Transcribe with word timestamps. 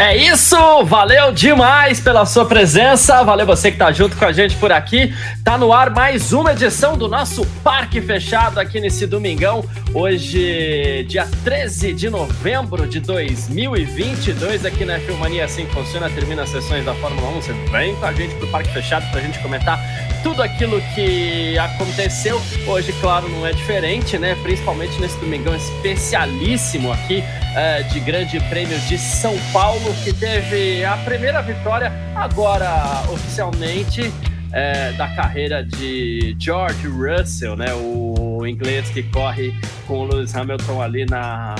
É 0.00 0.16
isso, 0.16 0.56
valeu 0.86 1.30
demais 1.30 2.00
pela 2.00 2.24
sua 2.24 2.46
presença, 2.46 3.22
valeu 3.22 3.44
você 3.44 3.70
que 3.70 3.76
tá 3.76 3.92
junto 3.92 4.16
com 4.16 4.24
a 4.24 4.32
gente 4.32 4.56
por 4.56 4.72
aqui. 4.72 5.14
Tá 5.44 5.58
no 5.58 5.74
ar 5.74 5.90
mais 5.90 6.32
uma 6.32 6.52
edição 6.52 6.96
do 6.96 7.06
nosso 7.06 7.44
Parque 7.62 8.00
Fechado 8.00 8.58
aqui 8.58 8.80
nesse 8.80 9.06
domingão. 9.06 9.62
Hoje, 9.92 11.04
dia 11.06 11.28
13 11.44 11.92
de 11.92 12.08
novembro 12.08 12.88
de 12.88 12.98
2022, 12.98 14.64
aqui 14.64 14.86
na 14.86 14.98
Filmania 15.00 15.44
assim 15.44 15.66
funciona, 15.66 16.08
termina 16.08 16.44
as 16.44 16.48
sessões 16.48 16.82
da 16.82 16.94
Fórmula 16.94 17.28
1. 17.32 17.34
Você 17.34 17.52
vem 17.70 17.94
com 17.96 18.06
a 18.06 18.12
gente 18.14 18.34
pro 18.36 18.46
Parque 18.46 18.72
Fechado 18.72 19.04
pra 19.10 19.20
gente 19.20 19.38
comentar 19.40 19.78
tudo 20.22 20.42
aquilo 20.42 20.80
que 20.94 21.58
aconteceu. 21.58 22.40
Hoje, 22.66 22.90
claro, 23.00 23.28
não 23.28 23.46
é 23.46 23.52
diferente, 23.52 24.16
né? 24.18 24.34
Principalmente 24.42 24.98
nesse 24.98 25.18
domingão 25.18 25.54
especialíssimo 25.54 26.90
aqui 26.90 27.22
é, 27.54 27.82
de 27.82 28.00
Grande 28.00 28.38
Prêmio 28.48 28.78
de 28.80 28.98
São 28.98 29.36
Paulo, 29.52 29.89
que 30.04 30.12
teve 30.12 30.84
a 30.84 30.96
primeira 30.98 31.42
vitória 31.42 31.92
agora 32.14 33.02
oficialmente 33.12 34.12
é, 34.52 34.92
da 34.92 35.08
carreira 35.08 35.64
de 35.64 36.36
George 36.38 36.86
Russell, 36.86 37.56
né? 37.56 37.72
O 37.74 38.46
inglês 38.46 38.88
que 38.90 39.02
corre 39.02 39.54
com 39.86 40.00
o 40.00 40.04
Lewis 40.04 40.34
Hamilton 40.34 40.82
ali 40.82 41.06
na 41.06 41.54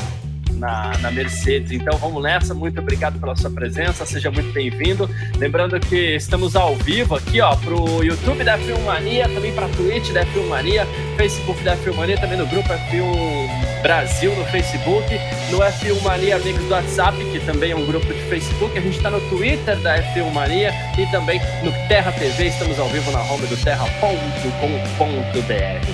na, 0.60 0.92
na 0.98 1.10
Mercedes. 1.10 1.72
Então 1.72 1.96
vamos 1.98 2.22
nessa. 2.22 2.54
Muito 2.54 2.80
obrigado 2.80 3.18
pela 3.18 3.34
sua 3.34 3.50
presença. 3.50 4.04
Seja 4.04 4.30
muito 4.30 4.52
bem-vindo. 4.52 5.08
Lembrando 5.38 5.80
que 5.80 6.14
estamos 6.14 6.54
ao 6.54 6.76
vivo 6.76 7.16
aqui, 7.16 7.40
ó, 7.40 7.56
pro 7.56 8.04
YouTube 8.04 8.44
da 8.44 8.58
Filmania, 8.58 9.28
também 9.28 9.52
para 9.52 9.68
Twitch 9.70 10.12
da 10.12 10.24
Filmania, 10.26 10.86
Facebook 11.16 11.62
da 11.64 11.76
Filmania, 11.76 12.18
também 12.20 12.36
no 12.36 12.46
grupo 12.46 12.68
F1 12.68 13.69
Brasil 13.82 14.34
no 14.36 14.44
Facebook, 14.46 15.06
no 15.50 15.58
F1 15.58 16.02
Mania 16.02 16.36
Amigos 16.36 16.64
do 16.64 16.70
WhatsApp, 16.72 17.16
que 17.32 17.40
também 17.40 17.72
é 17.72 17.76
um 17.76 17.86
grupo 17.86 18.06
de 18.06 18.20
Facebook. 18.28 18.76
A 18.78 18.80
gente 18.80 18.96
está 18.96 19.10
no 19.10 19.20
Twitter 19.28 19.76
da 19.78 19.98
F1 19.98 20.30
Mania 20.32 20.72
e 20.98 21.06
também 21.10 21.40
no 21.62 21.72
Terra 21.88 22.12
TV. 22.12 22.46
Estamos 22.46 22.78
ao 22.78 22.88
vivo 22.88 23.10
na 23.10 23.22
home 23.22 23.46
do 23.46 23.56
terra.com.br, 23.56 24.20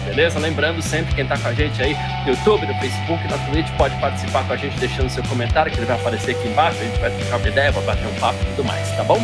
beleza? 0.04 0.38
Lembrando 0.38 0.82
sempre, 0.82 1.14
quem 1.14 1.24
está 1.24 1.38
com 1.38 1.48
a 1.48 1.52
gente 1.52 1.80
aí 1.82 1.96
no 2.24 2.32
YouTube, 2.32 2.66
no 2.66 2.74
Facebook, 2.74 3.28
na 3.28 3.38
Twitch, 3.46 3.70
pode 3.76 3.94
participar 4.00 4.44
com 4.46 4.52
a 4.52 4.56
gente 4.56 4.78
deixando 4.78 5.08
seu 5.08 5.22
comentário, 5.24 5.70
que 5.70 5.78
ele 5.78 5.86
vai 5.86 5.96
aparecer 5.96 6.32
aqui 6.32 6.48
embaixo. 6.48 6.78
A 6.80 6.84
gente 6.84 6.98
vai 6.98 7.10
trocar 7.10 7.36
uma 7.36 7.48
ideia, 7.48 7.72
vai 7.72 7.84
bater 7.84 8.06
um 8.06 8.14
papo 8.14 8.38
e 8.42 8.46
tudo 8.46 8.64
mais, 8.64 8.90
tá 8.96 9.04
bom? 9.04 9.20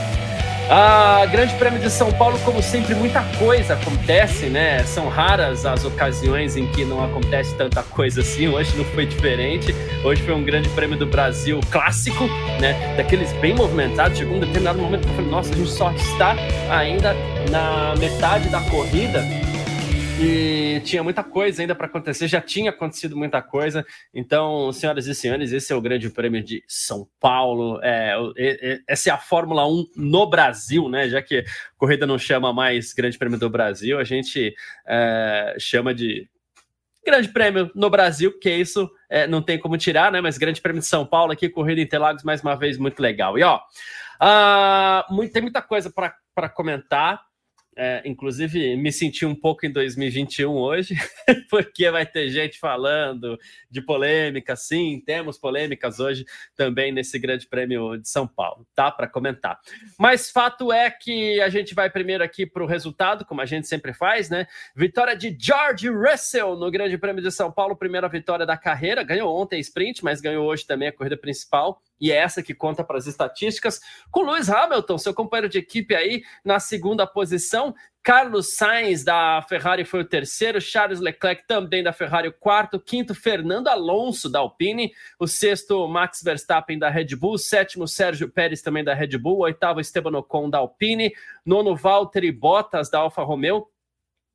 Ah, 0.74 1.26
Grande 1.26 1.52
Prêmio 1.56 1.78
de 1.78 1.90
São 1.90 2.10
Paulo, 2.10 2.38
como 2.46 2.62
sempre, 2.62 2.94
muita 2.94 3.20
coisa 3.38 3.74
acontece, 3.74 4.46
né? 4.46 4.82
São 4.84 5.06
raras 5.06 5.66
as 5.66 5.84
ocasiões 5.84 6.56
em 6.56 6.66
que 6.66 6.82
não 6.82 7.04
acontece 7.04 7.54
tanta 7.56 7.82
coisa 7.82 8.22
assim. 8.22 8.48
Hoje 8.48 8.74
não 8.74 8.84
foi 8.86 9.04
diferente. 9.04 9.74
Hoje 10.02 10.22
foi 10.22 10.32
um 10.32 10.42
Grande 10.42 10.70
Prêmio 10.70 10.96
do 10.96 11.04
Brasil 11.04 11.60
clássico, 11.70 12.24
né? 12.58 12.94
Daqueles 12.96 13.30
bem 13.34 13.54
movimentados. 13.54 14.16
Chegou 14.16 14.38
um 14.38 14.40
determinado 14.40 14.78
momento 14.78 15.02
que 15.02 15.10
eu 15.10 15.16
falei, 15.16 15.30
nossa, 15.30 15.52
a 15.52 15.56
gente 15.58 15.68
só 15.68 15.92
está 15.92 16.34
ainda 16.70 17.14
na 17.50 17.94
metade 17.98 18.48
da 18.48 18.62
corrida 18.62 19.22
e 20.24 20.80
tinha 20.84 21.02
muita 21.02 21.24
coisa 21.24 21.62
ainda 21.62 21.74
para 21.74 21.86
acontecer, 21.86 22.28
já 22.28 22.40
tinha 22.40 22.70
acontecido 22.70 23.16
muita 23.16 23.42
coisa. 23.42 23.84
Então, 24.14 24.72
senhoras 24.72 25.06
e 25.08 25.14
senhores, 25.14 25.50
esse 25.52 25.72
é 25.72 25.76
o 25.76 25.80
Grande 25.80 26.08
Prêmio 26.08 26.42
de 26.42 26.62
São 26.68 27.08
Paulo. 27.18 27.80
É, 27.82 28.14
essa 28.86 29.10
é 29.10 29.12
a 29.12 29.18
Fórmula 29.18 29.66
1 29.66 29.88
no 29.96 30.30
Brasil, 30.30 30.88
né? 30.88 31.08
Já 31.08 31.20
que 31.20 31.44
corrida 31.76 32.06
não 32.06 32.18
chama 32.18 32.52
mais 32.52 32.92
Grande 32.92 33.18
Prêmio 33.18 33.38
do 33.38 33.50
Brasil, 33.50 33.98
a 33.98 34.04
gente 34.04 34.54
é, 34.86 35.56
chama 35.58 35.92
de 35.92 36.28
Grande 37.04 37.28
Prêmio 37.28 37.68
no 37.74 37.90
Brasil, 37.90 38.38
que 38.38 38.50
isso 38.50 38.88
é, 39.10 39.26
não 39.26 39.42
tem 39.42 39.58
como 39.58 39.76
tirar, 39.76 40.12
né? 40.12 40.20
Mas 40.20 40.38
Grande 40.38 40.60
Prêmio 40.60 40.80
de 40.80 40.86
São 40.86 41.04
Paulo 41.04 41.32
aqui, 41.32 41.48
corrida 41.48 41.80
em 41.80 41.84
Interlagos, 41.84 42.22
mais 42.22 42.42
uma 42.42 42.54
vez, 42.54 42.78
muito 42.78 43.00
legal. 43.00 43.36
E 43.36 43.42
ó, 43.42 43.56
uh, 43.58 45.12
muito, 45.12 45.32
tem 45.32 45.42
muita 45.42 45.60
coisa 45.60 45.92
para 45.92 46.48
comentar. 46.48 47.31
É, 47.74 48.02
inclusive, 48.04 48.76
me 48.76 48.92
senti 48.92 49.24
um 49.24 49.34
pouco 49.34 49.64
em 49.64 49.72
2021 49.72 50.50
hoje, 50.50 50.94
porque 51.48 51.90
vai 51.90 52.04
ter 52.04 52.28
gente 52.28 52.58
falando 52.58 53.38
de 53.70 53.80
polêmica, 53.80 54.54
sim, 54.54 55.02
temos 55.06 55.38
polêmicas 55.38 55.98
hoje 55.98 56.26
também 56.54 56.92
nesse 56.92 57.18
Grande 57.18 57.48
Prêmio 57.48 57.96
de 57.96 58.06
São 58.06 58.26
Paulo, 58.26 58.66
tá? 58.74 58.90
Para 58.90 59.08
comentar. 59.08 59.58
Mas 59.98 60.30
fato 60.30 60.70
é 60.70 60.90
que 60.90 61.40
a 61.40 61.48
gente 61.48 61.74
vai 61.74 61.88
primeiro 61.88 62.22
aqui 62.22 62.44
para 62.44 62.62
o 62.62 62.66
resultado, 62.66 63.24
como 63.24 63.40
a 63.40 63.46
gente 63.46 63.66
sempre 63.66 63.94
faz, 63.94 64.28
né? 64.28 64.46
Vitória 64.76 65.16
de 65.16 65.34
George 65.40 65.88
Russell 65.88 66.56
no 66.56 66.70
Grande 66.70 66.98
Prêmio 66.98 67.22
de 67.22 67.30
São 67.30 67.50
Paulo, 67.50 67.74
primeira 67.74 68.08
vitória 68.08 68.44
da 68.44 68.56
carreira. 68.56 69.02
Ganhou 69.02 69.34
ontem 69.34 69.56
a 69.56 69.60
sprint, 69.60 70.04
mas 70.04 70.20
ganhou 70.20 70.46
hoje 70.46 70.66
também 70.66 70.88
a 70.88 70.92
corrida 70.92 71.16
principal 71.16 71.80
e 72.02 72.10
é 72.10 72.16
essa 72.16 72.42
que 72.42 72.52
conta 72.52 72.82
para 72.82 72.98
as 72.98 73.06
estatísticas, 73.06 73.80
com 74.10 74.22
Lewis 74.22 74.50
Hamilton, 74.50 74.98
seu 74.98 75.14
companheiro 75.14 75.48
de 75.48 75.58
equipe 75.58 75.94
aí 75.94 76.24
na 76.44 76.58
segunda 76.58 77.06
posição. 77.06 77.72
Carlos 78.02 78.56
Sainz 78.56 79.04
da 79.04 79.40
Ferrari 79.48 79.84
foi 79.84 80.00
o 80.00 80.04
terceiro, 80.04 80.60
Charles 80.60 80.98
Leclerc 80.98 81.46
também 81.46 81.84
da 81.84 81.92
Ferrari 81.92 82.26
o 82.26 82.32
quarto, 82.32 82.80
quinto 82.80 83.14
Fernando 83.14 83.68
Alonso 83.68 84.28
da 84.28 84.40
Alpine, 84.40 84.92
o 85.16 85.28
sexto 85.28 85.86
Max 85.86 86.20
Verstappen 86.24 86.76
da 86.76 86.90
Red 86.90 87.14
Bull, 87.14 87.38
sétimo 87.38 87.86
Sérgio 87.86 88.28
Pérez 88.28 88.60
também 88.60 88.82
da 88.82 88.92
Red 88.92 89.16
Bull, 89.18 89.42
oitavo 89.42 89.78
Esteban 89.78 90.18
Ocon 90.18 90.50
da 90.50 90.58
Alpine, 90.58 91.12
nono 91.46 91.76
Valtteri 91.76 92.32
Bottas 92.32 92.90
da 92.90 92.98
Alfa 92.98 93.22
Romeo, 93.22 93.68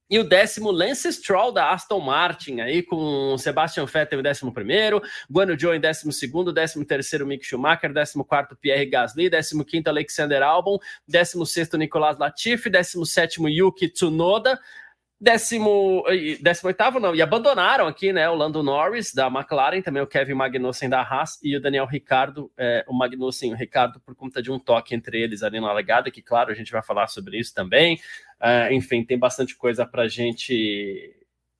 e 0.09 0.18
o 0.19 0.23
décimo, 0.23 0.72
Lance 0.72 1.12
Stroll, 1.12 1.51
da 1.51 1.72
Aston 1.72 2.00
Martin, 2.00 2.62
aí 2.62 2.81
com 2.81 3.38
Sebastian 3.38 3.85
Vettel 3.85 4.19
em 4.19 4.23
décimo 4.23 4.53
primeiro, 4.53 5.01
Guano 5.29 5.57
Zhou 5.59 5.73
em 5.73 5.79
décimo 5.79 6.12
segundo, 6.12 6.53
décimo 6.53 6.85
terceiro, 6.85 7.25
Mick 7.25 7.45
Schumacher, 7.45 7.91
décimo 7.94 8.23
quarto, 8.23 8.56
Pierre 8.56 8.85
Gasly, 8.85 9.29
décimo 9.29 9.66
quinto, 9.66 9.90
Alexander 9.90 10.41
Albon, 10.41 10.79
décimo 11.07 11.46
sexto, 11.46 11.78
Nicolas 11.78 12.17
Latifi, 12.17 12.69
décimo 12.69 13.06
sétimo, 13.06 13.50
Yuki 13.50 13.90
Tsunoda, 13.90 14.59
Décimo, 15.19 16.03
décimo 16.39 16.67
oitavo 16.67 17.00
não, 17.00 17.16
e 17.16 17.23
abandonaram 17.23 17.88
aqui, 17.88 18.13
né, 18.13 18.29
o 18.29 18.35
Lando 18.35 18.61
Norris 18.61 19.11
da 19.11 19.25
McLaren, 19.25 19.81
também 19.81 20.03
o 20.03 20.05
Kevin 20.05 20.35
Magnussen 20.35 20.88
da 20.88 21.01
Haas 21.01 21.39
e 21.41 21.57
o 21.57 21.59
Daniel 21.59 21.88
Ricardo, 21.88 22.51
é, 22.55 22.85
o 22.88 22.94
Magnussen 22.94 23.50
e 23.50 23.53
o 23.53 23.57
Ricardo 23.57 24.00
por 24.00 24.13
conta 24.13 24.44
de 24.44 24.51
um 24.51 24.59
toque 24.59 24.94
entre 24.94 25.19
eles 25.19 25.41
ali 25.41 25.59
na 25.59 25.73
legada, 25.73 26.11
que 26.11 26.22
claro, 26.22 26.51
a 26.51 26.53
gente 26.53 26.72
vai 26.72 26.83
falar 26.83 27.07
sobre 27.07 27.39
isso 27.39 27.51
também. 27.51 28.00
É, 28.39 28.72
enfim, 28.72 29.03
tem 29.03 29.17
bastante 29.17 29.55
coisa 29.55 29.88
para 29.88 30.07
gente 30.07 31.16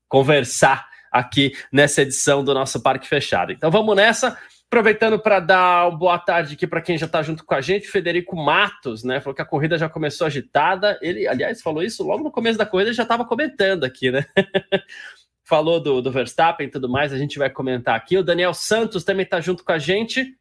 conversar 0.08 0.88
aqui 1.12 1.52
nessa 1.72 2.04
edição 2.04 2.44
do 2.44 2.54
nosso 2.54 2.82
Parque 2.84 3.08
Fechado. 3.08 3.52
Então 3.52 3.72
vamos 3.72 3.96
nessa. 3.96 4.38
Aproveitando 4.70 5.18
para 5.18 5.40
dar 5.40 5.88
uma 5.88 5.98
boa 5.98 6.20
tarde 6.20 6.56
aqui 6.56 6.68
para 6.68 6.82
quem 6.82 6.98
já 6.98 7.06
está 7.06 7.24
junto 7.24 7.46
com 7.46 7.56
a 7.56 7.62
gente, 7.62 7.88
Federico 7.88 8.36
Matos, 8.36 9.02
né? 9.02 9.22
Falou 9.22 9.34
que 9.34 9.42
a 9.42 9.46
corrida 9.46 9.78
já 9.78 9.88
começou 9.88 10.28
agitada. 10.28 11.00
Ele, 11.02 11.26
aliás, 11.26 11.62
falou 11.62 11.82
isso 11.82 12.04
logo 12.04 12.24
no 12.24 12.32
começo 12.32 12.58
da 12.58 12.66
corrida, 12.66 12.92
já 12.92 13.04
estava 13.04 13.24
comentando 13.24 13.86
aqui, 13.86 14.12
né? 14.12 14.26
falou 15.48 15.80
do, 15.80 16.02
do 16.02 16.12
Verstappen 16.12 16.68
e 16.68 16.70
tudo 16.70 16.90
mais, 16.90 17.14
a 17.14 17.18
gente 17.18 17.40
vai 17.40 17.50
comentar 17.50 17.96
aqui. 17.96 18.18
O 18.18 18.24
Daniel 18.24 18.54
Santos 18.54 19.06
também 19.06 19.24
está 19.24 19.40
junto 19.40 19.64
com 19.64 19.72
a 19.72 19.80
gente. 19.80 20.36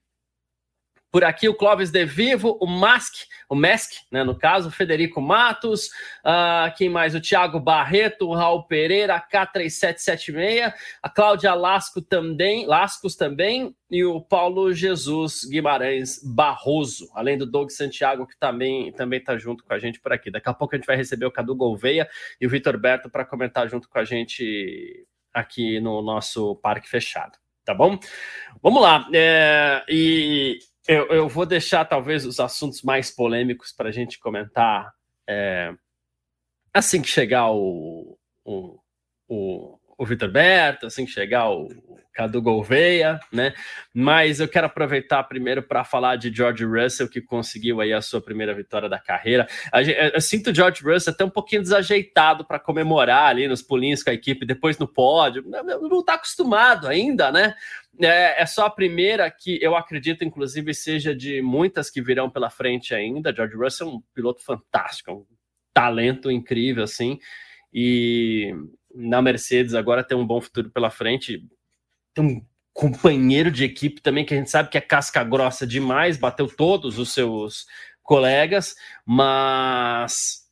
Por 1.10 1.24
aqui 1.24 1.48
o 1.48 1.54
Clóvis 1.54 1.90
De 1.90 2.04
Vivo, 2.04 2.58
o 2.60 2.66
Mask, 2.66 3.14
o 3.48 3.54
Mask, 3.54 3.92
né, 4.10 4.24
no 4.24 4.36
caso, 4.36 4.68
o 4.68 4.72
Federico 4.72 5.20
Matos, 5.20 5.86
uh, 6.24 6.74
quem 6.76 6.88
mais? 6.88 7.14
O 7.14 7.20
Thiago 7.20 7.60
Barreto, 7.60 8.28
o 8.28 8.34
Raul 8.34 8.64
Pereira, 8.64 9.24
K3776, 9.32 10.72
a 11.02 11.08
Cláudia 11.08 11.54
Lasco 11.54 12.02
também, 12.02 12.66
Lascos 12.66 13.16
também, 13.16 13.74
e 13.90 14.04
o 14.04 14.20
Paulo 14.20 14.72
Jesus 14.72 15.44
Guimarães 15.44 16.20
Barroso, 16.22 17.08
além 17.14 17.38
do 17.38 17.46
Doug 17.46 17.70
Santiago, 17.70 18.26
que 18.26 18.36
também 18.38 18.92
também 18.92 19.20
está 19.20 19.38
junto 19.38 19.64
com 19.64 19.72
a 19.72 19.78
gente 19.78 20.00
por 20.00 20.12
aqui. 20.12 20.30
Daqui 20.30 20.48
a 20.48 20.54
pouco 20.54 20.74
a 20.74 20.78
gente 20.78 20.86
vai 20.86 20.96
receber 20.96 21.26
o 21.26 21.30
Cadu 21.30 21.54
Gouveia 21.54 22.08
e 22.40 22.46
o 22.46 22.50
Vitor 22.50 22.76
Berto 22.76 23.08
para 23.08 23.24
comentar 23.24 23.68
junto 23.68 23.88
com 23.88 23.98
a 23.98 24.04
gente 24.04 25.06
aqui 25.32 25.78
no 25.80 26.02
nosso 26.02 26.56
parque 26.56 26.88
fechado, 26.88 27.38
tá 27.64 27.74
bom? 27.74 27.98
Vamos 28.62 28.82
lá. 28.82 29.06
É, 29.12 29.84
e 29.88 30.58
eu, 30.88 31.06
eu 31.08 31.28
vou 31.28 31.46
deixar 31.46 31.84
talvez 31.84 32.24
os 32.24 32.38
assuntos 32.40 32.82
mais 32.82 33.10
polêmicos 33.10 33.72
para 33.72 33.88
a 33.88 33.92
gente 33.92 34.18
comentar 34.18 34.92
é, 35.28 35.74
assim 36.72 37.02
que 37.02 37.08
chegar 37.08 37.50
o, 37.50 38.18
o, 38.44 38.78
o, 39.28 39.78
o 39.98 40.04
Vitor 40.04 40.30
Berto, 40.30 40.86
assim 40.86 41.06
que 41.06 41.10
chegar 41.10 41.50
o 41.50 41.68
Cadu 42.12 42.40
Gouveia, 42.40 43.20
né? 43.30 43.54
Mas 43.92 44.40
eu 44.40 44.48
quero 44.48 44.66
aproveitar 44.66 45.22
primeiro 45.24 45.62
para 45.62 45.84
falar 45.84 46.16
de 46.16 46.34
George 46.34 46.64
Russell, 46.64 47.08
que 47.08 47.20
conseguiu 47.20 47.80
aí 47.80 47.92
a 47.92 48.00
sua 48.00 48.20
primeira 48.20 48.54
vitória 48.54 48.88
da 48.88 48.98
carreira. 48.98 49.46
Eu 50.12 50.20
sinto 50.20 50.50
o 50.50 50.54
George 50.54 50.82
Russell 50.82 51.12
até 51.12 51.24
um 51.24 51.30
pouquinho 51.30 51.62
desajeitado 51.62 52.44
para 52.44 52.58
comemorar 52.58 53.28
ali 53.28 53.46
nos 53.46 53.60
pulinhos 53.60 54.02
com 54.02 54.10
a 54.10 54.14
equipe, 54.14 54.46
depois 54.46 54.78
no 54.78 54.88
pódio. 54.88 55.44
Não 55.46 56.00
está 56.00 56.14
acostumado 56.14 56.88
ainda, 56.88 57.30
né? 57.30 57.54
É, 58.00 58.42
é, 58.42 58.46
só 58.46 58.66
a 58.66 58.70
primeira 58.70 59.30
que 59.30 59.58
eu 59.62 59.76
acredito, 59.76 60.24
inclusive, 60.24 60.74
seja 60.74 61.14
de 61.14 61.40
muitas 61.40 61.90
que 61.90 62.02
virão 62.02 62.28
pela 62.28 62.50
frente 62.50 62.94
ainda. 62.94 63.34
George 63.34 63.56
Russell 63.56 63.88
é 63.88 63.90
um 63.90 64.02
piloto 64.14 64.42
fantástico, 64.42 65.12
um 65.12 65.26
talento 65.72 66.30
incrível, 66.30 66.84
assim. 66.84 67.18
E 67.72 68.54
na 68.96 69.20
Mercedes 69.20 69.74
agora 69.74 70.02
tem 70.02 70.16
um 70.16 70.26
bom 70.26 70.40
futuro 70.40 70.70
pela 70.70 70.90
frente. 70.90 71.46
Tem 72.14 72.24
um 72.24 72.46
companheiro 72.72 73.50
de 73.50 73.64
equipe 73.64 74.00
também 74.00 74.24
que 74.24 74.34
a 74.34 74.36
gente 74.36 74.50
sabe 74.50 74.68
que 74.68 74.78
é 74.78 74.80
casca 74.80 75.22
grossa 75.22 75.66
demais, 75.66 76.16
bateu 76.16 76.46
todos 76.46 76.98
os 76.98 77.12
seus 77.12 77.66
colegas, 78.02 78.74
mas 79.04 80.46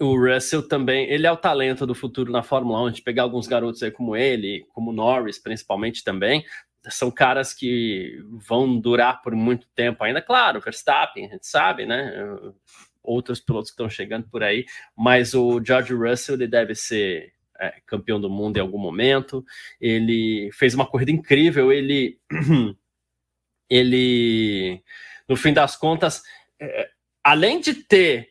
o 0.00 0.16
Russell 0.16 0.66
também, 0.66 1.08
ele 1.10 1.26
é 1.26 1.32
o 1.32 1.36
talento 1.36 1.86
do 1.86 1.94
futuro 1.94 2.32
na 2.32 2.42
Fórmula 2.42 2.82
1, 2.82 2.86
a 2.86 2.88
gente 2.90 3.02
pegar 3.02 3.24
alguns 3.24 3.46
garotos 3.46 3.82
aí 3.82 3.90
como 3.90 4.16
ele, 4.16 4.64
como 4.72 4.92
Norris 4.92 5.38
principalmente 5.38 6.02
também, 6.02 6.44
são 6.88 7.10
caras 7.10 7.54
que 7.54 8.22
vão 8.46 8.78
durar 8.78 9.22
por 9.22 9.34
muito 9.34 9.66
tempo 9.74 10.04
ainda, 10.04 10.20
claro, 10.20 10.60
Verstappen, 10.60 11.26
a 11.26 11.30
gente 11.30 11.46
sabe, 11.46 11.86
né, 11.86 12.12
outros 13.02 13.40
pilotos 13.40 13.70
que 13.70 13.74
estão 13.74 13.88
chegando 13.88 14.28
por 14.28 14.42
aí, 14.42 14.64
mas 14.96 15.34
o 15.34 15.62
George 15.64 15.94
Russell, 15.94 16.36
ele 16.36 16.46
deve 16.46 16.74
ser 16.74 17.32
é, 17.60 17.80
campeão 17.86 18.20
do 18.20 18.30
mundo 18.30 18.56
em 18.56 18.60
algum 18.60 18.78
momento. 18.78 19.44
Ele 19.80 20.50
fez 20.52 20.74
uma 20.74 20.86
corrida 20.86 21.10
incrível. 21.10 21.72
Ele, 21.72 22.18
ele, 23.68 24.82
no 25.28 25.36
fim 25.36 25.52
das 25.52 25.76
contas, 25.76 26.22
é, 26.60 26.90
além 27.22 27.60
de 27.60 27.74
ter 27.74 28.30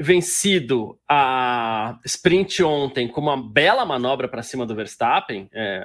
vencido 0.00 0.98
a 1.08 2.00
sprint 2.04 2.62
ontem 2.62 3.06
com 3.06 3.20
uma 3.20 3.40
bela 3.40 3.84
manobra 3.84 4.28
para 4.28 4.42
cima 4.42 4.66
do 4.66 4.74
Verstappen, 4.74 5.48
é, 5.52 5.84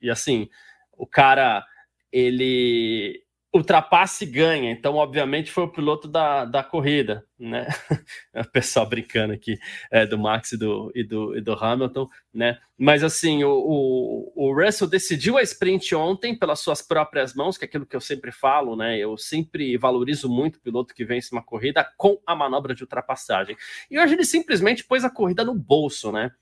e 0.00 0.10
assim, 0.10 0.48
o 0.92 1.06
cara 1.06 1.64
ele 2.10 3.23
ultrapassa 3.54 4.24
e 4.24 4.26
ganha. 4.26 4.72
Então, 4.72 4.96
obviamente, 4.96 5.52
foi 5.52 5.62
o 5.62 5.70
piloto 5.70 6.08
da, 6.08 6.44
da 6.44 6.64
corrida, 6.64 7.24
né? 7.38 7.68
o 8.34 8.50
pessoal 8.50 8.84
brincando 8.84 9.32
aqui 9.32 9.56
é, 9.92 10.04
do 10.04 10.18
Max 10.18 10.52
e 10.52 10.58
do, 10.58 10.90
e, 10.92 11.04
do, 11.04 11.36
e 11.38 11.40
do 11.40 11.52
Hamilton, 11.52 12.08
né? 12.34 12.58
Mas 12.76 13.04
assim, 13.04 13.44
o, 13.44 13.52
o, 13.52 14.32
o 14.34 14.52
Russell 14.52 14.88
decidiu 14.88 15.38
a 15.38 15.42
sprint 15.42 15.94
ontem 15.94 16.36
pelas 16.36 16.58
suas 16.58 16.82
próprias 16.82 17.32
mãos, 17.32 17.56
que 17.56 17.64
é 17.64 17.68
aquilo 17.68 17.86
que 17.86 17.94
eu 17.94 18.00
sempre 18.00 18.32
falo, 18.32 18.74
né? 18.74 18.98
Eu 18.98 19.16
sempre 19.16 19.76
valorizo 19.76 20.28
muito 20.28 20.56
o 20.56 20.60
piloto 20.60 20.92
que 20.92 21.04
vence 21.04 21.30
uma 21.30 21.42
corrida 21.42 21.88
com 21.96 22.20
a 22.26 22.34
manobra 22.34 22.74
de 22.74 22.82
ultrapassagem. 22.82 23.56
E 23.88 24.00
hoje 24.00 24.14
ele 24.14 24.24
simplesmente 24.24 24.82
pôs 24.82 25.04
a 25.04 25.10
corrida 25.10 25.44
no 25.44 25.54
bolso, 25.54 26.10
né? 26.10 26.32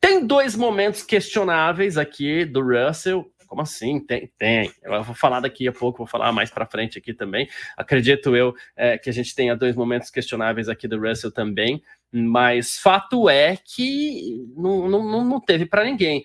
Tem 0.00 0.24
dois 0.24 0.54
momentos 0.54 1.02
questionáveis 1.02 1.96
aqui 1.96 2.44
do 2.44 2.60
Russell, 2.60 3.24
como 3.44 3.62
assim? 3.62 4.04
Tem, 4.04 4.30
tem. 4.38 4.72
Eu 4.82 5.02
vou 5.02 5.14
falar 5.14 5.40
daqui 5.40 5.66
a 5.68 5.72
pouco, 5.72 5.98
vou 5.98 6.06
falar 6.06 6.32
mais 6.32 6.50
para 6.50 6.66
frente 6.66 6.98
aqui 6.98 7.14
também. 7.14 7.48
Acredito 7.76 8.34
eu 8.34 8.54
é, 8.76 8.98
que 8.98 9.10
a 9.10 9.12
gente 9.12 9.34
tenha 9.34 9.56
dois 9.56 9.76
momentos 9.76 10.10
questionáveis 10.10 10.68
aqui 10.68 10.88
do 10.88 11.00
Russell 11.00 11.32
também, 11.32 11.82
mas 12.12 12.78
fato 12.78 13.28
é 13.28 13.56
que 13.56 14.44
não, 14.56 14.88
não, 14.88 15.24
não 15.24 15.40
teve 15.40 15.66
para 15.66 15.84
ninguém. 15.84 16.24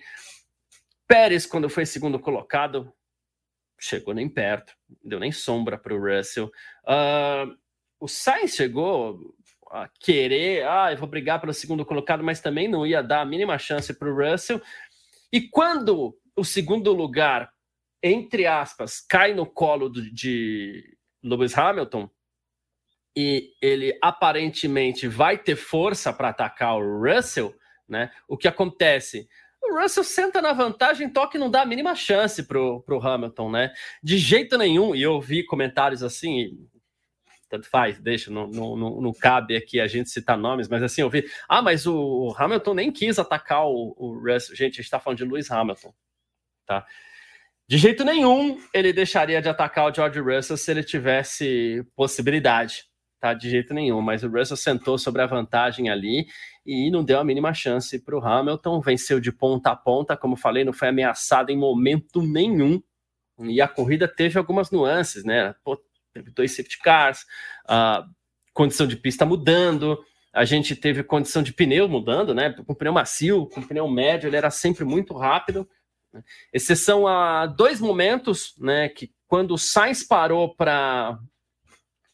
Pérez, 1.06 1.44
quando 1.44 1.68
foi 1.68 1.84
segundo 1.84 2.18
colocado, 2.18 2.92
chegou 3.80 4.14
nem 4.14 4.28
perto, 4.28 4.74
deu 5.02 5.18
nem 5.18 5.32
sombra 5.32 5.76
para 5.76 5.94
o 5.94 5.98
Russell. 5.98 6.46
Uh, 6.84 7.56
o 7.98 8.06
Sainz 8.06 8.54
chegou 8.54 9.34
a 9.70 9.88
querer, 10.00 10.66
ah, 10.66 10.92
eu 10.92 10.98
vou 10.98 11.08
brigar 11.08 11.40
pelo 11.40 11.54
segundo 11.54 11.84
colocado, 11.84 12.22
mas 12.22 12.40
também 12.40 12.68
não 12.68 12.86
ia 12.86 13.02
dar 13.02 13.20
a 13.20 13.24
mínima 13.24 13.58
chance 13.58 13.92
para 13.94 14.08
o 14.08 14.14
Russell. 14.14 14.60
E 15.32 15.48
quando 15.48 16.18
o 16.40 16.44
segundo 16.44 16.90
lugar, 16.92 17.52
entre 18.02 18.46
aspas, 18.46 19.00
cai 19.00 19.34
no 19.34 19.44
colo 19.44 19.90
de 19.90 20.96
Lewis 21.22 21.56
Hamilton 21.56 22.08
e 23.14 23.52
ele 23.60 23.98
aparentemente 24.00 25.06
vai 25.06 25.36
ter 25.36 25.56
força 25.56 26.12
para 26.12 26.30
atacar 26.30 26.78
o 26.78 27.02
Russell, 27.02 27.54
né? 27.86 28.10
O 28.26 28.38
que 28.38 28.48
acontece? 28.48 29.28
O 29.62 29.78
Russell 29.78 30.02
senta 30.02 30.40
na 30.40 30.54
vantagem, 30.54 31.12
toque 31.12 31.36
não 31.36 31.50
dá 31.50 31.60
a 31.60 31.66
mínima 31.66 31.94
chance 31.94 32.42
pro, 32.44 32.80
pro 32.82 33.06
Hamilton, 33.06 33.50
né? 33.50 33.72
De 34.02 34.16
jeito 34.16 34.56
nenhum, 34.56 34.94
e 34.94 35.02
eu 35.02 35.20
vi 35.20 35.44
comentários 35.44 36.02
assim, 36.02 36.66
tanto 37.50 37.68
faz, 37.68 37.98
deixa, 37.98 38.30
não, 38.30 38.46
não, 38.46 38.76
não, 38.76 39.00
não, 39.00 39.12
cabe 39.12 39.56
aqui 39.56 39.80
a 39.80 39.86
gente 39.86 40.08
citar 40.08 40.38
nomes, 40.38 40.68
mas 40.68 40.82
assim, 40.82 41.02
eu 41.02 41.10
vi, 41.10 41.28
ah, 41.48 41.60
mas 41.60 41.86
o 41.86 42.34
Hamilton 42.38 42.74
nem 42.74 42.92
quis 42.92 43.18
atacar 43.18 43.66
o, 43.66 43.94
o 43.98 44.14
Russell. 44.14 44.56
Gente, 44.56 44.74
a 44.74 44.76
gente 44.76 44.84
está 44.84 45.00
falando 45.00 45.18
de 45.18 45.24
Lewis 45.24 45.50
Hamilton, 45.50 45.92
tá? 46.70 46.86
De 47.68 47.76
jeito 47.76 48.04
nenhum 48.04 48.60
ele 48.72 48.92
deixaria 48.92 49.42
de 49.42 49.48
atacar 49.48 49.90
o 49.90 49.94
George 49.94 50.20
Russell 50.20 50.56
se 50.56 50.70
ele 50.70 50.84
tivesse 50.84 51.84
possibilidade, 51.96 52.84
tá? 53.18 53.34
De 53.34 53.50
jeito 53.50 53.74
nenhum, 53.74 54.00
mas 54.00 54.22
o 54.22 54.28
Russell 54.28 54.56
sentou 54.56 54.96
sobre 54.96 55.20
a 55.20 55.26
vantagem 55.26 55.90
ali 55.90 56.28
e 56.64 56.88
não 56.92 57.02
deu 57.02 57.18
a 57.18 57.24
mínima 57.24 57.52
chance 57.52 57.98
para 57.98 58.16
o 58.16 58.24
Hamilton, 58.24 58.80
venceu 58.80 59.18
de 59.18 59.32
ponta 59.32 59.72
a 59.72 59.76
ponta, 59.76 60.16
como 60.16 60.36
falei, 60.36 60.62
não 60.62 60.72
foi 60.72 60.88
ameaçado 60.88 61.50
em 61.50 61.58
momento 61.58 62.22
nenhum, 62.22 62.80
e 63.40 63.60
a 63.60 63.66
corrida 63.66 64.06
teve 64.06 64.38
algumas 64.38 64.70
nuances, 64.70 65.24
né? 65.24 65.54
Pô, 65.64 65.76
teve 66.12 66.30
dois 66.30 66.54
safety 66.54 66.78
cars, 66.78 67.24
a 67.66 68.04
condição 68.52 68.86
de 68.86 68.96
pista 68.96 69.26
mudando, 69.26 69.98
a 70.32 70.44
gente 70.44 70.76
teve 70.76 71.02
condição 71.02 71.42
de 71.42 71.52
pneu 71.52 71.88
mudando, 71.88 72.32
né? 72.32 72.54
Com 72.64 72.74
pneu 72.74 72.92
macio, 72.92 73.46
com 73.46 73.60
pneu 73.60 73.88
médio, 73.88 74.28
ele 74.28 74.36
era 74.36 74.50
sempre 74.50 74.84
muito 74.84 75.16
rápido. 75.16 75.68
Exceção 76.52 77.06
a 77.06 77.46
dois 77.46 77.80
momentos, 77.80 78.54
né? 78.58 78.88
Que 78.88 79.12
quando 79.26 79.54
o 79.54 79.58
Sainz 79.58 80.02
parou 80.02 80.54
para 80.54 81.18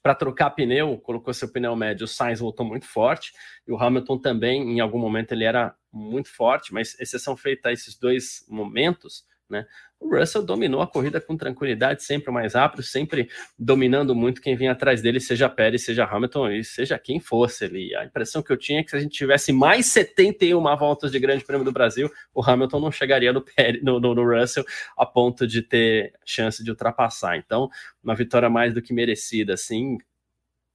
para 0.02 0.14
trocar 0.14 0.50
pneu, 0.50 0.96
colocou 0.98 1.34
seu 1.34 1.50
pneu 1.50 1.74
médio, 1.74 2.04
o 2.04 2.06
Sainz 2.06 2.38
voltou 2.38 2.64
muito 2.64 2.86
forte, 2.86 3.32
e 3.66 3.72
o 3.72 3.76
Hamilton 3.76 4.16
também, 4.16 4.62
em 4.62 4.78
algum 4.78 5.00
momento, 5.00 5.32
ele 5.32 5.42
era 5.42 5.74
muito 5.92 6.28
forte, 6.32 6.72
mas 6.72 6.96
exceção 7.00 7.36
feita 7.36 7.70
a 7.70 7.72
esses 7.72 7.98
dois 7.98 8.44
momentos, 8.48 9.24
né? 9.50 9.66
O 9.98 10.14
Russell 10.14 10.42
dominou 10.42 10.82
a 10.82 10.86
corrida 10.86 11.20
com 11.20 11.36
tranquilidade, 11.36 12.04
sempre 12.04 12.30
mais 12.30 12.54
rápido, 12.54 12.82
sempre 12.82 13.30
dominando 13.58 14.14
muito 14.14 14.42
quem 14.42 14.54
vinha 14.54 14.72
atrás 14.72 15.00
dele, 15.00 15.18
seja 15.18 15.48
Pérez, 15.48 15.84
seja 15.84 16.04
Hamilton 16.04 16.50
e 16.50 16.64
seja 16.64 16.98
quem 16.98 17.18
fosse 17.18 17.64
ali. 17.64 17.94
A 17.94 18.04
impressão 18.04 18.42
que 18.42 18.52
eu 18.52 18.58
tinha 18.58 18.80
é 18.80 18.82
que 18.82 18.90
se 18.90 18.96
a 18.96 19.00
gente 19.00 19.16
tivesse 19.16 19.52
mais 19.52 19.86
71 19.86 20.60
voltas 20.76 21.10
de 21.10 21.18
Grande 21.18 21.44
Prêmio 21.44 21.64
do 21.64 21.72
Brasil, 21.72 22.10
o 22.34 22.42
Hamilton 22.42 22.78
não 22.80 22.92
chegaria 22.92 23.32
no, 23.32 23.40
Pérez, 23.40 23.82
no, 23.82 23.98
no, 23.98 24.14
no 24.14 24.38
Russell 24.38 24.64
a 24.96 25.06
ponto 25.06 25.46
de 25.46 25.62
ter 25.62 26.12
chance 26.24 26.62
de 26.62 26.70
ultrapassar. 26.70 27.38
Então, 27.38 27.70
uma 28.04 28.14
vitória 28.14 28.50
mais 28.50 28.74
do 28.74 28.82
que 28.82 28.92
merecida, 28.92 29.54
assim, 29.54 29.96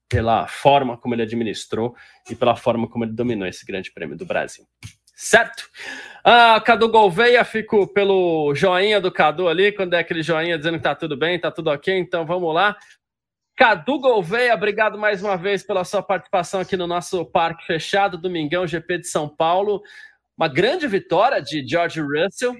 pela 0.10 0.48
forma 0.48 0.98
como 0.98 1.14
ele 1.14 1.22
administrou 1.22 1.96
e 2.30 2.36
pela 2.36 2.56
forma 2.56 2.90
como 2.90 3.06
ele 3.06 3.14
dominou 3.14 3.48
esse 3.48 3.66
Grande 3.66 3.92
Prêmio 3.92 4.18
do 4.18 4.26
Brasil 4.26 4.66
certo? 5.22 5.70
Ah, 6.24 6.60
Cadu 6.60 6.90
Gouveia, 6.90 7.46
fico 7.46 7.86
pelo 7.94 8.56
joinha 8.56 9.00
do 9.00 9.12
Cadu 9.12 9.48
ali, 9.48 9.72
quando 9.72 9.94
é 9.94 10.00
aquele 10.00 10.24
joinha 10.24 10.58
dizendo 10.58 10.78
que 10.78 10.84
tá 10.84 10.96
tudo 10.96 11.16
bem, 11.16 11.40
tá 11.40 11.52
tudo 11.52 11.70
ok, 11.70 11.96
então 11.96 12.26
vamos 12.26 12.52
lá. 12.54 12.76
Cadu 13.56 14.00
Gouveia, 14.00 14.56
obrigado 14.56 14.98
mais 14.98 15.22
uma 15.22 15.38
vez 15.38 15.62
pela 15.62 15.84
sua 15.84 16.02
participação 16.02 16.60
aqui 16.60 16.76
no 16.76 16.88
nosso 16.88 17.24
Parque 17.24 17.66
Fechado, 17.68 18.18
Domingão 18.18 18.66
GP 18.66 19.00
de 19.00 19.08
São 19.08 19.30
Paulo. 19.30 19.84
Uma 20.36 20.48
grande 20.48 20.88
vitória 20.88 21.40
de 21.40 21.64
George 21.68 22.02
Russell, 22.02 22.56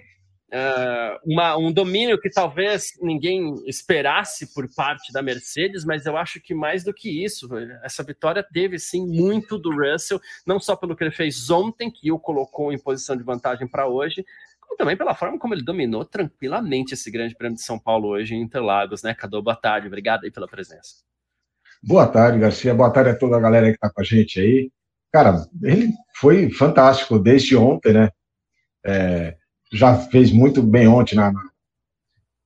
uh, 0.54 1.20
uma, 1.26 1.58
um 1.58 1.72
domínio 1.72 2.20
que 2.20 2.30
talvez 2.30 2.94
ninguém 3.02 3.56
esperasse 3.66 4.54
por 4.54 4.68
parte 4.74 5.12
da 5.12 5.22
Mercedes, 5.22 5.86
mas 5.86 6.06
eu 6.06 6.18
acho 6.18 6.42
que 6.42 6.54
mais 6.54 6.84
do 6.84 6.94
que 6.94 7.24
isso, 7.24 7.50
essa 7.84 8.04
vitória 8.04 8.44
teve 8.44 8.78
sim 8.78 9.06
muito 9.06 9.58
do 9.58 9.72
Russell, 9.72 10.20
não 10.46 10.60
só 10.60 10.76
pelo 10.76 10.96
que 10.96 11.04
ele 11.04 11.12
fez 11.12 11.50
ontem, 11.50 11.92
que 11.92 12.12
o 12.12 12.20
colocou 12.20 12.72
em 12.72 12.80
posição 12.80 13.16
de 13.16 13.24
vantagem 13.24 13.68
para 13.68 13.88
hoje, 13.88 14.26
como 14.60 14.78
também 14.78 14.96
pela 14.96 15.16
forma 15.16 15.40
como 15.40 15.54
ele 15.54 15.64
dominou 15.64 16.06
tranquilamente 16.06 16.94
esse 16.94 17.10
grande 17.10 17.36
prêmio 17.36 17.58
de 17.58 17.64
São 17.64 17.80
Paulo 17.80 18.10
hoje 18.10 18.36
em 18.36 18.42
Interlagos, 18.42 19.04
né? 19.04 19.14
Cadu, 19.14 19.42
boa 19.42 19.56
tarde, 19.56 19.88
obrigado 19.88 20.24
aí 20.24 20.32
pela 20.32 20.48
presença. 20.48 21.04
Boa 21.84 22.08
tarde, 22.08 22.38
Garcia. 22.38 22.76
Boa 22.76 22.94
tarde 22.94 23.10
a 23.10 23.18
toda 23.18 23.38
a 23.38 23.40
galera 23.40 23.66
que 23.68 23.74
está 23.74 23.90
com 23.90 24.02
a 24.02 24.04
gente 24.04 24.40
aí. 24.40 24.72
Cara, 25.12 25.46
ele 25.64 25.92
foi 26.16 26.50
fantástico 26.52 27.18
desde 27.18 27.58
ontem, 27.58 27.92
né? 27.92 28.10
É, 28.86 29.36
já 29.72 29.96
fez 29.96 30.32
muito 30.32 30.62
bem 30.62 30.88
ontem 30.88 31.16
na, 31.16 31.32
na, 31.32 31.44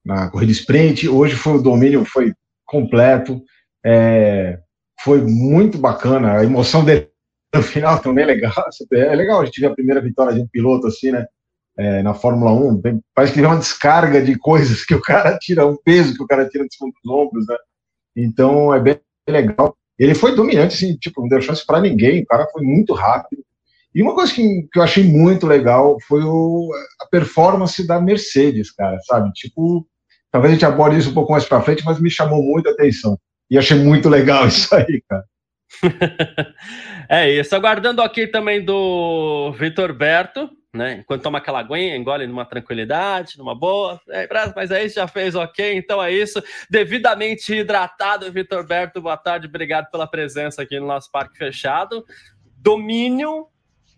na 0.05 0.29
corrida 0.29 0.51
sprint. 0.51 1.08
Hoje 1.10 1.36
foi 1.36 1.53
o 1.53 1.62
domínio 1.62 2.05
foi 2.05 2.34
completo. 2.65 3.41
É, 3.86 4.60
foi 5.01 5.22
muito 5.22 5.77
bacana. 5.77 6.39
A 6.39 6.44
emoção 6.44 6.84
dele 6.84 7.10
no 7.53 7.62
final 7.62 8.00
também 8.00 8.24
é 8.24 8.27
legal. 8.27 8.53
É 8.91 9.15
legal 9.15 9.41
a 9.41 9.46
gente 9.46 9.60
ver 9.60 9.67
a 9.67 9.75
primeira 9.75 10.01
vitória 10.01 10.34
de 10.34 10.41
um 10.41 10.48
piloto 10.48 10.88
assim, 10.88 11.12
né? 11.12 11.25
é, 11.77 12.01
na 12.01 12.13
Fórmula 12.13 12.51
1, 12.53 12.82
parece 13.13 13.34
que 13.34 13.39
tem 13.39 13.48
uma 13.48 13.58
descarga 13.58 14.22
de 14.22 14.38
coisas 14.38 14.86
que 14.86 14.96
o 14.96 15.01
cara 15.01 15.38
tira, 15.38 15.67
um 15.67 15.75
peso 15.75 16.15
que 16.15 16.24
o 16.24 16.27
cara 16.27 16.48
tira 16.48 16.63
dos 16.63 17.12
ombros, 17.12 17.46
né? 17.48 17.58
Então 18.15 18.74
é 18.74 18.79
bem 18.79 19.00
legal. 19.27 19.75
Ele 20.00 20.15
foi 20.15 20.36
dominante, 20.36 20.75
assim, 20.75 20.96
tipo, 20.98 21.22
não 21.22 21.27
deu 21.27 21.41
chance 21.41 21.65
para 21.65 21.82
ninguém, 21.82 22.24
o 22.24 22.25
cara 22.25 22.48
foi 22.51 22.63
muito 22.63 22.94
rápido. 22.94 23.44
E 23.96 24.02
uma 24.02 24.14
coisa 24.14 24.34
que, 24.34 24.68
que 24.74 24.78
eu 24.78 24.84
achei 24.84 25.06
muito 25.06 25.48
legal 25.48 25.98
foi 26.06 26.22
o, 26.22 26.70
a 27.02 27.06
performance 27.06 27.88
da 27.88 27.98
Mercedes, 28.02 28.70
cara, 28.70 29.00
sabe? 29.06 29.32
Tipo, 29.32 29.88
talvez 30.30 30.52
a 30.52 30.56
gente 30.56 30.66
aborde 30.66 30.98
isso 30.98 31.12
um 31.12 31.14
pouco 31.14 31.32
mais 31.32 31.46
para 31.46 31.62
frente, 31.62 31.86
mas 31.86 32.02
me 32.02 32.12
chamou 32.12 32.44
muito 32.44 32.68
a 32.68 32.74
atenção. 32.74 33.18
E 33.50 33.58
achei 33.58 33.78
muito 33.78 34.10
legal 34.10 34.46
isso 34.50 34.75
aí, 34.75 35.02
cara. 35.08 35.24
é 37.10 37.32
isso. 37.32 37.56
Aguardando 37.56 38.02
aqui 38.02 38.28
também 38.28 38.64
do 38.64 39.54
Vitor 39.54 39.94
Berto, 39.94 40.50
né? 40.74 40.98
Enquanto 41.00 41.24
toma 41.24 41.38
aquela 41.38 41.62
aguinha, 41.62 41.96
engole 41.96 42.28
numa 42.28 42.44
tranquilidade, 42.44 43.38
numa 43.38 43.56
boa. 43.56 44.02
É, 44.10 44.28
mas 44.54 44.72
aí 44.72 44.90
já 44.90 45.08
fez 45.08 45.36
ok, 45.36 45.74
então 45.74 46.04
é 46.04 46.12
isso. 46.12 46.44
Devidamente 46.70 47.54
hidratado, 47.54 48.30
Vitor 48.30 48.68
Berto, 48.68 49.02
boa 49.02 49.16
tarde, 49.16 49.48
obrigado 49.48 49.90
pela 49.90 50.06
presença 50.06 50.64
aqui 50.64 50.78
no 50.82 50.86
nosso 50.86 51.10
parque 51.10 51.38
fechado. 51.38 52.04
Domínio 52.58 53.48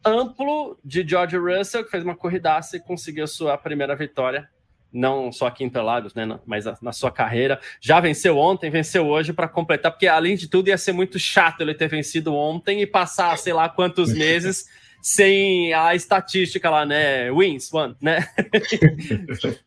amplo 0.05 0.77
de 0.83 1.07
George 1.07 1.37
Russell, 1.37 1.83
que 1.83 1.91
fez 1.91 2.03
uma 2.03 2.15
corridaça 2.15 2.77
e 2.77 2.79
conseguiu 2.79 3.27
sua 3.27 3.57
primeira 3.57 3.95
vitória 3.95 4.49
não 4.91 5.31
só 5.31 5.47
aqui 5.47 5.63
em 5.63 5.67
Interlagos, 5.67 6.13
né, 6.13 6.39
mas 6.45 6.65
na 6.81 6.91
sua 6.91 7.11
carreira. 7.11 7.59
Já 7.79 7.99
venceu 7.99 8.37
ontem, 8.37 8.69
venceu 8.69 9.05
hoje 9.07 9.33
para 9.33 9.47
completar, 9.47 9.91
porque 9.91 10.07
além 10.07 10.35
de 10.35 10.47
tudo 10.47 10.69
ia 10.69 10.77
ser 10.77 10.91
muito 10.91 11.19
chato 11.19 11.61
ele 11.61 11.73
ter 11.73 11.87
vencido 11.87 12.33
ontem 12.33 12.81
e 12.81 12.87
passar 12.87 13.37
sei 13.37 13.53
lá 13.53 13.69
quantos 13.69 14.11
meses 14.15 14.65
sem 15.01 15.73
a 15.73 15.93
estatística 15.93 16.69
lá, 16.69 16.85
né? 16.85 17.31
Wins, 17.31 17.71
one, 17.71 17.95
né? 18.01 18.27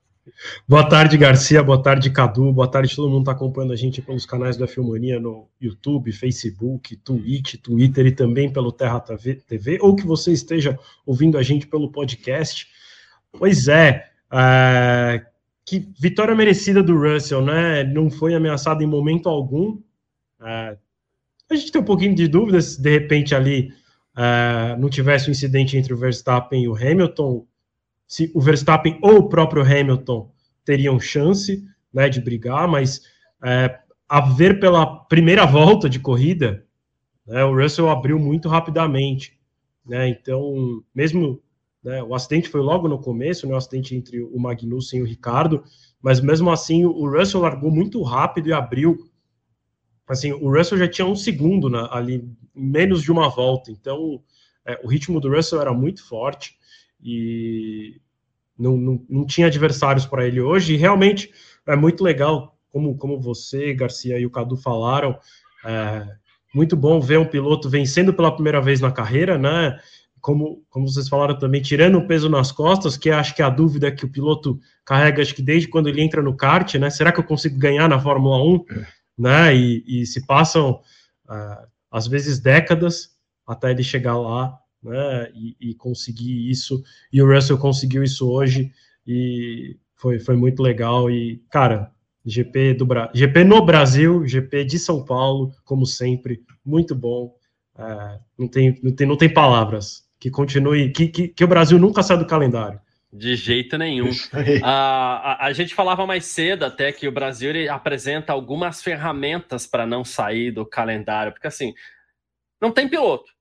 boa 0.68 0.88
tarde, 0.88 1.16
Garcia. 1.16 1.62
Boa 1.62 1.82
tarde, 1.82 2.10
Cadu. 2.10 2.52
Boa 2.52 2.68
tarde, 2.68 2.94
todo 2.94 3.08
mundo 3.08 3.20
está 3.20 3.32
acompanhando 3.32 3.72
a 3.72 3.76
gente 3.76 4.02
pelos 4.02 4.26
canais 4.26 4.56
da 4.56 4.66
Filmania 4.66 5.18
no 5.20 5.48
YouTube, 5.60 6.12
Facebook, 6.12 6.96
Twitch, 6.96 7.56
Twitter 7.56 8.06
e 8.06 8.12
também 8.12 8.52
pelo 8.52 8.72
Terra 8.72 9.00
TV, 9.00 9.78
ou 9.80 9.96
que 9.96 10.06
você 10.06 10.32
esteja 10.32 10.78
ouvindo 11.04 11.36
a 11.38 11.42
gente 11.42 11.66
pelo 11.66 11.90
podcast. 11.90 12.68
Pois 13.32 13.68
é, 13.68 14.08
é 14.32 15.24
que 15.64 15.88
vitória 15.98 16.34
merecida 16.34 16.82
do 16.82 16.98
Russell, 16.98 17.42
né? 17.42 17.84
Não 17.84 18.10
foi 18.10 18.34
ameaçado 18.34 18.82
em 18.82 18.86
momento 18.86 19.28
algum. 19.28 19.78
É, 20.40 20.76
a 21.48 21.54
gente 21.54 21.70
tem 21.70 21.80
um 21.80 21.84
pouquinho 21.84 22.14
de 22.14 22.26
dúvidas, 22.28 22.76
de 22.76 22.90
repente 22.90 23.34
ali 23.34 23.72
uh, 24.16 24.80
não 24.80 24.88
tivesse 24.88 25.28
um 25.28 25.32
incidente 25.32 25.76
entre 25.76 25.92
o 25.92 25.96
Verstappen 25.96 26.62
e 26.62 26.68
o 26.68 26.74
Hamilton, 26.74 27.46
se 28.06 28.30
o 28.34 28.40
Verstappen 28.40 28.98
ou 29.02 29.18
o 29.18 29.28
próprio 29.28 29.62
Hamilton 29.62 30.29
teriam 30.64 30.98
chance 31.00 31.64
né, 31.92 32.08
de 32.08 32.20
brigar, 32.20 32.68
mas 32.68 32.98
uh, 33.42 33.78
a 34.08 34.20
ver 34.20 34.60
pela 34.60 34.86
primeira 35.04 35.46
volta 35.46 35.88
de 35.88 35.98
corrida, 35.98 36.64
né, 37.26 37.44
o 37.44 37.54
Russell 37.54 37.88
abriu 37.88 38.18
muito 38.18 38.48
rapidamente. 38.48 39.38
Né, 39.86 40.08
então, 40.08 40.82
mesmo 40.94 41.42
né, 41.82 42.02
o 42.02 42.14
acidente 42.14 42.48
foi 42.48 42.60
logo 42.60 42.88
no 42.88 42.98
começo, 42.98 43.46
né, 43.46 43.54
o 43.54 43.56
acidente 43.56 43.94
entre 43.94 44.22
o 44.22 44.38
Magnussen 44.38 45.00
e 45.00 45.02
o 45.02 45.06
Ricardo, 45.06 45.64
mas 46.02 46.20
mesmo 46.20 46.50
assim 46.50 46.84
o 46.84 47.08
Russell 47.08 47.40
largou 47.40 47.70
muito 47.70 48.02
rápido 48.02 48.48
e 48.48 48.52
abriu 48.52 49.10
assim, 50.06 50.32
o 50.32 50.52
Russell 50.52 50.78
já 50.78 50.88
tinha 50.88 51.06
um 51.06 51.14
segundo 51.14 51.70
na, 51.70 51.88
ali, 51.94 52.28
menos 52.52 53.00
de 53.02 53.12
uma 53.12 53.28
volta, 53.28 53.70
então 53.70 54.20
é, 54.66 54.80
o 54.82 54.88
ritmo 54.88 55.20
do 55.20 55.32
Russell 55.32 55.60
era 55.60 55.72
muito 55.72 56.06
forte 56.06 56.56
e 57.00 58.00
não, 58.60 58.76
não, 58.76 59.06
não 59.08 59.26
tinha 59.26 59.46
adversários 59.46 60.06
para 60.06 60.26
ele 60.26 60.40
hoje, 60.40 60.74
e 60.74 60.76
realmente 60.76 61.30
é 61.66 61.74
muito 61.74 62.04
legal, 62.04 62.56
como, 62.70 62.96
como 62.96 63.20
você, 63.20 63.72
Garcia 63.74 64.18
e 64.18 64.26
o 64.26 64.30
Cadu 64.30 64.56
falaram, 64.56 65.18
é, 65.64 66.06
muito 66.54 66.76
bom 66.76 67.00
ver 67.00 67.18
um 67.18 67.24
piloto 67.24 67.68
vencendo 67.68 68.12
pela 68.12 68.32
primeira 68.32 68.60
vez 68.60 68.80
na 68.80 68.92
carreira, 68.92 69.38
né? 69.38 69.78
Como, 70.20 70.62
como 70.68 70.86
vocês 70.86 71.08
falaram 71.08 71.38
também, 71.38 71.62
tirando 71.62 71.96
o 71.96 72.06
peso 72.06 72.28
nas 72.28 72.52
costas, 72.52 72.96
que 72.96 73.08
acho 73.08 73.34
que 73.34 73.40
é 73.40 73.44
a 73.44 73.50
dúvida 73.50 73.90
que 73.90 74.04
o 74.04 74.10
piloto 74.10 74.60
carrega, 74.84 75.22
acho 75.22 75.34
que 75.34 75.42
desde 75.42 75.68
quando 75.68 75.88
ele 75.88 76.02
entra 76.02 76.22
no 76.22 76.36
kart, 76.36 76.74
né? 76.74 76.90
Será 76.90 77.10
que 77.10 77.20
eu 77.20 77.24
consigo 77.24 77.58
ganhar 77.58 77.88
na 77.88 77.98
Fórmula 77.98 78.36
1? 78.44 78.64
né? 79.20 79.54
E, 79.54 79.84
e 79.86 80.06
se 80.06 80.26
passam 80.26 80.80
uh, 81.28 81.66
às 81.90 82.06
vezes 82.06 82.40
décadas 82.40 83.10
até 83.46 83.70
ele 83.70 83.82
chegar 83.82 84.16
lá, 84.16 84.58
né? 84.82 85.30
E, 85.34 85.56
e, 85.60 85.74
conseguir 85.74 86.50
isso. 86.50 86.82
E 87.12 87.20
o 87.22 87.32
Russell 87.32 87.58
conseguiu 87.58 88.02
isso 88.02 88.30
hoje 88.30 88.72
e 89.06 89.76
foi, 89.94 90.18
foi 90.18 90.36
muito 90.36 90.62
legal. 90.62 91.10
E 91.10 91.42
cara, 91.50 91.92
GP 92.24 92.74
do 92.74 92.86
Bra 92.86 93.10
GP 93.14 93.44
no 93.44 93.64
Brasil, 93.64 94.26
GP 94.26 94.64
de 94.64 94.78
São 94.78 95.04
Paulo, 95.04 95.52
como 95.64 95.86
sempre, 95.86 96.42
muito 96.64 96.94
bom. 96.94 97.34
Uh, 97.74 98.20
não 98.38 98.48
tem 98.48 98.78
não 98.82 98.94
tem 98.94 99.06
não 99.06 99.16
tem 99.16 99.32
palavras. 99.32 100.08
Que 100.18 100.30
continue, 100.30 100.90
que, 100.90 101.08
que, 101.08 101.28
que 101.28 101.44
o 101.44 101.48
Brasil 101.48 101.78
nunca 101.78 102.02
sai 102.02 102.18
do 102.18 102.26
calendário. 102.26 102.78
De 103.10 103.34
jeito 103.34 103.78
nenhum. 103.78 104.10
A, 104.62 105.32
a, 105.32 105.46
a, 105.46 105.52
gente 105.54 105.74
falava 105.74 106.06
mais 106.06 106.26
cedo 106.26 106.64
até 106.64 106.92
que 106.92 107.08
o 107.08 107.12
Brasil 107.12 107.48
ele 107.48 107.70
apresenta 107.70 108.32
algumas 108.32 108.82
ferramentas 108.82 109.66
para 109.66 109.86
não 109.86 110.04
sair 110.04 110.52
do 110.52 110.66
calendário, 110.66 111.32
porque 111.32 111.46
assim, 111.46 111.72
não 112.60 112.70
tem 112.70 112.86
piloto 112.86 113.32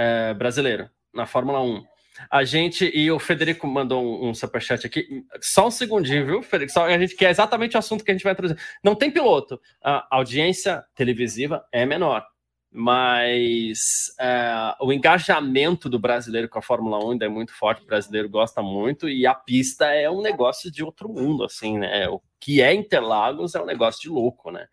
é, 0.00 0.32
brasileiro 0.32 0.88
na 1.12 1.26
Fórmula 1.26 1.60
1. 1.60 1.84
A 2.30 2.42
gente, 2.44 2.90
e 2.94 3.10
o 3.10 3.18
Federico 3.18 3.66
mandou 3.66 4.02
um, 4.02 4.30
um 4.30 4.34
superchat 4.34 4.86
aqui, 4.86 5.24
só 5.40 5.68
um 5.68 5.70
segundinho, 5.70 6.26
viu, 6.26 6.42
Federico? 6.42 6.72
Só, 6.72 6.86
a 6.86 6.98
gente 6.98 7.14
quer 7.14 7.30
exatamente 7.30 7.76
o 7.76 7.78
assunto 7.78 8.04
que 8.04 8.10
a 8.10 8.14
gente 8.14 8.24
vai 8.24 8.34
trazer. 8.34 8.58
Não 8.82 8.94
tem 8.94 9.10
piloto. 9.10 9.60
A 9.82 10.06
audiência 10.10 10.82
televisiva 10.94 11.64
é 11.72 11.84
menor 11.84 12.24
mas 12.72 13.78
é, 14.18 14.74
o 14.80 14.92
engajamento 14.92 15.88
do 15.88 15.98
brasileiro 15.98 16.48
com 16.48 16.58
a 16.58 16.62
Fórmula 16.62 17.04
1 17.04 17.10
ainda 17.12 17.26
é 17.26 17.28
muito 17.28 17.52
forte, 17.52 17.82
o 17.82 17.86
brasileiro 17.86 18.28
gosta 18.28 18.62
muito, 18.62 19.08
e 19.08 19.26
a 19.26 19.34
pista 19.34 19.86
é 19.86 20.08
um 20.08 20.22
negócio 20.22 20.70
de 20.70 20.84
outro 20.84 21.08
mundo, 21.08 21.44
assim, 21.44 21.78
né? 21.78 22.08
O 22.08 22.20
que 22.38 22.62
é 22.62 22.72
Interlagos 22.72 23.54
é 23.54 23.60
um 23.60 23.66
negócio 23.66 24.00
de 24.00 24.08
louco, 24.08 24.50
né? 24.50 24.66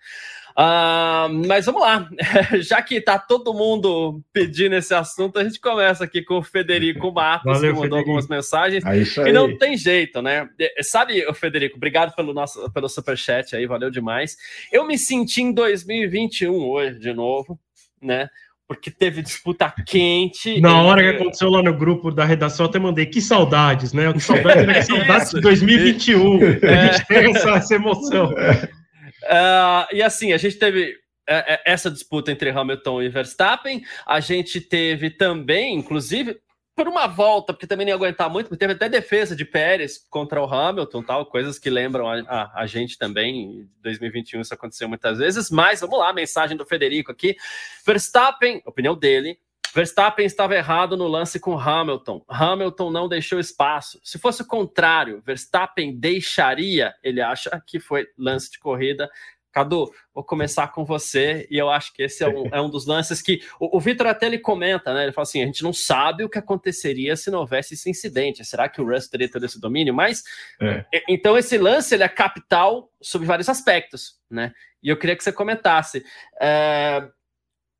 Uh, 0.51 1.29
mas 1.47 1.65
vamos 1.65 1.81
lá, 1.81 2.09
já 2.61 2.81
que 2.81 3.01
tá 3.01 3.19
todo 3.19 3.53
mundo 3.53 4.23
pedindo 4.31 4.75
esse 4.75 4.93
assunto, 4.93 5.37
a 5.37 5.43
gente 5.43 5.59
começa 5.59 6.03
aqui 6.03 6.23
com 6.23 6.37
o 6.37 6.43
Federico 6.43 7.11
Matos, 7.11 7.45
Valeu, 7.45 7.61
que 7.61 7.65
mandou 7.67 7.81
Federico. 7.81 7.97
algumas 7.97 8.27
mensagens, 8.27 8.83
é 8.85 9.29
e 9.29 9.33
não 9.33 9.55
tem 9.57 9.75
jeito, 9.75 10.21
né? 10.21 10.49
Sabe, 10.81 11.21
Federico, 11.33 11.77
obrigado 11.77 12.15
pelo 12.15 12.33
nosso 12.33 12.71
pelo 12.71 12.89
superchat 12.89 13.55
aí, 13.55 13.67
valeu 13.67 13.91
demais. 13.91 14.35
Eu 14.71 14.85
me 14.85 14.97
senti 14.97 15.41
em 15.41 15.51
2021 15.51 16.51
hoje, 16.67 16.97
de 16.97 17.13
novo, 17.13 17.59
né? 18.01 18.29
Porque 18.67 18.91
teve 18.91 19.21
disputa 19.21 19.73
quente. 19.85 20.59
Na 20.59 20.81
hora 20.81 21.01
que 21.01 21.17
aconteceu 21.17 21.49
lá 21.49 21.63
no 21.63 21.73
grupo 21.73 22.11
da 22.11 22.25
redação, 22.25 22.65
eu 22.65 22.69
até 22.69 22.79
mandei 22.79 23.05
que 23.05 23.21
saudades, 23.21 23.93
né? 23.93 24.11
Que 24.11 24.19
saudades, 24.19 24.65
né? 24.67 24.73
que 24.73 24.83
saudades 24.83 25.31
de 25.31 25.41
2021. 25.41 26.39
É. 26.43 26.73
A 26.73 26.91
gente 26.91 27.07
tem 27.07 27.31
essa, 27.31 27.49
essa 27.51 27.75
emoção. 27.75 28.33
Uh, 28.33 29.95
e 29.95 30.01
assim, 30.01 30.33
a 30.33 30.37
gente 30.37 30.57
teve 30.57 30.95
é, 31.29 31.61
essa 31.65 31.91
disputa 31.91 32.31
entre 32.31 32.49
Hamilton 32.49 33.01
e 33.01 33.09
Verstappen. 33.09 33.83
A 34.05 34.19
gente 34.19 34.61
teve 34.61 35.09
também, 35.09 35.75
inclusive, 35.75 36.37
por 36.77 36.87
uma 36.87 37.07
volta, 37.07 37.53
porque 37.53 37.65
também 37.65 37.87
nem 37.87 37.95
aguentar 37.95 38.29
muito, 38.29 38.55
teve 38.55 38.73
até 38.73 38.87
defesa 38.87 39.35
de 39.35 39.43
Pérez 39.43 39.97
contra 40.11 40.39
o 40.39 40.45
Hamilton, 40.45 41.01
tal, 41.01 41.25
coisas 41.25 41.57
que 41.57 41.71
lembram 41.71 42.07
a, 42.07 42.19
a, 42.19 42.61
a, 42.61 42.67
gente 42.67 42.99
também. 42.99 43.61
Em 43.61 43.69
2021 43.81 44.41
isso 44.41 44.53
aconteceu 44.53 44.87
muitas 44.87 45.17
vezes, 45.17 45.49
mas 45.49 45.81
vamos 45.81 45.97
lá, 45.97 46.13
mensagem 46.13 46.55
do 46.55 46.67
Federico 46.67 47.11
aqui. 47.11 47.35
Verstappen, 47.83 48.61
opinião 48.63 48.95
dele, 48.95 49.39
Verstappen 49.73 50.25
estava 50.25 50.55
errado 50.55 50.95
no 50.95 51.07
lance 51.07 51.39
com 51.39 51.57
Hamilton. 51.57 52.23
Hamilton 52.27 52.91
não 52.91 53.07
deixou 53.07 53.39
espaço. 53.39 53.99
Se 54.03 54.19
fosse 54.19 54.43
o 54.43 54.47
contrário, 54.47 55.21
Verstappen 55.25 55.97
deixaria, 55.97 56.93
ele 57.03 57.21
acha 57.21 57.59
que 57.65 57.79
foi 57.79 58.07
lance 58.15 58.51
de 58.51 58.59
corrida 58.59 59.09
Cadu, 59.51 59.91
vou 60.13 60.23
começar 60.23 60.67
com 60.67 60.85
você, 60.85 61.47
e 61.49 61.57
eu 61.57 61.69
acho 61.69 61.93
que 61.93 62.03
esse 62.03 62.23
é 62.23 62.27
um, 62.27 62.47
é 62.51 62.61
um 62.61 62.69
dos 62.69 62.85
lances 62.85 63.21
que 63.21 63.41
o, 63.59 63.77
o 63.77 63.79
Vitor 63.79 64.07
até 64.07 64.27
ele 64.27 64.37
comenta, 64.37 64.93
né? 64.93 65.03
Ele 65.03 65.11
fala 65.11 65.23
assim: 65.23 65.41
a 65.41 65.45
gente 65.45 65.63
não 65.63 65.73
sabe 65.73 66.23
o 66.23 66.29
que 66.29 66.37
aconteceria 66.37 67.15
se 67.15 67.31
não 67.31 67.39
houvesse 67.39 67.73
esse 67.73 67.89
incidente. 67.89 68.45
Será 68.45 68.69
que 68.69 68.81
o 68.81 68.85
Russ 68.85 69.07
teria 69.07 69.29
todo 69.29 69.45
esse 69.45 69.59
domínio? 69.59 69.93
Mas 69.93 70.23
é. 70.61 70.85
então 71.07 71.37
esse 71.37 71.57
lance 71.57 71.95
ele 71.95 72.03
é 72.03 72.09
capital 72.09 72.91
sobre 73.01 73.27
vários 73.27 73.49
aspectos, 73.49 74.15
né? 74.29 74.53
E 74.83 74.89
eu 74.89 74.97
queria 74.97 75.15
que 75.15 75.23
você 75.23 75.31
comentasse. 75.31 76.05
É, 76.39 77.07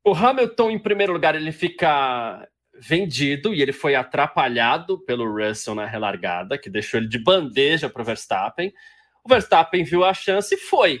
o 0.04 0.12
Hamilton, 0.14 0.70
em 0.70 0.78
primeiro 0.78 1.12
lugar, 1.12 1.34
ele 1.34 1.52
fica 1.52 2.48
vendido 2.80 3.52
e 3.52 3.60
ele 3.60 3.72
foi 3.72 3.94
atrapalhado 3.94 4.98
pelo 5.04 5.30
Russell 5.30 5.74
na 5.74 5.84
relargada, 5.84 6.56
que 6.56 6.70
deixou 6.70 6.98
ele 6.98 7.08
de 7.08 7.18
bandeja 7.18 7.90
para 7.90 8.02
o 8.02 8.04
Verstappen. 8.04 8.72
O 9.24 9.28
Verstappen 9.28 9.84
viu 9.84 10.04
a 10.04 10.14
chance 10.14 10.54
e 10.54 10.58
foi. 10.58 11.00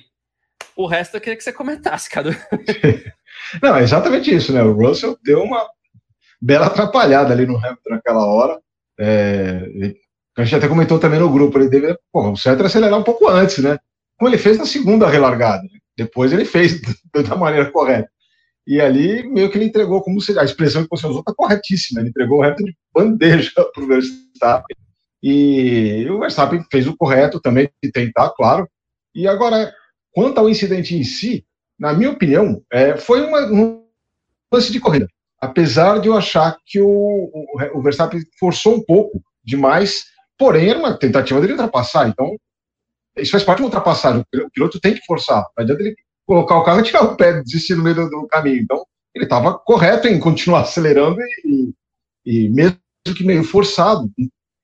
O 0.78 0.86
resto 0.86 1.16
eu 1.16 1.20
queria 1.20 1.36
que 1.36 1.42
você 1.42 1.52
comentasse, 1.52 2.08
Cadu. 2.08 2.30
Não, 3.60 3.74
é 3.74 3.82
exatamente 3.82 4.32
isso, 4.32 4.52
né? 4.52 4.62
O 4.62 4.74
Russell 4.74 5.18
deu 5.24 5.42
uma 5.42 5.66
bela 6.40 6.66
atrapalhada 6.66 7.32
ali 7.32 7.46
no 7.46 7.56
Hamilton 7.56 7.90
naquela 7.90 8.24
hora. 8.24 8.60
É, 8.96 9.60
a 10.36 10.44
gente 10.44 10.54
até 10.54 10.68
comentou 10.68 11.00
também 11.00 11.18
no 11.18 11.32
grupo, 11.32 11.58
ele 11.58 11.68
deve, 11.68 11.98
pô, 12.12 12.30
o 12.30 12.36
certo 12.36 12.60
era 12.60 12.68
acelerar 12.68 12.96
um 12.96 13.02
pouco 13.02 13.26
antes, 13.26 13.58
né? 13.58 13.76
Como 14.16 14.30
ele 14.30 14.38
fez 14.38 14.56
na 14.56 14.66
segunda 14.66 15.08
relargada. 15.08 15.64
Né? 15.64 15.80
Depois 15.96 16.32
ele 16.32 16.44
fez 16.44 16.80
da 17.28 17.34
maneira 17.34 17.72
correta. 17.72 18.08
E 18.64 18.80
ali, 18.80 19.28
meio 19.28 19.50
que 19.50 19.58
ele 19.58 19.64
entregou, 19.64 20.00
como 20.00 20.20
se, 20.20 20.38
a 20.38 20.44
expressão 20.44 20.84
que 20.84 20.90
você 20.90 21.08
usou 21.08 21.20
está 21.20 21.34
corretíssima, 21.34 22.00
ele 22.00 22.10
entregou 22.10 22.38
o 22.38 22.42
reto 22.42 22.62
de 22.62 22.72
bandeja 22.94 23.50
para 23.74 23.82
o 23.82 23.86
Verstappen. 23.88 24.76
E 25.20 26.06
o 26.08 26.20
Verstappen 26.20 26.64
fez 26.70 26.86
o 26.86 26.96
correto 26.96 27.40
também, 27.40 27.68
de 27.82 27.90
tentar, 27.90 28.30
claro. 28.36 28.68
E 29.12 29.26
agora, 29.26 29.74
quanto 30.12 30.38
ao 30.38 30.48
incidente 30.48 30.96
em 30.96 31.04
si, 31.04 31.44
na 31.78 31.92
minha 31.92 32.10
opinião, 32.10 32.62
é, 32.72 32.96
foi 32.96 33.24
uma, 33.26 33.40
um 33.52 33.84
lance 34.52 34.72
de 34.72 34.80
corrida. 34.80 35.08
Apesar 35.40 36.00
de 36.00 36.08
eu 36.08 36.16
achar 36.16 36.56
que 36.66 36.80
o, 36.80 36.88
o, 36.88 37.78
o 37.78 37.82
Verstappen 37.82 38.20
forçou 38.38 38.74
um 38.74 38.82
pouco 38.82 39.22
demais 39.44 40.04
Porém, 40.38 40.70
era 40.70 40.78
uma 40.78 40.96
tentativa 40.96 41.40
dele 41.40 41.54
ultrapassar. 41.54 42.08
Então, 42.08 42.36
isso 43.16 43.32
faz 43.32 43.42
parte 43.42 43.58
de 43.58 43.62
uma 43.64 43.66
ultrapassagem. 43.66 44.20
O 44.20 44.50
piloto 44.50 44.80
tem 44.80 44.94
que 44.94 45.04
forçar. 45.04 45.44
Não 45.56 45.64
adianta 45.64 45.82
ele 45.82 45.96
colocar 46.24 46.56
o 46.56 46.62
carro 46.62 46.80
e 46.80 46.84
tirar 46.84 47.02
o 47.02 47.16
pé, 47.16 47.42
desistir 47.42 47.74
no 47.74 47.82
meio 47.82 47.96
do, 47.96 48.08
do 48.08 48.28
caminho. 48.28 48.62
Então, 48.62 48.84
ele 49.14 49.24
estava 49.24 49.58
correto 49.58 50.06
em 50.06 50.20
continuar 50.20 50.60
acelerando 50.60 51.18
e, 51.44 51.72
e, 52.24 52.48
mesmo 52.50 52.78
que 53.16 53.24
meio 53.24 53.42
forçado, 53.42 54.08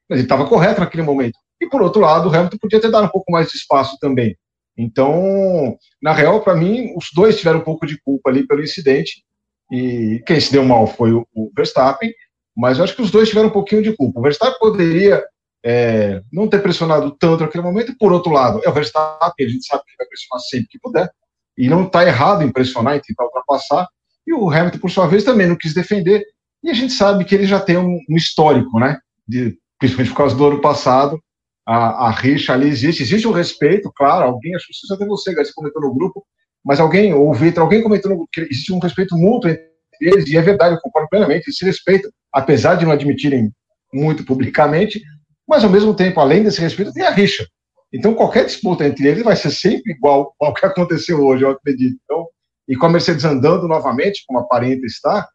ele 0.08 0.22
estava 0.22 0.46
correto 0.46 0.80
naquele 0.80 1.02
momento. 1.02 1.36
E 1.60 1.68
por 1.68 1.82
outro 1.82 2.00
lado, 2.00 2.28
o 2.28 2.34
Hamilton 2.34 2.58
podia 2.58 2.80
ter 2.80 2.90
dado 2.90 3.06
um 3.06 3.10
pouco 3.10 3.32
mais 3.32 3.50
de 3.50 3.56
espaço 3.56 3.98
também. 3.98 4.36
Então, 4.76 5.76
na 6.02 6.12
real, 6.12 6.42
para 6.42 6.56
mim, 6.56 6.92
os 6.96 7.10
dois 7.14 7.38
tiveram 7.38 7.60
um 7.60 7.64
pouco 7.64 7.86
de 7.86 8.00
culpa 8.02 8.30
ali 8.30 8.46
pelo 8.46 8.62
incidente. 8.62 9.22
E 9.70 10.22
quem 10.26 10.40
se 10.40 10.52
deu 10.52 10.64
mal 10.64 10.86
foi 10.86 11.12
o, 11.12 11.26
Verstappen, 11.56 12.12
mas 12.56 12.78
eu 12.78 12.84
acho 12.84 12.94
que 12.94 13.02
os 13.02 13.10
dois 13.10 13.28
tiveram 13.28 13.48
um 13.48 13.52
pouquinho 13.52 13.82
de 13.82 13.96
culpa. 13.96 14.20
O 14.20 14.22
Verstappen 14.22 14.58
poderia 14.58 15.24
é, 15.64 16.20
não 16.32 16.48
ter 16.48 16.60
pressionado 16.60 17.10
tanto 17.18 17.42
naquele 17.42 17.64
momento, 17.64 17.96
por 17.98 18.12
outro 18.12 18.32
lado, 18.32 18.60
é 18.64 18.68
o 18.68 18.72
Verstappen, 18.72 19.46
a 19.46 19.48
gente 19.48 19.66
sabe 19.66 19.82
que 19.86 19.96
vai 19.96 20.06
pressionar 20.06 20.40
sempre 20.42 20.68
que 20.68 20.78
puder, 20.78 21.10
e 21.56 21.68
não 21.68 21.84
está 21.84 22.04
errado 22.04 22.42
em 22.42 22.52
pressionar, 22.52 22.96
em 22.96 23.00
tentar 23.00 23.24
ultrapassar, 23.24 23.88
e 24.26 24.34
o 24.34 24.50
Hamilton, 24.50 24.78
por 24.78 24.90
sua 24.90 25.06
vez, 25.06 25.24
também 25.24 25.46
não 25.46 25.56
quis 25.56 25.72
defender, 25.72 26.22
e 26.62 26.70
a 26.70 26.74
gente 26.74 26.92
sabe 26.92 27.24
que 27.24 27.34
ele 27.34 27.46
já 27.46 27.58
tem 27.58 27.78
um, 27.78 27.98
um 28.08 28.16
histórico, 28.16 28.78
né, 28.78 28.98
de, 29.26 29.56
principalmente 29.78 30.10
por 30.10 30.18
causa 30.18 30.36
do 30.36 30.46
ano 30.46 30.60
passado, 30.60 31.18
a, 31.66 32.08
a 32.08 32.10
rixa 32.10 32.52
ali 32.52 32.68
existe, 32.68 33.02
existe 33.02 33.26
o 33.26 33.30
um 33.30 33.34
respeito, 33.34 33.90
claro, 33.94 34.24
alguém, 34.24 34.54
acho 34.54 34.66
que 34.66 34.94
até 34.94 35.06
você, 35.06 35.34
Garcia, 35.34 35.54
comentou 35.54 35.82
no 35.82 35.94
grupo, 35.94 36.24
mas 36.64 36.80
alguém, 36.80 37.12
ou 37.14 37.30
o 37.30 37.34
Vitor, 37.34 37.62
alguém 37.62 37.82
comentou 37.82 38.10
no 38.10 38.16
grupo 38.18 38.30
que 38.32 38.40
existe 38.42 38.72
um 38.72 38.78
respeito 38.78 39.16
mútuo 39.16 39.50
entre 39.50 39.68
eles, 40.00 40.26
e 40.28 40.36
é 40.36 40.42
verdade, 40.42 40.74
eu 40.74 40.80
concordo 40.80 41.08
plenamente, 41.08 41.48
esse 41.48 41.64
respeito, 41.64 42.10
apesar 42.32 42.74
de 42.74 42.84
não 42.84 42.92
admitirem 42.92 43.50
muito 43.92 44.24
publicamente, 44.24 45.02
mas, 45.46 45.62
ao 45.62 45.70
mesmo 45.70 45.94
tempo, 45.94 46.20
além 46.20 46.42
desse 46.42 46.60
respeito, 46.60 46.92
tem 46.92 47.04
a 47.04 47.10
rixa. 47.10 47.46
Então, 47.92 48.14
qualquer 48.14 48.46
disputa 48.46 48.84
entre 48.86 49.06
eles 49.06 49.22
vai 49.22 49.36
ser 49.36 49.50
sempre 49.50 49.92
igual 49.92 50.34
ao 50.40 50.52
que 50.52 50.66
aconteceu 50.66 51.24
hoje, 51.24 51.44
eu 51.44 51.50
acredito. 51.50 51.96
Então, 52.02 52.26
e 52.66 52.74
com 52.74 52.86
a 52.86 52.90
Mercedes 52.90 53.24
andando 53.24 53.68
novamente, 53.68 54.24
como 54.26 54.40
aparenta 54.40 54.84
estar, 54.86 55.28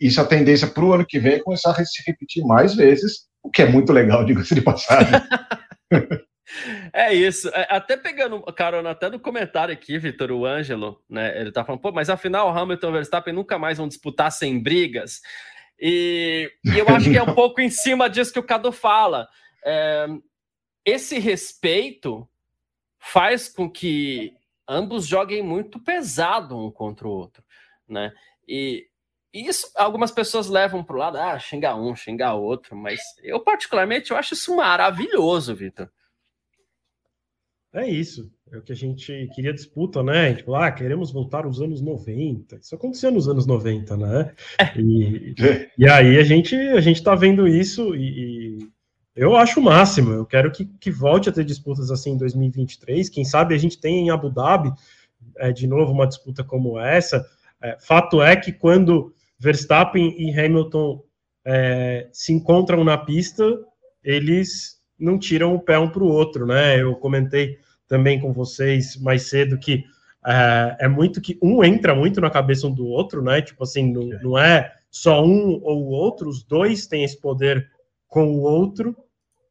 isso 0.00 0.20
é 0.20 0.22
a 0.22 0.26
tendência 0.26 0.68
para 0.68 0.84
o 0.84 0.92
ano 0.92 1.06
que 1.06 1.18
vem 1.18 1.34
é 1.34 1.38
começar 1.40 1.70
a 1.70 1.84
se 1.84 2.02
repetir 2.06 2.44
mais 2.44 2.74
vezes, 2.74 3.26
o 3.46 3.50
que 3.50 3.62
é 3.62 3.66
muito 3.66 3.92
legal, 3.92 4.24
diga-se 4.26 4.54
de 4.54 4.60
passagem. 4.60 5.20
É 6.92 7.12
isso. 7.12 7.48
É, 7.48 7.66
até 7.68 7.96
pegando 7.96 8.40
carona 8.54 8.90
até 8.90 9.10
no 9.10 9.18
comentário 9.18 9.74
aqui, 9.74 9.98
Vitor, 9.98 10.30
o 10.30 10.46
Ângelo, 10.46 11.02
né? 11.10 11.38
Ele 11.38 11.52
tá 11.52 11.64
falando, 11.64 11.80
pô, 11.80 11.92
mas 11.92 12.08
afinal 12.08 12.56
Hamilton 12.56 12.88
e 12.88 12.92
Verstappen 12.92 13.34
nunca 13.34 13.58
mais 13.58 13.78
vão 13.78 13.88
disputar 13.88 14.30
sem 14.30 14.58
brigas. 14.62 15.20
E, 15.78 16.50
e 16.64 16.78
eu 16.78 16.88
acho 16.88 17.10
que 17.10 17.18
é 17.18 17.22
um 17.22 17.34
pouco 17.34 17.60
em 17.60 17.68
cima 17.68 18.08
disso 18.08 18.32
que 18.32 18.38
o 18.38 18.44
Cadu 18.44 18.70
fala 18.72 19.28
é, 19.64 20.06
esse 20.84 21.18
respeito 21.18 22.26
faz 22.98 23.48
com 23.48 23.68
que 23.68 24.32
ambos 24.68 25.06
joguem 25.06 25.42
muito 25.42 25.80
pesado 25.80 26.56
um 26.56 26.70
contra 26.70 27.06
o 27.08 27.10
outro, 27.10 27.44
né? 27.88 28.12
E 28.48 28.86
isso 29.44 29.70
algumas 29.74 30.10
pessoas 30.10 30.48
levam 30.48 30.84
para 30.84 30.96
o 30.96 30.98
lado, 30.98 31.18
ah, 31.18 31.38
xingar 31.38 31.74
um, 31.74 31.96
xingar 31.96 32.34
outro, 32.34 32.76
mas 32.76 33.00
eu 33.22 33.40
particularmente 33.40 34.10
eu 34.10 34.16
acho 34.16 34.34
isso 34.34 34.54
maravilhoso, 34.54 35.54
Vitor. 35.54 35.90
É 37.72 37.86
isso, 37.86 38.30
é 38.50 38.56
o 38.56 38.62
que 38.62 38.72
a 38.72 38.76
gente 38.76 39.28
queria 39.34 39.52
disputa, 39.52 40.02
né? 40.02 40.34
Tipo, 40.34 40.54
ah, 40.54 40.70
queremos 40.70 41.12
voltar 41.12 41.44
aos 41.44 41.60
anos 41.60 41.82
90. 41.82 42.56
Isso 42.56 42.74
aconteceu 42.74 43.10
nos 43.10 43.28
anos 43.28 43.46
90, 43.46 43.96
né? 43.96 44.34
É. 44.58 44.80
E, 44.80 45.34
e 45.76 45.88
aí 45.88 46.18
a 46.18 46.22
gente 46.22 46.54
a 46.54 46.80
gente 46.80 47.02
tá 47.02 47.14
vendo 47.14 47.46
isso 47.46 47.94
e, 47.94 48.58
eu 49.16 49.34
acho 49.34 49.60
o 49.60 49.62
máximo. 49.62 50.12
Eu 50.12 50.26
quero 50.26 50.52
que, 50.52 50.66
que 50.66 50.90
volte 50.90 51.28
a 51.28 51.32
ter 51.32 51.44
disputas 51.44 51.90
assim 51.90 52.12
em 52.12 52.18
2023. 52.18 53.08
Quem 53.08 53.24
sabe 53.24 53.54
a 53.54 53.58
gente 53.58 53.80
tem 53.80 54.06
em 54.06 54.10
Abu 54.10 54.30
Dhabi 54.30 54.72
é, 55.38 55.50
de 55.50 55.66
novo 55.66 55.92
uma 55.92 56.06
disputa 56.06 56.44
como 56.44 56.78
essa. 56.78 57.24
É, 57.62 57.78
fato 57.80 58.22
é 58.22 58.36
que 58.36 58.52
quando 58.52 59.14
Verstappen 59.38 60.14
e 60.18 60.38
Hamilton 60.38 61.02
é, 61.44 62.08
se 62.12 62.32
encontram 62.32 62.82
na 62.82 62.98
pista, 62.98 63.44
eles 64.02 64.80
não 64.98 65.18
tiram 65.18 65.54
o 65.54 65.60
pé 65.60 65.78
um 65.78 65.88
para 65.88 66.02
o 66.02 66.08
outro, 66.08 66.46
né? 66.46 66.80
Eu 66.80 66.94
comentei 66.96 67.58
também 67.86 68.20
com 68.20 68.32
vocês 68.32 68.96
mais 68.96 69.28
cedo 69.28 69.58
que 69.58 69.84
é, 70.26 70.76
é, 70.80 70.88
muito 70.88 71.20
que 71.20 71.38
um 71.40 71.62
entra 71.62 71.94
muito 71.94 72.20
na 72.20 72.30
cabeça 72.30 72.66
um 72.66 72.72
do 72.72 72.86
outro, 72.86 73.22
né? 73.22 73.40
Tipo 73.42 73.62
assim, 73.62 73.92
não, 73.92 74.08
não 74.22 74.38
é 74.38 74.72
só 74.90 75.24
um 75.24 75.60
ou 75.62 75.84
o 75.84 75.88
outro, 75.90 76.28
os 76.28 76.42
dois 76.42 76.86
têm 76.86 77.04
esse 77.04 77.20
poder 77.20 77.70
com 78.08 78.26
o 78.26 78.40
outro 78.40 78.96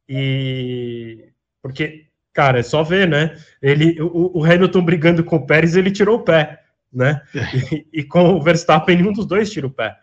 e 0.08 1.30
porque, 1.62 2.06
cara, 2.32 2.58
é 2.58 2.62
só 2.62 2.82
ver, 2.82 3.08
né? 3.08 3.36
Ele, 3.62 4.00
o, 4.00 4.38
o 4.38 4.44
Hamilton 4.44 4.84
brigando 4.84 5.24
com 5.24 5.36
o 5.36 5.46
Pérez, 5.46 5.76
ele 5.76 5.90
tirou 5.90 6.18
o 6.18 6.22
pé, 6.22 6.60
né? 6.96 7.22
E, 7.70 8.00
e, 8.00 8.02
com 8.02 8.36
o 8.36 8.42
Verstappen, 8.42 8.96
nenhum 8.96 9.12
dos 9.12 9.26
dois 9.26 9.50
tira 9.50 9.66
o 9.66 9.70
pé. 9.70 9.96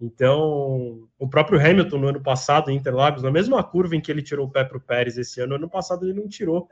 Então, 0.00 1.08
o 1.18 1.28
próprio 1.28 1.60
Hamilton 1.60 1.98
no 1.98 2.08
ano 2.08 2.22
passado 2.22 2.70
em 2.70 2.76
Interlagos, 2.76 3.22
na 3.22 3.30
mesma 3.30 3.62
curva 3.62 3.94
em 3.94 4.00
que 4.00 4.10
ele 4.10 4.22
tirou 4.22 4.46
o 4.46 4.50
pé 4.50 4.64
para 4.64 4.76
o 4.76 4.80
Pérez 4.80 5.16
esse 5.16 5.40
ano, 5.40 5.54
ano 5.54 5.68
passado 5.68 6.04
ele 6.04 6.18
não 6.18 6.26
tirou, 6.26 6.68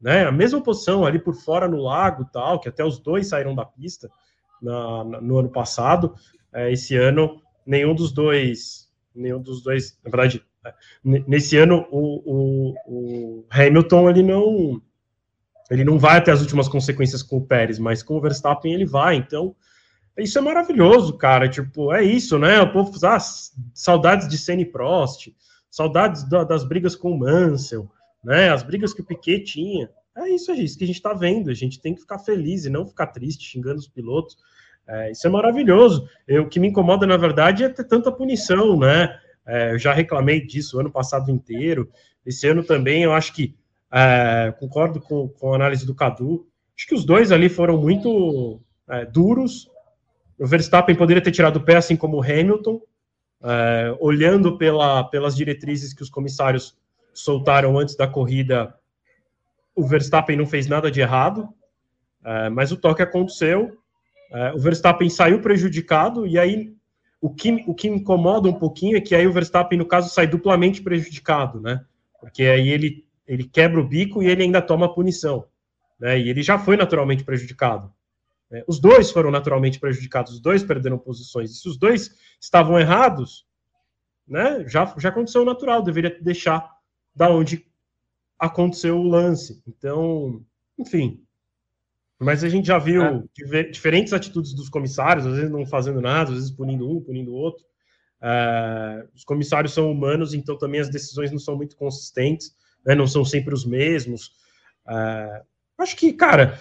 né? 0.00 0.26
A 0.26 0.32
mesma 0.32 0.62
posição 0.62 1.06
ali 1.06 1.18
por 1.18 1.34
fora 1.34 1.66
no 1.66 1.80
lago, 1.80 2.28
tal, 2.32 2.60
que 2.60 2.68
até 2.68 2.84
os 2.84 2.98
dois 2.98 3.28
saíram 3.28 3.54
da 3.54 3.64
pista 3.64 4.10
na, 4.60 5.04
na, 5.04 5.20
no 5.20 5.38
ano 5.38 5.48
passado. 5.48 6.14
É, 6.52 6.70
esse 6.70 6.96
ano 6.96 7.40
nenhum 7.64 7.94
dos 7.94 8.12
dois, 8.12 8.90
nenhum 9.14 9.40
dos 9.40 9.62
dois, 9.62 9.98
na 10.04 10.10
verdade, 10.10 10.44
Nesse 11.04 11.56
ano, 11.56 11.86
o, 11.90 12.22
o, 12.24 12.74
o, 12.86 13.46
Hamilton 13.50 14.10
ele 14.10 14.22
não 14.22 14.80
ele 15.72 15.84
não 15.84 15.98
vai 15.98 16.18
até 16.18 16.30
as 16.30 16.40
últimas 16.40 16.68
consequências 16.68 17.22
com 17.22 17.38
o 17.38 17.46
Pérez, 17.46 17.78
mas 17.78 18.02
com 18.02 18.14
o 18.14 18.20
Verstappen 18.20 18.74
ele 18.74 18.84
vai. 18.84 19.16
Então, 19.16 19.56
isso 20.18 20.38
é 20.38 20.42
maravilhoso, 20.42 21.16
cara. 21.16 21.48
Tipo, 21.48 21.92
é 21.94 22.04
isso, 22.04 22.38
né? 22.38 22.60
O 22.60 22.70
povo 22.70 22.92
ah, 23.06 23.18
saudades 23.72 24.28
de 24.28 24.36
Senna 24.36 24.60
e 24.60 24.66
Prost, 24.66 25.28
saudades 25.70 26.28
da, 26.28 26.44
das 26.44 26.62
brigas 26.62 26.94
com 26.94 27.12
o 27.12 27.18
Mansell, 27.18 27.90
né? 28.22 28.50
As 28.50 28.62
brigas 28.62 28.92
que 28.92 29.00
o 29.00 29.04
Piquet 29.04 29.44
tinha. 29.44 29.88
É 30.14 30.28
isso, 30.28 30.50
é 30.50 30.56
isso 30.56 30.76
que 30.76 30.84
a 30.84 30.86
gente 30.86 30.96
está 30.96 31.14
vendo. 31.14 31.50
A 31.50 31.54
gente 31.54 31.80
tem 31.80 31.94
que 31.94 32.02
ficar 32.02 32.18
feliz 32.18 32.66
e 32.66 32.70
não 32.70 32.86
ficar 32.86 33.06
triste 33.06 33.48
xingando 33.48 33.78
os 33.78 33.88
pilotos. 33.88 34.36
É, 34.86 35.10
isso 35.10 35.26
é 35.26 35.30
maravilhoso. 35.30 36.06
Eu, 36.28 36.42
o 36.42 36.48
que 36.48 36.60
me 36.60 36.68
incomoda, 36.68 37.06
na 37.06 37.16
verdade, 37.16 37.64
é 37.64 37.68
ter 37.70 37.84
tanta 37.84 38.12
punição, 38.12 38.78
né? 38.78 39.18
É, 39.46 39.72
eu 39.72 39.78
já 39.78 39.94
reclamei 39.94 40.44
disso 40.44 40.76
o 40.76 40.80
ano 40.80 40.92
passado 40.92 41.30
inteiro. 41.30 41.88
Esse 42.26 42.46
ano 42.46 42.62
também, 42.62 43.04
eu 43.04 43.12
acho 43.14 43.32
que 43.32 43.56
é, 43.92 44.54
concordo 44.58 45.00
com, 45.00 45.28
com 45.28 45.52
a 45.52 45.56
análise 45.56 45.84
do 45.84 45.94
Cadu. 45.94 46.46
Acho 46.76 46.86
que 46.86 46.94
os 46.94 47.04
dois 47.04 47.30
ali 47.30 47.48
foram 47.48 47.76
muito 47.76 48.60
é, 48.88 49.04
duros. 49.04 49.68
O 50.38 50.46
Verstappen 50.46 50.96
poderia 50.96 51.22
ter 51.22 51.30
tirado 51.30 51.56
o 51.56 51.64
pé, 51.64 51.76
assim 51.76 51.94
como 51.94 52.16
o 52.16 52.22
Hamilton, 52.22 52.80
é, 53.42 53.94
olhando 54.00 54.56
pela, 54.56 55.04
pelas 55.04 55.36
diretrizes 55.36 55.92
que 55.92 56.02
os 56.02 56.08
comissários 56.08 56.76
soltaram 57.12 57.78
antes 57.78 57.94
da 57.94 58.06
corrida. 58.06 58.74
O 59.74 59.86
Verstappen 59.86 60.36
não 60.36 60.46
fez 60.46 60.66
nada 60.66 60.90
de 60.90 61.00
errado, 61.00 61.48
é, 62.24 62.48
mas 62.48 62.72
o 62.72 62.76
toque 62.76 63.02
aconteceu. 63.02 63.76
É, 64.32 64.52
o 64.54 64.58
Verstappen 64.58 65.10
saiu 65.10 65.42
prejudicado 65.42 66.26
e 66.26 66.38
aí 66.38 66.74
o 67.20 67.30
que, 67.30 67.62
o 67.66 67.74
que 67.74 67.88
incomoda 67.88 68.48
um 68.48 68.54
pouquinho 68.54 68.96
é 68.96 69.00
que 69.00 69.14
aí 69.14 69.26
o 69.26 69.32
Verstappen, 69.32 69.78
no 69.78 69.86
caso, 69.86 70.12
sai 70.12 70.26
duplamente 70.26 70.82
prejudicado, 70.82 71.60
né? 71.60 71.84
Porque 72.18 72.42
aí 72.42 72.68
ele, 72.68 73.04
ele 73.26 73.44
quebra 73.44 73.80
o 73.80 73.86
bico 73.86 74.22
e 74.22 74.26
ele 74.26 74.42
ainda 74.42 74.60
toma 74.60 74.92
punição. 74.92 75.46
Né? 75.98 76.20
E 76.20 76.28
ele 76.28 76.42
já 76.42 76.58
foi 76.58 76.76
naturalmente 76.76 77.24
prejudicado. 77.24 77.92
Né? 78.50 78.62
Os 78.66 78.80
dois 78.80 79.10
foram 79.10 79.30
naturalmente 79.30 79.78
prejudicados, 79.78 80.34
os 80.34 80.40
dois 80.40 80.62
perderam 80.62 80.98
posições. 80.98 81.50
E 81.50 81.54
se 81.54 81.68
os 81.68 81.76
dois 81.76 82.14
estavam 82.40 82.78
errados, 82.78 83.46
né? 84.26 84.64
já, 84.68 84.94
já 84.98 85.08
aconteceu 85.08 85.42
o 85.42 85.46
natural, 85.46 85.82
deveria 85.82 86.18
deixar 86.20 86.70
da 87.14 87.30
onde 87.30 87.66
aconteceu 88.38 88.98
o 88.98 89.08
lance. 89.08 89.62
Então, 89.66 90.44
enfim, 90.78 91.22
mas 92.22 92.44
a 92.44 92.48
gente 92.48 92.66
já 92.66 92.78
viu 92.78 93.02
é. 93.02 93.62
diferentes 93.64 94.12
atitudes 94.12 94.54
dos 94.54 94.68
comissários, 94.68 95.26
às 95.26 95.34
vezes 95.34 95.50
não 95.50 95.66
fazendo 95.66 96.00
nada, 96.00 96.30
às 96.30 96.36
vezes 96.36 96.50
punindo 96.50 96.88
um, 96.88 97.00
punindo 97.00 97.32
o 97.32 97.34
outro. 97.34 97.64
É, 98.20 99.04
os 99.12 99.24
comissários 99.24 99.74
são 99.74 99.90
humanos, 99.90 100.32
então 100.32 100.56
também 100.56 100.80
as 100.80 100.88
decisões 100.88 101.32
não 101.32 101.40
são 101.40 101.56
muito 101.56 101.74
consistentes. 101.74 102.54
Né, 102.84 102.94
não 102.94 103.06
são 103.06 103.24
sempre 103.24 103.54
os 103.54 103.64
mesmos. 103.64 104.32
É, 104.88 105.42
acho 105.78 105.96
que, 105.96 106.12
cara, 106.12 106.58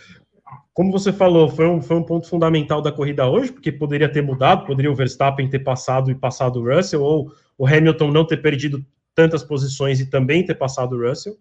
como 0.73 0.91
você 0.91 1.12
falou, 1.12 1.49
foi 1.49 1.67
um, 1.67 1.81
foi 1.81 1.97
um 1.97 2.03
ponto 2.03 2.27
fundamental 2.27 2.81
da 2.81 2.91
corrida 2.91 3.27
hoje, 3.27 3.51
porque 3.51 3.71
poderia 3.71 4.10
ter 4.10 4.21
mudado, 4.21 4.65
poderia 4.65 4.91
o 4.91 4.95
Verstappen 4.95 5.49
ter 5.49 5.60
passado 5.60 6.10
e 6.10 6.15
passado 6.15 6.60
o 6.60 6.75
Russell, 6.75 7.01
ou 7.01 7.31
o 7.57 7.67
Hamilton 7.67 8.12
não 8.12 8.25
ter 8.25 8.38
perdido 8.38 8.86
tantas 9.13 9.43
posições 9.43 9.99
e 9.99 10.10
também 10.10 10.45
ter 10.45 10.55
passado 10.55 10.95
o 10.95 11.07
Russell, 11.07 11.38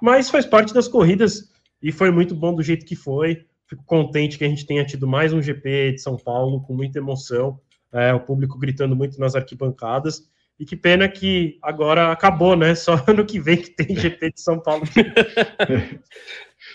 mas 0.00 0.30
faz 0.30 0.46
parte 0.46 0.72
das 0.72 0.86
corridas 0.86 1.50
e 1.82 1.90
foi 1.90 2.10
muito 2.10 2.34
bom 2.34 2.54
do 2.54 2.62
jeito 2.62 2.86
que 2.86 2.96
foi. 2.96 3.44
Fico 3.66 3.84
contente 3.84 4.38
que 4.38 4.44
a 4.44 4.48
gente 4.48 4.64
tenha 4.64 4.84
tido 4.84 5.06
mais 5.06 5.32
um 5.32 5.42
GP 5.42 5.92
de 5.92 6.00
São 6.00 6.16
Paulo 6.16 6.62
com 6.62 6.74
muita 6.74 6.98
emoção, 6.98 7.60
é, 7.92 8.14
o 8.14 8.20
público 8.20 8.58
gritando 8.58 8.96
muito 8.96 9.18
nas 9.18 9.34
arquibancadas. 9.34 10.28
E 10.58 10.64
que 10.64 10.76
pena 10.76 11.08
que 11.08 11.58
agora 11.62 12.10
acabou, 12.10 12.56
né? 12.56 12.74
Só 12.74 13.02
ano 13.06 13.24
que 13.24 13.38
vem 13.38 13.58
que 13.58 13.70
tem 13.70 13.94
GP 13.96 14.32
de 14.32 14.40
São 14.40 14.60
Paulo. 14.60 14.82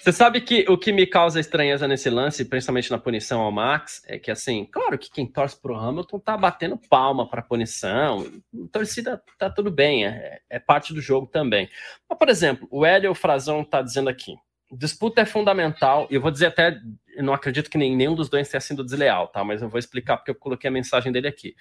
Você 0.02 0.12
sabe 0.12 0.42
que 0.42 0.66
o 0.70 0.78
que 0.78 0.92
me 0.92 1.06
causa 1.06 1.40
estranheza 1.40 1.88
nesse 1.88 2.10
lance, 2.10 2.46
principalmente 2.46 2.92
na 2.92 2.98
punição 2.98 3.42
ao 3.42 3.52
Max, 3.52 4.02
é 4.08 4.18
que 4.18 4.32
assim, 4.32 4.66
claro 4.66 4.98
que 4.98 5.10
quem 5.10 5.26
torce 5.26 5.60
pro 5.60 5.76
Hamilton 5.76 6.20
tá 6.20 6.38
batendo 6.38 6.78
palma 6.90 7.30
para 7.30 7.42
punição, 7.42 8.26
torcida 8.72 9.22
tá 9.38 9.50
tudo 9.50 9.70
bem, 9.70 10.06
é, 10.06 10.40
é, 10.50 10.60
parte 10.60 10.94
do 10.94 11.02
jogo 11.02 11.28
também. 11.28 11.70
Mas, 12.10 12.20
por 12.20 12.30
exemplo, 12.30 12.68
o 12.72 12.86
Hélio 12.86 13.14
Frazão 13.14 13.64
tá 13.64 13.82
dizendo 13.82 14.10
aqui, 14.10 14.36
disputa 14.72 15.22
é 15.22 15.26
fundamental, 15.26 16.08
e 16.10 16.16
eu 16.16 16.22
vou 16.22 16.32
dizer 16.32 16.48
até, 16.48 16.78
não 17.18 17.34
acredito 17.34 17.70
que 17.70 17.78
nenhum 17.78 18.16
dos 18.16 18.30
dois 18.30 18.50
tenha 18.50 18.62
sido 18.62 18.84
desleal, 18.84 19.28
tá? 19.28 19.44
Mas 19.44 19.62
eu 19.62 19.70
vou 19.70 19.80
explicar 19.80 20.18
porque 20.18 20.32
eu 20.32 20.36
coloquei 20.36 20.70
a 20.70 20.72
mensagem 20.72 21.12
dele 21.12 21.28
aqui. 21.28 21.56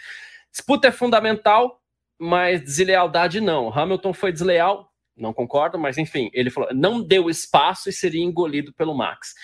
Disputa 0.51 0.89
é 0.89 0.93
fundamental, 0.93 1.82
mas 2.23 2.63
deslealdade 2.63 3.41
não. 3.41 3.77
Hamilton 3.77 4.13
foi 4.13 4.33
desleal, 4.33 4.93
não 5.17 5.33
concordo, 5.33 5.77
mas 5.77 5.99
enfim, 5.99 6.31
ele 6.33 6.51
falou, 6.51 6.73
não 6.73 7.03
deu 7.03 7.29
espaço 7.29 7.89
e 7.89 7.93
seria 7.93 8.23
engolido 8.23 8.73
pelo 8.73 8.95
Max. 8.95 9.35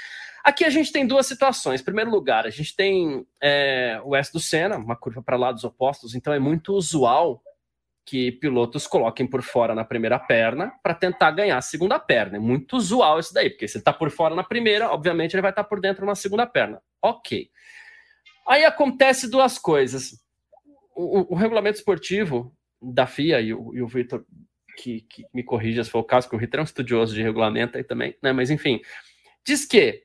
Aqui 0.44 0.64
a 0.64 0.70
gente 0.70 0.92
tem 0.92 1.04
duas 1.04 1.26
situações. 1.26 1.80
Em 1.80 1.84
primeiro 1.84 2.08
lugar, 2.08 2.46
a 2.46 2.50
gente 2.50 2.76
tem 2.76 3.26
é, 3.42 4.00
o 4.04 4.14
S 4.14 4.32
do 4.32 4.38
Senna, 4.38 4.76
uma 4.76 4.94
curva 4.94 5.20
para 5.20 5.36
lados 5.36 5.64
opostos, 5.64 6.14
então 6.14 6.32
é 6.32 6.38
muito 6.38 6.72
usual 6.72 7.42
que 8.06 8.30
pilotos 8.30 8.86
coloquem 8.86 9.26
por 9.26 9.42
fora 9.42 9.74
na 9.74 9.84
primeira 9.84 10.18
perna 10.18 10.72
para 10.80 10.94
tentar 10.94 11.32
ganhar 11.32 11.58
a 11.58 11.62
segunda 11.62 11.98
perna. 11.98 12.36
É 12.36 12.40
muito 12.40 12.76
usual 12.76 13.18
isso 13.18 13.34
daí, 13.34 13.50
porque 13.50 13.66
se 13.66 13.76
ele 13.76 13.80
está 13.80 13.92
por 13.92 14.08
fora 14.12 14.36
na 14.36 14.44
primeira, 14.44 14.88
obviamente 14.90 15.34
ele 15.34 15.42
vai 15.42 15.50
estar 15.50 15.64
tá 15.64 15.68
por 15.68 15.80
dentro 15.80 16.06
na 16.06 16.14
segunda 16.14 16.46
perna. 16.46 16.80
Ok. 17.02 17.50
Aí 18.46 18.64
acontece 18.64 19.28
duas 19.28 19.58
coisas. 19.58 20.12
O, 20.94 21.18
o, 21.18 21.32
o 21.32 21.34
regulamento 21.34 21.78
esportivo 21.78 22.56
da 22.80 23.06
FIA, 23.06 23.40
e 23.40 23.52
o, 23.52 23.74
e 23.74 23.82
o 23.82 23.86
Victor 23.86 24.24
que, 24.76 25.00
que, 25.02 25.24
me 25.34 25.42
corrija 25.42 25.82
se 25.82 25.90
for 25.90 25.98
o 25.98 26.04
caso, 26.04 26.28
que 26.28 26.36
o 26.36 26.38
Ritter 26.38 26.60
é 26.60 26.62
um 26.62 26.64
estudioso 26.64 27.14
de 27.14 27.22
regulamento 27.22 27.76
aí 27.76 27.84
também, 27.84 28.16
né? 28.22 28.32
Mas 28.32 28.50
enfim, 28.50 28.80
diz 29.44 29.64
que 29.64 30.04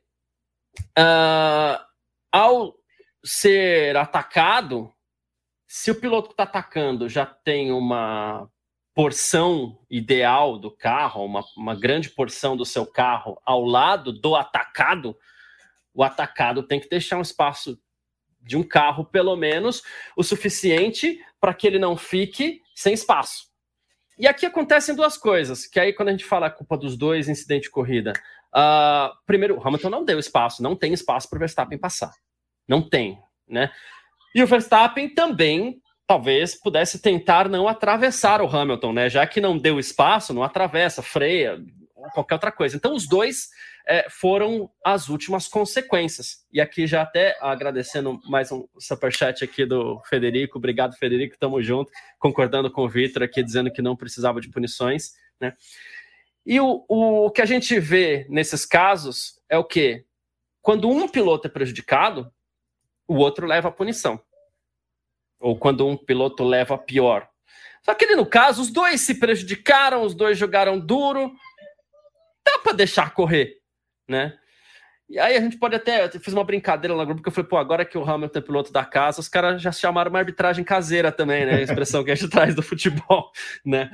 uh, 0.97 1.83
ao 2.31 2.75
ser 3.23 3.95
atacado, 3.95 4.91
se 5.67 5.91
o 5.91 5.99
piloto 5.99 6.29
que 6.29 6.33
está 6.33 6.43
atacando 6.43 7.07
já 7.07 7.25
tem 7.25 7.71
uma 7.71 8.49
porção 8.95 9.79
ideal 9.89 10.57
do 10.57 10.69
carro, 10.69 11.25
uma, 11.25 11.43
uma 11.57 11.75
grande 11.75 12.09
porção 12.09 12.55
do 12.55 12.65
seu 12.65 12.85
carro 12.85 13.39
ao 13.45 13.63
lado 13.63 14.11
do 14.11 14.35
atacado, 14.35 15.17
o 15.93 16.03
atacado 16.03 16.63
tem 16.63 16.79
que 16.79 16.89
deixar 16.89 17.17
um 17.17 17.21
espaço 17.21 17.79
de 18.41 18.57
um 18.57 18.63
carro, 18.63 19.05
pelo 19.05 19.35
menos, 19.35 19.83
o 20.17 20.23
suficiente 20.23 21.19
para 21.39 21.53
que 21.53 21.65
ele 21.65 21.79
não 21.79 21.95
fique 21.95 22.62
sem 22.75 22.93
espaço. 22.93 23.51
E 24.17 24.27
aqui 24.27 24.45
acontecem 24.45 24.95
duas 24.95 25.17
coisas, 25.17 25.65
que 25.65 25.79
aí 25.79 25.91
quando 25.91 26.09
a 26.09 26.11
gente 26.11 26.25
fala 26.25 26.47
a 26.47 26.51
culpa 26.51 26.77
dos 26.77 26.95
dois 26.95 27.27
incidentes 27.27 27.67
de 27.67 27.71
corrida, 27.71 28.13
uh, 28.55 29.13
primeiro, 29.25 29.57
o 29.57 29.67
Hamilton 29.67 29.89
não 29.89 30.05
deu 30.05 30.19
espaço, 30.19 30.61
não 30.61 30.75
tem 30.75 30.93
espaço 30.93 31.29
para 31.29 31.37
o 31.37 31.39
Verstappen 31.39 31.77
passar. 31.77 32.13
Não 32.67 32.87
tem, 32.87 33.19
né? 33.47 33.71
E 34.35 34.41
o 34.41 34.47
Verstappen 34.47 35.13
também 35.13 35.81
talvez 36.05 36.55
pudesse 36.55 37.01
tentar 37.01 37.49
não 37.49 37.67
atravessar 37.67 38.41
o 38.41 38.47
Hamilton, 38.47 38.93
né? 38.93 39.09
Já 39.09 39.25
que 39.25 39.41
não 39.41 39.57
deu 39.57 39.79
espaço, 39.79 40.33
não 40.33 40.43
atravessa, 40.43 41.01
freia, 41.01 41.59
qualquer 42.13 42.35
outra 42.35 42.51
coisa. 42.51 42.75
Então 42.75 42.93
os 42.93 43.07
dois 43.07 43.49
é, 43.85 44.09
foram 44.09 44.69
as 44.83 45.09
últimas 45.09 45.47
consequências. 45.47 46.45
E 46.51 46.61
aqui 46.61 46.87
já 46.87 47.01
até 47.01 47.37
agradecendo 47.41 48.19
mais 48.25 48.51
um 48.51 48.67
superchat 48.79 49.43
aqui 49.43 49.65
do 49.65 50.01
Federico. 50.05 50.57
Obrigado, 50.57 50.95
Federico, 50.95 51.37
tamo 51.37 51.61
junto. 51.61 51.91
Concordando 52.17 52.71
com 52.71 52.83
o 52.83 52.89
Vitor 52.89 53.23
aqui, 53.23 53.43
dizendo 53.43 53.71
que 53.71 53.81
não 53.81 53.95
precisava 53.95 54.39
de 54.39 54.49
punições, 54.49 55.13
né? 55.39 55.53
E 56.45 56.59
o, 56.59 56.85
o 56.87 57.31
que 57.31 57.41
a 57.41 57.45
gente 57.45 57.79
vê 57.79 58.25
nesses 58.29 58.65
casos 58.65 59.39
é 59.49 59.57
o 59.57 59.63
quê? 59.63 60.05
Quando 60.61 60.89
um 60.89 61.07
piloto 61.07 61.47
é 61.47 61.49
prejudicado, 61.49 62.31
o 63.07 63.15
outro 63.15 63.47
leva 63.47 63.69
a 63.69 63.71
punição. 63.71 64.21
Ou 65.39 65.57
quando 65.57 65.87
um 65.87 65.97
piloto 65.97 66.43
leva 66.43 66.75
a 66.75 66.77
pior. 66.77 67.29
Só 67.81 67.93
que 67.93 68.05
no 68.15 68.25
caso, 68.25 68.61
os 68.61 68.71
dois 68.71 69.01
se 69.01 69.15
prejudicaram, 69.15 70.03
os 70.03 70.13
dois 70.13 70.37
jogaram 70.37 70.79
duro. 70.79 71.33
Dá 72.45 72.59
para 72.59 72.73
deixar 72.73 73.13
correr 73.13 73.62
né? 74.07 74.37
E 75.09 75.19
aí 75.19 75.35
a 75.35 75.41
gente 75.41 75.57
pode 75.57 75.75
até. 75.75 76.05
Eu 76.05 76.19
fiz 76.19 76.33
uma 76.33 76.43
brincadeira 76.43 76.95
lá 76.95 77.03
no 77.03 77.07
grupo 77.07 77.21
que 77.21 77.27
eu 77.27 77.33
falei, 77.33 77.49
pô, 77.49 77.57
agora 77.57 77.85
que 77.85 77.97
o 77.97 78.03
Hamilton 78.03 78.39
é 78.39 78.41
piloto 78.41 78.71
da 78.71 78.85
casa, 78.85 79.19
os 79.19 79.27
caras 79.27 79.61
já 79.61 79.71
chamaram 79.71 80.09
uma 80.09 80.19
arbitragem 80.19 80.63
caseira 80.63 81.11
também, 81.11 81.45
né? 81.45 81.55
A 81.55 81.61
expressão 81.61 82.03
que 82.03 82.11
a 82.11 82.15
gente 82.15 82.29
traz 82.31 82.55
do 82.55 82.63
futebol, 82.63 83.31
né? 83.65 83.91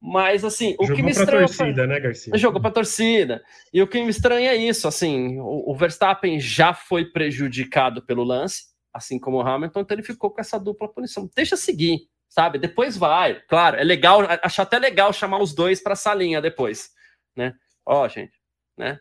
Mas 0.00 0.44
assim, 0.44 0.76
o 0.78 0.84
Jogou 0.84 0.96
que 0.96 1.02
me 1.02 1.10
estranha. 1.10 1.46
torcida, 1.46 1.74
foi... 1.74 1.86
né, 1.86 2.00
Garcia? 2.00 2.36
Jogou 2.36 2.60
pra 2.60 2.70
torcida. 2.70 3.42
E 3.72 3.82
o 3.82 3.86
que 3.86 4.02
me 4.02 4.10
estranha 4.10 4.50
é 4.50 4.56
isso, 4.56 4.86
assim, 4.86 5.38
o, 5.40 5.70
o 5.70 5.74
Verstappen 5.74 6.38
já 6.38 6.74
foi 6.74 7.06
prejudicado 7.06 8.02
pelo 8.04 8.22
lance, 8.22 8.64
assim 8.92 9.18
como 9.18 9.38
o 9.38 9.40
Hamilton, 9.40 9.80
então 9.80 9.94
ele 9.94 10.02
ficou 10.02 10.30
com 10.30 10.40
essa 10.40 10.58
dupla 10.58 10.92
punição. 10.92 11.28
Deixa 11.34 11.56
seguir, 11.56 12.00
sabe? 12.28 12.58
Depois 12.58 12.96
vai. 12.96 13.40
Claro, 13.48 13.78
é 13.78 13.82
legal, 13.82 14.20
acho 14.42 14.60
até 14.60 14.78
legal 14.78 15.12
chamar 15.12 15.40
os 15.40 15.54
dois 15.54 15.82
pra 15.82 15.96
salinha 15.96 16.40
depois, 16.40 16.90
né? 17.34 17.54
Ó, 17.86 18.06
gente, 18.06 18.38
né? 18.76 19.00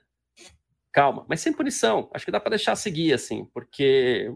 Calma, 0.94 1.26
mas 1.28 1.42
sem 1.42 1.52
punição. 1.52 2.10
Acho 2.14 2.24
que 2.24 2.32
dá 2.32 2.40
para 2.40 2.52
deixar 2.52 2.76
seguir, 2.76 3.14
assim, 3.14 3.46
porque 3.46 4.32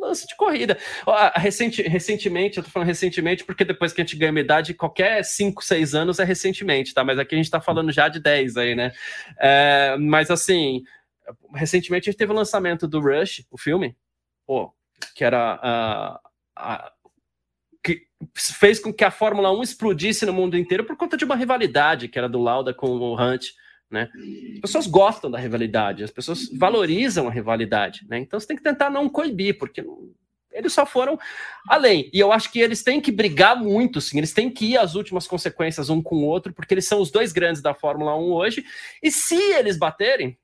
lance 0.00 0.26
de 0.26 0.36
corrida. 0.36 0.78
Recente, 1.34 1.82
recentemente, 1.82 2.58
eu 2.58 2.64
tô 2.64 2.70
falando 2.70 2.86
recentemente, 2.86 3.44
porque 3.44 3.64
depois 3.64 3.92
que 3.92 4.00
a 4.00 4.04
gente 4.04 4.16
ganha 4.16 4.30
uma 4.30 4.40
idade, 4.40 4.72
qualquer 4.72 5.24
5, 5.24 5.62
6 5.62 5.94
anos 5.94 6.20
é 6.20 6.24
recentemente, 6.24 6.94
tá? 6.94 7.02
Mas 7.02 7.18
aqui 7.18 7.34
a 7.34 7.38
gente 7.38 7.50
tá 7.50 7.60
falando 7.60 7.90
já 7.90 8.08
de 8.08 8.20
10 8.20 8.56
aí, 8.56 8.74
né? 8.76 8.92
É, 9.38 9.96
mas 9.98 10.30
assim, 10.30 10.82
recentemente 11.54 12.08
a 12.08 12.12
gente 12.12 12.18
teve 12.18 12.32
o 12.32 12.36
lançamento 12.36 12.86
do 12.86 13.00
Rush, 13.00 13.44
o 13.50 13.58
filme, 13.58 13.96
pô, 14.46 14.72
que 15.14 15.24
era 15.24 15.58
a, 15.60 16.20
a 16.56 16.92
que 17.82 18.06
fez 18.34 18.78
com 18.78 18.92
que 18.92 19.04
a 19.04 19.10
Fórmula 19.10 19.50
1 19.50 19.62
explodisse 19.62 20.24
no 20.24 20.32
mundo 20.32 20.56
inteiro 20.56 20.84
por 20.84 20.96
conta 20.96 21.16
de 21.16 21.24
uma 21.24 21.34
rivalidade 21.34 22.06
que 22.06 22.18
era 22.18 22.28
do 22.28 22.38
Lauda 22.38 22.72
com 22.72 22.88
o 22.90 23.20
Hunt. 23.20 23.46
Né? 23.90 24.08
As 24.54 24.60
pessoas 24.60 24.86
gostam 24.86 25.30
da 25.30 25.38
rivalidade, 25.38 26.04
as 26.04 26.12
pessoas 26.12 26.48
valorizam 26.52 27.26
a 27.26 27.30
rivalidade, 27.30 28.06
né? 28.08 28.18
Então 28.18 28.38
você 28.38 28.46
tem 28.46 28.56
que 28.56 28.62
tentar 28.62 28.88
não 28.88 29.08
coibir, 29.08 29.58
porque 29.58 29.84
eles 30.52 30.72
só 30.72 30.86
foram 30.86 31.18
além. 31.68 32.08
E 32.12 32.20
eu 32.20 32.32
acho 32.32 32.52
que 32.52 32.60
eles 32.60 32.82
têm 32.82 33.00
que 33.00 33.10
brigar 33.10 33.56
muito, 33.56 34.00
sim. 34.00 34.18
Eles 34.18 34.32
têm 34.32 34.48
que 34.48 34.72
ir 34.72 34.76
às 34.76 34.94
últimas 34.94 35.26
consequências 35.26 35.90
um 35.90 36.00
com 36.00 36.16
o 36.16 36.24
outro, 36.24 36.52
porque 36.52 36.74
eles 36.74 36.86
são 36.86 37.00
os 37.00 37.10
dois 37.10 37.32
grandes 37.32 37.60
da 37.60 37.74
Fórmula 37.74 38.16
1 38.16 38.32
hoje. 38.32 38.64
E 39.02 39.10
se 39.10 39.34
eles 39.34 39.76
baterem, 39.76 40.38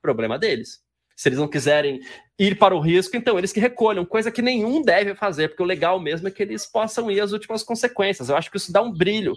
problema 0.00 0.38
deles. 0.38 0.82
Se 1.16 1.28
eles 1.28 1.38
não 1.38 1.48
quiserem 1.48 2.00
ir 2.38 2.58
para 2.58 2.74
o 2.74 2.80
risco, 2.80 3.16
então 3.16 3.38
eles 3.38 3.52
que 3.52 3.60
recolham, 3.60 4.04
coisa 4.04 4.30
que 4.30 4.42
nenhum 4.42 4.82
deve 4.82 5.14
fazer, 5.14 5.48
porque 5.48 5.62
o 5.62 5.66
legal 5.66 6.00
mesmo 6.00 6.26
é 6.26 6.30
que 6.30 6.42
eles 6.42 6.66
possam 6.66 7.10
ir 7.10 7.20
às 7.20 7.32
últimas 7.32 7.62
consequências. 7.62 8.28
Eu 8.28 8.36
acho 8.36 8.50
que 8.50 8.56
isso 8.56 8.72
dá 8.72 8.82
um 8.82 8.92
brilho 8.92 9.34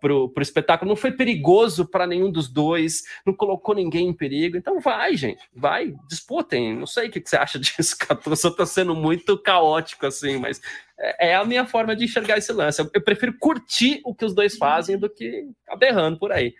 pro, 0.00 0.28
pro 0.28 0.42
espetáculo. 0.42 0.88
Não 0.88 0.96
foi 0.96 1.12
perigoso 1.12 1.86
para 1.86 2.06
nenhum 2.06 2.30
dos 2.30 2.48
dois, 2.48 3.02
não 3.26 3.34
colocou 3.34 3.74
ninguém 3.74 4.08
em 4.08 4.12
perigo. 4.12 4.56
Então 4.56 4.80
vai, 4.80 5.16
gente, 5.16 5.40
vai, 5.54 5.94
disputem. 6.08 6.76
Não 6.76 6.86
sei 6.86 7.08
o 7.08 7.10
que, 7.10 7.20
que 7.20 7.28
você 7.28 7.36
acha 7.36 7.58
disso, 7.60 7.96
Catu. 7.98 8.34
Só 8.36 8.50
tá 8.50 8.66
sendo 8.66 8.94
muito 8.94 9.36
caótico, 9.38 10.06
assim, 10.06 10.38
mas 10.38 10.60
é, 10.98 11.30
é, 11.30 11.34
a 11.34 11.44
minha 11.44 11.66
forma 11.66 11.94
de 11.94 12.04
enxergar 12.04 12.38
esse 12.38 12.52
lance. 12.52 12.80
Eu, 12.80 12.90
eu 12.94 13.02
prefiro 13.02 13.34
curtir 13.38 14.00
o 14.04 14.14
que 14.14 14.24
os 14.24 14.34
dois 14.34 14.56
fazem 14.56 14.98
do 14.98 15.08
que 15.08 15.44
aberrando 15.68 16.18
por 16.18 16.32
aí. 16.32 16.54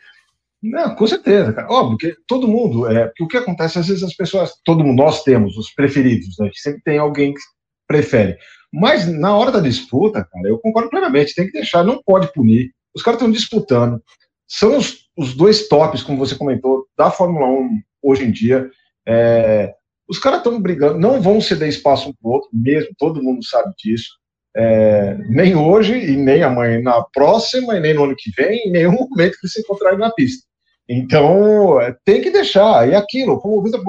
Não, 0.62 0.94
com 0.94 1.06
certeza, 1.06 1.52
cara. 1.52 1.70
Óbvio 1.70 1.98
que 1.98 2.16
todo 2.26 2.48
mundo, 2.48 2.90
é, 2.90 3.06
porque 3.06 3.24
o 3.24 3.28
que 3.28 3.36
acontece, 3.36 3.78
às 3.78 3.86
vezes 3.86 4.02
as 4.02 4.14
pessoas, 4.14 4.52
todo 4.64 4.82
mundo, 4.82 5.02
nós 5.02 5.22
temos 5.22 5.56
os 5.56 5.72
preferidos, 5.72 6.36
né? 6.38 6.50
Que 6.52 6.58
sempre 6.58 6.82
tem 6.82 6.98
alguém 6.98 7.32
que 7.32 7.40
prefere. 7.86 8.36
Mas 8.72 9.06
na 9.08 9.34
hora 9.34 9.50
da 9.50 9.60
disputa, 9.60 10.24
cara, 10.24 10.48
eu 10.48 10.58
concordo 10.58 10.90
plenamente, 10.90 11.34
tem 11.34 11.46
que 11.46 11.52
deixar, 11.52 11.84
não 11.84 12.02
pode 12.02 12.32
punir. 12.32 12.70
Os 12.94 13.02
caras 13.02 13.20
estão 13.20 13.30
disputando. 13.30 14.02
São 14.46 14.76
os, 14.76 15.08
os, 15.16 15.34
dois 15.34 15.68
tops, 15.68 16.02
como 16.02 16.18
você 16.18 16.34
comentou, 16.34 16.86
da 16.96 17.10
Fórmula 17.10 17.46
1 17.46 17.80
hoje 18.02 18.24
em 18.24 18.30
dia. 18.30 18.70
É, 19.06 19.74
os 20.08 20.18
caras 20.18 20.38
estão 20.38 20.60
brigando, 20.60 20.98
não 20.98 21.20
vão 21.20 21.40
ceder 21.40 21.68
espaço 21.68 22.08
um 22.08 22.12
para 22.14 22.28
o 22.28 22.32
outro, 22.32 22.48
mesmo, 22.52 22.90
todo 22.98 23.22
mundo 23.22 23.44
sabe 23.44 23.72
disso. 23.78 24.08
é, 24.56 25.16
nem 25.28 25.54
hoje 25.54 25.94
e 25.94 26.16
nem 26.16 26.42
amanhã, 26.42 26.80
na 26.80 27.02
próxima 27.12 27.76
e 27.76 27.80
nem 27.80 27.94
no 27.94 28.04
ano 28.04 28.16
que 28.16 28.30
vem, 28.36 28.68
em 28.68 28.72
nenhum 28.72 28.92
momento 28.92 29.38
que 29.40 29.48
se 29.48 29.60
encontrarem 29.60 29.98
na 29.98 30.10
pista. 30.10 30.44
Então, 30.88 31.80
é, 31.80 31.94
tem 32.04 32.22
que 32.22 32.30
deixar. 32.30 32.88
E 32.88 32.94
aquilo, 32.94 33.38
como 33.40 33.58
o 33.58 33.62
Vitor 33.62 33.84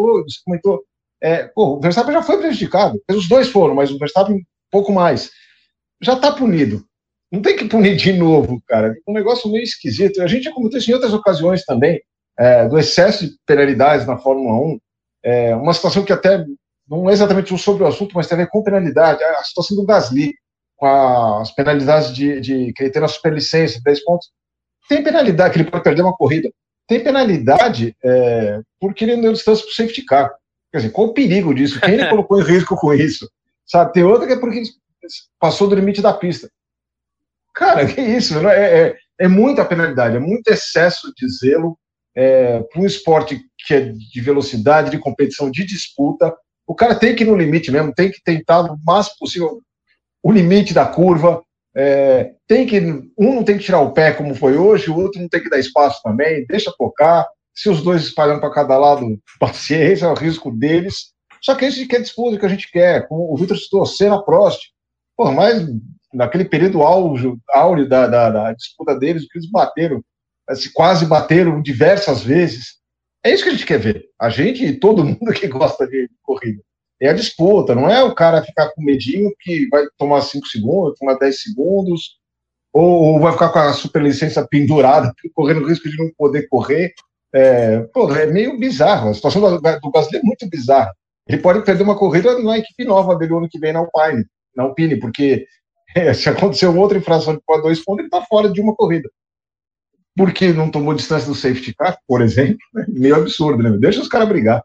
comentou, 0.46 0.84
é, 1.22 1.44
pô, 1.48 1.78
o 1.78 1.80
Verstappen 1.80 2.14
já 2.14 2.22
foi 2.22 2.38
prejudicado. 2.38 3.02
Os 3.10 3.28
dois 3.28 3.48
foram, 3.50 3.74
mas 3.74 3.90
o 3.90 3.98
Verstappen 3.98 4.36
um 4.36 4.44
pouco 4.70 4.92
mais. 4.92 5.32
Já 6.02 6.14
está 6.14 6.32
punido. 6.32 6.86
Não 7.32 7.42
tem 7.42 7.56
que 7.56 7.66
punir 7.66 7.96
de 7.96 8.14
novo, 8.14 8.62
cara. 8.68 8.96
Um 9.08 9.14
negócio 9.14 9.52
meio 9.52 9.64
esquisito. 9.64 10.22
A 10.22 10.28
gente 10.28 10.44
já 10.44 10.52
comentou 10.52 10.80
isso 10.80 10.90
em 10.90 10.94
outras 10.94 11.14
ocasiões 11.14 11.64
também, 11.64 12.02
é, 12.38 12.68
do 12.68 12.78
excesso 12.78 13.26
de 13.26 13.36
penalidades 13.46 14.08
na 14.08 14.18
Fórmula 14.18 14.56
1. 14.74 14.80
É, 15.24 15.56
uma 15.56 15.74
situação 15.74 16.04
que 16.04 16.14
até 16.14 16.44
não 16.90 17.10
é 17.10 17.14
exatamente 17.14 17.56
sobre 17.58 17.84
o 17.84 17.88
assunto, 17.88 18.14
mas 18.16 18.28
tem 18.28 18.36
a 18.36 18.42
ver 18.42 18.50
com 18.50 18.64
penalidade. 18.64 19.24
A 19.24 19.44
situação 19.44 19.78
do 19.78 19.86
Gasly, 19.86 20.34
com 20.76 20.88
as 20.88 21.52
penalidades 21.52 22.14
de, 22.14 22.40
de 22.40 22.74
que 22.74 22.84
ele 22.84 22.90
tem 22.90 23.02
na 23.02 23.08
superlicença, 23.08 23.80
10 23.84 24.04
pontos. 24.04 24.30
Tem 24.88 25.04
penalidade, 25.04 25.54
que 25.54 25.60
ele 25.60 25.70
pode 25.70 25.84
perder 25.84 26.02
uma 26.02 26.16
corrida. 26.16 26.50
Tem 26.88 27.04
penalidade 27.04 27.96
é, 28.04 28.60
porque 28.80 29.06
ele 29.06 29.16
não 29.16 29.22
deu 29.22 29.34
distância 29.34 29.64
para 29.64 29.72
o 29.72 29.76
safety 29.76 30.04
car. 30.04 30.34
Quer 30.72 30.80
dizer, 30.80 30.90
qual 30.90 31.08
o 31.08 31.14
perigo 31.14 31.54
disso? 31.54 31.80
Quem 31.80 31.94
ele 31.94 32.08
colocou 32.10 32.40
em 32.42 32.44
risco 32.44 32.76
com 32.76 32.92
isso? 32.94 33.30
Sabe, 33.66 33.94
tem 33.94 34.04
outra 34.04 34.26
que 34.26 34.34
é 34.34 34.40
porque 34.40 34.64
passou 35.40 35.68
do 35.68 35.76
limite 35.76 36.02
da 36.02 36.12
pista. 36.12 36.50
Cara, 37.54 37.86
que 37.88 38.02
isso? 38.02 38.40
Né? 38.42 38.56
É, 38.56 38.80
é, 38.80 38.98
é 39.20 39.28
muita 39.28 39.66
penalidade, 39.66 40.16
é 40.16 40.20
muito 40.20 40.48
excesso 40.50 41.12
de 41.16 41.28
zelo 41.30 41.78
é, 42.16 42.62
para 42.62 42.82
um 42.82 42.86
esporte 42.86 43.42
que 43.66 43.74
é 43.74 43.82
de 43.82 44.22
velocidade, 44.22 44.92
de 44.92 44.98
competição, 44.98 45.52
de 45.52 45.66
disputa. 45.66 46.36
O 46.68 46.76
cara 46.76 46.96
tem 46.96 47.16
que 47.16 47.24
ir 47.24 47.28
no 47.28 47.36
limite 47.36 47.72
mesmo, 47.72 47.94
tem 47.94 48.12
que 48.12 48.22
tentar 48.24 48.62
o 48.62 48.78
máximo 48.86 49.16
possível 49.20 49.62
o 50.22 50.32
limite 50.32 50.74
da 50.74 50.86
curva. 50.86 51.44
É, 51.76 52.34
tem 52.48 52.66
que 52.66 52.80
um 53.18 53.36
não 53.36 53.44
tem 53.44 53.58
que 53.58 53.64
tirar 53.64 53.80
o 53.80 53.92
pé 53.92 54.12
como 54.12 54.34
foi 54.34 54.58
hoje, 54.58 54.90
o 54.90 54.98
outro 54.98 55.22
não 55.22 55.30
tem 55.30 55.42
que 55.42 55.50
dar 55.50 55.60
espaço 55.60 56.02
também, 56.04 56.46
deixa 56.48 56.74
tocar. 56.78 57.28
Se 57.56 57.70
os 57.70 57.82
dois 57.82 58.04
espalhando 58.04 58.40
para 58.40 58.54
cada 58.54 58.78
lado, 58.78 59.20
paciência, 59.40 60.06
é 60.06 60.10
o 60.10 60.14
risco 60.14 60.52
deles. 60.52 61.14
Só 61.42 61.56
que 61.56 61.66
isso 61.66 61.88
que 61.88 61.96
é 61.96 62.00
disputa 62.02 62.38
que 62.38 62.46
a 62.46 62.50
gente 62.50 62.72
quer. 62.72 63.08
Como 63.08 63.34
o 63.34 63.38
Vitor 63.38 63.58
citou, 63.58 63.86
Senna 63.86 64.22
Prost. 64.22 64.60
Pô, 65.16 65.32
mas 65.32 65.66
naquele 66.14 66.46
período 66.46 66.82
áureo, 66.82 67.40
áureo 67.50 67.88
da, 67.88 68.08
da, 68.08 68.30
da, 68.30 68.54
disputa 68.54 68.98
deles, 68.98 69.28
que 69.28 69.38
eles 69.38 69.50
bateram, 69.50 70.04
quase 70.74 71.06
bateram 71.06 71.62
diversas 71.62 72.24
vezes. 72.24 72.80
É 73.24 73.32
isso 73.32 73.44
que 73.44 73.50
a 73.50 73.54
gente 73.54 73.66
quer 73.66 73.80
ver. 73.80 74.06
A 74.20 74.30
gente 74.30 74.66
e 74.66 74.80
todo 74.80 75.04
mundo 75.06 75.34
que 75.34 75.48
gosta 75.48 75.88
de 75.88 76.10
corrida. 76.22 76.62
É 77.02 77.10
a 77.10 77.14
disputa, 77.14 77.74
não 77.74 77.90
é 77.90 78.04
o 78.04 78.14
cara 78.14 78.44
ficar 78.44 78.72
com 78.72 78.84
medinho 78.84 79.32
que 79.40 79.68
vai 79.70 79.86
tomar 79.98 80.22
5 80.22 80.46
segundos, 80.48 81.00
tomar 81.00 81.18
10 81.18 81.42
segundos, 81.42 82.18
ou, 82.74 83.14
ou, 83.14 83.20
vai 83.22 83.32
ficar 83.32 83.50
com 83.50 83.60
a 83.60 83.74
superlicença 83.74 84.46
pendurada, 84.46 85.14
correndo 85.34 85.66
risco 85.66 85.90
de 85.90 85.98
não 85.98 86.12
poder 86.18 86.48
correr. 86.50 86.94
É, 87.34 87.82
pô, 87.94 88.14
é 88.14 88.26
meio 88.26 88.60
bizarro. 88.60 89.10
A 89.10 89.14
situação 89.14 89.42
do, 89.42 89.62
do 89.62 89.68
é 90.14 90.22
muito 90.24 90.50
bizarra. 90.50 90.94
Ele 91.28 91.42
pode 91.42 91.64
perder 91.64 91.84
uma 91.84 91.98
corrida 91.98 92.38
na 92.40 92.58
equipe 92.58 92.84
nova 92.84 93.16
dele 93.16 93.36
ano 93.36 93.48
que 93.50 93.60
vem 93.60 93.72
na 93.72 93.80
Alpine, 93.80 94.26
na 94.56 94.64
Alpine 94.64 95.00
porque 95.00 95.46
é, 95.96 96.14
se 96.14 96.30
acontecer 96.30 96.68
outra 96.68 96.98
infração 96.98 97.36
de 97.36 97.42
dois 97.62 97.84
pontos, 97.84 98.00
ele 98.00 98.08
está 98.08 98.22
fora 98.26 98.50
de 98.50 98.62
uma 98.62 98.76
corrida. 98.76 99.10
Porque 100.16 100.52
não 100.52 100.70
tomou 100.70 100.94
distância 100.94 101.28
do 101.28 101.36
safety 101.36 101.74
car, 101.74 101.98
por 102.08 102.22
exemplo, 102.22 102.58
é 102.78 102.86
meio 102.88 103.16
absurdo, 103.16 103.64
né? 103.64 103.78
Deixa 103.78 104.02
os 104.02 104.08
caras 104.08 104.28
brigar. 104.28 104.64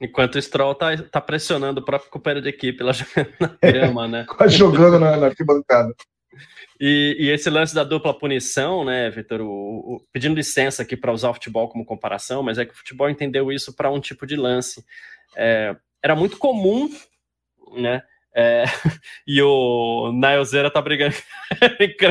Enquanto 0.00 0.36
o 0.36 0.42
Stroll 0.42 0.74
tá, 0.74 0.96
tá 0.96 1.20
pressionando 1.20 1.80
o 1.80 1.84
próprio 1.84 2.10
companheiro 2.10 2.42
de 2.42 2.48
equipe 2.48 2.82
lá 2.82 2.92
jogando 2.92 3.34
na 3.40 3.58
grama, 3.60 4.08
né? 4.08 4.24
Quase 4.28 4.56
jogando 4.56 4.98
na, 4.98 5.16
na 5.16 5.26
arquibancada. 5.26 5.94
E, 6.80 7.16
e, 7.18 7.30
esse 7.30 7.50
lance 7.50 7.74
da 7.74 7.82
dupla 7.82 8.16
punição, 8.16 8.84
né, 8.84 9.10
Vitor? 9.10 9.40
Pedindo 10.12 10.36
licença 10.36 10.82
aqui 10.82 10.96
para 10.96 11.12
usar 11.12 11.30
o 11.30 11.34
futebol 11.34 11.68
como 11.68 11.84
comparação, 11.84 12.42
mas 12.42 12.58
é 12.58 12.64
que 12.64 12.72
o 12.72 12.76
futebol 12.76 13.10
entendeu 13.10 13.50
isso 13.50 13.74
para 13.74 13.90
um 13.90 14.00
tipo 14.00 14.24
de 14.24 14.36
lance. 14.36 14.84
É, 15.36 15.74
era 16.00 16.14
muito 16.14 16.38
comum, 16.38 16.88
né? 17.76 18.02
É, 18.40 18.62
e 19.26 19.42
o 19.42 20.12
Nailzeira 20.12 20.70
tá 20.70 20.80
brigando, 20.80 21.16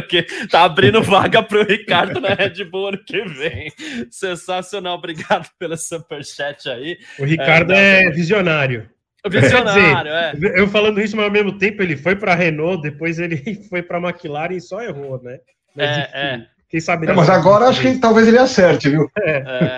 que 0.10 0.24
tá 0.52 0.66
abrindo 0.66 1.02
vaga 1.02 1.42
pro 1.42 1.64
Ricardo 1.64 2.20
na 2.20 2.34
Red 2.34 2.66
Bull 2.66 2.90
ano 2.90 2.98
que 2.98 3.22
vem. 3.24 3.72
Sensacional, 4.12 4.98
obrigado 4.98 5.48
pelo 5.58 5.78
superchat 5.78 6.70
aí. 6.70 6.98
O 7.18 7.24
Ricardo 7.24 7.72
é, 7.72 8.08
é 8.08 8.12
visionário. 8.12 8.90
Visionário, 9.26 10.12
dizer, 10.34 10.54
é. 10.54 10.60
Eu 10.60 10.68
falando 10.68 11.00
isso, 11.00 11.16
mas 11.16 11.26
ao 11.26 11.32
mesmo 11.32 11.58
tempo 11.58 11.82
ele 11.82 11.96
foi 11.96 12.16
para 12.16 12.36
Renault, 12.36 12.82
depois 12.82 13.20
ele 13.20 13.38
foi 13.70 13.82
para 13.82 13.98
McLaren 13.98 14.54
e 14.54 14.62
só 14.62 14.82
errou, 14.82 15.22
né? 15.24 15.40
Mas, 15.74 15.88
é, 15.88 16.02
enfim, 16.02 16.12
é. 16.14 16.48
Quem 16.70 16.80
sabe. 16.82 17.08
É, 17.08 17.14
mas 17.14 17.30
agora 17.30 17.68
acho 17.70 17.82
que 17.82 17.98
talvez 18.00 18.28
ele 18.28 18.38
acerte, 18.38 18.90
viu? 18.90 19.10
É. 19.18 19.32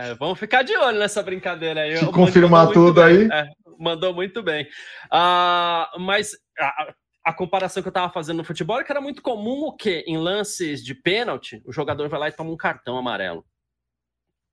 é. 0.09 0.15
vamos 0.19 0.39
ficar 0.39 0.63
de 0.63 0.75
olho 0.75 0.97
nessa 0.97 1.21
brincadeira 1.21 1.81
aí. 1.81 1.95
Se 1.97 2.05
confirmar 2.07 2.69
tudo 2.69 3.03
aí. 3.03 3.27
Mandou 3.79 4.13
muito 4.13 4.43
bem. 4.43 4.65
Uh, 5.05 5.99
mas 5.99 6.31
a, 6.59 6.93
a, 7.23 7.33
comparação 7.33 7.81
que 7.81 7.87
eu 7.87 7.91
estava 7.91 8.11
fazendo 8.11 8.37
no 8.37 8.43
futebol 8.43 8.79
é 8.79 8.83
que 8.83 8.91
era 8.91 8.99
muito 8.99 9.21
comum 9.21 9.67
o 9.67 9.75
quê? 9.75 10.03
Em 10.05 10.17
lances 10.17 10.83
de 10.83 10.93
pênalti, 10.93 11.61
o 11.65 11.71
jogador 11.71 12.09
vai 12.09 12.19
lá 12.19 12.27
e 12.27 12.33
toma 12.33 12.51
um 12.51 12.57
cartão 12.57 12.97
amarelo. 12.97 13.45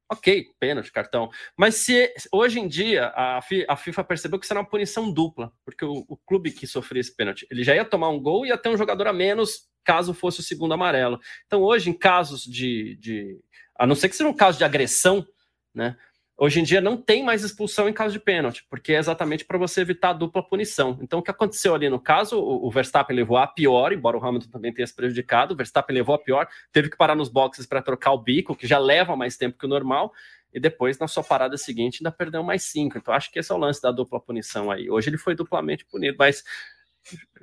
Ok, 0.09 0.47
pênalti, 0.61 0.93
cartão. 0.93 1.29
Mas 1.57 1.75
se 1.77 2.15
hoje 2.31 2.61
em 2.61 2.69
dia 2.69 3.07
a, 3.09 3.41
a 3.69 3.77
FIFA 3.77 4.05
percebeu 4.05 4.39
que 4.39 4.45
isso 4.45 4.53
era 4.53 4.61
uma 4.61 4.69
punição 4.69 5.13
dupla, 5.13 5.53
porque 5.65 5.85
o, 5.85 6.05
o, 6.07 6.17
clube 6.17 6.53
que 6.53 6.65
sofria 6.65 7.01
esse 7.01 7.15
pênalti, 7.15 7.45
ele 7.51 7.65
já 7.65 7.75
ia 7.75 7.85
tomar 7.85 8.11
um 8.11 8.21
gol 8.21 8.47
e 8.47 8.51
ia 8.51 8.57
ter 8.57 8.69
um 8.69 8.77
jogador 8.77 9.09
a 9.09 9.13
menos 9.13 9.69
caso 9.83 10.15
fosse 10.15 10.39
o 10.39 10.45
segundo 10.45 10.75
amarelo. 10.75 11.19
Então 11.47 11.61
hoje, 11.61 11.91
em 11.91 11.93
casos 11.93 12.43
de, 12.43 12.97
de 13.01 13.41
a 13.77 13.85
não 13.85 13.97
ser 13.97 14.09
que 14.09 14.15
seja 14.15 14.31
um 14.31 14.35
caso 14.35 14.59
de 14.59 14.65
agressão, 14.65 15.27
né? 15.75 15.97
Hoje 16.39 16.61
em 16.61 16.63
dia 16.63 16.83
não 16.83 16.99
tem 16.99 17.25
mais 17.25 17.43
expulsão 17.43 17.89
em 17.89 17.95
caso 17.95 18.13
de 18.13 18.21
pênalti, 18.21 18.67
porque 18.69 18.93
é 18.93 18.99
exatamente 18.99 19.45
para 19.45 19.57
você 19.57 19.81
evitar 19.81 20.11
a 20.11 20.13
dupla 20.13 20.43
punição. 20.43 20.99
Então, 21.01 21.21
o 21.21 21.23
que 21.23 21.31
aconteceu 21.31 21.75
ali 21.75 21.89
no 21.89 21.99
caso, 21.99 22.39
o 22.39 22.71
Verstappen 22.71 23.17
levou 23.17 23.39
a 23.39 23.47
pior, 23.47 23.91
embora 23.91 24.19
o 24.19 24.25
Hamilton 24.25 24.51
também 24.51 24.73
tenha 24.73 24.87
se 24.87 24.95
prejudicado, 24.95 25.55
o 25.55 25.57
Verstappen 25.57 25.97
levou 25.97 26.15
a 26.15 26.19
pior, 26.19 26.47
teve 26.71 26.91
que 26.91 26.97
parar 26.97 27.15
nos 27.15 27.31
boxes 27.31 27.65
para 27.65 27.81
trocar 27.81 28.13
o 28.13 28.19
bico, 28.19 28.55
que 28.55 28.67
já 28.67 28.79
leva 28.79 29.17
mais 29.17 29.39
tempo 29.39 29.57
que 29.59 29.65
o 29.65 29.69
normal, 29.69 30.13
e 30.53 30.61
depois, 30.61 30.99
na 30.99 31.09
sua 31.09 31.25
parada 31.25 31.57
seguinte, 31.57 31.99
ainda 32.01 32.11
perdeu 32.11 32.43
mais 32.43 32.65
cinco. 32.65 32.99
Então, 32.99 33.15
acho 33.15 33.31
que 33.31 33.39
esse 33.39 33.51
é 33.51 33.55
o 33.55 33.59
lance 33.59 33.81
da 33.81 33.91
dupla 33.91 34.21
punição 34.21 34.71
aí. 34.71 34.91
Hoje 34.91 35.09
ele 35.09 35.19
foi 35.19 35.35
duplamente 35.35 35.87
punido, 35.87 36.17
mas 36.19 36.45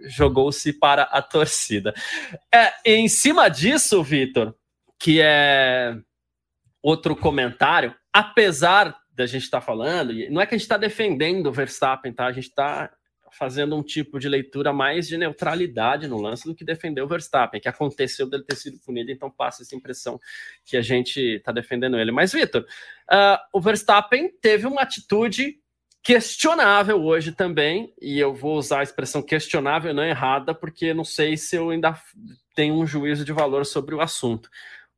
jogou-se 0.01 0.71
para 0.73 1.03
a 1.03 1.21
torcida. 1.21 1.93
É, 2.53 2.73
em 2.85 3.07
cima 3.07 3.49
disso, 3.49 4.03
Vitor, 4.03 4.55
que 4.99 5.19
é 5.21 5.95
outro 6.81 7.15
comentário, 7.15 7.95
apesar 8.13 8.95
da 9.11 9.25
gente 9.25 9.43
estar 9.43 9.59
tá 9.59 9.65
falando, 9.65 10.13
não 10.29 10.41
é 10.41 10.45
que 10.45 10.55
a 10.55 10.57
gente 10.57 10.65
está 10.65 10.77
defendendo 10.77 11.47
o 11.47 11.51
Verstappen, 11.51 12.13
tá? 12.13 12.25
A 12.25 12.31
gente 12.31 12.49
está 12.49 12.91
fazendo 13.33 13.75
um 13.75 13.83
tipo 13.83 14.19
de 14.19 14.29
leitura 14.29 14.71
mais 14.71 15.07
de 15.07 15.17
neutralidade 15.17 16.07
no 16.07 16.21
lance 16.21 16.45
do 16.45 16.53
que 16.53 16.63
defender 16.63 17.01
o 17.01 17.07
Verstappen, 17.07 17.59
que 17.59 17.67
aconteceu 17.67 18.29
dele 18.29 18.43
ter 18.43 18.55
sido 18.55 18.79
punido, 18.79 19.11
então 19.11 19.29
passa 19.29 19.63
essa 19.63 19.75
impressão 19.75 20.19
que 20.63 20.77
a 20.77 20.81
gente 20.81 21.19
está 21.19 21.51
defendendo 21.51 21.97
ele. 21.97 22.11
Mas, 22.11 22.31
Vitor, 22.31 22.61
uh, 22.61 23.37
o 23.51 23.59
Verstappen 23.59 24.29
teve 24.39 24.67
uma 24.67 24.81
atitude 24.81 25.57
questionável 26.03 27.01
hoje 27.01 27.31
também, 27.31 27.93
e 27.99 28.19
eu 28.19 28.33
vou 28.33 28.57
usar 28.57 28.81
a 28.81 28.83
expressão 28.83 29.21
questionável 29.21 29.93
não 29.93 30.03
errada, 30.03 30.53
porque 30.53 30.93
não 30.93 31.05
sei 31.05 31.37
se 31.37 31.55
eu 31.55 31.69
ainda 31.69 31.97
tenho 32.53 32.75
um 32.75 32.85
juízo 32.85 33.25
de 33.25 33.31
valor 33.31 33.65
sobre 33.65 33.95
o 33.95 34.01
assunto. 34.01 34.49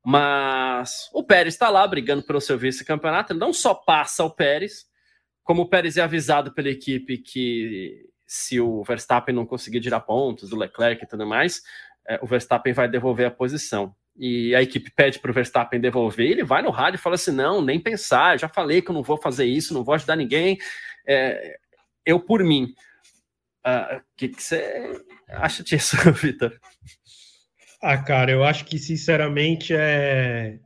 Mas 0.05 1.09
o 1.11 1.23
Pérez 1.23 1.55
está 1.55 1.67
lá 1.69 1.87
brigando 1.87 2.21
pelo 2.21 2.39
seu 2.39 2.59
vice-campeonato. 2.59 3.33
Ele 3.33 3.39
não 3.39 3.51
só 3.51 3.73
passa 3.73 4.23
o 4.23 4.29
Pérez, 4.29 4.85
como 5.43 5.63
o 5.63 5.67
Pérez 5.67 5.97
é 5.97 6.01
avisado 6.01 6.53
pela 6.53 6.69
equipe 6.69 7.17
que 7.17 8.07
se 8.27 8.59
o 8.59 8.83
Verstappen 8.83 9.33
não 9.33 9.47
conseguir 9.47 9.81
tirar 9.81 10.01
pontos 10.01 10.49
do 10.49 10.57
Leclerc 10.57 11.03
e 11.03 11.07
tudo 11.07 11.25
mais, 11.25 11.61
é, 12.07 12.19
o 12.21 12.27
Verstappen 12.27 12.71
vai 12.71 12.87
devolver 12.87 13.25
a 13.25 13.31
posição. 13.31 13.95
E 14.15 14.55
a 14.55 14.61
equipe 14.61 14.91
pede 14.91 15.19
para 15.19 15.31
o 15.31 15.33
Verstappen 15.33 15.81
devolver, 15.81 16.29
ele 16.29 16.43
vai 16.43 16.61
no 16.61 16.69
rádio 16.69 16.97
e 16.97 17.01
fala 17.01 17.15
assim: 17.15 17.31
não, 17.31 17.61
nem 17.61 17.79
pensar, 17.79 18.39
já 18.39 18.47
falei 18.47 18.81
que 18.81 18.89
eu 18.89 18.93
não 18.93 19.03
vou 19.03 19.17
fazer 19.17 19.45
isso, 19.45 19.73
não 19.73 19.83
vou 19.83 19.95
ajudar 19.95 20.15
ninguém, 20.15 20.57
é, 21.07 21.57
eu 22.05 22.19
por 22.19 22.43
mim. 22.43 22.73
Ah, 23.63 23.95
o 23.95 23.97
uh, 23.97 24.01
que, 24.15 24.29
que 24.29 24.43
você 24.43 25.03
acha 25.27 25.63
disso, 25.63 25.97
Vitor? 26.13 26.55
Ah, 27.87 27.99
cara, 27.99 28.31
eu 28.31 28.43
acho 28.43 28.65
que 28.65 28.79
sinceramente 28.79 29.71
é 29.77 30.57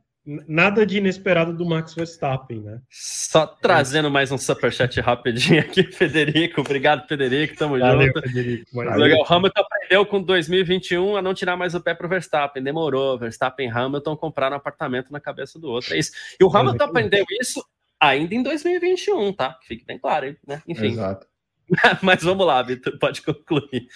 nada 0.48 0.86
de 0.86 0.96
inesperado 0.96 1.54
do 1.54 1.66
Max 1.66 1.92
Verstappen, 1.94 2.62
né? 2.62 2.80
Só 2.88 3.46
trazendo 3.46 4.10
mais 4.10 4.32
um 4.32 4.38
superchat 4.38 4.98
rapidinho 5.02 5.60
aqui, 5.60 5.82
Federico. 5.92 6.62
Obrigado, 6.62 7.06
Federico. 7.06 7.54
Tamo 7.58 7.78
Valeu, 7.78 8.06
junto. 8.06 8.22
Federico. 8.22 8.80
Legal. 8.80 9.20
O 9.20 9.34
Hamilton 9.34 9.60
aprendeu 9.60 10.06
com 10.06 10.22
2021 10.22 11.16
a 11.18 11.20
não 11.20 11.34
tirar 11.34 11.58
mais 11.58 11.74
o 11.74 11.80
pé 11.82 11.92
pro 11.92 12.08
Verstappen. 12.08 12.62
Demorou. 12.62 13.18
Verstappen 13.18 13.68
e 13.68 13.70
Hamilton 13.70 14.16
compraram 14.16 14.56
um 14.56 14.58
apartamento 14.58 15.12
na 15.12 15.20
cabeça 15.20 15.58
do 15.58 15.68
outro. 15.68 15.92
É 15.92 15.98
isso. 15.98 16.12
E 16.40 16.42
o 16.42 16.56
Hamilton 16.56 16.84
aprendeu 16.84 17.26
isso 17.38 17.62
ainda 18.00 18.34
em 18.34 18.42
2021, 18.42 19.34
tá? 19.34 19.58
Fique 19.68 19.84
bem 19.84 19.98
claro, 19.98 20.34
né? 20.46 20.62
Enfim. 20.66 20.92
Exato. 20.92 21.26
Mas 22.02 22.22
vamos 22.22 22.46
lá, 22.46 22.62
Vitor, 22.62 22.98
pode 22.98 23.20
concluir. 23.20 23.88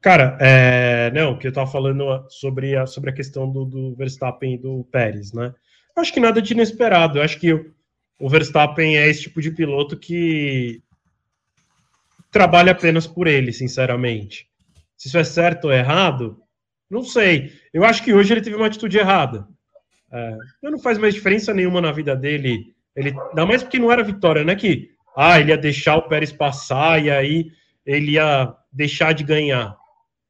Cara, 0.00 0.38
é, 0.40 1.10
não, 1.12 1.36
que 1.36 1.48
eu 1.48 1.52
tava 1.52 1.70
falando 1.70 2.24
sobre 2.28 2.76
a, 2.76 2.86
sobre 2.86 3.10
a 3.10 3.12
questão 3.12 3.50
do, 3.50 3.64
do 3.64 3.94
Verstappen 3.96 4.54
e 4.54 4.58
do 4.58 4.84
Pérez, 4.92 5.32
né? 5.32 5.52
Eu 5.96 6.02
acho 6.02 6.12
que 6.12 6.20
nada 6.20 6.40
de 6.40 6.52
inesperado. 6.52 7.18
Eu 7.18 7.22
acho 7.22 7.38
que 7.38 7.52
o, 7.52 7.74
o 8.20 8.28
Verstappen 8.28 8.96
é 8.96 9.08
esse 9.08 9.22
tipo 9.22 9.40
de 9.40 9.50
piloto 9.50 9.96
que 9.96 10.80
trabalha 12.30 12.72
apenas 12.72 13.06
por 13.06 13.26
ele, 13.26 13.52
sinceramente. 13.52 14.48
Se 14.96 15.08
isso 15.08 15.18
é 15.18 15.24
certo 15.24 15.66
ou 15.66 15.72
errado, 15.72 16.40
não 16.88 17.02
sei. 17.02 17.52
Eu 17.72 17.84
acho 17.84 18.02
que 18.02 18.12
hoje 18.12 18.32
ele 18.32 18.40
teve 18.40 18.56
uma 18.56 18.66
atitude 18.66 18.98
errada. 18.98 19.46
É, 20.10 20.36
não 20.62 20.78
faz 20.78 20.98
mais 20.98 21.14
diferença 21.14 21.52
nenhuma 21.52 21.80
na 21.80 21.92
vida 21.92 22.14
dele. 22.16 22.74
Ele, 22.94 23.14
ainda 23.30 23.46
mais 23.46 23.62
porque 23.62 23.78
não 23.78 23.92
era 23.92 24.02
vitória, 24.02 24.44
né? 24.44 24.54
Que 24.54 24.90
ah, 25.16 25.40
ele 25.40 25.50
ia 25.50 25.58
deixar 25.58 25.96
o 25.96 26.08
Pérez 26.08 26.32
passar 26.32 27.02
e 27.02 27.10
aí 27.10 27.50
ele 27.84 28.12
ia 28.12 28.54
deixar 28.72 29.12
de 29.12 29.24
ganhar. 29.24 29.77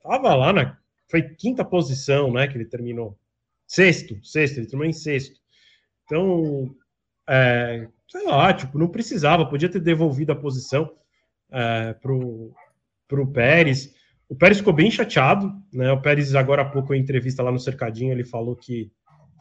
Tava 0.08 0.34
lá 0.34 0.54
na. 0.54 0.78
Foi 1.10 1.22
quinta 1.22 1.62
posição, 1.62 2.32
né? 2.32 2.48
Que 2.48 2.56
ele 2.56 2.64
terminou. 2.64 3.18
Sexto, 3.66 4.18
sexto, 4.24 4.56
ele 4.56 4.66
terminou 4.66 4.88
em 4.88 4.92
sexto. 4.94 5.38
Então, 6.04 6.74
é, 7.28 7.86
sei 8.08 8.24
lá, 8.24 8.54
tipo, 8.54 8.78
não 8.78 8.88
precisava, 8.88 9.44
podia 9.44 9.68
ter 9.68 9.80
devolvido 9.80 10.32
a 10.32 10.36
posição 10.36 10.90
é, 11.50 11.92
pro, 11.92 12.50
pro 13.06 13.30
Pérez. 13.30 13.94
O 14.30 14.34
Pérez 14.34 14.58
ficou 14.58 14.72
bem 14.72 14.90
chateado, 14.90 15.52
né? 15.70 15.92
O 15.92 16.00
Pérez, 16.00 16.34
agora 16.34 16.62
há 16.62 16.64
pouco, 16.64 16.94
em 16.94 17.00
entrevista 17.00 17.42
lá 17.42 17.52
no 17.52 17.60
Cercadinho, 17.60 18.12
ele 18.12 18.24
falou 18.24 18.56
que, 18.56 18.90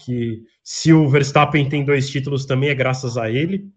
que 0.04 0.44
se 0.62 0.92
o 0.92 1.08
Verstappen 1.08 1.70
tem 1.70 1.86
dois 1.86 2.10
títulos 2.10 2.46
também 2.46 2.70
é 2.70 2.76
graças 2.76 3.18
a 3.18 3.32
ele. 3.32 3.72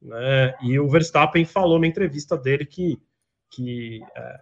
Né? 0.00 0.54
E 0.62 0.78
o 0.78 0.88
Verstappen 0.88 1.44
falou 1.44 1.80
na 1.80 1.88
entrevista 1.88 2.38
dele 2.38 2.64
que, 2.64 2.96
que, 3.50 4.00
é, 4.16 4.40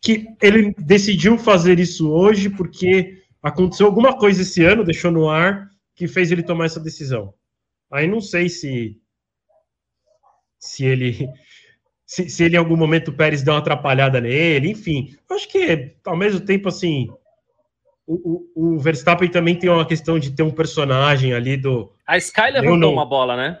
que 0.00 0.26
ele 0.40 0.74
decidiu 0.78 1.36
fazer 1.36 1.78
isso 1.78 2.10
hoje 2.10 2.48
porque 2.48 3.22
aconteceu 3.42 3.86
alguma 3.86 4.16
coisa 4.16 4.42
esse 4.42 4.64
ano, 4.64 4.84
deixou 4.84 5.10
no 5.10 5.28
ar, 5.28 5.70
que 5.94 6.08
fez 6.08 6.30
ele 6.30 6.42
tomar 6.42 6.66
essa 6.66 6.80
decisão. 6.80 7.34
Aí 7.92 8.06
não 8.06 8.20
sei 8.20 8.48
se 8.48 8.96
se 10.58 10.84
ele 10.84 11.28
se, 12.06 12.28
se 12.28 12.44
ele 12.44 12.56
em 12.56 12.58
algum 12.58 12.76
momento 12.76 13.08
o 13.08 13.16
Pérez 13.16 13.42
deu 13.42 13.54
uma 13.54 13.60
atrapalhada 13.60 14.20
nele, 14.20 14.70
enfim. 14.70 15.16
Acho 15.30 15.48
que 15.48 15.94
ao 16.04 16.16
mesmo 16.16 16.40
tempo 16.40 16.68
assim, 16.68 17.08
o, 18.06 18.14
o, 18.54 18.74
o, 18.74 18.78
Verstappen 18.78 19.30
também 19.30 19.56
tem 19.56 19.70
uma 19.70 19.86
questão 19.86 20.18
de 20.18 20.32
ter 20.32 20.42
um 20.42 20.50
personagem 20.50 21.32
ali 21.32 21.56
do. 21.56 21.92
A 22.06 22.16
Sky 22.16 22.50
levantou 22.50 22.76
não... 22.76 22.92
uma 22.92 23.06
bola, 23.06 23.36
né? 23.36 23.60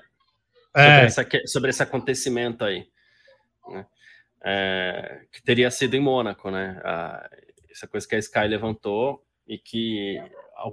É. 0.74 1.08
Sobre, 1.08 1.38
essa, 1.38 1.48
sobre 1.48 1.70
esse 1.70 1.82
acontecimento 1.82 2.64
aí. 2.64 2.86
Né? 3.68 3.86
É, 4.42 5.26
que 5.30 5.42
teria 5.42 5.70
sido 5.70 5.94
em 5.94 6.00
Mônaco, 6.00 6.50
né? 6.50 6.80
A, 6.84 7.30
essa 7.70 7.86
coisa 7.86 8.06
que 8.06 8.14
a 8.14 8.18
Sky 8.18 8.46
levantou 8.48 9.24
e 9.46 9.58
que 9.58 10.18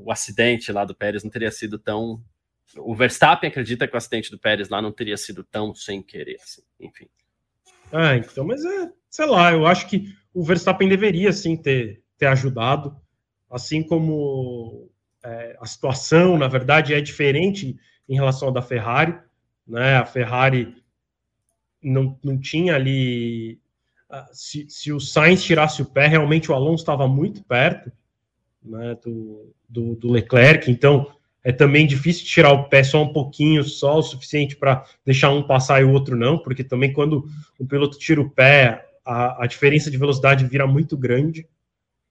o 0.04 0.12
acidente 0.12 0.72
lá 0.72 0.86
do 0.86 0.96
Pérez 0.96 1.24
não 1.24 1.32
teria 1.32 1.52
sido 1.52 1.78
tão. 1.78 2.22
O 2.78 2.96
Verstappen 2.96 3.50
acredita 3.50 3.88
que 3.88 3.94
o 3.94 3.98
acidente 3.98 4.30
do 4.30 4.40
Pérez 4.40 4.70
lá 4.70 4.82
não 4.82 4.92
teria 4.92 5.18
sido 5.18 5.44
tão 5.44 5.74
sem 5.74 6.02
querer, 6.02 6.38
assim. 6.42 6.62
enfim. 6.80 7.08
Ah, 7.92 8.16
então, 8.16 8.46
mas 8.46 8.64
é, 8.66 8.92
sei 9.10 9.26
lá, 9.26 9.52
eu 9.52 9.66
acho 9.66 9.88
que 9.88 10.14
o 10.34 10.44
Verstappen 10.44 10.90
deveria 10.90 11.32
sim 11.32 11.56
ter, 11.56 12.04
ter 12.18 12.28
ajudado, 12.28 12.96
assim 13.50 13.82
como 13.82 14.92
é, 15.24 15.58
a 15.60 15.66
situação, 15.66 16.38
na 16.38 16.48
verdade, 16.48 16.94
é 16.94 17.00
diferente 17.00 17.78
em 18.08 18.16
relação 18.16 18.50
à 18.50 18.52
da 18.52 18.62
Ferrari, 18.62 19.18
né? 19.66 19.96
A 19.96 20.06
Ferrari 20.06 20.76
não, 21.88 22.18
não 22.24 22.38
tinha 22.38 22.76
ali. 22.76 23.60
Ah, 24.10 24.28
se, 24.32 24.66
se 24.70 24.92
o 24.92 25.00
Sainz 25.00 25.44
tirasse 25.44 25.82
o 25.82 25.86
pé, 25.86 26.08
realmente 26.08 26.52
o 26.52 26.56
Alonso 26.56 26.84
estava 26.84 27.08
muito 27.08 27.44
perto 27.44 27.92
né, 28.64 28.98
do, 29.04 29.54
do, 29.68 29.96
do 29.96 30.12
Leclerc, 30.12 30.70
então 30.72 31.12
é 31.44 31.52
também 31.52 31.88
difícil 31.88 32.26
tirar 32.26 32.52
o 32.52 32.66
pé 32.66 32.84
só 32.84 33.04
um 33.04 33.14
pouquinho, 33.14 33.64
só 33.64 33.98
o 33.98 34.04
suficiente 34.04 34.56
para 34.56 34.86
deixar 35.06 35.32
um 35.32 35.44
passar 35.44 35.82
e 35.82 35.86
o 35.86 35.92
outro 35.92 36.16
não, 36.16 36.38
porque 36.38 36.64
também 36.64 36.92
quando 36.92 37.26
o 37.58 37.66
piloto 37.66 37.98
tira 37.98 38.22
o 38.22 38.30
pé, 38.30 38.86
a, 39.06 39.44
a 39.44 39.48
diferença 39.48 39.90
de 39.90 39.98
velocidade 39.98 40.46
vira 40.46 40.68
muito 40.68 40.98
grande, 40.98 41.48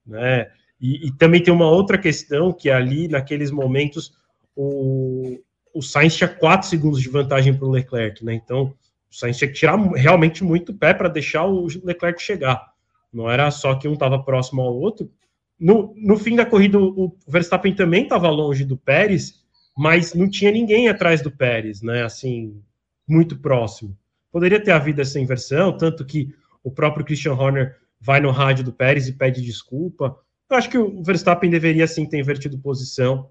né? 0.06 0.50
E, 0.80 1.06
e, 1.06 1.12
também 1.12 1.42
tem 1.42 1.52
uma 1.52 1.68
outra 1.68 1.96
questão 1.96 2.52
que 2.52 2.68
ali, 2.68 3.08
naqueles 3.08 3.50
momentos, 3.50 4.12
o, 4.54 5.38
o 5.72 5.82
Sainz 5.82 6.14
tinha 6.14 6.28
4 6.28 6.68
segundos 6.68 7.00
de 7.00 7.08
vantagem 7.08 7.54
para 7.54 7.66
o 7.66 7.70
Leclerc, 7.70 8.22
né? 8.24 8.34
Então, 8.34 8.74
o 9.16 9.18
Sainz 9.18 9.38
tinha 9.38 9.48
que 9.48 9.54
tirar 9.54 9.78
realmente 9.92 10.44
muito 10.44 10.74
pé 10.74 10.92
para 10.92 11.08
deixar 11.08 11.46
o 11.46 11.66
Leclerc 11.82 12.20
chegar. 12.20 12.72
Não 13.10 13.30
era 13.30 13.50
só 13.50 13.74
que 13.74 13.88
um 13.88 13.94
estava 13.94 14.22
próximo 14.22 14.60
ao 14.60 14.74
outro, 14.74 15.10
no, 15.58 15.94
no 15.96 16.18
fim 16.18 16.36
da 16.36 16.44
corrida, 16.44 16.78
o 16.78 17.16
Verstappen 17.26 17.74
também 17.74 18.02
estava 18.02 18.28
longe 18.28 18.62
do 18.62 18.76
Pérez, 18.76 19.42
mas 19.76 20.12
não 20.12 20.28
tinha 20.28 20.50
ninguém 20.50 20.88
atrás 20.88 21.22
do 21.22 21.30
Pérez, 21.30 21.80
né? 21.80 22.04
Assim, 22.04 22.60
muito 23.08 23.38
próximo. 23.38 23.96
Poderia 24.30 24.62
ter 24.62 24.72
havido 24.72 25.00
essa 25.00 25.18
inversão, 25.18 25.74
tanto 25.76 26.04
que 26.04 26.34
o 26.62 26.70
próprio 26.70 27.06
Christian 27.06 27.32
Horner 27.32 27.76
vai 27.98 28.20
no 28.20 28.30
rádio 28.30 28.64
do 28.64 28.72
Pérez 28.72 29.08
e 29.08 29.14
pede 29.14 29.40
desculpa. 29.40 30.18
Eu 30.50 30.56
acho 30.58 30.68
que 30.68 30.76
o 30.76 31.02
Verstappen 31.02 31.48
deveria 31.48 31.86
sim 31.86 32.04
ter 32.04 32.18
invertido 32.18 32.58
posição. 32.58 33.30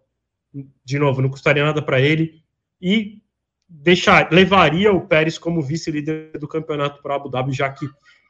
De 0.84 0.98
novo, 0.98 1.22
não 1.22 1.30
custaria 1.30 1.64
nada 1.64 1.82
para 1.82 2.02
ele 2.02 2.42
e 2.82 3.22
deixar 3.68 4.32
levaria 4.32 4.92
o 4.92 5.08
Pérez 5.08 5.38
como 5.38 5.62
vice-líder 5.62 6.32
do 6.40 6.48
campeonato 6.48 7.02
para 7.02 7.16
Abu 7.16 7.30
Dhabi, 7.30 7.52
já 7.52 7.70
que 7.70 7.88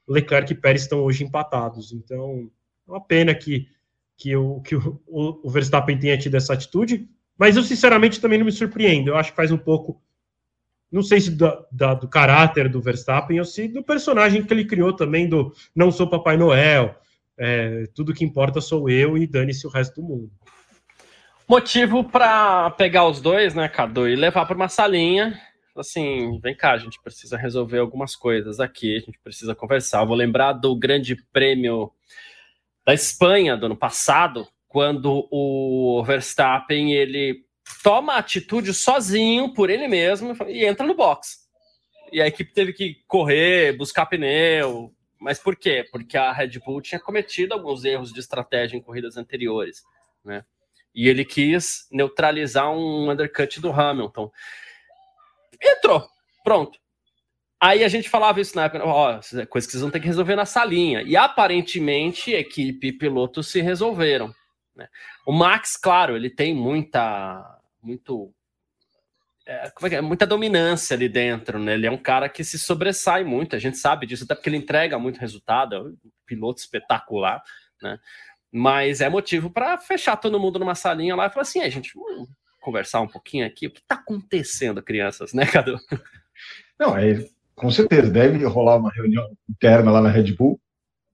Leclerc 0.08 0.52
e 0.52 0.56
Pérez 0.56 0.84
estão 0.84 1.00
hoje 1.00 1.24
empatados. 1.24 1.92
Então, 1.92 2.50
é 2.88 2.92
uma 2.92 3.02
pena 3.02 3.34
que 3.34 3.68
que, 4.18 4.36
o, 4.36 4.62
que 4.62 4.76
o, 4.76 5.02
o 5.08 5.50
Verstappen 5.50 5.98
tenha 5.98 6.18
tido 6.18 6.36
essa 6.36 6.54
atitude, 6.54 7.08
mas 7.38 7.56
eu 7.56 7.64
sinceramente 7.64 8.22
também 8.22 8.38
não 8.38 8.46
me 8.46 8.52
surpreendo. 8.52 9.10
Eu 9.10 9.18
acho 9.18 9.32
que 9.32 9.36
faz 9.36 9.52
um 9.52 9.58
pouco, 9.58 10.02
não 10.92 11.04
sei 11.04 11.20
se 11.20 11.32
da, 11.32 11.66
da, 11.72 11.94
do 11.94 12.08
caráter 12.08 12.70
do 12.70 12.82
Verstappen 12.82 13.40
ou 13.40 13.46
se 13.46 13.68
do 13.68 13.84
personagem 13.84 14.44
que 14.44 14.54
ele 14.54 14.66
criou 14.66 14.94
também, 14.94 15.28
do 15.28 15.54
não 15.76 15.92
sou 15.92 16.10
Papai 16.10 16.38
Noel, 16.38 16.96
é, 17.38 17.86
tudo 17.94 18.14
que 18.14 18.24
importa 18.24 18.62
sou 18.62 18.90
eu 18.90 19.18
e 19.18 19.28
dane-se 19.28 19.68
o 19.68 19.70
resto 19.70 20.02
do 20.02 20.08
mundo. 20.08 20.32
Motivo 21.48 22.04
para 22.04 22.72
pegar 22.72 23.08
os 23.08 23.22
dois, 23.22 23.54
né, 23.54 23.70
Cadu, 23.70 24.08
e 24.08 24.16
levar 24.16 24.48
para 24.48 24.56
uma 24.56 24.68
salinha. 24.68 25.40
Assim, 25.78 26.40
vem 26.40 26.56
cá, 26.56 26.72
a 26.72 26.78
gente 26.78 27.00
precisa 27.04 27.38
resolver 27.38 27.78
algumas 27.78 28.16
coisas 28.16 28.60
aqui, 28.60 28.96
a 28.96 29.00
gente 29.00 29.20
precisa 29.20 29.54
conversar. 29.54 30.02
Eu 30.02 30.08
vou 30.08 30.16
lembrar 30.16 30.54
do 30.54 30.76
Grande 30.76 31.16
Prêmio 31.32 31.92
da 32.84 32.96
Espanha 32.96 33.56
do 33.56 33.68
ano 33.68 33.76
passado, 33.76 34.48
quando 34.68 35.28
o 35.30 36.04
Verstappen 36.04 36.94
ele 36.94 37.46
toma 37.84 38.16
atitude 38.16 38.74
sozinho 38.74 39.54
por 39.54 39.70
ele 39.70 39.88
mesmo 39.88 40.36
e 40.48 40.66
entra 40.66 40.88
no 40.88 40.96
box. 40.96 41.46
E 42.12 42.22
a 42.22 42.28
equipe 42.28 42.54
teve 42.54 42.74
que 42.74 43.04
correr, 43.08 43.78
buscar 43.78 44.08
pneu. 44.08 44.92
Mas 45.20 45.38
por 45.38 45.56
quê? 45.56 45.88
Porque 45.92 46.18
a 46.18 46.32
Red 46.32 46.60
Bull 46.66 46.82
tinha 46.82 47.00
cometido 47.00 47.54
alguns 47.54 47.86
erros 47.86 48.12
de 48.12 48.20
estratégia 48.20 48.78
em 48.78 48.82
corridas 48.82 49.16
anteriores, 49.16 49.84
né? 50.24 50.44
E 50.96 51.10
ele 51.10 51.26
quis 51.26 51.86
neutralizar 51.92 52.72
um 52.72 53.12
undercut 53.12 53.60
do 53.60 53.70
Hamilton. 53.70 54.32
Entrou, 55.62 56.08
pronto. 56.44 56.80
Aí 57.60 57.84
a 57.84 57.88
gente 57.88 58.10
falava 58.10 58.40
isso 58.40 58.56
na 58.56 58.66
época, 58.66 58.86
ó, 58.86 59.18
oh, 59.18 59.48
coisa 59.48 59.68
que 59.68 59.72
vocês 59.72 59.82
vão 59.82 59.92
ter 59.92 60.00
que 60.00 60.08
resolver 60.08 60.36
na 60.36 60.46
salinha. 60.46 61.02
E 61.02 61.18
aparentemente 61.18 62.32
equipe 62.32 62.88
e 62.88 62.94
piloto 62.94 63.44
se 63.44 63.62
resolveram. 63.62 64.34
Né? 64.76 64.88
O 65.26 65.32
Max, 65.32 65.78
claro, 65.78 66.16
ele 66.16 66.30
tem 66.30 66.54
muita, 66.54 67.60
muito, 67.82 68.34
é, 69.46 69.72
é 69.82 69.96
é? 69.96 70.02
muita 70.02 70.28
dominância 70.28 70.96
ali 70.96 71.08
dentro, 71.08 71.58
né? 71.58 71.74
Ele 71.74 71.88
é 71.88 71.92
um 71.92 71.98
cara 71.98 72.28
que 72.30 72.44
se 72.44 72.60
sobressai 72.60 73.24
muito, 73.24 73.56
a 73.56 73.60
gente 73.60 73.78
sabe 73.78 74.06
disso, 74.06 74.26
até 74.26 74.36
porque 74.36 74.50
ele 74.50 74.58
entrega 74.58 75.00
muito 75.00 75.20
resultado, 75.20 75.76
é 75.76 75.80
um 75.80 75.98
piloto 76.26 76.60
espetacular, 76.60 77.42
né? 77.82 77.98
Mas 78.58 79.02
é 79.02 79.10
motivo 79.10 79.50
para 79.50 79.78
fechar 79.78 80.16
todo 80.16 80.40
mundo 80.40 80.58
numa 80.58 80.76
salinha 80.76 81.14
lá 81.14 81.26
e 81.26 81.30
falar 81.30 81.42
assim, 81.42 81.60
a 81.60 81.68
gente, 81.68 81.92
vamos 81.94 82.30
conversar 82.62 83.02
um 83.02 83.08
pouquinho 83.08 83.46
aqui, 83.46 83.68
o 83.68 83.70
que 83.70 83.82
está 83.82 83.96
acontecendo, 83.96 84.82
crianças, 84.82 85.34
né, 85.36 85.46
Cadu? 85.46 85.78
Não, 86.80 86.98
é, 86.98 87.26
com 87.54 87.70
certeza, 87.70 88.10
deve 88.10 88.46
rolar 88.46 88.78
uma 88.78 88.90
reunião 88.94 89.28
interna 89.50 89.92
lá 89.92 90.02
na 90.02 90.08
Red 90.08 90.32
Bull, 90.32 90.58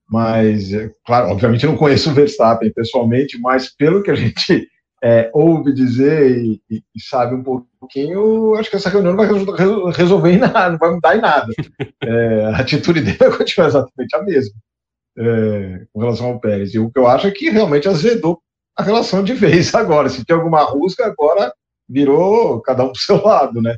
mas, 0.08 0.72
é, 0.72 0.94
claro, 1.04 1.30
obviamente 1.30 1.66
não 1.66 1.76
conheço 1.76 2.12
o 2.12 2.14
Verstappen 2.14 2.72
pessoalmente, 2.72 3.40
mas 3.40 3.76
pelo 3.76 4.04
que 4.04 4.12
a 4.12 4.16
gente 4.16 4.70
é, 5.04 5.32
ouve 5.34 5.74
dizer 5.74 6.38
e, 6.46 6.62
e, 6.70 6.84
e, 6.96 7.02
sabe 7.02 7.34
um 7.34 7.42
pouquinho, 7.80 8.54
acho 8.54 8.70
que 8.70 8.76
essa 8.76 8.90
reunião 8.92 9.16
não 9.16 9.26
vai 9.26 9.92
resolver 9.94 10.32
em 10.32 10.38
nada, 10.38 10.70
não 10.70 10.78
vai 10.78 10.92
mudar 10.92 11.18
em 11.18 11.22
nada. 11.22 11.48
É, 12.04 12.46
a 12.46 12.58
atitude 12.58 13.02
dele 13.02 13.18
vai 13.30 13.38
continuar 13.38 13.68
exatamente 13.68 14.16
a 14.16 14.24
mesma 14.24 14.56
é, 15.22 15.86
com 15.94 16.00
relação 16.00 16.28
ao 16.28 16.40
Pérez. 16.40 16.74
E 16.74 16.80
o 16.80 16.92
que 16.92 17.00
eu 17.00 17.08
acho 17.08 17.28
é 17.28 17.32
que 17.32 17.50
realmente 17.50 17.88
azedou 17.88 18.42
a 18.76 18.84
relação 18.84 19.24
de 19.24 19.34
vez 19.34 19.74
agora. 19.76 20.10
Se 20.10 20.26
tem 20.26 20.36
alguma 20.36 20.64
rusga, 20.64 21.06
agora 21.06 21.54
virou 21.88 22.62
cada 22.62 22.84
um 22.84 22.92
pro 22.92 23.02
seu 23.02 23.22
lado, 23.22 23.62
né? 23.62 23.76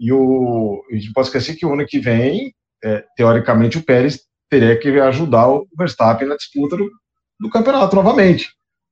E 0.00 0.12
o, 0.12 0.82
a 0.90 0.94
gente 0.94 1.12
pode 1.12 1.26
esquecer 1.26 1.56
que 1.56 1.66
o 1.66 1.72
ano 1.72 1.84
que 1.86 1.98
vem, 1.98 2.54
é, 2.82 3.04
teoricamente, 3.16 3.78
o 3.78 3.84
Pérez 3.84 4.20
teria 4.48 4.78
que 4.78 4.88
ajudar 5.00 5.48
o 5.48 5.66
Verstappen 5.76 6.28
na 6.28 6.36
disputa 6.36 6.76
do, 6.76 6.88
do 7.40 7.50
campeonato 7.50 7.96
novamente. 7.96 8.48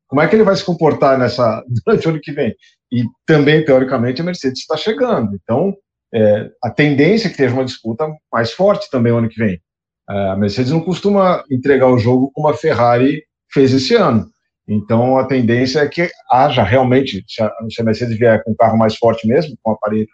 Como 0.09 0.21
é 0.21 0.29
que 0.29 0.37
ele 0.37 0.43
vai 0.43 0.55
se 0.57 0.65
comportar 0.65 1.19
nessa 1.19 1.65
durante 1.85 2.07
o 2.07 2.11
ano 2.11 2.21
que 2.21 2.33
vem? 2.33 2.55
E 2.93 3.05
também, 3.25 3.65
teoricamente, 3.65 4.21
a 4.21 4.25
Mercedes 4.25 4.61
está 4.61 4.77
chegando. 4.77 5.37
Então, 5.43 5.75
é, 6.13 6.51
a 6.63 6.71
tendência 6.71 7.29
é 7.29 7.31
que 7.31 7.37
tenha 7.37 7.53
uma 7.53 7.65
disputa 7.65 8.07
mais 8.33 8.53
forte 8.53 8.91
também 8.91 9.13
o 9.13 9.19
ano 9.19 9.29
que 9.29 9.39
vem. 9.39 9.61
É, 10.09 10.31
a 10.31 10.37
Mercedes 10.37 10.73
não 10.73 10.81
costuma 10.81 11.45
entregar 11.51 11.89
o 11.89 11.99
jogo 11.99 12.31
como 12.33 12.49
a 12.49 12.55
Ferrari 12.55 13.25
fez 13.53 13.73
esse 13.73 13.95
ano. 13.95 14.27
Então, 14.69 15.17
a 15.17 15.25
tendência 15.25 15.81
é 15.81 15.89
que 15.89 16.11
haja 16.31 16.63
realmente, 16.63 17.25
se 17.29 17.43
a, 17.43 17.53
se 17.71 17.81
a 17.81 17.85
Mercedes 17.85 18.19
vier 18.19 18.43
com 18.43 18.51
um 18.51 18.57
carro 18.57 18.77
mais 18.77 18.97
forte 18.97 19.27
mesmo, 19.27 19.57
com 19.63 19.71
o 19.71 19.75
aparelho 19.75 20.09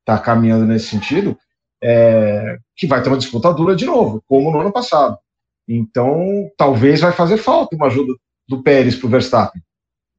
está 0.00 0.18
caminhando 0.18 0.64
nesse 0.64 0.86
sentido, 0.86 1.36
é, 1.82 2.56
que 2.76 2.86
vai 2.86 3.02
ter 3.02 3.08
uma 3.08 3.18
disputa 3.18 3.52
dura 3.52 3.76
de 3.76 3.84
novo, 3.84 4.22
como 4.26 4.50
no 4.50 4.60
ano 4.60 4.72
passado. 4.72 5.18
Então, 5.68 6.50
talvez 6.56 7.00
vai 7.00 7.12
fazer 7.12 7.36
falta 7.36 7.76
uma 7.76 7.86
ajuda 7.86 8.12
do 8.48 8.62
Pérez 8.62 8.96
para 8.96 9.06
o 9.06 9.10
Verstappen. 9.10 9.62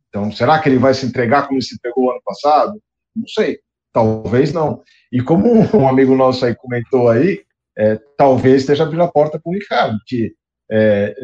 Então, 0.10 0.32
será 0.32 0.60
que 0.60 0.70
ele 0.70 0.78
vai 0.78 0.94
se 0.94 1.06
entregar 1.06 1.44
como 1.44 1.56
ele 1.56 1.66
se 1.66 1.76
entregou 1.76 2.12
ano 2.12 2.22
passado? 2.24 2.80
Não 3.16 3.28
sei. 3.28 3.60
Talvez 3.92 4.54
não. 4.54 4.82
E 5.12 5.22
como 5.22 5.52
um 5.76 5.88
amigo 5.88 6.16
nosso 6.16 6.46
aí 6.46 6.56
comentou 6.56 7.10
aí, 7.10 7.44
é, 7.78 8.00
talvez 8.18 8.62
esteja 8.62 8.84
abrindo 8.84 9.04
a 9.04 9.12
porta 9.12 9.40
para 9.40 9.50
o 9.50 9.54
Ricardo, 9.54 9.98
que 10.06 10.34
é, 10.72 11.16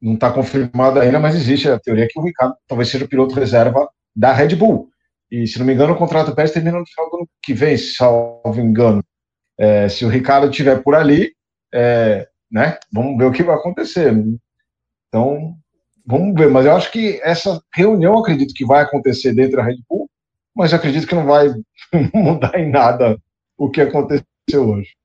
não 0.00 0.14
está 0.14 0.30
confirmado 0.30 1.00
ainda, 1.00 1.18
mas 1.18 1.34
existe 1.34 1.68
a 1.68 1.78
teoria 1.78 2.08
que 2.08 2.18
o 2.18 2.22
Ricardo 2.22 2.54
talvez 2.66 2.88
seja 2.88 3.04
o 3.04 3.08
piloto 3.08 3.34
reserva 3.34 3.88
da 4.14 4.32
Red 4.32 4.56
Bull. 4.56 4.88
E, 5.30 5.46
se 5.46 5.58
não 5.58 5.66
me 5.66 5.74
engano, 5.74 5.92
o 5.92 5.96
contrato 5.96 6.28
do 6.28 6.34
Pérez 6.34 6.52
termina 6.52 6.78
no 6.78 6.86
final 6.86 7.10
do 7.10 7.16
ano 7.18 7.28
que 7.42 7.52
vem, 7.52 7.76
salvo 7.76 8.60
engano. 8.60 9.04
É, 9.58 9.88
se 9.88 10.04
o 10.04 10.08
Ricardo 10.08 10.48
estiver 10.48 10.82
por 10.82 10.94
ali, 10.94 11.32
é, 11.74 12.26
né, 12.50 12.78
vamos 12.92 13.18
ver 13.18 13.24
o 13.24 13.32
que 13.32 13.42
vai 13.42 13.56
acontecer. 13.56 14.12
Então, 15.08 15.54
vamos 16.06 16.34
ver. 16.34 16.48
Mas 16.50 16.64
eu 16.64 16.74
acho 16.74 16.90
que 16.90 17.20
essa 17.22 17.60
reunião, 17.74 18.18
acredito 18.18 18.54
que 18.54 18.64
vai 18.64 18.82
acontecer 18.82 19.34
dentro 19.34 19.56
da 19.56 19.64
Red 19.64 19.78
Bull, 19.88 20.08
mas 20.56 20.72
acredito 20.72 21.06
que 21.06 21.14
não 21.14 21.26
vai 21.26 21.48
mudar 22.14 22.58
em 22.58 22.70
nada 22.70 23.18
o 23.56 23.70
que 23.70 23.80
aconteceu 23.80 24.24
hoje. 24.56 24.97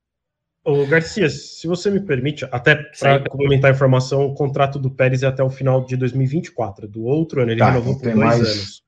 Ô, 0.65 0.85
Garcia, 0.85 1.29
se 1.29 1.67
você 1.67 1.91
me 1.91 1.99
permite, 1.99 2.45
até 2.49 2.75
para 2.75 3.27
complementar 3.29 3.69
a 3.71 3.73
informação, 3.73 4.25
o 4.25 4.33
contrato 4.33 4.79
do 4.79 4.89
Pérez 4.89 5.21
é 5.21 5.27
até 5.27 5.43
o 5.43 5.49
final 5.49 5.85
de 5.85 5.97
2024. 5.97 6.87
Do 6.87 7.03
outro 7.03 7.41
ano, 7.41 7.51
ele 7.51 7.59
tá, 7.59 7.69
renovou 7.69 7.95
por 7.95 8.03
dois 8.03 8.15
mais... 8.15 8.39
anos. 8.39 8.83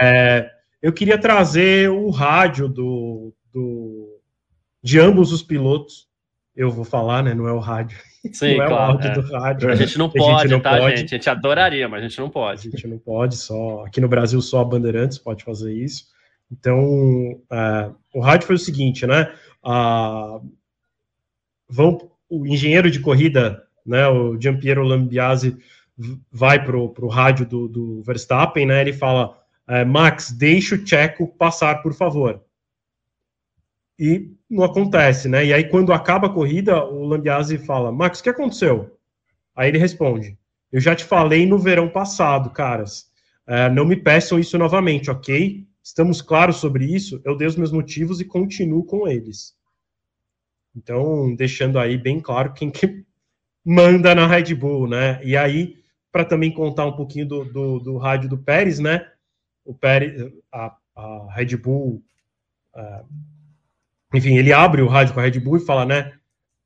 É, 0.00 0.50
eu 0.80 0.92
queria 0.92 1.18
trazer 1.18 1.90
o 1.90 2.08
rádio 2.08 2.66
do, 2.66 3.34
do, 3.52 4.20
de 4.82 4.98
ambos 4.98 5.32
os 5.32 5.42
pilotos. 5.42 6.08
Eu 6.54 6.70
vou 6.70 6.84
falar, 6.84 7.22
né? 7.22 7.34
Não 7.34 7.46
é 7.46 7.52
o 7.52 7.58
rádio. 7.58 7.98
Sim, 8.32 8.56
não 8.56 8.64
é 8.64 8.68
claro, 8.68 8.92
o 8.92 8.92
áudio 8.92 9.10
é. 9.10 9.14
do 9.14 9.32
rádio. 9.32 9.70
A 9.70 9.74
gente 9.74 9.98
não 9.98 10.08
pode, 10.08 10.42
gente 10.42 10.52
não 10.52 10.60
tá, 10.60 10.78
pode. 10.78 10.96
gente? 10.96 11.14
A 11.14 11.18
gente 11.18 11.30
adoraria, 11.30 11.88
mas 11.88 12.02
a 12.02 12.08
gente 12.08 12.18
não 12.18 12.30
pode. 12.30 12.68
A 12.68 12.70
gente 12.70 12.88
não 12.88 12.98
pode, 12.98 13.36
só 13.36 13.84
aqui 13.84 14.00
no 14.00 14.08
Brasil 14.08 14.40
só 14.40 14.60
a 14.60 14.64
Bandeirantes 14.64 15.18
pode 15.18 15.44
fazer 15.44 15.74
isso. 15.74 16.06
Então, 16.50 16.80
uh, 16.80 17.94
o 18.14 18.20
rádio 18.20 18.46
foi 18.46 18.56
o 18.56 18.58
seguinte, 18.58 19.06
né? 19.06 19.30
Uh, 19.64 20.40
vão, 21.68 22.10
o 22.28 22.46
engenheiro 22.46 22.90
de 22.90 23.00
corrida, 23.00 23.62
né, 23.84 24.06
o 24.08 24.40
Giampiero 24.40 24.82
Lambiase, 24.82 25.56
vai 26.30 26.62
para 26.62 26.76
o 26.76 27.08
rádio 27.08 27.46
do, 27.46 27.68
do, 27.68 28.02
Verstappen, 28.02 28.66
né? 28.66 28.80
Ele 28.80 28.92
fala: 28.92 29.38
é, 29.66 29.84
Max, 29.84 30.30
deixa 30.30 30.74
o 30.74 30.86
Checo 30.86 31.26
passar, 31.26 31.82
por 31.82 31.94
favor. 31.94 32.42
E 33.98 34.30
não 34.48 34.62
acontece, 34.62 35.28
né? 35.28 35.46
E 35.46 35.54
aí, 35.54 35.64
quando 35.64 35.92
acaba 35.92 36.26
a 36.26 36.32
corrida, 36.32 36.84
o 36.84 37.04
Lambiase 37.06 37.58
fala: 37.58 37.90
Max, 37.90 38.20
o 38.20 38.22
que 38.22 38.28
aconteceu? 38.28 38.98
Aí 39.54 39.68
ele 39.68 39.78
responde: 39.78 40.38
Eu 40.70 40.80
já 40.80 40.94
te 40.94 41.04
falei 41.04 41.46
no 41.46 41.58
verão 41.58 41.88
passado, 41.88 42.50
caras. 42.50 43.10
É, 43.46 43.70
não 43.70 43.84
me 43.84 43.96
peçam 43.96 44.38
isso 44.38 44.58
novamente, 44.58 45.10
ok? 45.10 45.66
Estamos 45.82 46.20
claros 46.20 46.56
sobre 46.56 46.84
isso. 46.84 47.20
Eu 47.24 47.36
dei 47.36 47.46
os 47.46 47.56
meus 47.56 47.72
motivos 47.72 48.20
e 48.20 48.24
continuo 48.24 48.84
com 48.84 49.06
eles. 49.08 49.55
Então, 50.76 51.34
deixando 51.34 51.78
aí 51.78 51.96
bem 51.96 52.20
claro 52.20 52.52
quem 52.52 52.70
que 52.70 53.02
manda 53.64 54.14
na 54.14 54.26
Red 54.26 54.54
Bull, 54.54 54.86
né? 54.86 55.18
E 55.24 55.34
aí, 55.36 55.82
para 56.12 56.24
também 56.24 56.52
contar 56.52 56.84
um 56.84 56.94
pouquinho 56.94 57.26
do, 57.26 57.44
do, 57.44 57.78
do, 57.80 57.96
rádio 57.96 58.28
do 58.28 58.38
Pérez, 58.38 58.78
né? 58.78 59.10
O 59.64 59.74
Pérez, 59.74 60.30
a, 60.52 60.76
a 60.94 61.26
Red 61.34 61.56
Bull, 61.56 62.02
uh, 62.74 63.06
enfim, 64.14 64.36
ele 64.36 64.52
abre 64.52 64.82
o 64.82 64.86
rádio 64.86 65.14
com 65.14 65.20
a 65.20 65.22
Red 65.22 65.40
Bull 65.40 65.56
e 65.56 65.64
fala, 65.64 65.86
né? 65.86 66.12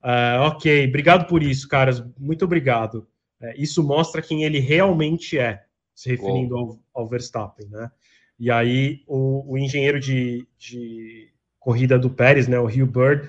Uh, 0.03 0.43
ok, 0.49 0.89
obrigado 0.89 1.27
por 1.27 1.43
isso, 1.43 1.69
caras, 1.69 2.05
muito 2.19 2.45
obrigado. 2.45 3.07
Uh, 3.41 3.53
isso 3.57 3.83
mostra 3.83 4.21
quem 4.21 4.43
ele 4.43 4.59
realmente 4.59 5.39
é, 5.39 5.63
se 5.95 6.11
referindo 6.11 6.57
ao, 6.57 6.79
ao, 6.93 7.09
Verstappen, 7.09 7.69
né? 7.69 7.91
E 8.39 8.51
aí, 8.51 9.03
o, 9.07 9.53
o 9.53 9.59
engenheiro 9.59 10.01
de, 10.01 10.47
de 10.59 11.31
corrida 11.61 11.99
do 11.99 12.11
Pérez, 12.11 12.49
né, 12.49 12.59
o 12.59 12.65
Hugh 12.65 12.87
Bird, 12.87 13.29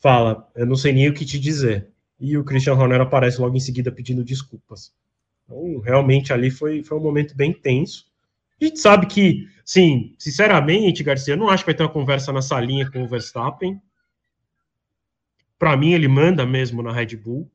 fala, 0.00 0.50
eu 0.56 0.66
não 0.66 0.76
sei 0.76 0.92
nem 0.92 1.08
o 1.08 1.14
que 1.14 1.24
te 1.24 1.38
dizer. 1.38 1.88
E 2.18 2.36
o 2.36 2.44
Christian 2.44 2.74
Horner 2.74 3.00
aparece 3.00 3.40
logo 3.40 3.56
em 3.56 3.60
seguida 3.60 3.92
pedindo 3.92 4.24
desculpas. 4.24 4.92
Então, 5.44 5.78
realmente 5.80 6.32
ali 6.32 6.50
foi, 6.50 6.82
foi 6.82 6.98
um 6.98 7.02
momento 7.02 7.36
bem 7.36 7.52
tenso. 7.52 8.10
A 8.60 8.64
gente 8.64 8.78
sabe 8.78 9.06
que, 9.06 9.48
sim, 9.64 10.14
sinceramente, 10.18 11.02
Garcia, 11.02 11.34
eu 11.34 11.38
não 11.38 11.48
acho 11.48 11.64
que 11.64 11.70
vai 11.70 11.74
ter 11.74 11.82
uma 11.82 11.88
conversa 11.88 12.32
na 12.32 12.42
salinha 12.42 12.90
com 12.90 13.02
o 13.02 13.08
Verstappen. 13.08 13.80
Para 15.58 15.76
mim, 15.76 15.92
ele 15.92 16.08
manda 16.08 16.44
mesmo 16.44 16.82
na 16.82 16.92
Red 16.92 17.16
Bull. 17.16 17.50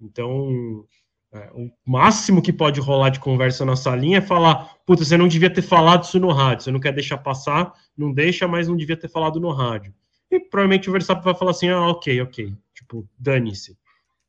Então, 0.00 0.84
é, 1.32 1.50
o 1.54 1.70
máximo 1.84 2.42
que 2.42 2.52
pode 2.52 2.78
rolar 2.80 3.08
de 3.08 3.20
conversa 3.20 3.64
na 3.64 3.74
salinha 3.74 4.18
é 4.18 4.22
falar: 4.22 4.76
puta, 4.86 5.04
você 5.04 5.16
não 5.16 5.28
devia 5.28 5.50
ter 5.50 5.62
falado 5.62 6.04
isso 6.04 6.20
no 6.20 6.30
rádio, 6.30 6.64
você 6.64 6.70
não 6.70 6.80
quer 6.80 6.92
deixar 6.92 7.18
passar, 7.18 7.72
não 7.96 8.12
deixa, 8.12 8.46
mas 8.46 8.68
não 8.68 8.76
devia 8.76 8.96
ter 8.96 9.08
falado 9.08 9.40
no 9.40 9.50
rádio. 9.50 9.94
E 10.34 10.40
provavelmente 10.40 10.88
o 10.88 10.92
Verstappen 10.92 11.22
vai 11.22 11.34
falar 11.34 11.52
assim: 11.52 11.68
ah, 11.68 11.88
ok, 11.88 12.20
ok. 12.22 12.52
Tipo, 12.74 13.08
dane-se. 13.18 13.72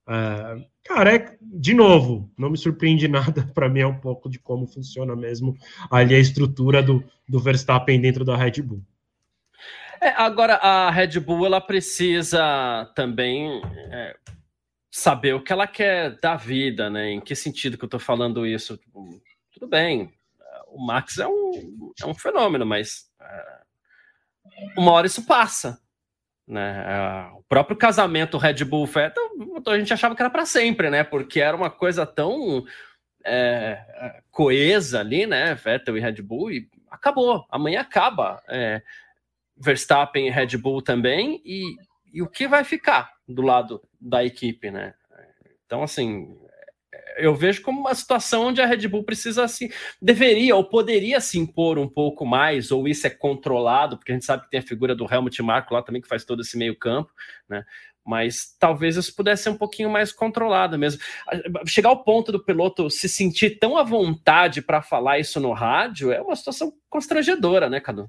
Uh, 0.08 0.64
cara, 0.84 1.16
é, 1.16 1.38
de 1.42 1.74
novo, 1.74 2.32
não 2.38 2.50
me 2.50 2.58
surpreende 2.58 3.08
nada. 3.10 3.50
Para 3.54 3.68
mim 3.68 3.80
é 3.80 3.88
um 3.88 4.00
pouco 4.00 4.30
de 4.30 4.38
como 4.38 4.68
funciona 4.68 5.16
mesmo 5.16 5.58
ali 5.90 6.14
a 6.14 6.20
estrutura 6.20 6.84
do, 6.84 7.04
do 7.28 7.40
Verstappen 7.40 8.00
dentro 8.00 8.24
da 8.24 8.38
Red 8.38 8.62
Bull. 8.62 8.84
É, 10.00 10.10
agora, 10.10 10.56
a 10.56 10.92
Red 10.92 11.20
Bull 11.20 11.46
ela 11.46 11.60
precisa 11.60 12.92
também 12.96 13.62
é, 13.92 14.16
saber 14.92 15.34
o 15.34 15.42
que 15.42 15.52
ela 15.52 15.66
quer 15.66 16.20
da 16.20 16.36
vida, 16.36 16.90
né? 16.90 17.12
Em 17.12 17.22
que 17.22 17.34
sentido 17.34 17.78
que 17.78 17.84
eu 17.84 17.88
estou 17.88 18.00
falando 18.00 18.46
isso? 18.46 18.78
Tipo, 18.78 19.22
tudo 19.52 19.68
bem, 19.68 20.14
o 20.68 20.86
Max 20.86 21.18
é 21.18 21.28
um, 21.28 21.94
é 22.02 22.06
um 22.06 22.14
fenômeno, 22.14 22.66
mas 22.66 23.10
é, 23.20 23.62
uma 24.78 24.92
hora 24.92 25.08
isso 25.08 25.26
passa. 25.26 25.82
Né? 26.48 26.86
É, 26.88 27.36
o 27.36 27.44
próprio 27.44 27.76
casamento 27.76 28.38
Red 28.38 28.64
Bull 28.64 28.86
Vettel, 28.86 29.24
a 29.68 29.78
gente 29.78 29.94
achava 29.94 30.16
que 30.16 30.22
era 30.22 30.30
para 30.30 30.46
sempre, 30.46 30.90
né? 30.90 31.04
Porque 31.04 31.42
era 31.42 31.58
uma 31.58 31.70
coisa 31.70 32.06
tão 32.06 32.64
é, 33.24 33.84
é, 33.96 34.22
coesa 34.30 35.00
ali, 35.00 35.26
né? 35.26 35.56
Vettel 35.56 35.98
e 35.98 36.00
Red 36.00 36.22
Bull, 36.22 36.52
e 36.52 36.70
acabou. 36.90 37.46
Amanhã 37.50 37.82
acaba 37.82 38.42
é, 38.48 38.82
Verstappen 39.58 40.28
e 40.28 40.32
Red 40.32 40.58
Bull 40.58 40.82
também, 40.82 41.42
e, 41.44 41.76
e 42.14 42.22
o 42.22 42.28
que 42.28 42.48
vai 42.48 42.64
ficar 42.64 43.12
do 43.28 43.42
lado 43.42 43.82
da 44.00 44.24
equipe, 44.24 44.70
né? 44.70 44.94
Então, 45.66 45.82
assim, 45.82 46.38
eu 47.18 47.34
vejo 47.36 47.62
como 47.62 47.80
uma 47.80 47.96
situação 47.96 48.48
onde 48.48 48.62
a 48.62 48.66
Red 48.66 48.88
Bull 48.88 49.04
precisa 49.04 49.44
assim, 49.44 49.70
deveria 50.02 50.56
ou 50.56 50.64
poderia 50.64 51.20
se 51.22 51.40
impor 51.40 51.78
um 51.78 51.88
pouco 51.88 52.26
mais, 52.26 52.72
ou 52.72 52.88
isso 52.88 53.08
é 53.08 53.10
controlado, 53.10 53.98
porque 53.98 54.12
a 54.12 54.16
gente 54.16 54.26
sabe 54.26 54.44
que 54.44 54.50
tem 54.50 54.60
a 54.60 54.64
figura 54.64 54.96
do 54.96 55.12
Helmut 55.12 55.42
Marko 55.42 55.74
lá 55.74 55.82
também 55.82 56.02
que 56.02 56.08
faz 56.08 56.26
todo 56.26 56.42
esse 56.42 56.58
meio 56.58 56.78
campo, 56.78 57.12
né? 57.50 57.64
Mas 58.06 58.56
talvez 58.60 58.98
isso 58.98 59.16
pudesse 59.16 59.44
ser 59.44 59.50
um 59.50 59.58
pouquinho 59.58 59.90
mais 59.90 60.12
controlado 60.12 60.78
mesmo. 60.78 61.02
Chegar 61.66 61.90
ao 61.90 62.04
ponto 62.04 62.32
do 62.32 62.44
piloto 62.44 62.88
se 62.88 63.10
sentir 63.10 63.58
tão 63.58 63.78
à 63.78 63.84
vontade 63.84 64.62
para 64.62 64.80
falar 64.80 65.18
isso 65.18 65.40
no 65.40 65.52
rádio 65.54 66.12
é 66.12 66.22
uma 66.22 66.36
situação 66.36 66.72
constrangedora, 66.88 67.68
né, 67.68 67.80
Cadu? 67.80 68.08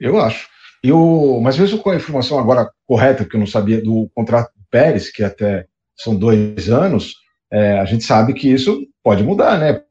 Eu 0.00 0.18
acho. 0.18 0.48
Eu, 0.82 1.38
mas 1.42 1.58
mesmo 1.58 1.80
com 1.80 1.90
a 1.90 1.96
informação 1.96 2.38
agora 2.38 2.70
correta, 2.86 3.24
que 3.26 3.36
eu 3.36 3.40
não 3.40 3.46
sabia, 3.46 3.82
do 3.82 4.08
contrato 4.14 4.52
do 4.56 4.64
Pérez, 4.70 5.10
que 5.10 5.22
até 5.22 5.66
são 5.94 6.16
dois 6.16 6.70
anos, 6.70 7.14
é, 7.52 7.78
a 7.78 7.84
gente 7.84 8.04
sabe 8.04 8.34
que 8.34 8.52
isso 8.52 8.86
pode 9.02 9.22
mudar, 9.22 9.58
né? 9.58 9.82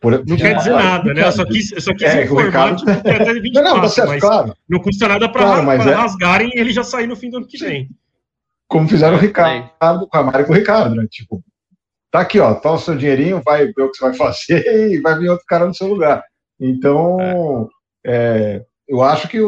Por, 0.00 0.24
não 0.26 0.36
quer 0.36 0.56
dizer 0.56 0.72
nada, 0.72 1.12
né? 1.14 1.26
Eu 1.26 1.32
só 1.32 1.44
quis, 1.44 1.72
eu 1.72 1.80
só 1.80 1.92
quis 1.92 2.02
é, 2.02 2.24
informar 2.24 2.44
Ricardo... 2.44 2.76
tipo, 2.76 3.02
que 3.02 3.10
até 3.10 3.32
24, 3.32 3.52
não, 3.52 3.76
não, 3.76 3.82
tá 3.82 3.88
certo, 3.88 4.20
claro. 4.20 4.56
não 4.68 4.80
custa 4.80 5.08
nada 5.08 5.28
para 5.28 5.42
claro, 5.42 5.70
é... 5.70 5.94
rasgarem 5.94 6.50
e 6.54 6.58
ele 6.58 6.72
já 6.72 6.84
sair 6.84 7.06
no 7.06 7.16
fim 7.16 7.30
do 7.30 7.38
ano 7.38 7.46
que 7.46 7.58
vem. 7.58 7.88
Como 8.68 8.88
fizeram 8.88 9.16
o 9.16 9.20
Ricardo 9.20 9.70
com 10.08 10.18
a 10.18 10.22
Mari 10.22 10.44
com 10.44 10.52
o 10.52 10.56
Ricardo, 10.56 10.94
né? 10.94 11.06
Tipo, 11.10 11.42
tá 12.10 12.20
aqui, 12.20 12.38
ó, 12.38 12.54
tá 12.54 12.72
o 12.72 12.78
seu 12.78 12.96
dinheirinho, 12.96 13.42
vai 13.44 13.66
ver 13.66 13.82
o 13.82 13.90
que 13.90 13.96
você 13.96 14.04
vai 14.04 14.14
fazer 14.14 14.90
e 14.92 15.00
vai 15.00 15.18
vir 15.18 15.30
outro 15.30 15.46
cara 15.46 15.66
no 15.66 15.74
seu 15.74 15.86
lugar. 15.86 16.22
Então, 16.60 17.20
é. 17.20 17.66
É, 18.06 18.64
eu 18.88 19.02
acho 19.02 19.28
que 19.28 19.38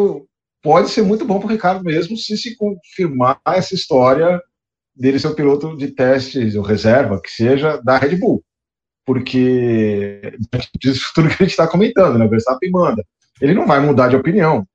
pode 0.63 0.89
ser 0.91 1.03
muito 1.03 1.25
bom 1.25 1.39
para 1.39 1.47
o 1.47 1.51
Ricardo 1.51 1.85
mesmo 1.85 2.17
se 2.17 2.37
se 2.37 2.57
confirmar 2.57 3.41
essa 3.47 3.75
história 3.75 4.41
dele 4.99 5.19
ser 5.19 5.29
o 5.29 5.35
piloto 5.35 5.77
de 5.77 5.89
testes, 5.89 6.57
ou 6.57 6.63
reserva, 6.63 7.21
que 7.21 7.31
seja, 7.31 7.81
da 7.83 7.97
Red 7.97 8.17
Bull. 8.17 8.43
Porque 9.07 10.21
disso 10.79 11.13
tudo 11.15 11.29
que 11.29 11.35
a 11.35 11.45
gente 11.45 11.51
está 11.51 11.67
comentando, 11.67 12.19
né? 12.19 12.27
O 12.27 12.29
Verstappen 12.29 12.71
manda. 12.71 13.05
Ele 13.41 13.55
não 13.55 13.67
vai 13.67 13.81
mudar 13.81 14.09
de 14.09 14.17
opinião. 14.17 14.67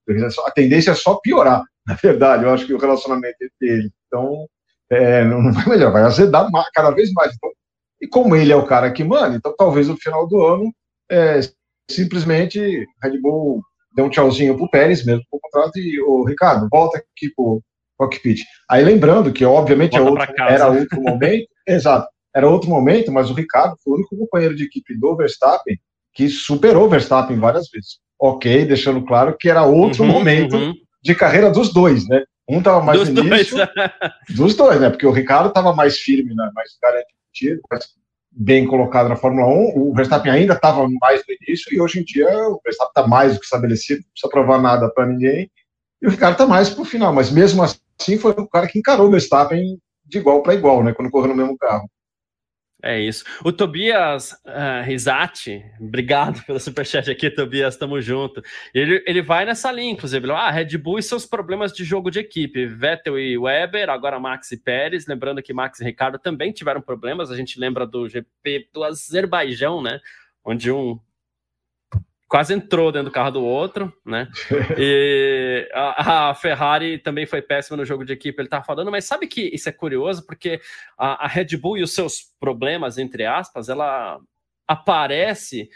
A 0.45 0.51
tendência 0.51 0.91
é 0.91 0.95
só 0.95 1.15
piorar, 1.15 1.63
na 1.85 1.95
verdade. 1.95 2.43
Eu 2.43 2.53
acho 2.53 2.65
que 2.65 2.73
o 2.73 2.79
relacionamento 2.79 3.37
dele. 3.59 3.91
Então, 4.07 4.47
é, 4.89 5.23
não 5.23 5.51
vai 5.51 5.65
melhor, 5.67 5.91
vai 5.91 6.03
azedar 6.03 6.49
cada 6.73 6.91
vez 6.91 7.11
mais. 7.13 7.33
Então, 7.35 7.51
e 8.01 8.07
como 8.07 8.35
ele 8.35 8.51
é 8.51 8.55
o 8.55 8.65
cara 8.65 8.91
que 8.91 9.03
manda, 9.03 9.35
então 9.35 9.55
talvez 9.57 9.87
no 9.87 9.97
final 9.97 10.27
do 10.27 10.45
ano 10.45 10.73
é, 11.09 11.39
simplesmente 11.89 12.85
Red 13.01 13.19
Bull 13.21 13.63
dê 13.95 14.01
um 14.01 14.09
tchauzinho 14.09 14.57
pro 14.57 14.69
Pérez 14.69 15.05
mesmo 15.05 15.23
pro 15.29 15.39
contrato 15.39 15.79
e 15.79 16.01
o 16.01 16.25
Ricardo, 16.25 16.67
volta 16.69 16.97
aqui 16.97 17.29
pro 17.33 17.61
cockpit. 17.97 18.41
Aí 18.69 18.83
lembrando 18.83 19.31
que, 19.31 19.45
obviamente, 19.45 19.95
é 19.95 20.01
outro, 20.01 20.25
era 20.37 20.67
outro 20.67 21.01
momento, 21.01 21.47
exato, 21.67 22.07
era 22.35 22.49
outro 22.49 22.69
momento, 22.69 23.11
mas 23.11 23.29
o 23.29 23.33
Ricardo 23.33 23.75
foi 23.83 23.93
o 23.93 23.95
único 23.97 24.17
companheiro 24.17 24.55
de 24.55 24.63
equipe 24.63 24.97
do 24.97 25.15
Verstappen 25.15 25.77
que 26.13 26.29
superou 26.29 26.85
o 26.85 26.89
Verstappen 26.89 27.37
várias 27.37 27.69
vezes. 27.69 27.97
Ok, 28.19 28.65
deixando 28.65 29.03
claro 29.03 29.35
que 29.37 29.49
era 29.49 29.63
outro 29.63 30.03
uhum, 30.03 30.09
momento 30.09 30.55
uhum. 30.55 30.73
de 31.01 31.15
carreira 31.15 31.49
dos 31.51 31.73
dois, 31.73 32.07
né? 32.07 32.23
Um 32.47 32.59
estava 32.59 32.81
mais 32.81 32.99
dos 32.99 33.09
no 33.09 33.23
início, 33.23 33.57
dois. 33.57 33.69
dos 34.35 34.55
dois, 34.55 34.79
né? 34.79 34.89
Porque 34.89 35.07
o 35.07 35.11
Ricardo 35.11 35.47
estava 35.47 35.73
mais 35.73 35.97
firme, 35.97 36.33
né? 36.35 36.51
mais 36.53 36.69
garantido, 36.81 37.61
mais 37.69 37.85
bem 38.31 38.65
colocado 38.65 39.09
na 39.09 39.15
Fórmula 39.15 39.47
1. 39.47 39.73
O 39.75 39.93
Verstappen 39.93 40.31
ainda 40.31 40.53
estava 40.53 40.87
mais 41.01 41.21
no 41.27 41.35
início 41.41 41.73
e 41.73 41.81
hoje 41.81 41.99
em 41.99 42.03
dia 42.03 42.27
o 42.49 42.59
Verstappen 42.63 42.91
está 42.95 43.07
mais 43.07 43.33
do 43.33 43.39
que 43.39 43.45
estabelecido, 43.45 43.99
não 43.99 44.11
precisa 44.11 44.29
provar 44.29 44.61
nada 44.61 44.89
para 44.89 45.05
ninguém. 45.05 45.49
E 46.03 46.07
o 46.07 46.09
Ricardo 46.09 46.33
está 46.33 46.45
mais 46.45 46.69
para 46.69 46.81
o 46.81 46.85
final, 46.85 47.13
mas 47.13 47.31
mesmo 47.31 47.63
assim 47.63 48.17
foi 48.19 48.31
o 48.31 48.47
cara 48.47 48.67
que 48.67 48.77
encarou 48.77 49.07
o 49.07 49.11
Verstappen 49.11 49.79
de 50.05 50.17
igual 50.17 50.43
para 50.43 50.53
igual, 50.53 50.83
né? 50.83 50.93
Quando 50.93 51.09
correu 51.09 51.29
no 51.29 51.35
mesmo 51.35 51.57
carro. 51.57 51.89
É 52.85 52.99
isso. 52.99 53.23
O 53.45 53.53
Tobias 53.53 54.33
uh, 54.45 54.83
Risati, 54.83 55.63
obrigado 55.79 56.43
pelo 56.43 56.59
superchat 56.59 57.09
aqui, 57.09 57.29
Tobias, 57.29 57.77
tamo 57.77 58.01
junto. 58.01 58.43
Ele, 58.73 59.01
ele 59.07 59.21
vai 59.21 59.45
nessa 59.45 59.71
linha, 59.71 59.93
inclusive. 59.93 60.29
Ah, 60.29 60.51
Red 60.51 60.77
Bull 60.77 60.99
e 60.99 61.03
seus 61.03 61.25
problemas 61.25 61.71
de 61.71 61.85
jogo 61.85 62.11
de 62.11 62.19
equipe. 62.19 62.65
Vettel 62.65 63.17
e 63.17 63.37
Weber, 63.37 63.89
agora 63.89 64.19
Max 64.19 64.51
e 64.51 64.57
Pérez. 64.57 65.07
Lembrando 65.07 65.41
que 65.41 65.53
Max 65.53 65.79
e 65.79 65.85
Ricardo 65.85 66.19
também 66.19 66.51
tiveram 66.51 66.81
problemas. 66.81 67.31
A 67.31 67.37
gente 67.37 67.57
lembra 67.57 67.87
do 67.87 68.09
GP 68.09 68.67
do 68.73 68.83
Azerbaijão, 68.83 69.81
né? 69.81 70.01
Onde 70.43 70.69
um 70.69 70.99
quase 72.33 72.51
entrou 72.51 72.91
dentro 72.91 73.11
do 73.11 73.13
carro 73.13 73.29
do 73.29 73.45
outro, 73.45 73.93
né? 74.03 74.27
E 74.75 75.69
a, 75.71 76.31
a, 76.31 76.33
Ferrari 76.33 76.97
também 76.97 77.27
foi 77.27 77.43
péssima 77.43 77.77
no 77.77 77.85
jogo 77.85 78.03
de 78.03 78.11
equipe, 78.11 78.41
ele 78.41 78.49
tá 78.49 78.63
falando, 78.63 78.89
mas 78.89 79.05
sabe 79.05 79.27
que 79.27 79.53
isso 79.53 79.69
é 79.69 79.71
curioso, 79.71 80.25
porque 80.25 80.59
a, 80.97 81.25
a 81.25 81.27
Red 81.27 81.55
Bull 81.57 81.77
e 81.77 81.83
os 81.83 81.93
seus 81.93 82.33
problemas, 82.39 82.97
entre 82.97 83.23
aspas, 83.23 83.69
ela 83.69 84.19
aparece 84.67 85.69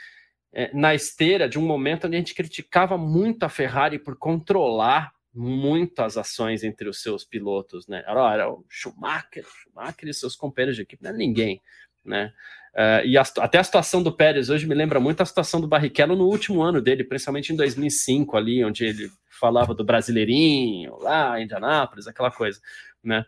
é, 0.52 0.74
na 0.74 0.96
esteira 0.96 1.48
de 1.48 1.60
um 1.60 1.62
momento 1.62 2.08
onde 2.08 2.16
a 2.16 2.20
gente 2.20 2.34
criticava 2.34 2.98
muito 2.98 3.44
a 3.44 3.50
Ferrari 3.50 4.00
por 4.00 4.18
controlar 4.18 5.12
muito 5.32 6.00
as 6.00 6.18
ações 6.18 6.64
entre 6.64 6.90
os 6.90 7.04
seus 7.04 7.24
pilotos, 7.24 7.88
né? 7.88 8.04
Era, 8.08 8.34
era 8.34 8.52
o 8.52 8.66
Schumacher, 8.68 9.46
Schumacher 9.46 10.10
e 10.10 10.14
seus 10.14 10.36
companheiros 10.36 10.76
de 10.76 10.82
equipe, 10.82 11.04
não 11.04 11.12
é 11.12 11.14
ninguém, 11.14 11.62
né? 12.08 12.34
Uh, 12.74 13.06
e 13.06 13.18
a, 13.18 13.24
até 13.40 13.58
a 13.58 13.64
situação 13.64 14.04
do 14.04 14.12
Pérez 14.12 14.50
hoje 14.50 14.68
me 14.68 14.76
lembra 14.76 15.00
muito 15.00 15.22
a 15.22 15.26
situação 15.26 15.60
do 15.60 15.68
Barrichello 15.68 16.16
no 16.16 16.26
último 16.26 16.62
ano 16.62 16.80
dele, 16.80 17.04
principalmente 17.04 17.52
em 17.52 17.56
2005, 17.56 18.38
ali, 18.38 18.64
onde 18.64 18.86
ele 18.86 19.10
falava 19.40 19.74
do 19.74 19.84
Brasileirinho, 19.84 20.96
lá, 20.98 21.42
Indianápolis, 21.42 22.08
aquela 22.08 22.30
coisa, 22.32 22.60
né? 23.04 23.26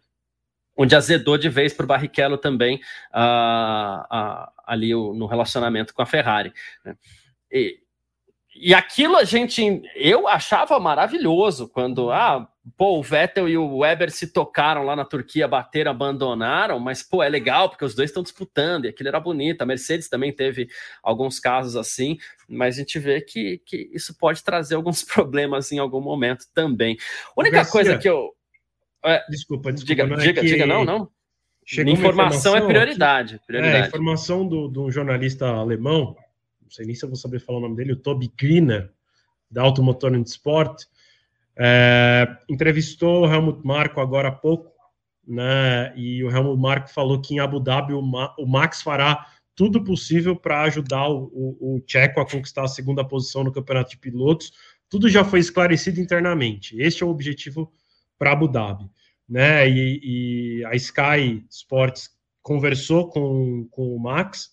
Onde 0.78 0.96
azedou 0.96 1.38
de 1.38 1.50
vez 1.50 1.74
para 1.74 1.84
o 1.84 1.88
Barrichello 1.88 2.38
também 2.38 2.80
uh, 3.14 4.02
uh, 4.02 4.52
ali 4.66 4.94
o, 4.96 5.14
no 5.14 5.26
relacionamento 5.26 5.94
com 5.94 6.02
a 6.02 6.06
Ferrari. 6.06 6.54
Né? 6.86 6.96
E, 7.52 7.80
e 8.62 8.74
aquilo 8.74 9.16
a 9.16 9.24
gente, 9.24 9.82
eu 9.96 10.28
achava 10.28 10.78
maravilhoso 10.82 11.70
quando, 11.70 12.12
ah, 12.12 12.46
pô, 12.76 13.00
o 13.00 13.02
Vettel 13.04 13.48
e 13.48 13.58
o 13.58 13.78
Weber 13.78 14.12
se 14.12 14.34
tocaram 14.34 14.84
lá 14.84 14.98
na 14.98 15.06
Turquia, 15.06 15.48
bateram, 15.48 15.92
abandonaram, 15.92 16.78
mas, 16.78 17.02
pô, 17.02 17.24
é 17.24 17.30
legal 17.30 17.70
porque 17.70 17.86
os 17.86 17.96
dois 17.96 18.10
estão 18.10 18.22
disputando 18.22 18.84
e 18.84 18.90
aquilo 18.90 19.08
era 19.08 19.20
bonito. 19.20 19.62
A 19.62 19.66
Mercedes 19.66 20.10
também 20.10 20.34
teve 20.34 20.68
alguns 21.02 21.40
casos 21.40 21.78
assim, 21.78 22.18
mas 22.50 22.76
a 22.76 22.80
gente 22.80 23.00
vê 23.00 23.22
que, 23.22 23.62
que 23.66 23.90
isso 23.94 24.14
pode 24.18 24.44
trazer 24.44 24.76
alguns 24.76 25.04
problemas 25.08 25.72
em 25.72 25.80
algum 25.80 26.02
momento 26.02 26.46
também. 26.54 26.98
A 27.36 27.40
única 27.40 27.58
Garcia, 27.58 27.72
coisa 27.72 27.98
que 27.98 28.10
eu. 28.10 28.34
É, 29.06 29.24
desculpa, 29.30 29.72
desculpa. 29.72 30.04
Diga, 30.04 30.06
não, 30.06 30.18
é 30.18 30.28
diga, 30.28 30.42
diga, 30.42 30.66
não, 30.66 30.84
não. 30.84 31.10
Informação, 31.72 31.94
informação, 31.94 32.56
é 32.58 32.62
prioridade. 32.62 33.40
prioridade. 33.48 33.84
É, 33.84 33.88
informação 33.88 34.46
do, 34.46 34.68
de 34.68 34.80
um 34.80 34.92
jornalista 34.92 35.48
alemão, 35.48 36.18
não 36.70 36.72
sei 36.72 36.86
nem 36.86 36.96
se 36.96 37.04
eu 37.04 37.10
vou 37.10 37.18
saber 37.18 37.40
falar 37.40 37.58
o 37.58 37.62
nome 37.62 37.76
dele, 37.76 37.94
o 37.94 38.00
Toby 38.00 38.32
Griner, 38.38 38.92
da 39.50 39.64
Automotor 39.64 40.14
and 40.14 40.22
Sport, 40.22 40.84
é, 41.58 42.28
entrevistou 42.48 43.24
o 43.24 43.34
Helmut 43.34 43.66
Marko 43.66 44.00
agora 44.00 44.28
há 44.30 44.32
pouco, 44.32 44.72
né? 45.28 45.92
E 45.98 46.24
o 46.24 46.30
Helmut 46.30 46.62
Marko 46.62 46.90
falou 46.90 47.20
que 47.20 47.34
em 47.34 47.40
Abu 47.40 47.60
Dhabi 47.60 47.94
o, 47.94 48.02
Ma 48.02 48.34
o 48.38 48.46
Max 48.46 48.84
fará 48.84 49.26
tudo 49.56 49.84
possível 49.84 50.36
para 50.36 50.62
ajudar 50.62 51.10
o, 51.10 51.24
o, 51.34 51.76
o 51.76 51.84
Checo 51.86 52.22
a 52.22 52.26
conquistar 52.26 52.64
a 52.64 52.68
segunda 52.68 53.04
posição 53.04 53.44
no 53.44 53.52
campeonato 53.52 53.90
de 53.90 53.98
pilotos. 53.98 54.54
Tudo 54.88 55.10
já 55.10 55.26
foi 55.26 55.40
esclarecido 55.40 56.00
internamente. 56.00 56.80
Este 56.80 57.04
é 57.04 57.06
o 57.06 57.10
objetivo 57.10 57.74
para 58.18 58.32
Abu 58.32 58.48
Dhabi, 58.48 58.90
né? 59.28 59.68
E, 59.68 60.00
e, 60.62 60.66
a 60.66 60.76
Sky 60.76 61.46
Sports 61.50 62.12
conversou 62.44 63.10
com, 63.10 63.68
com 63.72 63.96
o 63.96 64.00
Max, 64.00 64.52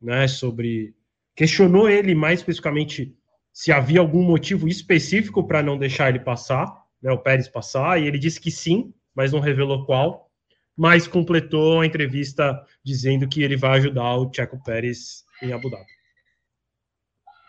né? 0.00 0.28
Sobre 0.28 0.94
questionou 1.34 1.88
ele 1.88 2.14
mais 2.14 2.40
especificamente 2.40 3.14
se 3.52 3.70
havia 3.70 4.00
algum 4.00 4.22
motivo 4.22 4.68
específico 4.68 5.46
para 5.46 5.62
não 5.62 5.78
deixar 5.78 6.08
ele 6.08 6.18
passar, 6.18 6.74
né, 7.00 7.12
o 7.12 7.18
Pérez 7.18 7.48
passar, 7.48 8.00
e 8.00 8.06
ele 8.06 8.18
disse 8.18 8.40
que 8.40 8.50
sim, 8.50 8.92
mas 9.14 9.32
não 9.32 9.38
revelou 9.38 9.86
qual, 9.86 10.28
mas 10.76 11.06
completou 11.06 11.80
a 11.80 11.86
entrevista 11.86 12.60
dizendo 12.84 13.28
que 13.28 13.42
ele 13.42 13.56
vai 13.56 13.78
ajudar 13.78 14.16
o 14.16 14.30
Checo 14.34 14.60
Pérez 14.64 15.24
em 15.40 15.52
Abu 15.52 15.70
Dhabi. 15.70 15.94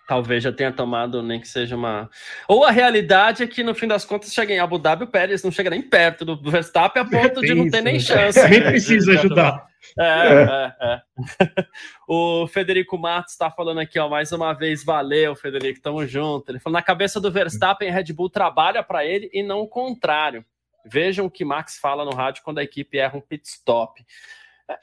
Talvez 0.08 0.44
já 0.44 0.52
tenha 0.52 0.72
tomado 0.72 1.24
nem 1.24 1.40
que 1.40 1.48
seja 1.48 1.76
uma. 1.76 2.08
Ou 2.48 2.64
a 2.64 2.70
realidade 2.70 3.42
é 3.42 3.48
que 3.48 3.64
no 3.64 3.74
fim 3.74 3.88
das 3.88 4.06
contas 4.06 4.32
chega 4.32 4.54
em 4.54 4.60
Abu 4.60 4.78
Dhabi, 4.78 5.06
o 5.06 5.08
Pérez 5.08 5.42
não 5.42 5.50
chega 5.50 5.72
nem 5.72 5.82
perto 5.82 6.24
do 6.24 6.40
Verstappen 6.52 7.02
a 7.02 7.06
ponto 7.06 7.42
de 7.42 7.56
não 7.56 7.68
ter 7.68 7.82
nem 7.82 8.00
chance. 8.00 8.40
Nem 8.48 8.62
precisa 8.62 9.14
ajudar. 9.14 9.66
É, 9.98 10.04
é, 10.04 10.76
é. 10.82 11.02
o 12.08 12.48
Federico 12.48 12.98
Matos 12.98 13.34
está 13.34 13.50
falando 13.50 13.80
aqui, 13.80 14.00
ó, 14.00 14.10
mais 14.10 14.32
uma 14.32 14.54
vez, 14.54 14.84
valeu, 14.84 15.36
Federico, 15.36 15.82
tamo 15.82 16.06
junto. 16.06 16.50
Ele 16.50 16.60
falou: 16.60 16.74
na 16.78 16.84
cabeça 16.84 17.20
do 17.20 17.32
Verstappen, 17.32 17.92
Red 17.92 18.14
Bull 18.14 18.30
trabalha 18.30 18.84
para 18.84 19.06
ele 19.06 19.30
e 19.34 19.44
não 19.44 19.62
o 19.62 19.68
contrário. 19.68 20.46
Vejam 20.86 21.26
o 21.26 21.32
que 21.32 21.44
Max 21.44 21.78
fala 21.78 22.06
no 22.06 22.14
rádio 22.14 22.44
quando 22.44 22.60
a 22.60 22.64
equipe 22.64 22.98
erra 22.98 23.18
um 23.18 23.22
pit 23.22 23.48
stop. 23.48 24.06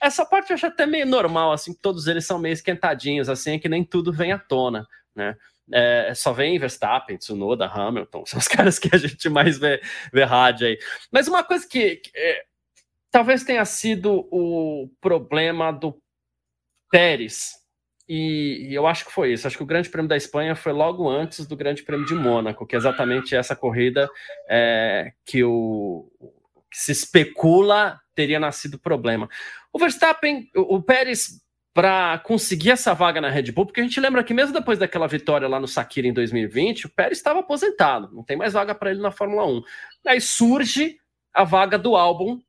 Essa 0.00 0.24
parte 0.24 0.50
eu 0.50 0.54
acho 0.54 0.66
até 0.66 0.86
meio 0.86 1.06
normal, 1.06 1.52
assim, 1.52 1.74
todos 1.74 2.06
eles 2.06 2.24
são 2.24 2.38
meio 2.38 2.52
esquentadinhos, 2.52 3.28
assim, 3.28 3.54
é 3.54 3.58
que 3.58 3.68
nem 3.68 3.84
tudo 3.84 4.12
vem 4.12 4.32
à 4.32 4.38
tona, 4.38 4.86
né? 5.14 5.36
É, 5.72 6.12
só 6.14 6.32
vem 6.32 6.58
Verstappen, 6.58 7.16
Tsunoda, 7.16 7.66
Hamilton, 7.66 8.24
são 8.26 8.38
os 8.38 8.48
caras 8.48 8.78
que 8.78 8.94
a 8.94 8.98
gente 8.98 9.28
mais 9.28 9.58
vê, 9.58 9.80
vê 10.12 10.24
rádio 10.24 10.66
aí. 10.66 10.78
Mas 11.10 11.28
uma 11.28 11.42
coisa 11.42 11.66
que, 11.66 11.96
que 11.96 12.10
é, 12.14 12.44
talvez 13.12 13.44
tenha 13.44 13.64
sido 13.64 14.26
o 14.32 14.88
problema 15.00 15.70
do 15.70 15.94
Pérez. 16.90 17.52
E, 18.08 18.68
e, 18.68 18.74
eu 18.74 18.86
acho 18.86 19.04
que 19.04 19.12
foi 19.12 19.32
isso. 19.32 19.46
Acho 19.46 19.56
que 19.56 19.62
o 19.62 19.66
Grande 19.66 19.88
Prêmio 19.88 20.08
da 20.08 20.16
Espanha 20.16 20.56
foi 20.56 20.72
logo 20.72 21.08
antes 21.08 21.46
do 21.46 21.56
Grande 21.56 21.82
Prêmio 21.82 22.06
de 22.06 22.14
Mônaco, 22.14 22.66
que 22.66 22.74
é 22.74 22.78
exatamente 22.78 23.36
essa 23.36 23.54
corrida 23.54 24.10
é, 24.48 25.12
que, 25.24 25.44
o, 25.44 26.10
que 26.70 26.78
se 26.78 26.90
especula 26.90 28.00
teria 28.14 28.40
nascido 28.40 28.78
problema. 28.78 29.28
O 29.72 29.78
Verstappen, 29.78 30.50
o, 30.56 30.76
o 30.76 30.82
Pérez, 30.82 31.40
para 31.72 32.18
conseguir 32.18 32.70
essa 32.70 32.92
vaga 32.92 33.20
na 33.20 33.30
Red 33.30 33.52
Bull, 33.52 33.66
porque 33.66 33.80
a 33.80 33.84
gente 33.84 34.00
lembra 34.00 34.24
que 34.24 34.34
mesmo 34.34 34.52
depois 34.52 34.78
daquela 34.78 35.06
vitória 35.06 35.48
lá 35.48 35.60
no 35.60 35.68
Sakira 35.68 36.06
em 36.06 36.12
2020, 36.12 36.86
o 36.86 36.90
Pérez 36.90 37.18
estava 37.18 37.40
aposentado, 37.40 38.10
não 38.12 38.22
tem 38.22 38.36
mais 38.36 38.52
vaga 38.52 38.74
para 38.74 38.90
ele 38.90 39.00
na 39.00 39.10
Fórmula 39.10 39.46
1. 39.46 39.62
Aí 40.06 40.20
surge 40.20 40.98
a 41.32 41.44
vaga 41.44 41.78
do 41.78 41.96
álbum 41.96 42.40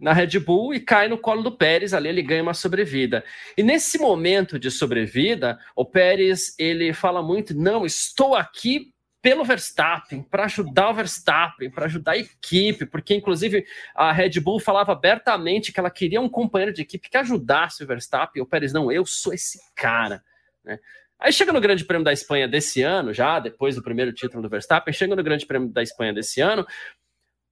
na 0.00 0.12
Red 0.12 0.38
Bull 0.38 0.72
e 0.72 0.80
cai 0.80 1.08
no 1.08 1.18
colo 1.18 1.42
do 1.42 1.52
Pérez, 1.52 1.92
ali 1.92 2.08
ele 2.08 2.22
ganha 2.22 2.42
uma 2.42 2.54
sobrevida. 2.54 3.22
E 3.56 3.62
nesse 3.62 3.98
momento 3.98 4.58
de 4.58 4.70
sobrevida, 4.70 5.58
o 5.76 5.84
Pérez, 5.84 6.54
ele 6.58 6.92
fala 6.92 7.22
muito, 7.22 7.54
não, 7.54 7.84
estou 7.84 8.34
aqui 8.34 8.92
pelo 9.22 9.44
Verstappen, 9.44 10.22
para 10.22 10.46
ajudar 10.46 10.88
o 10.88 10.94
Verstappen, 10.94 11.70
para 11.70 11.84
ajudar 11.84 12.12
a 12.12 12.18
equipe, 12.18 12.86
porque 12.86 13.14
inclusive 13.14 13.66
a 13.94 14.12
Red 14.12 14.40
Bull 14.40 14.58
falava 14.58 14.92
abertamente 14.92 15.72
que 15.72 15.78
ela 15.78 15.90
queria 15.90 16.20
um 16.20 16.28
companheiro 16.28 16.72
de 16.72 16.82
equipe 16.82 17.10
que 17.10 17.18
ajudasse 17.18 17.84
o 17.84 17.86
Verstappen, 17.86 18.40
e 18.40 18.42
o 18.42 18.46
Pérez, 18.46 18.72
não, 18.72 18.90
eu 18.90 19.04
sou 19.04 19.34
esse 19.34 19.60
cara, 19.74 20.22
né? 20.64 20.78
Aí 21.18 21.34
chega 21.34 21.52
no 21.52 21.60
Grande 21.60 21.84
Prêmio 21.84 22.02
da 22.02 22.14
Espanha 22.14 22.48
desse 22.48 22.80
ano, 22.80 23.12
já 23.12 23.38
depois 23.38 23.76
do 23.76 23.82
primeiro 23.82 24.10
título 24.10 24.42
do 24.42 24.48
Verstappen, 24.48 24.94
chega 24.94 25.14
no 25.14 25.22
Grande 25.22 25.44
Prêmio 25.44 25.68
da 25.68 25.82
Espanha 25.82 26.14
desse 26.14 26.40
ano, 26.40 26.66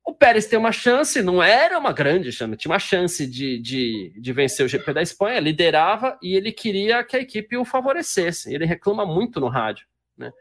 O 0.09 0.15
Pérez 0.15 0.47
tem 0.47 0.59
uma 0.59 0.73
chance, 0.73 1.21
não 1.21 1.43
era 1.43 1.79
uma 1.79 1.93
grande 1.93 2.33
chance, 2.33 2.57
tinha 2.57 2.73
uma 2.73 2.79
chance 2.79 3.27
de, 3.27 3.59
de, 3.59 4.15
de 4.19 4.33
vencer 4.33 4.65
o 4.65 4.69
GP 4.69 4.95
da 4.95 5.03
Espanha, 5.03 5.39
liderava 5.39 6.19
e 6.23 6.35
ele 6.35 6.51
queria 6.51 7.05
que 7.05 7.15
a 7.15 7.21
equipe 7.21 7.59
o 7.59 7.65
favorecesse. 7.65 8.55
Ele 8.55 8.65
reclama 8.65 9.05
muito 9.05 9.39
no 9.39 9.49
rádio, 9.49 9.87
né? 10.17 10.33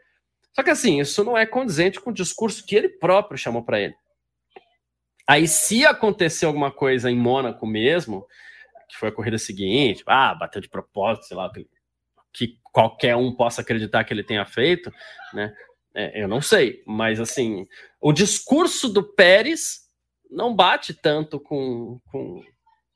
Só 0.54 0.62
que 0.62 0.70
assim, 0.70 1.00
isso 1.00 1.22
não 1.22 1.36
é 1.36 1.44
condizente 1.44 2.00
com 2.00 2.08
o 2.08 2.14
discurso 2.14 2.64
que 2.64 2.74
ele 2.74 2.88
próprio 2.88 3.36
chamou 3.36 3.62
para 3.62 3.78
ele. 3.78 3.94
Aí, 5.28 5.46
se 5.46 5.84
acontecer 5.84 6.46
alguma 6.46 6.70
coisa 6.70 7.10
em 7.10 7.16
Mônaco 7.16 7.66
mesmo, 7.66 8.26
que 8.88 8.96
foi 8.96 9.10
a 9.10 9.12
corrida 9.12 9.36
seguinte, 9.36 10.02
ah, 10.06 10.34
bateu 10.34 10.62
de 10.62 10.68
propósito, 10.70 11.26
sei 11.26 11.36
lá, 11.36 11.52
que 12.32 12.58
qualquer 12.72 13.16
um 13.16 13.36
possa 13.36 13.60
acreditar 13.60 14.02
que 14.04 14.14
ele 14.14 14.24
tenha 14.24 14.46
feito, 14.46 14.90
né? 15.34 15.54
É, 15.98 16.22
eu 16.22 16.28
não 16.28 16.40
sei, 16.40 16.80
mas 16.86 17.18
assim, 17.18 17.66
o 18.00 18.12
discurso 18.12 18.88
do 18.88 19.02
Pérez 19.02 19.80
não 20.30 20.54
bate 20.54 20.94
tanto 20.94 21.40
com, 21.40 21.98
com, 22.12 22.40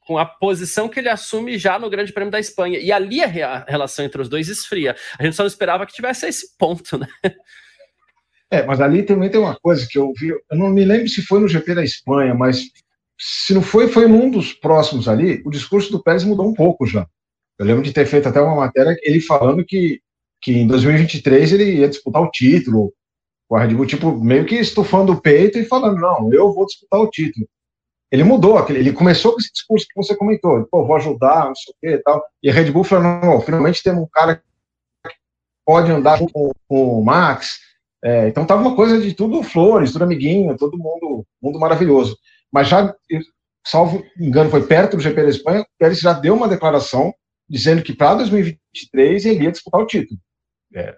com 0.07 0.18
a 0.18 0.24
posição 0.24 0.88
que 0.88 1.00
ele 1.00 1.09
assume 1.09 1.59
já 1.59 1.80
no 1.80 1.90
Grande 1.90 2.12
Prêmio 2.12 2.30
da 2.30 2.38
Espanha. 2.38 2.78
E 2.78 2.92
ali 2.92 3.20
a 3.20 3.64
relação 3.66 4.05
entre 4.05 4.22
os 4.22 4.28
dois 4.28 4.46
esfria. 4.46 4.94
A 5.18 5.24
gente 5.24 5.34
só 5.34 5.42
não 5.42 5.48
esperava 5.48 5.84
que 5.84 5.92
tivesse 5.92 6.28
esse 6.28 6.57
ponto, 6.57 6.96
né? 6.96 7.09
É, 8.48 8.64
mas 8.64 8.80
ali 8.80 9.03
também 9.03 9.28
tem 9.28 9.40
uma 9.40 9.59
coisa 9.59 9.84
que 9.90 9.98
eu 9.98 10.12
vi, 10.16 10.28
eu 10.28 10.40
não 10.53 10.68
me 10.68 10.84
lembro 10.84 11.09
se 11.09 11.22
foi 11.22 11.40
no 11.40 11.48
GP 11.48 11.74
da 11.74 11.82
Espanha, 11.82 12.34
mas 12.34 12.62
se 13.18 13.53
não 13.53 13.62
foi, 13.62 13.88
foi 13.88 14.07
num 14.07 14.30
dos 14.30 14.53
próximos 14.53 15.09
ali, 15.09 15.42
o 15.44 15.50
discurso 15.50 15.90
do 15.90 16.03
Pérez 16.03 16.22
mudou 16.22 16.46
um 16.46 16.55
pouco 16.55 16.86
já. 16.86 17.05
Eu 17.59 17.66
lembro 17.66 17.82
de 17.82 17.92
ter 17.92 18.07
feito 18.07 18.28
até 18.28 18.40
uma 18.40 18.55
matéria 18.55 18.94
ele 19.03 19.20
falando 19.20 19.64
que, 19.64 20.00
que 20.43 20.53
em 20.53 20.66
2023 20.66 21.53
ele 21.53 21.76
ia 21.76 21.88
disputar 21.88 22.20
o 22.20 22.30
título 22.30 22.93
com 23.49 23.57
a 23.57 23.61
Red 23.61 23.74
Bull, 23.74 23.86
tipo, 23.86 24.12
meio 24.12 24.45
que 24.45 24.57
estufando 24.57 25.12
o 25.12 25.20
peito 25.20 25.59
e 25.59 25.64
falando, 25.64 26.01
não, 26.01 26.32
eu 26.32 26.53
vou 26.53 26.66
disputar 26.66 27.01
o 27.01 27.09
título. 27.09 27.47
Ele 28.11 28.24
mudou, 28.24 28.59
ele 28.68 28.93
começou 28.93 29.32
com 29.32 29.38
esse 29.38 29.53
discurso 29.53 29.86
que 29.86 29.95
você 29.95 30.16
comentou, 30.16 30.66
pô, 30.70 30.84
vou 30.84 30.97
ajudar, 30.97 31.47
não 31.47 31.55
sei 31.55 31.72
o 31.72 31.76
que 31.80 31.97
e 31.97 32.03
tal, 32.03 32.22
e 32.43 32.51
a 32.51 32.53
Red 32.53 32.70
Bull 32.70 32.84
falou, 32.84 33.05
não, 33.05 33.40
finalmente 33.40 33.82
temos 33.82 34.03
um 34.03 34.09
cara 34.11 34.36
que 34.36 34.43
pode 35.64 35.90
andar 35.90 36.18
com, 36.18 36.53
com 36.68 36.99
o 36.99 37.05
Max, 37.05 37.59
é, 38.05 38.28
então 38.28 38.45
tava 38.45 38.62
uma 38.62 38.74
coisa 38.74 39.01
de 39.01 39.14
tudo 39.14 39.43
flores, 39.43 39.93
tudo 39.93 40.03
amiguinho, 40.05 40.57
todo 40.57 40.76
mundo, 40.76 41.24
mundo 41.40 41.59
maravilhoso. 41.61 42.18
Mas 42.51 42.68
já, 42.68 42.95
salvo 43.64 44.05
engano, 44.18 44.51
foi 44.51 44.66
perto 44.66 44.97
do 44.97 45.03
GP 45.03 45.22
da 45.22 45.28
Espanha, 45.28 45.61
o 45.61 45.66
Pérez 45.78 46.01
já 46.01 46.12
deu 46.12 46.34
uma 46.34 46.49
declaração 46.49 47.14
dizendo 47.49 47.82
que 47.82 47.95
para 47.95 48.16
2023 48.16 49.26
ele 49.26 49.45
ia 49.45 49.53
disputar 49.53 49.80
o 49.80 49.86
título. 49.86 50.18
É, 50.74 50.96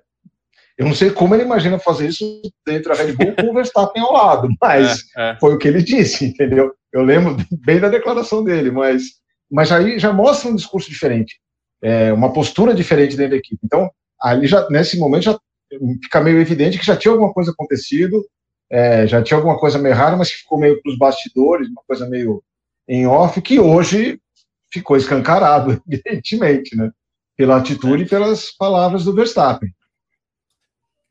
eu 0.77 0.87
não 0.87 0.95
sei 0.95 1.11
como 1.11 1.35
ele 1.35 1.45
imagina 1.45 1.79
fazer 1.79 2.09
isso 2.09 2.43
dentro 2.67 2.91
da 2.91 2.97
Red 2.97 3.13
Bull 3.13 3.35
com 3.37 3.51
o 3.51 3.55
Verstappen 3.55 4.03
ao 4.03 4.13
lado, 4.13 4.49
mas 4.61 5.05
é, 5.17 5.31
é. 5.31 5.37
foi 5.39 5.55
o 5.55 5.59
que 5.59 5.69
ele 5.69 5.83
disse, 5.83 6.27
entendeu? 6.27 6.73
Eu 6.93 7.03
lembro 7.03 7.37
bem 7.65 7.79
da 7.79 7.89
declaração 7.89 8.43
dele, 8.43 8.71
mas, 8.71 9.03
mas 9.51 9.71
aí 9.71 9.99
já 9.99 10.13
mostra 10.13 10.51
um 10.51 10.57
discurso 10.57 10.91
diferente, 10.91 11.39
é, 11.83 12.13
uma 12.13 12.33
postura 12.33 12.75
diferente 12.75 13.17
dentro 13.17 13.33
da 13.33 13.37
equipe. 13.37 13.61
Então, 13.65 13.89
ali 14.21 14.47
já, 14.47 14.69
nesse 14.69 14.99
momento 14.99 15.25
já 15.25 15.39
fica 16.03 16.21
meio 16.21 16.41
evidente 16.41 16.79
que 16.79 16.87
já 16.87 16.97
tinha 16.97 17.13
alguma 17.13 17.33
coisa 17.33 17.53
acontecido, 17.53 18.25
é, 18.71 19.07
já 19.07 19.23
tinha 19.23 19.37
alguma 19.37 19.59
coisa 19.59 19.79
meio 19.79 19.93
errada, 19.93 20.17
mas 20.17 20.31
que 20.31 20.39
ficou 20.39 20.59
meio 20.59 20.81
para 20.83 20.91
os 20.91 20.99
bastidores, 20.99 21.69
uma 21.69 21.83
coisa 21.87 22.09
meio 22.09 22.43
em 22.89 23.07
off, 23.07 23.41
que 23.41 23.61
hoje 23.61 24.19
ficou 24.73 24.97
escancarado, 24.97 25.81
evidentemente, 25.89 26.77
né? 26.77 26.91
Pela 27.37 27.57
atitude 27.57 28.05
e 28.05 28.09
pelas 28.09 28.51
palavras 28.51 29.05
do 29.05 29.15
Verstappen. 29.15 29.71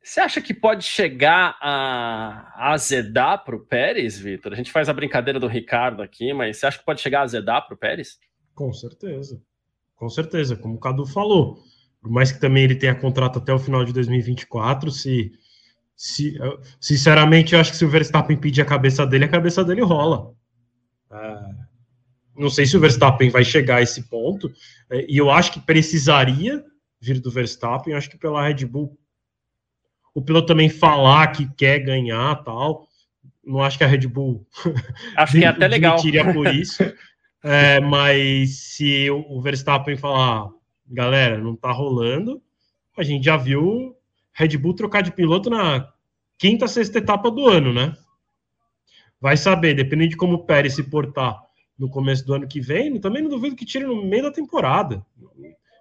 Você 0.04 0.20
acha 0.20 0.42
que 0.42 0.54
pode 0.54 0.84
chegar 0.84 1.58
a 1.62 2.74
azedar 2.74 3.44
para 3.46 3.56
o 3.56 3.66
Pérez, 3.66 4.20
Vitor? 4.20 4.52
A 4.52 4.56
gente 4.56 4.72
faz 4.72 4.90
a 4.90 4.94
brincadeira 4.94 5.40
do 5.40 5.48
Ricardo 5.48 6.04
aqui, 6.04 6.34
mas 6.34 6.58
você 6.58 6.66
acha 6.66 6.78
que 6.78 6.86
pode 6.86 7.00
chegar 7.00 7.22
a 7.22 7.24
azedar 7.24 7.66
para 7.66 7.74
o 7.74 7.78
Pérez? 7.78 8.20
Com 8.54 8.74
certeza. 8.74 9.42
Com 9.96 10.10
certeza, 10.10 10.58
como 10.58 10.76
o 10.76 10.80
Cadu 10.80 11.06
falou. 11.06 11.58
Por 12.02 12.12
mais 12.12 12.34
que 12.34 12.40
também 12.42 12.66
ele 12.66 12.76
tenha 12.76 12.94
contrato 12.94 13.40
até 13.40 13.54
o 13.54 13.60
final 13.60 13.86
de 13.86 13.94
2024, 13.94 14.92
se, 14.92 15.32
se 15.96 16.38
sinceramente, 16.82 17.54
eu 17.54 17.62
acho 17.62 17.72
que 17.72 17.78
se 17.78 17.86
o 17.86 17.90
Verstappen 17.90 18.36
pedir 18.36 18.62
a 18.62 18.66
cabeça 18.66 19.08
dele, 19.08 19.24
a 19.24 19.30
cabeça 19.30 19.64
dele 19.64 19.82
rola. 19.82 20.34
É, 21.10 21.63
não 22.38 22.50
sei 22.50 22.66
se 22.66 22.76
o 22.76 22.80
Verstappen 22.80 23.30
vai 23.30 23.44
chegar 23.44 23.78
a 23.78 23.82
esse 23.82 24.04
ponto, 24.04 24.52
é, 24.90 25.06
e 25.08 25.18
eu 25.18 25.30
acho 25.30 25.52
que 25.52 25.60
precisaria 25.60 26.64
vir 27.00 27.20
do 27.20 27.32
Verstappen, 27.32 27.94
eu 27.94 27.98
acho 27.98 28.10
que 28.10 28.18
pela 28.18 28.48
Red 28.48 28.66
Bull, 28.66 28.98
o 30.14 30.22
piloto 30.22 30.48
também 30.48 30.70
falar 30.70 31.28
que 31.28 31.52
quer 31.56 31.80
ganhar 31.80 32.36
tal, 32.44 32.88
não 33.44 33.62
acho 33.62 33.78
que 33.78 33.84
a 33.84 33.88
Red 33.88 34.08
Bull 34.08 34.48
acho 35.18 35.34
que 35.34 35.44
é 35.44 35.48
até 35.48 35.68
legal. 35.68 35.98
por 36.34 36.48
isso, 36.54 36.84
é, 37.44 37.80
mas 37.80 38.58
se 38.58 39.10
o 39.10 39.42
Verstappen 39.42 39.98
falar, 39.98 40.50
galera, 40.88 41.38
não 41.38 41.56
tá 41.56 41.72
rolando, 41.72 42.42
a 42.98 43.04
gente 43.04 43.26
já 43.26 43.38
viu 43.38 43.96
Red 44.34 44.58
Bull 44.58 44.76
trocar 44.76 45.02
de 45.02 45.12
piloto 45.12 45.50
na 45.50 45.92
quinta, 46.38 46.68
sexta 46.68 47.00
etapa 47.00 47.30
do 47.30 47.48
ano, 47.48 47.74
né? 47.74 47.96
Vai 49.20 49.38
saber, 49.38 49.74
dependendo 49.74 50.10
de 50.10 50.18
como 50.18 50.36
o 50.36 50.46
Pérez 50.46 50.76
se 50.76 50.84
portar 50.84 51.42
no 51.84 51.90
começo 51.90 52.26
do 52.26 52.34
ano 52.34 52.48
que 52.48 52.62
vem, 52.62 52.98
também 52.98 53.22
não 53.22 53.30
duvido 53.30 53.58
que 53.58 53.66
tire 53.66 53.86
no 53.86 54.06
meio 54.06 54.24
da 54.24 54.32
temporada. 54.32 55.06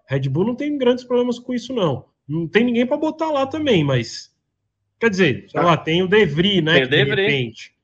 Red 0.09 0.29
Bull 0.29 0.47
não 0.47 0.57
tem 0.57 0.77
grandes 0.77 1.05
problemas 1.05 1.39
com 1.39 1.55
isso, 1.55 1.73
não. 1.73 2.07
Não 2.27 2.49
tem 2.49 2.65
ninguém 2.65 2.85
para 2.85 2.97
botar 2.97 3.31
lá 3.31 3.47
também, 3.47 3.85
mas. 3.85 4.35
Quer 4.99 5.11
dizer, 5.11 5.47
sei 5.49 5.63
lá, 5.63 5.77
tem 5.77 6.03
o 6.03 6.09
Devry, 6.09 6.61
né? 6.61 6.75
Tem 6.75 6.85
o 6.85 6.91
Devry. 6.91 7.15
De 7.15 7.23
repente. 7.23 7.75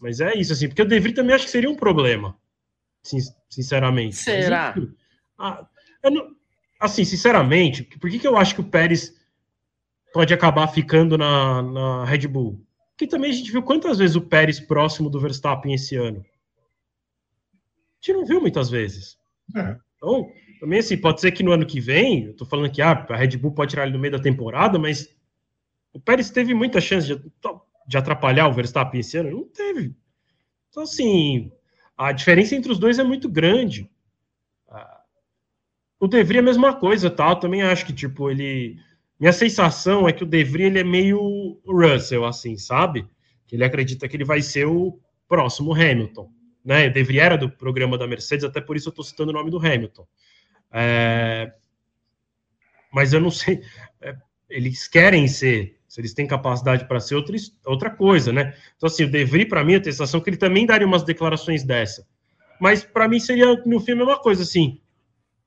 Mas 0.00 0.18
é 0.18 0.34
isso, 0.34 0.54
assim, 0.54 0.66
porque 0.66 0.80
o 0.80 0.86
Devry 0.86 1.12
também 1.12 1.34
acho 1.34 1.44
que 1.44 1.50
seria 1.50 1.68
um 1.68 1.76
problema. 1.76 2.38
Sinceramente. 3.50 4.16
Será? 4.16 4.74
Mas, 5.36 5.66
ah, 6.02 6.10
não, 6.10 6.30
assim, 6.80 7.04
sinceramente, 7.04 7.82
por 7.82 8.08
que, 8.08 8.18
que 8.18 8.26
eu 8.26 8.36
acho 8.36 8.54
que 8.54 8.62
o 8.62 8.70
Pérez 8.70 9.14
pode 10.14 10.32
acabar 10.32 10.68
ficando 10.68 11.18
na, 11.18 11.62
na 11.62 12.04
Red 12.06 12.26
Bull? 12.28 12.64
Porque 12.92 13.06
também 13.06 13.30
a 13.30 13.34
gente 13.34 13.52
viu 13.52 13.62
quantas 13.62 13.98
vezes 13.98 14.16
o 14.16 14.22
Pérez 14.22 14.58
próximo 14.58 15.10
do 15.10 15.20
Verstappen 15.20 15.74
esse 15.74 15.96
ano 15.96 16.24
gente 18.00 18.16
não 18.16 18.26
viu 18.26 18.40
muitas 18.40 18.70
vezes. 18.70 19.18
É. 19.56 19.76
Então, 19.96 20.30
também 20.60 20.78
assim, 20.78 20.96
pode 20.96 21.20
ser 21.20 21.32
que 21.32 21.42
no 21.42 21.52
ano 21.52 21.66
que 21.66 21.80
vem, 21.80 22.26
eu 22.26 22.36
tô 22.36 22.44
falando 22.44 22.70
que 22.70 22.82
ah, 22.82 23.06
a 23.08 23.16
Red 23.16 23.36
Bull 23.36 23.52
pode 23.52 23.70
tirar 23.70 23.84
ele 23.84 23.92
no 23.92 23.98
meio 23.98 24.12
da 24.12 24.22
temporada, 24.22 24.78
mas 24.78 25.14
o 25.92 26.00
Pérez 26.00 26.30
teve 26.30 26.54
muita 26.54 26.80
chance 26.80 27.06
de, 27.06 27.20
de 27.86 27.96
atrapalhar 27.96 28.48
o 28.48 28.52
Verstappen 28.52 29.00
esse 29.00 29.16
ano? 29.16 29.30
Não 29.30 29.48
teve. 29.48 29.94
Então, 30.68 30.82
assim, 30.82 31.50
a 31.96 32.12
diferença 32.12 32.54
entre 32.54 32.70
os 32.70 32.78
dois 32.78 32.98
é 32.98 33.04
muito 33.04 33.28
grande. 33.28 33.90
O 36.00 36.06
De 36.06 36.22
Vries 36.22 36.36
é 36.36 36.40
a 36.40 36.44
mesma 36.44 36.76
coisa, 36.76 37.10
tal. 37.10 37.34
Tá? 37.34 37.40
também 37.40 37.62
acho 37.62 37.84
que, 37.84 37.92
tipo, 37.92 38.30
ele. 38.30 38.78
Minha 39.18 39.32
sensação 39.32 40.08
é 40.08 40.12
que 40.12 40.22
o 40.22 40.26
De 40.26 40.44
Vries, 40.44 40.68
ele 40.68 40.78
é 40.78 40.84
meio 40.84 41.60
Russell, 41.66 42.24
assim, 42.24 42.56
sabe? 42.56 43.04
Que 43.48 43.56
ele 43.56 43.64
acredita 43.64 44.06
que 44.06 44.16
ele 44.16 44.24
vai 44.24 44.40
ser 44.40 44.66
o 44.66 45.00
próximo 45.28 45.74
Hamilton 45.74 46.30
né? 46.68 46.90
Deveria 46.90 47.22
era 47.24 47.38
do 47.38 47.48
programa 47.48 47.96
da 47.96 48.06
Mercedes, 48.06 48.44
até 48.44 48.60
por 48.60 48.76
isso 48.76 48.88
eu 48.88 48.90
estou 48.90 49.02
citando 49.02 49.30
o 49.30 49.32
nome 49.32 49.50
do 49.50 49.56
Hamilton. 49.56 50.06
É, 50.70 51.50
mas 52.92 53.14
eu 53.14 53.20
não 53.22 53.30
sei, 53.30 53.62
é, 54.02 54.14
eles 54.50 54.86
querem 54.86 55.26
ser, 55.28 55.78
se 55.88 55.98
eles 55.98 56.12
têm 56.12 56.26
capacidade 56.26 56.86
para 56.86 57.00
ser 57.00 57.14
outra, 57.14 57.34
outra 57.64 57.88
coisa, 57.88 58.34
né? 58.34 58.54
Então, 58.76 58.86
assim, 58.86 59.04
o 59.04 59.10
Devry, 59.10 59.46
para 59.46 59.64
mim, 59.64 59.76
a 59.76 59.82
sensação 59.82 60.20
que 60.20 60.28
ele 60.28 60.36
também 60.36 60.66
daria 60.66 60.86
umas 60.86 61.02
declarações 61.02 61.64
dessa. 61.64 62.06
Mas 62.60 62.84
para 62.84 63.08
mim 63.08 63.18
seria, 63.18 63.46
no 63.64 63.80
fim, 63.80 63.92
a 63.92 63.96
mesma 63.96 64.18
coisa, 64.18 64.42
assim. 64.42 64.78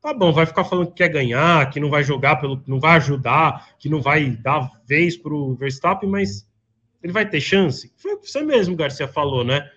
Tá 0.01 0.15
bom, 0.15 0.33
vai 0.33 0.47
ficar 0.47 0.63
falando 0.63 0.87
que 0.87 0.95
quer 0.95 1.09
ganhar, 1.09 1.69
que 1.69 1.79
não 1.79 1.91
vai 1.91 2.03
jogar 2.03 2.37
pelo. 2.37 2.63
não 2.65 2.79
vai 2.79 2.97
ajudar, 2.97 3.75
que 3.77 3.87
não 3.87 4.01
vai 4.01 4.31
dar 4.31 4.71
vez 4.87 5.15
para 5.15 5.31
o 5.31 5.53
Verstappen, 5.53 6.09
mas 6.09 6.49
ele 7.03 7.13
vai 7.13 7.29
ter 7.29 7.39
chance? 7.39 7.93
Foi 7.95 8.15
você 8.15 8.41
mesmo, 8.41 8.75
Garcia, 8.75 9.07
falou, 9.07 9.43
né? 9.43 9.69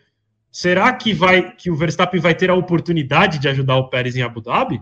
Será 0.54 0.92
que 0.92 1.12
vai 1.12 1.52
que 1.56 1.68
o 1.68 1.74
Verstappen 1.74 2.20
vai 2.20 2.32
ter 2.32 2.48
a 2.48 2.54
oportunidade 2.54 3.40
de 3.40 3.48
ajudar 3.48 3.74
o 3.74 3.88
Pérez 3.88 4.14
em 4.14 4.22
Abu 4.22 4.40
Dhabi? 4.40 4.80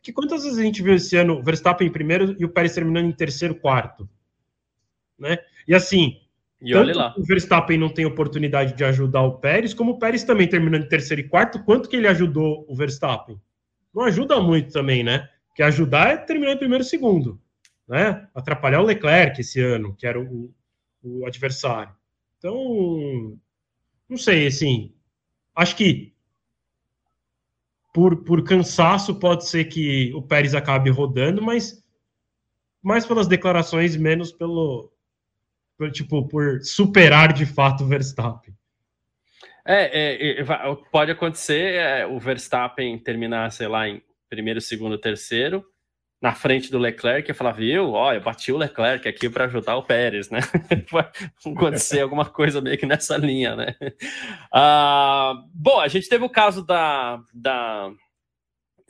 Que 0.00 0.12
quantas 0.12 0.44
vezes 0.44 0.56
a 0.56 0.62
gente 0.62 0.80
viu 0.84 0.94
esse 0.94 1.16
ano 1.16 1.40
o 1.40 1.42
Verstappen 1.42 1.88
em 1.88 1.90
primeiro 1.90 2.36
e 2.38 2.44
o 2.44 2.48
Pérez 2.48 2.76
terminando 2.76 3.06
em 3.06 3.12
terceiro, 3.12 3.56
quarto, 3.56 4.08
né? 5.18 5.38
E 5.66 5.74
assim, 5.74 6.20
e 6.62 6.70
tanto 6.70 6.96
lá. 6.96 7.12
o 7.18 7.24
Verstappen 7.24 7.76
não 7.76 7.88
tem 7.88 8.06
oportunidade 8.06 8.72
de 8.72 8.84
ajudar 8.84 9.22
o 9.22 9.38
Pérez, 9.38 9.74
como 9.74 9.90
o 9.90 9.98
Pérez 9.98 10.22
também 10.22 10.46
terminando 10.46 10.84
em 10.84 10.88
terceiro 10.88 11.22
e 11.22 11.28
quarto, 11.28 11.64
quanto 11.64 11.88
que 11.88 11.96
ele 11.96 12.06
ajudou 12.06 12.64
o 12.68 12.76
Verstappen? 12.76 13.36
Não 13.92 14.04
ajuda 14.04 14.40
muito 14.40 14.72
também, 14.72 15.02
né? 15.02 15.28
Que 15.56 15.64
ajudar 15.64 16.10
é 16.10 16.16
terminar 16.18 16.52
em 16.52 16.58
primeiro 16.58 16.84
e 16.84 16.86
segundo, 16.86 17.40
né? 17.88 18.28
Atrapalhar 18.32 18.80
o 18.80 18.84
Leclerc 18.84 19.40
esse 19.40 19.60
ano, 19.60 19.92
que 19.96 20.06
era 20.06 20.20
o, 20.20 20.54
o 21.02 21.26
adversário. 21.26 21.92
Então, 22.38 23.36
não 24.08 24.16
sei, 24.16 24.46
assim, 24.46 24.94
Acho 25.54 25.76
que 25.76 26.14
por, 27.92 28.24
por 28.24 28.44
cansaço 28.44 29.18
pode 29.18 29.46
ser 29.46 29.64
que 29.64 30.12
o 30.14 30.22
Pérez 30.22 30.54
acabe 30.54 30.90
rodando, 30.90 31.42
mas 31.42 31.82
mais 32.82 33.04
pelas 33.04 33.26
declarações, 33.26 33.96
menos 33.96 34.32
pelo, 34.32 34.92
por, 35.76 35.90
tipo, 35.90 36.26
por 36.28 36.60
superar 36.62 37.32
de 37.32 37.44
fato 37.44 37.84
o 37.84 37.86
Verstappen. 37.86 38.54
É, 39.66 40.38
é, 40.38 40.40
é 40.40 40.44
pode 40.90 41.10
acontecer 41.10 41.74
é, 41.74 42.06
o 42.06 42.18
Verstappen 42.18 42.98
terminar, 42.98 43.50
sei 43.52 43.68
lá, 43.68 43.88
em 43.88 44.02
primeiro, 44.28 44.60
segundo, 44.60 44.98
terceiro, 44.98 45.64
na 46.20 46.34
frente 46.34 46.70
do 46.70 46.78
Leclerc 46.78 47.30
e 47.30 47.34
falar, 47.34 47.52
viu, 47.52 47.92
ó, 47.92 48.12
eu 48.12 48.20
bati 48.20 48.52
o 48.52 48.58
Leclerc 48.58 49.08
aqui 49.08 49.30
para 49.30 49.46
ajudar 49.46 49.76
o 49.76 49.82
Pérez, 49.82 50.28
né? 50.28 50.40
Vai 50.90 51.10
acontecer 51.46 52.00
alguma 52.00 52.26
coisa 52.26 52.60
meio 52.60 52.76
que 52.76 52.84
nessa 52.84 53.16
linha, 53.16 53.56
né? 53.56 53.74
Ah, 54.52 55.42
bom, 55.54 55.80
a 55.80 55.88
gente 55.88 56.08
teve 56.08 56.24
o 56.24 56.28
caso 56.28 56.64
da, 56.64 57.22
da, 57.32 57.90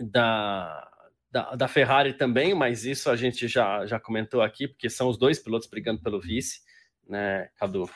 da, 0.00 0.88
da, 1.30 1.54
da, 1.54 1.68
Ferrari 1.68 2.14
também, 2.14 2.52
mas 2.52 2.84
isso 2.84 3.08
a 3.08 3.14
gente 3.14 3.46
já, 3.46 3.86
já 3.86 4.00
comentou 4.00 4.42
aqui, 4.42 4.66
porque 4.66 4.90
são 4.90 5.08
os 5.08 5.16
dois 5.16 5.38
pilotos 5.38 5.68
brigando 5.68 6.02
pelo 6.02 6.20
vice, 6.20 6.60
né, 7.08 7.48
Cadu? 7.56 7.88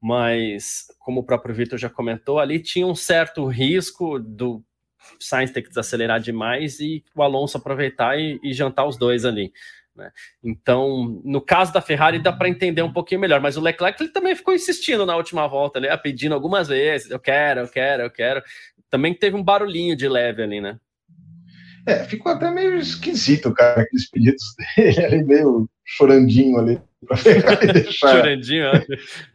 mas 0.00 0.86
como 0.98 1.20
o 1.20 1.24
próprio 1.24 1.54
Vitor 1.54 1.78
já 1.78 1.90
comentou, 1.90 2.38
ali 2.38 2.58
tinha 2.58 2.86
um 2.86 2.94
certo 2.94 3.46
risco 3.46 4.18
do 4.18 4.64
Sainz 5.18 5.50
ter 5.50 5.62
que 5.62 5.68
desacelerar 5.68 6.20
demais 6.20 6.80
e 6.80 7.04
o 7.14 7.22
Alonso 7.22 7.56
aproveitar 7.56 8.18
e, 8.18 8.38
e 8.42 8.52
jantar 8.52 8.86
os 8.86 8.96
dois 8.96 9.24
ali. 9.24 9.52
Né? 9.96 10.10
Então, 10.42 11.20
no 11.24 11.40
caso 11.40 11.72
da 11.72 11.80
Ferrari, 11.80 12.18
dá 12.18 12.32
para 12.32 12.48
entender 12.48 12.82
um 12.82 12.92
pouquinho 12.92 13.20
melhor, 13.20 13.40
mas 13.40 13.56
o 13.56 13.60
Leclerc 13.60 14.02
ele 14.02 14.12
também 14.12 14.34
ficou 14.34 14.54
insistindo 14.54 15.04
na 15.04 15.16
última 15.16 15.46
volta, 15.46 15.78
ali, 15.78 15.88
pedindo 16.02 16.34
algumas 16.34 16.68
vezes: 16.68 17.10
eu 17.10 17.18
quero, 17.18 17.60
eu 17.60 17.68
quero, 17.68 18.02
eu 18.04 18.10
quero. 18.10 18.42
Também 18.88 19.14
teve 19.14 19.36
um 19.36 19.42
barulhinho 19.42 19.96
de 19.96 20.08
leve 20.08 20.42
ali, 20.42 20.60
né? 20.60 20.78
É, 21.86 22.04
ficou 22.04 22.32
até 22.32 22.50
meio 22.50 22.76
esquisito, 22.76 23.52
cara, 23.52 23.82
aqueles 23.82 24.08
pedidos 24.10 24.42
dele 24.76 25.04
ali, 25.04 25.24
meio 25.24 25.68
chorandinho 25.84 26.58
ali 26.58 26.80
pra 27.06 27.16
deixar. 27.72 28.16
Chorandinho, 28.16 28.66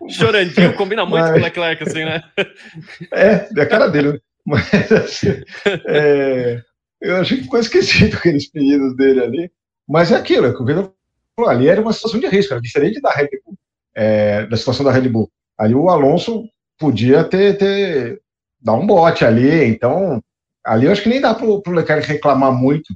Chorandinho 0.10 0.74
combina 0.76 1.06
muito 1.06 1.24
Mas... 1.24 1.32
com 1.32 1.40
o 1.40 1.44
Leclerc, 1.44 1.84
assim, 1.84 2.06
né? 2.06 2.24
É, 3.12 3.48
é 3.56 3.62
a 3.62 3.66
cara 3.68 3.88
dele, 3.88 4.14
né? 4.14 4.20
Mas, 4.48 4.92
assim, 4.92 5.42
é... 5.88 6.62
eu 7.02 7.18
achei 7.18 7.38
que 7.38 7.44
ficou 7.44 7.60
esquecido 7.60 8.16
aqueles 8.18 8.50
pedidos 8.50 8.96
dele 8.96 9.22
ali. 9.22 9.52
Mas 9.88 10.12
é 10.12 10.16
aquilo, 10.16 10.48
é 10.48 10.54
que 10.54 10.62
o 10.62 10.66
Vitor 10.66 10.92
falou, 11.36 11.52
ali 11.52 11.68
era 11.68 11.82
uma 11.82 11.94
situação 11.94 12.20
de 12.20 12.28
risco, 12.28 12.54
era 12.54 12.62
diferente 12.62 13.02
da 13.02 13.12
Red 13.12 13.30
Bull, 13.46 13.58
é, 13.94 14.46
da 14.48 14.58
situação 14.58 14.84
da 14.84 14.92
Red 14.92 15.10
Bull. 15.10 15.30
Ali 15.58 15.76
o 15.76 15.90
Alonso 15.90 16.44
podia 16.78 17.24
ter, 17.24 17.58
ter 17.58 18.22
dar 18.62 18.74
um 18.74 18.88
bote 18.88 19.24
ali, 19.24 19.66
então 19.66 20.22
ali 20.66 20.88
eu 20.88 20.92
acho 20.92 21.04
que 21.04 21.10
nem 21.10 21.22
dá 21.22 21.34
para 21.34 21.46
o 21.46 21.62
Leclerc 21.68 22.08
reclamar 22.08 22.52
muito 22.52 22.94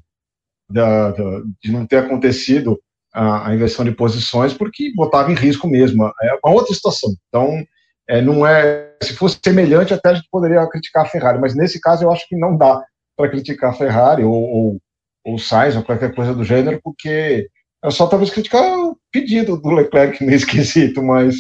da, 0.69 1.11
da, 1.11 1.41
de 1.61 1.71
não 1.71 1.85
ter 1.85 1.97
acontecido 1.97 2.79
a, 3.13 3.49
a, 3.49 3.55
inversão 3.55 3.85
de 3.85 3.91
posições, 3.91 4.53
porque 4.53 4.91
botava 4.95 5.31
em 5.31 5.35
risco 5.35 5.67
mesmo. 5.67 6.05
É 6.21 6.39
uma 6.43 6.53
outra 6.53 6.73
situação. 6.73 7.11
Então, 7.27 7.63
é, 8.09 8.21
não 8.21 8.45
é. 8.45 8.89
Se 9.01 9.13
fosse 9.13 9.39
semelhante, 9.41 9.93
até 9.93 10.09
a 10.09 10.13
gente 10.15 10.27
poderia 10.31 10.67
criticar 10.67 11.05
a 11.05 11.09
Ferrari, 11.09 11.39
mas 11.39 11.55
nesse 11.55 11.79
caso 11.79 12.03
eu 12.03 12.11
acho 12.11 12.27
que 12.27 12.35
não 12.35 12.57
dá 12.57 12.83
para 13.15 13.29
criticar 13.29 13.69
a 13.69 13.73
Ferrari 13.73 14.23
ou, 14.23 14.33
ou, 14.33 14.81
ou 15.25 15.37
Sainz 15.37 15.75
ou 15.75 15.83
qualquer 15.83 16.13
coisa 16.13 16.33
do 16.33 16.43
gênero, 16.43 16.81
porque 16.83 17.47
é 17.83 17.91
só 17.91 18.07
talvez 18.07 18.31
criticar 18.31 18.61
o 18.77 18.97
pedido 19.11 19.55
do 19.55 19.69
Leclerc 19.69 20.21
nesse 20.25 20.45
quesito, 20.45 21.03
mas 21.03 21.35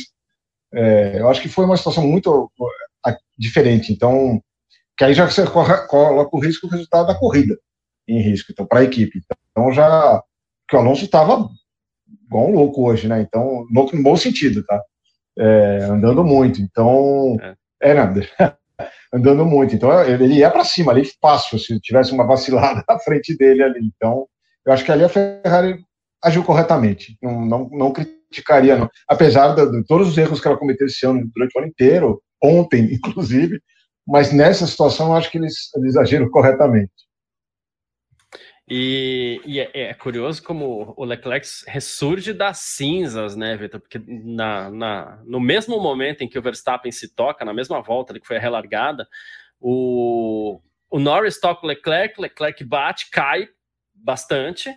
é, 0.73 1.19
eu 1.19 1.27
acho 1.27 1.41
que 1.41 1.49
foi 1.49 1.65
uma 1.65 1.75
situação 1.75 2.07
muito 2.07 2.49
diferente. 3.37 3.91
Então, 3.91 4.39
que 4.95 5.03
aí 5.03 5.13
já 5.13 5.25
você 5.25 5.43
coloca 5.45 6.35
o 6.35 6.39
risco 6.39 6.67
do 6.67 6.73
resultado 6.73 7.07
da 7.07 7.15
corrida 7.15 7.57
em 8.07 8.21
risco, 8.21 8.51
então, 8.51 8.65
para 8.65 8.81
a 8.81 8.83
equipe. 8.83 9.21
Então, 9.51 9.71
já 9.71 10.21
que 10.67 10.75
o 10.75 10.79
Alonso 10.79 11.05
estava 11.05 11.49
um 12.31 12.51
louco 12.51 12.87
hoje, 12.87 13.07
né? 13.07 13.21
Então, 13.21 13.65
louco 13.73 13.95
no 13.95 14.03
bom 14.03 14.15
sentido, 14.15 14.63
tá? 14.63 14.81
É, 15.39 15.83
andando 15.85 16.23
muito. 16.23 16.61
Então, 16.61 17.37
é, 17.41 17.91
é 17.91 17.93
nada. 17.93 18.21
andando 19.13 19.45
muito. 19.45 19.73
Então, 19.73 19.91
ele 20.03 20.35
ia 20.35 20.51
para 20.51 20.63
cima 20.63 20.91
ali, 20.91 21.09
fácil, 21.21 21.57
se 21.57 21.79
tivesse 21.79 22.11
uma 22.11 22.27
vacilada 22.27 22.83
na 22.87 22.99
frente 22.99 23.35
dele 23.37 23.63
ali. 23.63 23.79
Então, 23.95 24.27
eu 24.65 24.73
acho 24.73 24.83
que 24.83 24.91
ali 24.91 25.03
a 25.03 25.09
Ferrari 25.09 25.79
agiu 26.23 26.43
corretamente. 26.43 27.17
Não, 27.21 27.45
não, 27.45 27.69
não 27.71 27.93
criticaria, 27.93 28.77
não. 28.77 28.89
Apesar 29.07 29.55
de, 29.55 29.71
de, 29.71 29.83
todos 29.85 30.09
os 30.09 30.17
erros 30.17 30.41
que 30.41 30.47
ela 30.47 30.57
cometeu 30.57 30.87
esse 30.87 31.05
ano, 31.05 31.29
durante 31.33 31.55
o 31.55 31.59
ano 31.59 31.67
inteiro, 31.67 32.21
ontem, 32.43 32.91
inclusive, 32.93 33.61
mas 34.05 34.31
nessa 34.31 34.67
situação 34.67 35.07
eu 35.07 35.15
acho 35.15 35.31
que 35.31 35.37
eles, 35.37 35.69
eles 35.75 35.95
agiram 35.95 36.29
corretamente. 36.29 36.91
E, 38.69 39.41
e 39.45 39.59
é, 39.59 39.71
é, 39.73 39.93
curioso 39.95 40.43
como 40.43 40.93
o 40.95 41.03
Leclerc 41.03 41.47
ressurge 41.67 42.33
das 42.33 42.59
cinzas, 42.59 43.35
né, 43.35 43.57
Vitor? 43.57 43.79
Porque 43.79 43.99
na, 44.07 44.69
na, 44.69 45.23
no 45.25 45.39
mesmo 45.39 45.79
momento 45.79 46.21
em 46.21 46.29
que 46.29 46.37
o 46.37 46.41
Verstappen 46.41 46.91
se 46.91 47.15
toca, 47.15 47.43
na 47.43 47.53
mesma 47.53 47.81
volta 47.81 48.19
que 48.19 48.27
foi 48.27 48.37
a 48.37 48.39
relargada, 48.39 49.07
o, 49.59 50.61
o 50.89 50.99
Norris 50.99 51.39
toca 51.39 51.65
o 51.65 51.67
Leclerc, 51.67 52.21
Leclerc 52.21 52.63
bate, 52.63 53.09
cai 53.09 53.49
bastante, 53.93 54.71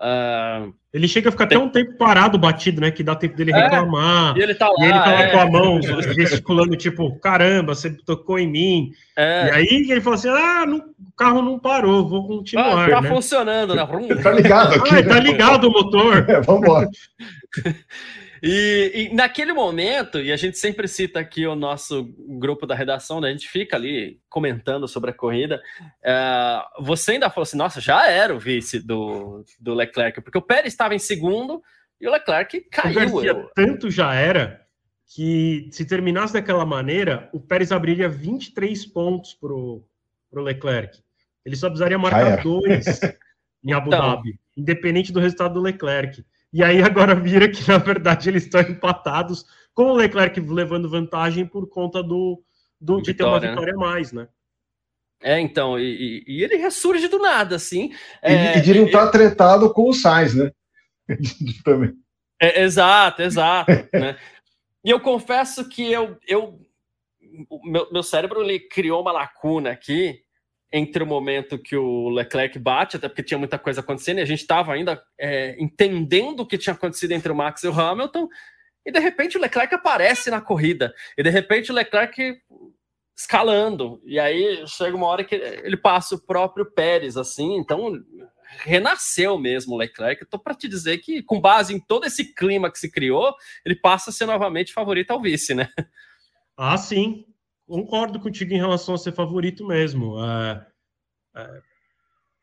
Uh, 0.00 0.72
ele 0.94 1.08
chega 1.08 1.28
a 1.28 1.32
ficar 1.32 1.46
tem... 1.46 1.58
até 1.58 1.66
um 1.66 1.68
tempo 1.68 1.98
parado, 1.98 2.38
batido, 2.38 2.80
né? 2.80 2.90
Que 2.90 3.02
dá 3.02 3.16
tempo 3.16 3.36
dele 3.36 3.52
é, 3.52 3.62
reclamar. 3.62 4.36
É, 4.36 4.38
e 4.38 4.42
ele 4.42 4.54
tá 4.54 4.68
lá, 4.68 4.74
e 4.78 4.84
ele 4.84 4.98
tá 4.98 5.12
lá 5.12 5.22
é. 5.22 5.30
com 5.30 5.38
a 5.38 5.46
mão 5.50 5.80
gesticulando, 5.82 6.76
tipo, 6.76 7.18
caramba, 7.18 7.74
você 7.74 7.90
tocou 7.90 8.38
em 8.38 8.46
mim. 8.46 8.90
É. 9.16 9.48
E 9.48 9.50
aí 9.50 9.86
ele 9.90 10.00
falou 10.00 10.16
assim: 10.16 10.28
ah, 10.28 10.64
não, 10.66 10.78
o 10.78 11.12
carro 11.16 11.42
não 11.42 11.58
parou, 11.58 12.08
vou 12.08 12.26
continuar. 12.26 12.86
Ah, 12.86 12.90
tá 12.90 13.00
né? 13.00 13.08
funcionando, 13.08 13.74
né? 13.74 13.86
tá 14.22 14.30
ligado 14.30 14.74
aqui. 14.74 14.94
Ah, 14.94 15.02
tá 15.06 15.20
ligado 15.20 15.68
o 15.68 15.72
motor. 15.72 16.26
É, 16.28 16.40
vambora. 16.42 16.88
E, 18.42 18.92
e, 18.94 19.14
naquele 19.14 19.52
momento, 19.52 20.18
e 20.20 20.32
a 20.32 20.36
gente 20.36 20.58
sempre 20.58 20.86
cita 20.86 21.20
aqui 21.20 21.46
o 21.46 21.54
nosso 21.54 22.04
grupo 22.38 22.66
da 22.66 22.74
redação, 22.74 23.20
né? 23.20 23.28
A 23.28 23.32
gente 23.32 23.48
fica 23.48 23.76
ali 23.76 24.20
comentando 24.28 24.86
sobre 24.86 25.10
a 25.10 25.14
corrida. 25.14 25.60
É, 26.02 26.62
você 26.80 27.12
ainda 27.12 27.30
falou 27.30 27.42
assim: 27.42 27.56
nossa, 27.56 27.80
já 27.80 28.08
era 28.08 28.34
o 28.34 28.38
vice 28.38 28.78
do, 28.78 29.44
do 29.58 29.74
Leclerc, 29.74 30.20
porque 30.20 30.38
o 30.38 30.42
Pérez 30.42 30.72
estava 30.72 30.94
em 30.94 30.98
segundo 30.98 31.62
e 32.00 32.06
o 32.06 32.10
Leclerc 32.10 32.60
caiu. 32.70 32.94
Garcia, 32.94 33.30
eu... 33.30 33.50
Tanto 33.54 33.90
já 33.90 34.14
era 34.14 34.66
que 35.06 35.68
se 35.72 35.86
terminasse 35.86 36.34
daquela 36.34 36.66
maneira, 36.66 37.28
o 37.32 37.40
Pérez 37.40 37.72
abriria 37.72 38.08
23 38.08 38.86
pontos 38.86 39.34
para 39.34 39.52
o 39.52 39.84
Leclerc. 40.32 41.02
Ele 41.44 41.56
só 41.56 41.68
precisaria 41.68 41.98
marcar 41.98 42.42
dois 42.42 42.84
em 43.64 43.72
Abu 43.72 43.88
então, 43.88 44.00
Dhabi, 44.00 44.38
independente 44.56 45.12
do 45.12 45.20
resultado 45.20 45.54
do 45.54 45.60
Leclerc. 45.60 46.24
E 46.52 46.62
aí 46.62 46.82
agora 46.82 47.14
vira 47.14 47.48
que, 47.48 47.66
na 47.68 47.78
verdade, 47.78 48.28
eles 48.28 48.44
estão 48.44 48.60
empatados, 48.60 49.44
com 49.74 49.84
o 49.84 49.94
Leclerc 49.94 50.40
levando 50.40 50.88
vantagem 50.88 51.46
por 51.46 51.68
conta 51.68 52.02
do, 52.02 52.42
do 52.80 53.00
de 53.00 53.14
ter 53.14 53.24
uma 53.24 53.38
né? 53.38 53.50
vitória 53.50 53.74
a 53.74 53.76
mais, 53.76 54.12
né? 54.12 54.28
É, 55.20 55.38
então, 55.40 55.78
e, 55.78 56.24
e, 56.26 56.44
ele 56.44 56.56
ressurge 56.56 57.08
do 57.08 57.18
nada, 57.18 57.56
assim. 57.56 57.92
É, 58.22 58.58
e, 58.58 58.60
de 58.60 58.74
não 58.74 58.86
estar 58.86 59.06
tá 59.06 59.12
tretado 59.12 59.72
com 59.72 59.88
o 59.88 59.92
Sainz, 59.92 60.34
né? 60.34 60.50
Também. 61.64 61.92
É, 62.40 62.62
exato, 62.62 63.22
exato. 63.22 63.70
né? 63.92 64.16
E 64.84 64.90
eu 64.90 65.00
confesso 65.00 65.68
que 65.68 65.90
eu, 65.90 66.16
eu 66.26 66.60
meu, 67.64 67.90
meu 67.90 68.02
cérebro 68.02 68.42
ele 68.42 68.60
criou 68.60 69.02
uma 69.02 69.12
lacuna 69.12 69.70
aqui 69.70 70.22
entre 70.72 71.02
o 71.02 71.06
momento 71.06 71.58
que 71.58 71.76
o 71.76 72.08
Leclerc 72.10 72.58
bate, 72.58 72.96
até 72.96 73.08
porque 73.08 73.22
tinha 73.22 73.38
muita 73.38 73.58
coisa 73.58 73.80
acontecendo, 73.80 74.18
e 74.18 74.22
a 74.22 74.26
gente 74.26 74.40
estava 74.40 74.72
ainda 74.72 75.02
é, 75.18 75.56
entendendo 75.58 76.40
o 76.40 76.46
que 76.46 76.58
tinha 76.58 76.74
acontecido 76.74 77.12
entre 77.12 77.32
o 77.32 77.34
Max 77.34 77.62
e 77.62 77.68
o 77.68 77.72
Hamilton, 77.72 78.28
e 78.84 78.92
de 78.92 78.98
repente 78.98 79.36
o 79.36 79.40
Leclerc 79.40 79.74
aparece 79.74 80.30
na 80.30 80.40
corrida, 80.40 80.94
e 81.16 81.22
de 81.22 81.30
repente 81.30 81.70
o 81.70 81.74
Leclerc 81.74 82.38
escalando, 83.16 84.00
e 84.04 84.18
aí 84.18 84.64
chega 84.66 84.96
uma 84.96 85.06
hora 85.06 85.24
que 85.24 85.34
ele 85.34 85.76
passa 85.76 86.14
o 86.14 86.20
próprio 86.20 86.64
Pérez, 86.66 87.16
assim, 87.16 87.56
então 87.56 87.92
renasceu 88.60 89.38
mesmo 89.38 89.74
o 89.74 89.78
Leclerc. 89.78 90.22
Estou 90.22 90.40
para 90.40 90.54
te 90.54 90.68
dizer 90.68 90.98
que, 90.98 91.22
com 91.22 91.40
base 91.40 91.74
em 91.74 91.80
todo 91.80 92.06
esse 92.06 92.32
clima 92.32 92.70
que 92.70 92.78
se 92.78 92.90
criou, 92.90 93.34
ele 93.64 93.74
passa 93.74 94.10
a 94.10 94.12
ser 94.12 94.26
novamente 94.26 94.72
favorito 94.72 95.10
ao 95.10 95.20
vice, 95.20 95.54
né? 95.54 95.68
Ah, 96.56 96.76
sim, 96.76 97.24
concordo 97.68 98.18
contigo 98.18 98.54
em 98.54 98.56
relação 98.56 98.94
a 98.94 98.98
ser 98.98 99.12
favorito 99.12 99.66
mesmo. 99.66 100.18
É, 100.24 100.66
é, 101.36 101.60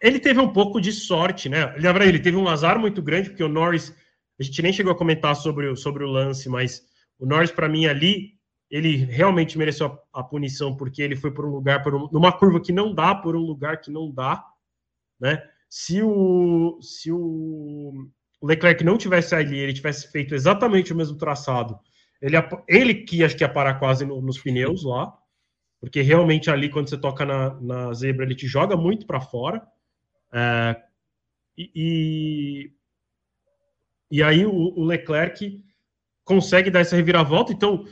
ele 0.01 0.19
teve 0.19 0.39
um 0.39 0.53
pouco 0.53 0.79
de 0.79 0.91
sorte, 0.91 1.49
né? 1.49 1.75
Lembra, 1.77 2.05
ele 2.05 2.19
teve 2.19 2.37
um 2.37 2.47
azar 2.47 2.79
muito 2.79 3.01
grande, 3.01 3.29
porque 3.29 3.43
o 3.43 3.49
Norris, 3.49 3.93
a 4.39 4.43
gente 4.43 4.61
nem 4.61 4.71
chegou 4.71 4.93
a 4.93 4.97
comentar 4.97 5.35
sobre, 5.35 5.67
o, 5.67 5.75
sobre 5.75 6.03
o 6.03 6.07
lance, 6.07 6.47
mas 6.47 6.83
o 7.17 7.25
Norris, 7.25 7.51
para 7.51 7.67
mim, 7.67 7.87
ali, 7.87 8.35
ele 8.69 8.97
realmente 8.97 9.57
mereceu 9.57 9.99
a, 10.13 10.19
a, 10.19 10.23
punição, 10.23 10.77
porque 10.77 11.01
ele 11.01 11.15
foi 11.15 11.31
por 11.31 11.45
um 11.45 11.51
lugar, 11.51 11.81
por 11.81 11.95
um, 11.95 12.07
numa 12.11 12.31
curva 12.31 12.61
que 12.61 12.71
não 12.71 12.93
dá, 12.93 13.15
por 13.15 13.35
um 13.35 13.41
lugar 13.41 13.81
que 13.81 13.89
não 13.89 14.11
dá, 14.11 14.45
né? 15.19 15.41
Se 15.67 16.01
o, 16.03 16.79
se 16.81 17.11
o 17.11 18.07
Leclerc 18.43 18.83
não 18.83 18.97
tivesse 18.97 19.33
ali, 19.33 19.57
ele 19.57 19.73
tivesse 19.73 20.11
feito 20.11 20.35
exatamente 20.35 20.93
o 20.93 20.95
mesmo 20.95 21.17
traçado, 21.17 21.79
ele, 22.21 22.35
ele 22.67 22.93
que 22.93 23.23
acho 23.23 23.35
que 23.35 23.43
ia 23.43 23.49
parar 23.49 23.75
quase 23.75 24.05
no, 24.05 24.21
nos 24.21 24.37
pneus 24.37 24.83
lá, 24.83 25.13
porque 25.79 26.01
realmente 26.01 26.49
ali, 26.49 26.69
quando 26.69 26.89
você 26.89 26.97
toca 26.97 27.25
na, 27.25 27.53
na 27.61 27.93
zebra, 27.93 28.25
ele 28.25 28.35
te 28.35 28.47
joga 28.47 28.75
muito 28.75 29.05
para 29.05 29.21
fora. 29.21 29.61
É, 30.33 30.75
e, 31.57 32.71
e 34.09 34.23
aí 34.23 34.45
o, 34.45 34.51
o, 34.51 34.83
Leclerc 34.83 35.63
consegue 36.23 36.71
dar 36.71 36.79
essa 36.79 36.95
reviravolta. 36.95 37.53
Então, 37.53 37.85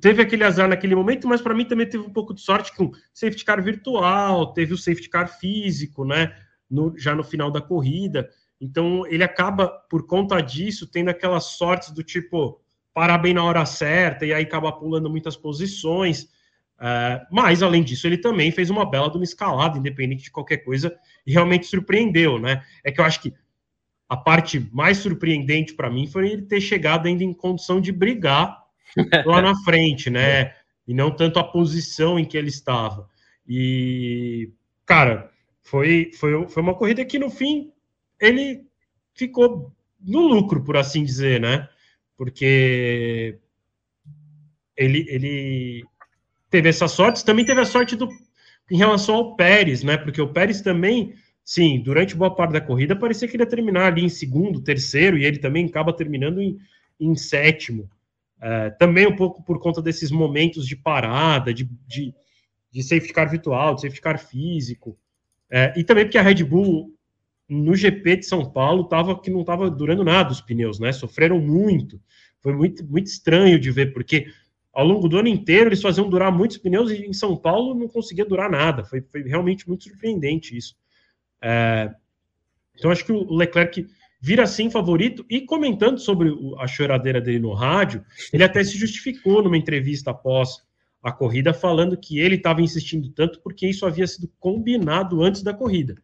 teve 0.00 0.22
aquele 0.22 0.44
azar 0.44 0.68
naquele 0.68 0.94
momento, 0.94 1.28
mas 1.28 1.40
para 1.40 1.54
mim 1.54 1.64
também 1.64 1.88
teve 1.88 2.04
um 2.04 2.12
pouco 2.12 2.34
de 2.34 2.40
sorte 2.40 2.74
com 2.74 2.90
safety 3.14 3.44
car 3.44 3.62
virtual, 3.62 4.52
teve 4.52 4.74
o 4.74 4.78
safety 4.78 5.08
car 5.08 5.28
físico, 5.38 6.04
né? 6.04 6.36
No, 6.68 6.98
já 6.98 7.14
no 7.14 7.22
final 7.22 7.50
da 7.50 7.60
corrida. 7.60 8.28
Então 8.60 9.06
ele 9.06 9.22
acaba, 9.22 9.68
por 9.88 10.06
conta 10.06 10.40
disso, 10.40 10.90
tendo 10.90 11.10
aquelas 11.10 11.44
sortes 11.56 11.92
do 11.92 12.02
tipo 12.02 12.60
parar 12.96 13.18
bem 13.18 13.34
na 13.34 13.44
hora 13.44 13.66
certa 13.66 14.24
e 14.24 14.32
aí 14.32 14.42
acaba 14.42 14.72
pulando 14.72 15.10
muitas 15.10 15.36
posições. 15.36 16.22
Uh, 16.78 17.20
mas, 17.30 17.62
além 17.62 17.82
disso, 17.82 18.06
ele 18.06 18.16
também 18.16 18.50
fez 18.50 18.70
uma 18.70 18.88
bela 18.88 19.10
de 19.10 19.18
uma 19.18 19.24
escalada, 19.24 19.76
independente 19.76 20.22
de 20.22 20.30
qualquer 20.30 20.58
coisa, 20.64 20.98
e 21.26 21.30
realmente 21.30 21.66
surpreendeu, 21.66 22.38
né? 22.38 22.64
É 22.82 22.90
que 22.90 22.98
eu 22.98 23.04
acho 23.04 23.20
que 23.20 23.34
a 24.08 24.16
parte 24.16 24.66
mais 24.72 24.96
surpreendente 24.96 25.74
para 25.74 25.90
mim 25.90 26.06
foi 26.06 26.30
ele 26.30 26.42
ter 26.42 26.58
chegado 26.58 27.06
ainda 27.06 27.22
em 27.22 27.34
condição 27.34 27.82
de 27.82 27.92
brigar 27.92 28.62
lá 29.26 29.42
na 29.42 29.54
frente, 29.56 30.08
né? 30.08 30.54
E 30.88 30.94
não 30.94 31.10
tanto 31.10 31.38
a 31.38 31.44
posição 31.44 32.18
em 32.18 32.24
que 32.24 32.38
ele 32.38 32.48
estava. 32.48 33.06
E, 33.46 34.54
cara, 34.86 35.30
foi, 35.62 36.12
foi, 36.14 36.48
foi 36.48 36.62
uma 36.62 36.74
corrida 36.74 37.04
que 37.04 37.18
no 37.18 37.28
fim 37.28 37.70
ele 38.18 38.64
ficou 39.14 39.70
no 40.00 40.20
lucro, 40.20 40.64
por 40.64 40.78
assim 40.78 41.04
dizer, 41.04 41.38
né? 41.38 41.68
Porque 42.16 43.38
ele, 44.76 45.06
ele 45.08 45.84
teve 46.50 46.68
essa 46.68 46.88
sorte, 46.88 47.24
também 47.24 47.44
teve 47.44 47.60
a 47.60 47.64
sorte 47.64 47.96
do, 47.96 48.08
em 48.70 48.76
relação 48.76 49.14
ao 49.14 49.36
Pérez, 49.36 49.82
né? 49.82 49.96
Porque 49.96 50.20
o 50.20 50.32
Pérez 50.32 50.60
também, 50.60 51.14
sim, 51.44 51.80
durante 51.80 52.16
boa 52.16 52.34
parte 52.34 52.52
da 52.52 52.60
corrida 52.60 52.96
parecia 52.96 53.28
que 53.28 53.36
ele 53.36 53.42
ia 53.42 53.48
terminar 53.48 53.92
ali 53.92 54.04
em 54.04 54.08
segundo, 54.08 54.62
terceiro, 54.62 55.18
e 55.18 55.24
ele 55.24 55.38
também 55.38 55.66
acaba 55.66 55.92
terminando 55.92 56.40
em, 56.40 56.58
em 56.98 57.14
sétimo. 57.14 57.90
É, 58.40 58.70
também 58.70 59.06
um 59.06 59.16
pouco 59.16 59.42
por 59.42 59.58
conta 59.58 59.80
desses 59.80 60.10
momentos 60.10 60.66
de 60.66 60.76
parada, 60.76 61.54
de, 61.54 61.64
de, 61.86 62.14
de 62.70 62.82
safety 62.82 63.12
car 63.12 63.30
virtual, 63.30 63.74
de 63.74 63.82
safety 63.82 64.00
car 64.00 64.18
físico. 64.18 64.98
É, 65.50 65.72
e 65.76 65.84
também 65.84 66.04
porque 66.04 66.18
a 66.18 66.22
Red 66.22 66.44
Bull, 66.44 66.95
no 67.48 67.74
GP 67.74 68.16
de 68.16 68.26
São 68.26 68.44
Paulo, 68.44 68.84
tava, 68.84 69.20
que 69.20 69.30
não 69.30 69.40
estava 69.40 69.70
durando 69.70 70.04
nada 70.04 70.32
os 70.32 70.40
pneus, 70.40 70.80
né? 70.80 70.92
Sofreram 70.92 71.40
muito. 71.40 72.00
Foi 72.40 72.52
muito, 72.52 72.84
muito 72.84 73.06
estranho 73.06 73.58
de 73.58 73.70
ver, 73.70 73.92
porque 73.92 74.26
ao 74.72 74.86
longo 74.86 75.08
do 75.08 75.18
ano 75.18 75.28
inteiro 75.28 75.68
eles 75.68 75.80
faziam 75.80 76.08
durar 76.08 76.30
muitos 76.30 76.58
pneus 76.58 76.90
e 76.90 77.06
em 77.06 77.12
São 77.12 77.36
Paulo 77.36 77.74
não 77.74 77.88
conseguia 77.88 78.24
durar 78.24 78.50
nada. 78.50 78.84
Foi, 78.84 79.00
foi 79.00 79.22
realmente 79.22 79.66
muito 79.66 79.84
surpreendente 79.84 80.56
isso. 80.56 80.76
É, 81.42 81.92
então 82.74 82.90
acho 82.90 83.04
que 83.04 83.12
o 83.12 83.34
Leclerc 83.34 83.86
vira 84.20 84.42
assim 84.42 84.70
favorito. 84.70 85.24
E 85.30 85.40
comentando 85.42 85.98
sobre 85.98 86.32
a 86.58 86.66
choradeira 86.66 87.20
dele 87.20 87.38
no 87.38 87.52
rádio, 87.52 88.04
ele 88.32 88.44
até 88.44 88.62
se 88.64 88.76
justificou 88.76 89.42
numa 89.42 89.56
entrevista 89.56 90.10
após 90.10 90.64
a 91.02 91.12
corrida, 91.12 91.54
falando 91.54 91.96
que 91.96 92.18
ele 92.18 92.34
estava 92.34 92.60
insistindo 92.60 93.08
tanto 93.10 93.40
porque 93.40 93.68
isso 93.68 93.86
havia 93.86 94.06
sido 94.06 94.28
combinado 94.40 95.22
antes 95.22 95.42
da 95.42 95.54
corrida. 95.54 95.96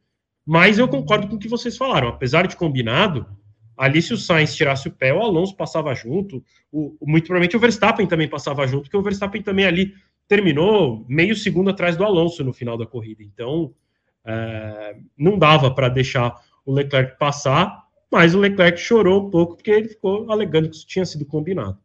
Mas 0.44 0.78
eu 0.78 0.88
concordo 0.88 1.28
com 1.28 1.36
o 1.36 1.38
que 1.38 1.48
vocês 1.48 1.76
falaram. 1.76 2.08
Apesar 2.08 2.46
de 2.46 2.56
combinado, 2.56 3.26
ali 3.76 4.02
se 4.02 4.12
o 4.12 4.16
Sainz 4.16 4.54
tirasse 4.54 4.88
o 4.88 4.92
pé, 4.92 5.12
o 5.12 5.20
Alonso 5.20 5.56
passava 5.56 5.94
junto. 5.94 6.44
O, 6.70 6.96
muito 7.06 7.26
provavelmente 7.26 7.56
o 7.56 7.60
Verstappen 7.60 8.06
também 8.06 8.28
passava 8.28 8.66
junto, 8.66 8.84
porque 8.84 8.96
o 8.96 9.02
Verstappen 9.02 9.42
também 9.42 9.66
ali 9.66 9.94
terminou 10.26 11.04
meio 11.08 11.36
segundo 11.36 11.70
atrás 11.70 11.96
do 11.96 12.04
Alonso 12.04 12.42
no 12.42 12.52
final 12.52 12.76
da 12.76 12.86
corrida. 12.86 13.22
Então, 13.22 13.72
é, 14.24 14.96
não 15.16 15.38
dava 15.38 15.70
para 15.70 15.88
deixar 15.88 16.40
o 16.64 16.72
Leclerc 16.72 17.18
passar 17.18 17.82
mas 18.12 18.34
o 18.34 18.38
Leclerc 18.38 18.78
chorou 18.78 19.26
um 19.26 19.30
pouco 19.30 19.56
porque 19.56 19.70
ele 19.70 19.88
ficou 19.88 20.30
alegando 20.30 20.68
que 20.68 20.76
isso 20.76 20.86
tinha 20.86 21.06
sido 21.06 21.24
combinado. 21.24 21.78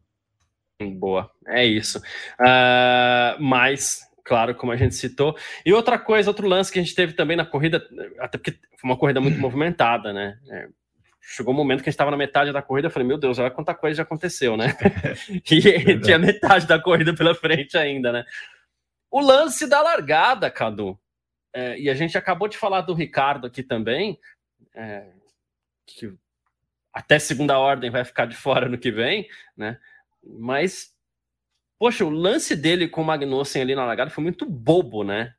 Boa, 0.98 1.30
é 1.46 1.64
isso. 1.64 1.98
Uh, 1.98 3.40
mas, 3.40 4.06
claro, 4.28 4.54
como 4.54 4.70
a 4.70 4.76
gente 4.76 4.94
citou. 4.94 5.34
E 5.64 5.72
outra 5.72 5.98
coisa, 5.98 6.28
outro 6.28 6.46
lance 6.46 6.70
que 6.70 6.78
a 6.78 6.82
gente 6.82 6.94
teve 6.94 7.14
também 7.14 7.34
na 7.34 7.46
corrida, 7.46 7.82
até 8.18 8.36
porque 8.36 8.52
foi 8.52 8.90
uma 8.90 8.96
corrida 8.96 9.22
muito 9.22 9.40
movimentada, 9.40 10.12
né? 10.12 10.38
É, 10.50 10.68
chegou 11.22 11.54
um 11.54 11.56
momento 11.56 11.78
que 11.78 11.88
a 11.88 11.90
gente 11.90 11.94
estava 11.94 12.10
na 12.10 12.16
metade 12.16 12.52
da 12.52 12.60
corrida, 12.60 12.88
eu 12.88 12.90
falei, 12.90 13.08
meu 13.08 13.16
Deus, 13.16 13.38
olha 13.38 13.50
quanta 13.50 13.74
coisa 13.74 13.96
já 13.96 14.02
aconteceu, 14.02 14.54
né? 14.54 14.76
e 15.50 15.98
tinha 16.04 16.18
metade 16.18 16.66
da 16.66 16.78
corrida 16.78 17.14
pela 17.14 17.34
frente 17.34 17.78
ainda, 17.78 18.12
né? 18.12 18.24
O 19.10 19.20
lance 19.20 19.66
da 19.66 19.80
largada, 19.80 20.50
Cadu. 20.50 20.98
É, 21.54 21.78
e 21.78 21.88
a 21.88 21.94
gente 21.94 22.18
acabou 22.18 22.46
de 22.46 22.58
falar 22.58 22.82
do 22.82 22.92
Ricardo 22.92 23.46
aqui 23.46 23.62
também. 23.62 24.20
É, 24.74 25.08
que 25.86 26.12
até 26.92 27.18
segunda 27.18 27.58
ordem 27.58 27.90
vai 27.90 28.04
ficar 28.04 28.26
de 28.26 28.36
fora 28.36 28.68
no 28.68 28.76
que 28.76 28.92
vem, 28.92 29.26
né? 29.56 29.78
Mas, 30.22 30.94
poxa, 31.78 32.04
o 32.04 32.10
lance 32.10 32.56
dele 32.56 32.88
com 32.88 33.02
o 33.02 33.04
Magnussen 33.04 33.62
ali 33.62 33.74
na 33.74 33.84
largada 33.84 34.10
foi 34.10 34.22
muito 34.22 34.44
bobo, 34.44 35.04
né? 35.04 35.34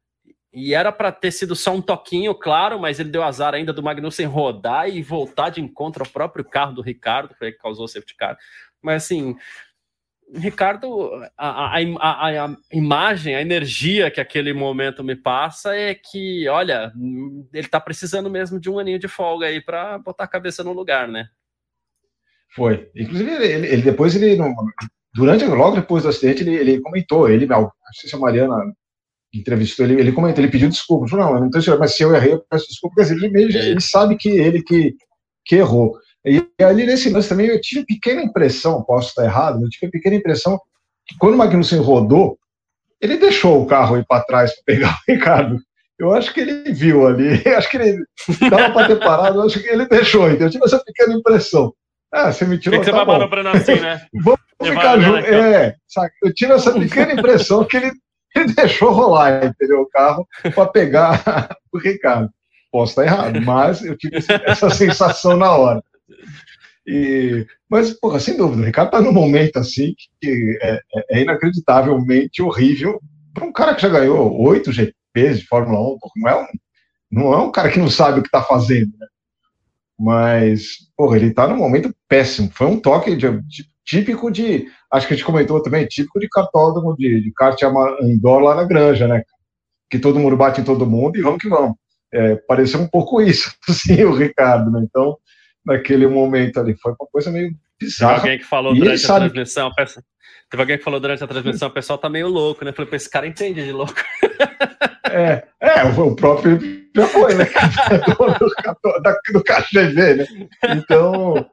E 0.51 0.73
era 0.73 0.91
para 0.91 1.11
ter 1.11 1.31
sido 1.31 1.55
só 1.55 1.75
um 1.75 1.81
toquinho, 1.81 2.33
claro, 2.33 2.79
mas 2.79 2.99
ele 2.99 3.09
deu 3.09 3.21
azar 3.21 3.53
ainda 3.53 3.71
do 3.71 3.83
Magnussen 3.83 4.25
rodar 4.25 4.89
e 4.89 5.01
voltar 5.03 5.49
de 5.49 5.61
encontro 5.61 6.03
ao 6.03 6.09
próprio 6.09 6.43
carro 6.43 6.73
do 6.73 6.81
Ricardo, 6.81 7.35
que 7.35 7.51
causou 7.53 7.85
o 7.85 7.87
safety 7.87 8.15
car. 8.15 8.35
Mas 8.81 9.03
assim, 9.03 9.35
Ricardo, 10.33 11.11
a, 11.37 11.77
a, 11.77 11.77
a, 11.77 12.45
a, 12.45 12.57
imagem, 12.71 13.35
a 13.35 13.41
energia 13.41 14.09
que 14.09 14.21
aquele 14.21 14.53
momento 14.53 15.03
me 15.03 15.15
passa 15.15 15.75
é 15.75 15.93
que, 15.93 16.47
olha, 16.47 16.91
ele 17.53 17.67
tá 17.67 17.79
precisando 17.79 18.29
mesmo 18.29 18.59
de 18.59 18.69
um 18.69 18.79
aninho 18.79 18.99
de 18.99 19.07
folga 19.07 19.47
aí 19.47 19.61
para 19.61 19.97
botar 19.97 20.23
a 20.23 20.27
cabeça 20.27 20.63
no 20.63 20.73
lugar, 20.73 21.07
né? 21.07 21.29
Foi. 22.49 22.89
Inclusive, 22.95 23.31
ele, 23.31 23.67
ele 23.67 23.81
depois, 23.83 24.15
ele, 24.15 24.35
durante, 25.13 25.45
logo 25.45 25.75
depois 25.75 26.03
do 26.03 26.09
acidente, 26.09 26.43
ele, 26.43 26.55
ele 26.55 26.81
comentou, 26.81 27.29
ele, 27.29 27.45
não 27.45 27.71
sei 27.93 28.09
se 28.09 28.15
a 28.15 28.19
Mariana 28.19 28.55
entrevistou 29.33 29.85
ele, 29.85 29.99
ele 29.99 30.11
comentou, 30.11 30.43
ele 30.43 30.51
pediu 30.51 30.69
desculpa, 30.69 31.07
falou, 31.07 31.25
não, 31.25 31.35
eu 31.35 31.41
não 31.41 31.49
tenho 31.49 31.79
mas 31.79 31.95
se 31.95 32.03
eu 32.03 32.15
errei, 32.15 32.33
eu 32.33 32.43
peço 32.49 32.67
desculpa, 32.67 32.95
porque 32.95 33.13
ele, 33.13 33.25
ele, 33.25 33.57
ele 33.57 33.81
sabe 33.81 34.17
que 34.17 34.29
ele 34.29 34.63
que, 34.63 34.95
que 35.45 35.55
errou. 35.55 35.97
E 36.25 36.43
ali 36.61 36.85
nesse 36.85 37.09
lance 37.09 37.29
também 37.29 37.47
eu 37.47 37.61
tive 37.61 37.85
pequena 37.85 38.21
impressão, 38.21 38.83
posso 38.83 39.09
estar 39.09 39.23
errado, 39.23 39.61
eu 39.61 39.69
tive 39.69 39.91
pequena 39.91 40.15
impressão 40.15 40.59
que 41.07 41.15
quando 41.17 41.35
o 41.35 41.37
Magnussen 41.37 41.79
rodou, 41.79 42.37
ele 43.01 43.17
deixou 43.17 43.61
o 43.61 43.65
carro 43.65 43.97
ir 43.97 44.05
para 44.05 44.23
trás 44.23 44.53
para 44.53 44.63
pegar 44.65 44.99
o 45.07 45.11
Ricardo. 45.11 45.59
Eu 45.97 46.13
acho 46.13 46.33
que 46.33 46.39
ele 46.39 46.71
viu 46.71 47.05
ali, 47.05 47.43
acho 47.55 47.69
que 47.69 47.77
ele 47.77 48.03
estava 48.29 48.71
para 48.71 48.87
ter 48.87 48.99
parado, 48.99 49.41
acho 49.41 49.61
que 49.61 49.67
ele 49.67 49.85
deixou. 49.85 50.29
Então 50.31 50.47
eu 50.47 50.51
tive 50.51 50.65
essa 50.65 50.79
pequena 50.83 51.13
impressão. 51.13 51.73
Ah, 52.11 52.31
você 52.31 52.45
me 52.45 52.57
tirou. 52.57 52.79
Tem 52.79 52.79
que 52.79 52.91
você 52.91 52.97
tá 52.97 53.05
manobrando 53.05 53.49
assim, 53.49 53.79
né? 53.79 54.01
Vamos 54.23 54.39
ficar 54.59 54.99
juntos. 54.99 55.25
É, 55.25 55.75
sabe? 55.87 56.11
Eu 56.23 56.33
tive 56.33 56.53
essa 56.53 56.71
pequena 56.73 57.13
impressão 57.13 57.63
que 57.63 57.77
ele, 57.77 57.91
ele 58.35 58.53
deixou 58.53 58.91
rolar, 58.91 59.45
entendeu? 59.45 59.81
O 59.81 59.89
carro 59.89 60.27
para 60.53 60.65
pegar 60.67 61.55
o 61.71 61.77
Ricardo. 61.77 62.29
Posso 62.71 62.91
estar 62.91 63.03
errado, 63.03 63.41
mas 63.41 63.83
eu 63.83 63.97
tive 63.97 64.17
essa 64.45 64.69
sensação 64.69 65.35
na 65.35 65.51
hora. 65.51 65.83
E, 66.85 67.45
mas, 67.69 67.91
porra, 67.93 68.19
sem 68.19 68.37
dúvida, 68.37 68.61
o 68.61 68.65
Ricardo 68.65 68.87
está 68.87 69.01
num 69.01 69.11
momento 69.11 69.57
assim 69.57 69.93
que 70.21 70.57
é, 70.61 70.73
é, 70.73 71.17
é 71.17 71.21
inacreditavelmente 71.21 72.41
horrível 72.41 72.99
para 73.33 73.45
um 73.45 73.51
cara 73.51 73.75
que 73.75 73.81
já 73.81 73.89
ganhou 73.89 74.39
oito 74.41 74.71
GPs 74.71 75.39
de 75.39 75.47
Fórmula 75.47 75.79
1. 75.79 75.97
Não 76.17 76.29
é 76.29 76.41
um, 76.41 76.47
não 77.11 77.33
é 77.33 77.37
um 77.37 77.51
cara 77.51 77.69
que 77.71 77.79
não 77.79 77.89
sabe 77.89 78.19
o 78.19 78.21
que 78.21 78.27
está 78.27 78.41
fazendo, 78.41 78.91
né? 78.97 79.07
Mas, 79.99 80.77
porra, 80.95 81.17
ele 81.17 81.27
está 81.27 81.45
num 81.45 81.57
momento 81.57 81.93
péssimo. 82.07 82.49
Foi 82.53 82.67
um 82.67 82.79
toque 82.79 83.15
de, 83.17 83.29
de, 83.41 83.65
típico 83.85 84.31
de. 84.31 84.67
Acho 84.91 85.07
que 85.07 85.13
a 85.13 85.17
gente 85.17 85.25
comentou 85.25 85.61
também, 85.61 85.85
típico 85.85 86.19
de 86.19 86.29
cartódromo, 86.29 86.95
de, 86.95 87.21
de 87.21 87.33
kart 87.33 87.59
indoor 88.01 88.39
lá 88.39 88.55
na 88.55 88.63
granja, 88.63 89.07
né? 89.07 89.23
Que 89.89 89.99
todo 89.99 90.19
mundo 90.19 90.37
bate 90.37 90.61
em 90.61 90.63
todo 90.63 90.85
mundo 90.85 91.17
e 91.17 91.21
vamos 91.21 91.39
que 91.39 91.49
vamos. 91.49 91.75
É, 92.13 92.35
pareceu 92.47 92.79
um 92.79 92.87
pouco 92.87 93.21
isso, 93.21 93.53
assim, 93.67 94.01
o 94.03 94.15
Ricardo, 94.15 94.71
né? 94.71 94.85
Então, 94.87 95.17
naquele 95.65 96.07
momento 96.07 96.59
ali. 96.59 96.75
Foi 96.81 96.93
uma 96.93 97.07
coisa 97.11 97.29
meio 97.29 97.53
bizarra. 97.79 98.15
Teve 98.15 98.21
alguém 98.21 98.39
que 98.39 98.45
falou 98.45 98.75
e 98.75 98.79
durante 98.79 99.03
a 99.03 99.07
sabe... 99.07 99.29
transmissão, 99.29 99.73
pessoa... 99.73 100.03
teve 100.49 100.63
alguém 100.63 100.77
que 100.77 100.83
falou 100.83 100.99
durante 100.99 101.23
a 101.23 101.27
transmissão, 101.27 101.67
o 101.67 101.73
pessoal 101.73 101.97
tá 101.97 102.09
meio 102.09 102.27
louco, 102.27 102.65
né? 102.65 102.71
Falei, 102.71 102.89
esse 102.93 103.09
cara 103.09 103.27
entende 103.27 103.63
de 103.63 103.71
louco. 103.71 103.95
É, 105.11 105.43
é 105.59 105.83
o 105.85 106.15
próprio 106.15 106.59
já 106.95 107.07
foi, 107.07 107.33
né? 107.33 107.45
do, 108.83 109.39
do 109.39 109.43
KGV, 109.43 110.13
né? 110.15 110.25
Então, 110.75 111.49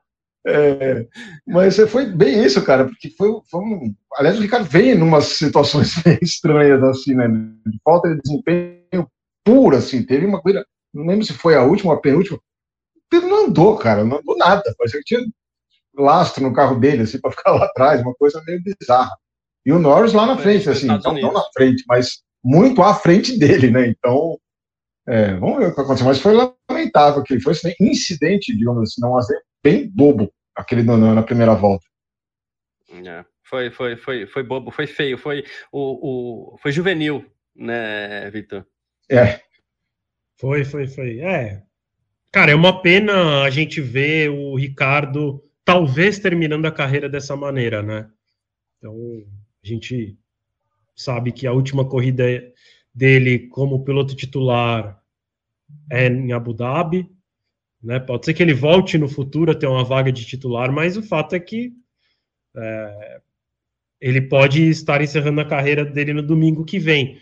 é, 0.47 1.07
mas 1.47 1.77
foi 1.91 2.07
bem 2.07 2.45
isso, 2.45 2.63
cara, 2.65 2.85
porque 2.85 3.11
foi, 3.11 3.29
foi 3.51 3.61
um. 3.61 3.95
Aliás, 4.17 4.39
o 4.39 4.43
Ricardo 4.43 4.65
vem 4.65 4.91
em 4.91 5.03
umas 5.03 5.25
situações 5.25 5.95
estranhas, 6.23 6.83
assim, 6.85 7.15
né? 7.15 7.29
De 7.29 7.79
falta 7.85 8.09
de 8.09 8.21
desempenho 8.21 9.11
puro, 9.45 9.77
assim. 9.77 10.05
Teve 10.05 10.25
uma 10.27 10.41
coisa, 10.41 10.65
não 10.95 11.07
lembro 11.07 11.25
se 11.25 11.33
foi 11.33 11.57
a 11.57 11.63
última, 11.63 11.95
a 11.95 12.01
penúltima, 12.01 12.39
ele 13.13 13.27
não 13.27 13.47
andou, 13.47 13.77
cara, 13.77 14.05
não 14.05 14.19
andou 14.19 14.37
nada. 14.37 14.63
Parecia 14.79 15.01
que 15.01 15.07
tinha 15.07 15.21
lastro 16.03 16.43
no 16.43 16.53
carro 16.53 16.79
dele, 16.79 17.03
assim, 17.03 17.19
para 17.21 17.31
ficar 17.31 17.53
lá 17.53 17.67
atrás, 17.67 18.01
uma 18.01 18.15
coisa 18.15 18.43
meio 18.47 18.63
bizarra. 18.63 19.17
E 19.65 19.73
o 19.73 19.79
Norris 19.79 20.13
lá 20.13 20.27
na 20.27 20.39
frente, 20.39 20.71
assim, 20.71 20.87
não, 20.87 20.99
não, 20.99 21.33
na 21.33 21.43
frente, 21.53 21.85
mas 21.89 22.23
muito 22.45 22.83
à 22.83 22.95
frente 22.95 23.37
dele, 23.37 23.71
né? 23.71 23.89
Então, 23.89 24.39
é, 25.09 25.35
vamos 25.35 25.59
ver 25.59 25.69
o 25.69 25.75
que 25.75 25.81
aconteceu. 25.81 26.07
Mas 26.07 26.21
foi 26.21 26.35
lamentável 26.69 27.23
que 27.23 27.41
foi 27.41 27.53
assim, 27.53 27.73
incidente, 27.81 28.57
digamos 28.57 28.83
assim, 28.83 29.01
não 29.01 29.19
bem 29.65 29.91
bobo, 29.91 30.33
aquele 30.55 30.85
na, 30.85 30.97
na 30.97 31.23
primeira 31.23 31.55
volta. 31.55 31.85
É. 32.89 33.25
Foi, 33.43 33.71
foi, 33.71 33.97
foi, 33.97 34.27
foi 34.27 34.43
bobo, 34.43 34.73
foi 34.73 34.87
feio, 34.89 35.17
foi 35.17 35.45
o, 35.71 36.55
o 36.55 36.59
foi 36.59 36.73
juvenil, 36.73 37.25
né, 37.55 38.29
Vitor? 38.31 38.67
É. 39.09 39.41
Foi, 40.39 40.65
foi, 40.65 40.89
foi. 40.89 41.21
É. 41.21 41.63
Cara, 42.33 42.51
é 42.51 42.55
uma 42.55 42.83
pena 42.83 43.43
a 43.43 43.51
gente 43.51 43.81
ver 43.81 44.31
o 44.31 44.57
Ricardo 44.57 45.41
talvez 45.67 46.21
terminando 46.21 46.65
a 46.65 46.71
carreira 46.71 47.09
dessa 47.09 47.37
maneira, 47.37 47.83
né? 47.83 48.09
Então, 48.79 48.95
a 49.63 49.67
gente 49.67 50.17
sabe 50.95 51.33
que 51.33 51.45
a 51.45 51.53
última 51.53 51.85
corrida 51.85 52.25
dele 52.95 53.49
como 53.49 53.85
piloto 53.85 54.15
titular 54.15 55.03
é 55.91 56.07
em 56.07 56.33
Abu 56.33 56.55
Dhabi, 56.55 57.11
né? 57.83 57.99
Pode 57.99 58.25
ser 58.25 58.33
que 58.33 58.43
ele 58.43 58.55
volte 58.55 58.97
no 58.97 59.09
futuro 59.09 59.51
a 59.51 59.55
ter 59.57 59.67
uma 59.67 59.83
vaga 59.83 60.13
de 60.13 60.25
titular, 60.25 60.71
mas 60.71 60.97
o 60.97 61.03
fato 61.03 61.35
é 61.35 61.41
que 61.41 61.73
é, 62.57 63.21
ele 64.01 64.21
pode 64.21 64.63
estar 64.69 65.03
encerrando 65.03 65.41
a 65.41 65.45
carreira 65.45 65.85
dele 65.85 66.13
no 66.13 66.23
domingo 66.23 66.65
que 66.65 66.79
vem. 66.79 67.21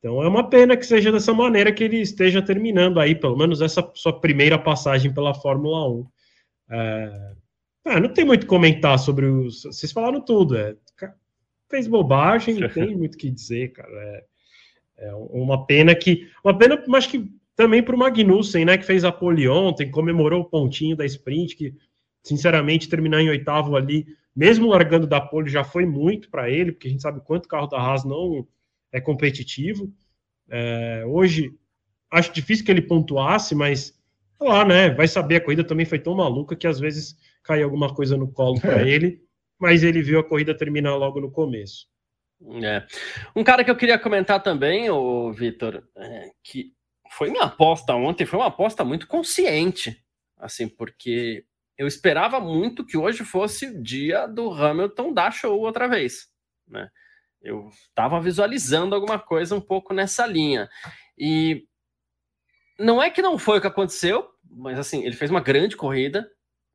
Então 0.00 0.20
é 0.20 0.26
uma 0.26 0.50
pena 0.50 0.76
que 0.76 0.84
seja 0.84 1.12
dessa 1.12 1.32
maneira 1.32 1.72
que 1.72 1.84
ele 1.84 2.00
esteja 2.00 2.42
terminando 2.42 2.98
aí, 2.98 3.14
pelo 3.14 3.36
menos 3.36 3.62
essa 3.62 3.88
sua 3.94 4.20
primeira 4.20 4.58
passagem 4.58 5.14
pela 5.14 5.32
Fórmula 5.32 5.88
1. 5.88 6.06
É, 6.70 7.34
ah, 7.84 8.00
não 8.00 8.12
tem 8.12 8.24
muito 8.24 8.46
comentar 8.46 8.98
sobre 8.98 9.26
os. 9.26 9.62
Vocês 9.64 9.92
falaram 9.92 10.20
tudo. 10.20 10.56
É, 10.56 10.76
fez 11.70 11.86
bobagem, 11.86 12.54
não 12.54 12.68
tem 12.68 12.94
muito 12.96 13.14
o 13.14 13.18
que 13.18 13.30
dizer, 13.30 13.72
cara. 13.72 13.90
É, 13.90 14.24
é, 14.98 15.14
uma 15.14 15.66
pena 15.66 15.94
que. 15.94 16.28
Uma 16.42 16.56
pena, 16.56 16.82
mas 16.86 17.06
que 17.06 17.30
também 17.56 17.82
para 17.82 17.94
o 17.94 17.98
Magnussen, 17.98 18.64
né? 18.64 18.78
Que 18.78 18.84
fez 18.84 19.04
a 19.04 19.12
pole 19.12 19.48
ontem, 19.48 19.90
comemorou 19.90 20.42
o 20.42 20.44
pontinho 20.44 20.96
da 20.96 21.04
sprint, 21.04 21.56
que, 21.56 21.74
sinceramente, 22.22 22.88
terminar 22.88 23.20
em 23.20 23.28
oitavo 23.28 23.76
ali 23.76 24.06
mesmo 24.34 24.68
largando 24.68 25.06
da 25.06 25.20
pole, 25.20 25.48
já 25.48 25.62
foi 25.62 25.86
muito 25.86 26.28
para 26.28 26.50
ele, 26.50 26.72
porque 26.72 26.88
a 26.88 26.90
gente 26.90 27.02
sabe 27.02 27.20
quanto 27.20 27.44
o 27.46 27.48
carro 27.48 27.68
da 27.68 27.78
Haas 27.78 28.04
não 28.04 28.46
é 28.90 29.00
competitivo. 29.00 29.92
É, 30.50 31.04
hoje, 31.06 31.54
acho 32.10 32.32
difícil 32.32 32.64
que 32.64 32.70
ele 32.70 32.82
pontuasse, 32.82 33.54
mas 33.54 33.96
lá, 34.40 34.64
né? 34.64 34.90
Vai 34.90 35.06
saber, 35.06 35.36
a 35.36 35.40
corrida 35.40 35.62
também 35.62 35.86
foi 35.86 35.98
tão 35.98 36.16
maluca 36.16 36.56
que 36.56 36.66
às 36.66 36.80
vezes 36.80 37.16
cai 37.44 37.62
alguma 37.62 37.94
coisa 37.94 38.16
no 38.16 38.32
colo 38.32 38.60
para 38.60 38.82
é. 38.82 38.88
ele, 38.88 39.22
mas 39.58 39.82
ele 39.82 40.02
viu 40.02 40.18
a 40.18 40.24
corrida 40.24 40.56
terminar 40.56 40.96
logo 40.96 41.20
no 41.20 41.30
começo. 41.30 41.86
É. 42.62 42.84
Um 43.36 43.44
cara 43.44 43.62
que 43.62 43.70
eu 43.70 43.76
queria 43.76 43.98
comentar 43.98 44.42
também, 44.42 44.90
o 44.90 45.32
Vitor, 45.32 45.86
é, 45.96 46.30
que 46.42 46.72
foi 47.12 47.30
minha 47.30 47.44
aposta 47.44 47.94
ontem, 47.94 48.26
foi 48.26 48.38
uma 48.38 48.48
aposta 48.48 48.84
muito 48.84 49.06
consciente, 49.06 50.04
assim, 50.36 50.68
porque 50.68 51.44
eu 51.78 51.86
esperava 51.86 52.40
muito 52.40 52.84
que 52.84 52.96
hoje 52.96 53.24
fosse 53.24 53.66
o 53.66 53.82
dia 53.82 54.26
do 54.26 54.50
Hamilton 54.50 55.12
dar 55.12 55.30
show 55.30 55.58
outra 55.60 55.88
vez, 55.88 56.28
né? 56.66 56.88
Eu 57.40 57.68
estava 57.68 58.20
visualizando 58.20 58.94
alguma 58.94 59.18
coisa 59.18 59.54
um 59.54 59.60
pouco 59.60 59.92
nessa 59.92 60.26
linha. 60.26 60.68
E 61.16 61.66
não 62.78 63.02
é 63.02 63.10
que 63.10 63.20
não 63.20 63.38
foi 63.38 63.58
o 63.58 63.60
que 63.60 63.66
aconteceu, 63.66 64.26
mas 64.42 64.78
assim, 64.78 65.04
ele 65.04 65.14
fez 65.14 65.30
uma 65.30 65.42
grande 65.42 65.76
corrida. 65.76 66.26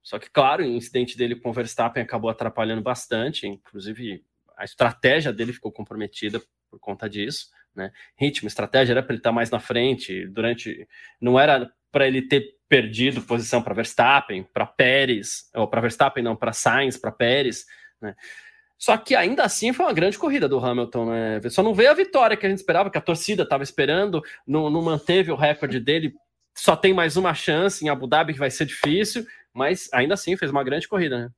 Só 0.10 0.18
que, 0.18 0.28
claro, 0.28 0.64
o 0.64 0.66
incidente 0.66 1.16
dele 1.16 1.36
com 1.36 1.52
o 1.52 1.54
Verstappen 1.54 2.02
acabou 2.02 2.32
atrapalhando 2.32 2.82
bastante, 2.82 3.46
inclusive 3.46 4.26
a 4.58 4.66
estratégia 4.66 5.32
dele 5.32 5.54
ficou 5.54 5.72
comprometida 5.72 6.42
por 6.68 6.80
conta 6.80 7.08
disso, 7.08 7.46
né? 7.76 7.92
Ritmo, 8.18 8.48
estratégia 8.48 8.94
era 8.94 9.04
para 9.04 9.14
ele 9.14 9.20
estar 9.20 9.32
mais 9.32 9.52
na 9.52 9.60
frente, 9.60 10.26
durante 10.26 10.88
não 11.22 11.40
era 11.40 11.72
para 11.92 12.08
ele 12.08 12.24
ter 12.24 12.56
perdido 12.68 13.22
posição 13.22 13.62
para 13.62 13.76
Verstappen, 13.76 14.42
para 14.52 14.66
Pérez, 14.66 15.48
ou 15.54 15.68
para 15.68 15.80
Verstappen 15.80 16.24
não, 16.24 16.36
para 16.36 16.54
Sainz, 16.54 16.98
para 16.98 17.12
Pérez, 17.12 17.68
né? 18.02 18.16
Só 18.80 18.98
que 18.98 19.14
ainda 19.14 19.44
assim 19.44 19.72
foi 19.74 19.86
uma 19.86 19.94
grande 19.94 20.18
corrida 20.18 20.50
do 20.50 20.58
Hamilton, 20.58 21.06
né? 21.06 21.40
Só 21.52 21.62
não 21.62 21.76
veio 21.76 21.92
a 21.92 21.94
vitória 21.94 22.36
que 22.36 22.48
a 22.48 22.50
gente 22.50 22.58
esperava, 22.58 22.90
que 22.90 22.98
a 22.98 23.02
torcida 23.02 23.44
estava 23.44 23.62
esperando, 23.62 24.24
não, 24.48 24.72
não, 24.72 24.82
manteve 24.82 25.32
o 25.32 25.36
recorde 25.36 25.80
dele. 25.80 26.16
Só 26.58 26.76
tem 26.76 26.96
mais 26.96 27.16
uma 27.16 27.36
chance 27.36 27.86
em 27.86 27.90
Abu 27.90 28.08
Dhabi, 28.08 28.34
que 28.34 28.40
vai 28.40 28.50
ser 28.50 28.66
difícil, 28.66 29.24
mas 29.60 29.90
ainda 29.92 30.14
assim 30.14 30.38
fez 30.38 30.50
uma 30.50 30.64
grande 30.64 30.88
corrida, 30.88 31.20
né? 31.20 31.30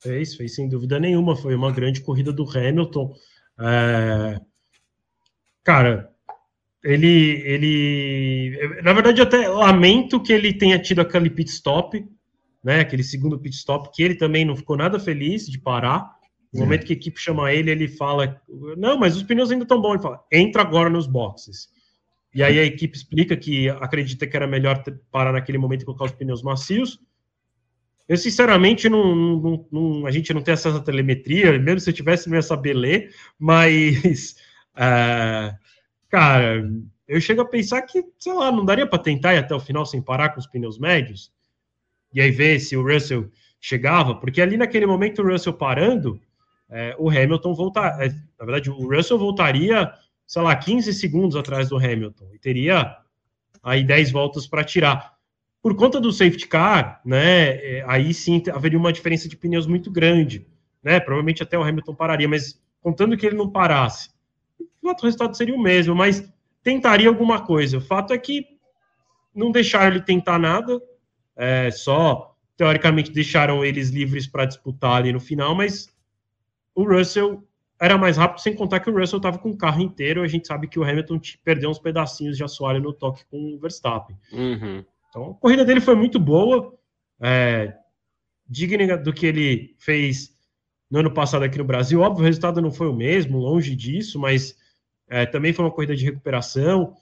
Fez, 0.00 0.36
fez 0.36 0.54
sem 0.54 0.68
dúvida 0.68 1.00
nenhuma. 1.00 1.34
Foi 1.34 1.52
uma 1.52 1.72
grande 1.72 2.00
corrida 2.00 2.32
do 2.32 2.48
Hamilton. 2.48 3.12
É... 3.58 4.40
Cara, 5.64 6.12
ele, 6.84 7.42
ele, 7.44 8.80
na 8.84 8.92
verdade, 8.92 9.20
eu 9.20 9.24
até 9.24 9.48
lamento 9.48 10.22
que 10.22 10.32
ele 10.32 10.54
tenha 10.54 10.78
tido 10.78 11.00
aquele 11.00 11.28
pit 11.28 11.50
stop, 11.50 12.06
né? 12.62 12.78
Aquele 12.78 13.02
segundo 13.02 13.36
pit 13.36 13.56
stop 13.56 13.90
que 13.92 14.00
ele 14.04 14.14
também 14.14 14.44
não 14.44 14.54
ficou 14.54 14.76
nada 14.76 15.00
feliz 15.00 15.48
de 15.48 15.58
parar. 15.58 16.08
No 16.52 16.60
é. 16.60 16.62
momento 16.62 16.86
que 16.86 16.92
a 16.92 16.96
equipe 16.96 17.20
chama 17.20 17.52
ele, 17.52 17.72
ele 17.72 17.88
fala: 17.88 18.40
Não, 18.76 18.96
mas 18.96 19.16
os 19.16 19.24
pneus 19.24 19.50
ainda 19.50 19.64
estão 19.64 19.80
bons. 19.80 19.94
Ele 19.94 20.02
fala: 20.02 20.24
Entra 20.30 20.62
agora 20.62 20.88
nos 20.88 21.08
boxes. 21.08 21.68
E 22.34 22.42
aí 22.42 22.58
a 22.58 22.64
equipe 22.64 22.96
explica 22.96 23.36
que 23.36 23.68
acredita 23.68 24.26
que 24.26 24.36
era 24.36 24.46
melhor 24.46 24.82
parar 25.10 25.32
naquele 25.32 25.58
momento 25.58 25.82
e 25.82 25.84
colocar 25.84 26.06
os 26.06 26.12
pneus 26.12 26.42
macios. 26.42 26.98
Eu, 28.08 28.16
sinceramente, 28.16 28.88
não, 28.88 29.14
não, 29.14 29.66
não, 29.70 30.06
a 30.06 30.10
gente 30.10 30.32
não 30.32 30.42
tem 30.42 30.54
acesso 30.54 30.76
à 30.76 30.80
telemetria, 30.80 31.58
mesmo 31.58 31.80
se 31.80 31.90
eu 31.90 31.94
tivesse, 31.94 32.28
não 32.28 32.36
ia 32.36 32.42
saber 32.42 32.74
ler, 32.74 33.14
mas. 33.38 34.36
Uh, 34.74 35.56
cara, 36.08 36.70
eu 37.06 37.20
chego 37.20 37.42
a 37.42 37.46
pensar 37.46 37.82
que, 37.82 38.02
sei 38.18 38.32
lá, 38.32 38.50
não 38.50 38.64
daria 38.64 38.86
para 38.86 38.98
tentar 38.98 39.34
ir 39.34 39.38
até 39.38 39.54
o 39.54 39.60
final 39.60 39.84
sem 39.84 40.00
parar 40.00 40.30
com 40.30 40.40
os 40.40 40.46
pneus 40.46 40.78
médios? 40.78 41.32
E 42.12 42.20
aí 42.20 42.30
ver 42.30 42.58
se 42.60 42.76
o 42.76 42.82
Russell 42.82 43.30
chegava, 43.60 44.14
porque 44.14 44.42
ali 44.42 44.56
naquele 44.56 44.86
momento 44.86 45.22
o 45.22 45.26
Russell 45.26 45.52
parando, 45.52 46.20
é, 46.68 46.96
o 46.98 47.08
Hamilton 47.08 47.54
voltar, 47.54 48.00
é, 48.02 48.08
na 48.08 48.44
verdade, 48.44 48.70
o 48.70 48.94
Russell 48.94 49.18
voltaria, 49.18 49.92
sei 50.32 50.40
lá, 50.40 50.56
15 50.56 50.94
segundos 50.94 51.36
atrás 51.36 51.68
do 51.68 51.76
Hamilton 51.76 52.30
e 52.32 52.38
teria 52.38 52.96
aí 53.62 53.84
10 53.84 54.10
voltas 54.12 54.46
para 54.46 54.64
tirar. 54.64 55.12
Por 55.60 55.76
conta 55.76 56.00
do 56.00 56.10
safety 56.10 56.48
car, 56.48 57.02
né, 57.04 57.50
é, 57.56 57.84
aí 57.86 58.14
sim 58.14 58.42
haveria 58.50 58.78
uma 58.78 58.94
diferença 58.94 59.28
de 59.28 59.36
pneus 59.36 59.66
muito 59.66 59.90
grande, 59.90 60.46
né? 60.82 60.98
Provavelmente 60.98 61.42
até 61.42 61.58
o 61.58 61.62
Hamilton 61.62 61.94
pararia, 61.94 62.26
mas 62.26 62.58
contando 62.80 63.14
que 63.14 63.26
ele 63.26 63.36
não 63.36 63.50
parasse, 63.50 64.08
o 64.82 64.90
resultado 65.02 65.36
seria 65.36 65.54
o 65.54 65.62
mesmo, 65.62 65.94
mas 65.94 66.26
tentaria 66.62 67.10
alguma 67.10 67.44
coisa. 67.44 67.76
O 67.76 67.82
fato 67.82 68.14
é 68.14 68.18
que 68.18 68.46
não 69.34 69.52
deixaram 69.52 69.88
ele 69.88 70.00
tentar 70.00 70.38
nada, 70.38 70.80
é, 71.36 71.70
só 71.70 72.34
teoricamente 72.56 73.12
deixaram 73.12 73.62
eles 73.62 73.90
livres 73.90 74.26
para 74.26 74.46
disputar 74.46 74.92
ali 74.92 75.12
no 75.12 75.20
final, 75.20 75.54
mas 75.54 75.94
o 76.74 76.84
Russell 76.84 77.46
era 77.82 77.98
mais 77.98 78.16
rápido, 78.16 78.40
sem 78.40 78.54
contar 78.54 78.78
que 78.78 78.88
o 78.88 78.96
Russell 78.96 79.16
estava 79.16 79.38
com 79.38 79.50
o 79.50 79.56
carro 79.56 79.82
inteiro. 79.82 80.22
A 80.22 80.28
gente 80.28 80.46
sabe 80.46 80.68
que 80.68 80.78
o 80.78 80.84
Hamilton 80.84 81.20
perdeu 81.42 81.68
uns 81.68 81.80
pedacinhos 81.80 82.36
de 82.36 82.44
assoalho 82.44 82.80
no 82.80 82.92
toque 82.92 83.24
com 83.28 83.54
o 83.54 83.58
Verstappen. 83.58 84.16
Uhum. 84.32 84.84
Então 85.08 85.32
a 85.32 85.34
corrida 85.34 85.64
dele 85.64 85.80
foi 85.80 85.96
muito 85.96 86.20
boa, 86.20 86.72
é, 87.20 87.74
digna 88.48 88.96
do 88.96 89.12
que 89.12 89.26
ele 89.26 89.74
fez 89.80 90.32
no 90.88 91.00
ano 91.00 91.10
passado 91.12 91.42
aqui 91.42 91.58
no 91.58 91.64
Brasil. 91.64 92.00
Óbvio, 92.00 92.22
o 92.22 92.26
resultado 92.26 92.62
não 92.62 92.70
foi 92.70 92.86
o 92.86 92.94
mesmo, 92.94 93.38
longe 93.38 93.74
disso, 93.74 94.16
mas 94.16 94.56
é, 95.08 95.26
também 95.26 95.52
foi 95.52 95.64
uma 95.64 95.72
corrida 95.72 95.96
de 95.96 96.04
recuperação, 96.04 96.94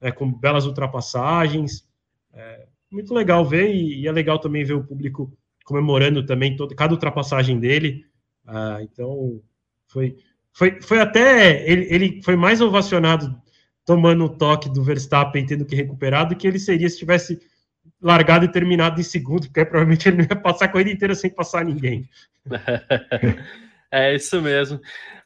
é, 0.00 0.12
com 0.12 0.32
belas 0.32 0.66
ultrapassagens. 0.66 1.84
É, 2.32 2.68
muito 2.92 3.12
legal 3.12 3.44
ver, 3.44 3.74
e, 3.74 4.02
e, 4.02 4.06
é 4.06 4.12
legal 4.12 4.38
também 4.38 4.64
ver 4.64 4.74
o 4.74 4.84
público 4.84 5.36
comemorando 5.64 6.24
também 6.24 6.54
todo, 6.54 6.76
cada 6.76 6.94
ultrapassagem 6.94 7.58
dele. 7.58 8.04
Ah, 8.46 8.78
então, 8.82 9.42
foi, 9.88 10.16
foi, 10.58 10.82
foi 10.82 10.98
até. 10.98 11.62
Ele, 11.70 11.86
ele 11.88 12.22
foi 12.24 12.34
mais 12.34 12.60
ovacionado 12.60 13.40
tomando 13.86 14.24
o 14.24 14.28
toque 14.28 14.68
do 14.68 14.82
Verstappen, 14.82 15.46
tendo 15.46 15.64
que 15.64 15.76
recuperar, 15.76 16.28
do 16.28 16.34
que 16.34 16.48
ele 16.48 16.58
seria 16.58 16.90
se 16.90 16.98
tivesse 16.98 17.40
largado 18.02 18.44
e 18.44 18.50
terminado 18.50 19.00
em 19.00 19.04
segundo, 19.04 19.46
porque 19.46 19.64
provavelmente 19.64 20.08
ele 20.08 20.16
não 20.16 20.24
ia 20.24 20.34
passar 20.34 20.64
a 20.64 20.68
corrida 20.68 20.90
inteira 20.90 21.14
sem 21.14 21.30
passar 21.30 21.64
ninguém. 21.64 22.08
é 23.88 24.16
isso 24.16 24.42
mesmo. 24.42 24.80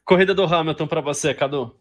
Corrida 0.05 0.35
do 0.35 0.45
Hamilton 0.45 0.87
para 0.87 1.01
você, 1.01 1.33
Cadu. 1.33 1.75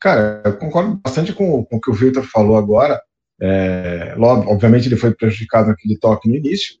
Cara, 0.00 0.42
eu 0.46 0.56
concordo 0.56 0.98
bastante 1.04 1.34
com, 1.34 1.62
com 1.66 1.76
o 1.76 1.80
que 1.80 1.90
o 1.90 1.94
Victor 1.94 2.24
falou 2.24 2.56
agora. 2.56 2.98
É, 3.38 4.14
obviamente 4.18 4.88
ele 4.88 4.96
foi 4.96 5.14
prejudicado 5.14 5.68
naquele 5.68 5.98
toque 5.98 6.30
no 6.30 6.34
início, 6.34 6.76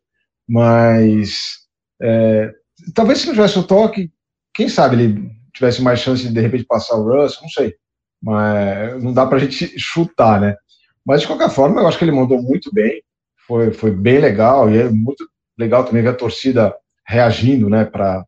mas 0.48 1.58
é, 2.00 2.50
talvez 2.94 3.18
se 3.18 3.26
não 3.26 3.34
tivesse 3.34 3.58
o 3.58 3.62
toque, 3.62 4.10
quem 4.54 4.68
sabe 4.68 4.96
ele 4.96 5.30
tivesse 5.52 5.82
mais 5.82 6.00
chance 6.00 6.22
de 6.22 6.32
de 6.32 6.40
repente 6.40 6.64
passar 6.64 6.96
o 6.96 7.04
Russell, 7.04 7.42
não 7.42 7.48
sei. 7.48 7.74
Mas 8.22 9.02
não 9.02 9.12
dá 9.12 9.26
para 9.26 9.36
a 9.36 9.40
gente 9.40 9.72
chutar, 9.78 10.40
né? 10.40 10.56
Mas 11.04 11.22
de 11.22 11.26
qualquer 11.26 11.50
forma, 11.50 11.80
eu 11.80 11.88
acho 11.88 11.98
que 11.98 12.04
ele 12.04 12.12
mandou 12.12 12.42
muito 12.42 12.72
bem, 12.72 13.02
foi, 13.46 13.72
foi 13.72 13.90
bem 13.90 14.18
legal, 14.18 14.70
e 14.70 14.78
é 14.78 14.88
muito 14.88 15.26
legal 15.58 15.84
também 15.84 16.02
ver 16.02 16.10
a 16.10 16.14
torcida 16.14 16.74
reagindo, 17.06 17.68
né, 17.68 17.84
para 17.84 18.24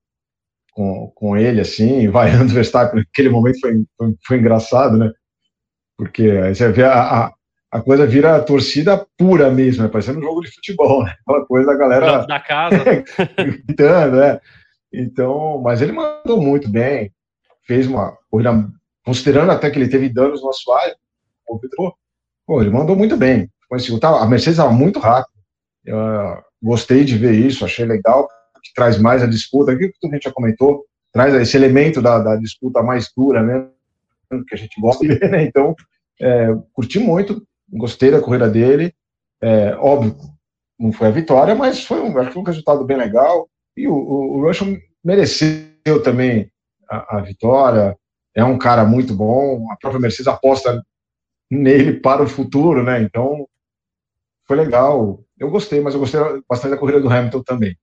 com, 0.73 1.13
com 1.15 1.37
ele, 1.37 1.61
assim, 1.61 2.09
vaiando 2.11 2.51
o 2.51 2.55
Verstappen 2.55 3.01
naquele 3.01 3.29
momento 3.29 3.61
foi, 3.61 3.85
foi, 3.97 4.15
foi, 4.27 4.39
engraçado, 4.39 4.97
né? 4.97 5.13
Porque 5.97 6.23
aí 6.23 6.55
você 6.55 6.73
vê 6.73 6.85
a, 6.85 7.27
a, 7.27 7.33
a 7.71 7.81
coisa 7.81 8.07
vira 8.07 8.37
a 8.37 8.43
torcida 8.43 9.07
pura 9.17 9.51
mesmo, 9.51 9.83
né? 9.83 9.89
parecendo 9.89 10.19
um 10.19 10.23
jogo 10.23 10.41
de 10.41 10.51
futebol, 10.51 11.05
né? 11.05 11.15
Aquela 11.21 11.47
coisa 11.47 11.67
da 11.67 11.77
galera. 11.77 12.27
Da 12.27 12.41
casa. 12.41 12.77
gritando, 13.37 14.17
né? 14.17 14.41
Então, 14.93 15.61
mas 15.63 15.81
ele 15.81 15.93
mandou 15.93 16.41
muito 16.41 16.69
bem, 16.69 17.13
fez 17.67 17.87
uma 17.87 18.17
corrida, 18.31 18.69
considerando 19.05 19.51
até 19.51 19.71
que 19.71 19.79
ele 19.79 19.89
teve 19.89 20.09
danos 20.09 20.43
no 20.43 20.51
assoalho, 20.51 20.95
pô, 22.47 22.61
ele 22.61 22.71
mandou 22.71 22.97
muito 22.97 23.17
bem. 23.17 23.51
A 23.71 24.27
Mercedes 24.27 24.59
estava 24.59 24.73
muito 24.73 24.99
rápida. 24.99 25.33
Eu, 25.85 25.99
gostei 26.63 27.05
de 27.05 27.19
ver 27.19 27.35
isso, 27.35 27.65
achei 27.65 27.85
legal, 27.85 28.29
que 28.63 28.73
traz 28.75 28.99
mais 28.99 29.23
a 29.23 29.27
disputa, 29.27 29.73
aquilo 29.73 29.93
que 30.01 30.07
a 30.07 30.11
gente 30.11 30.25
já 30.25 30.33
comentou, 30.33 30.85
traz 31.13 31.35
esse 31.35 31.57
elemento 31.57 32.01
da, 32.01 32.21
da 32.21 32.37
disputa 32.37 32.83
mais 32.83 33.11
dura, 33.17 33.43
né? 33.43 33.69
Que 34.49 34.55
a 34.55 34.59
gente 34.59 34.81
gosta 34.81 35.07
de 35.07 35.15
ver, 35.15 35.31
né? 35.31 35.43
Então, 35.43 35.75
é, 36.21 36.49
curti 36.73 36.99
muito, 36.99 37.45
gostei 37.69 38.11
da 38.11 38.21
corrida 38.21 38.49
dele. 38.49 38.95
É, 39.41 39.75
óbvio, 39.77 40.17
não 40.79 40.93
foi 40.93 41.09
a 41.09 41.11
vitória, 41.11 41.55
mas 41.55 41.85
foi 41.85 42.01
um, 42.01 42.17
acho 42.19 42.31
que 42.31 42.39
um 42.39 42.45
resultado 42.45 42.85
bem 42.85 42.97
legal. 42.97 43.49
E 43.77 43.87
o, 43.89 43.95
o, 43.95 44.43
o 44.43 44.53
mereceu 45.05 46.03
também 46.03 46.51
a, 46.89 47.19
a, 47.19 47.21
vitória. 47.21 47.97
É 48.35 48.45
um 48.45 48.59
cara 48.59 48.85
muito 48.85 49.15
bom. 49.15 49.71
A 49.71 49.77
própria 49.77 50.01
Mercedes 50.01 50.29
aposta 50.29 50.83
nele 51.51 52.01
para 52.01 52.23
o 52.23 52.29
futuro, 52.29 52.83
né? 52.83 53.03
Então 53.03 53.47
foi 54.47 54.57
legal. 54.57 55.23
Eu 55.39 55.51
gostei, 55.51 55.81
mas 55.81 55.95
eu 55.95 56.01
gostei 56.01 56.21
bastante 56.49 56.73
da 56.73 56.79
corrida 56.79 57.01
do 57.01 57.11
Hamilton 57.11 57.43
também. 57.43 57.77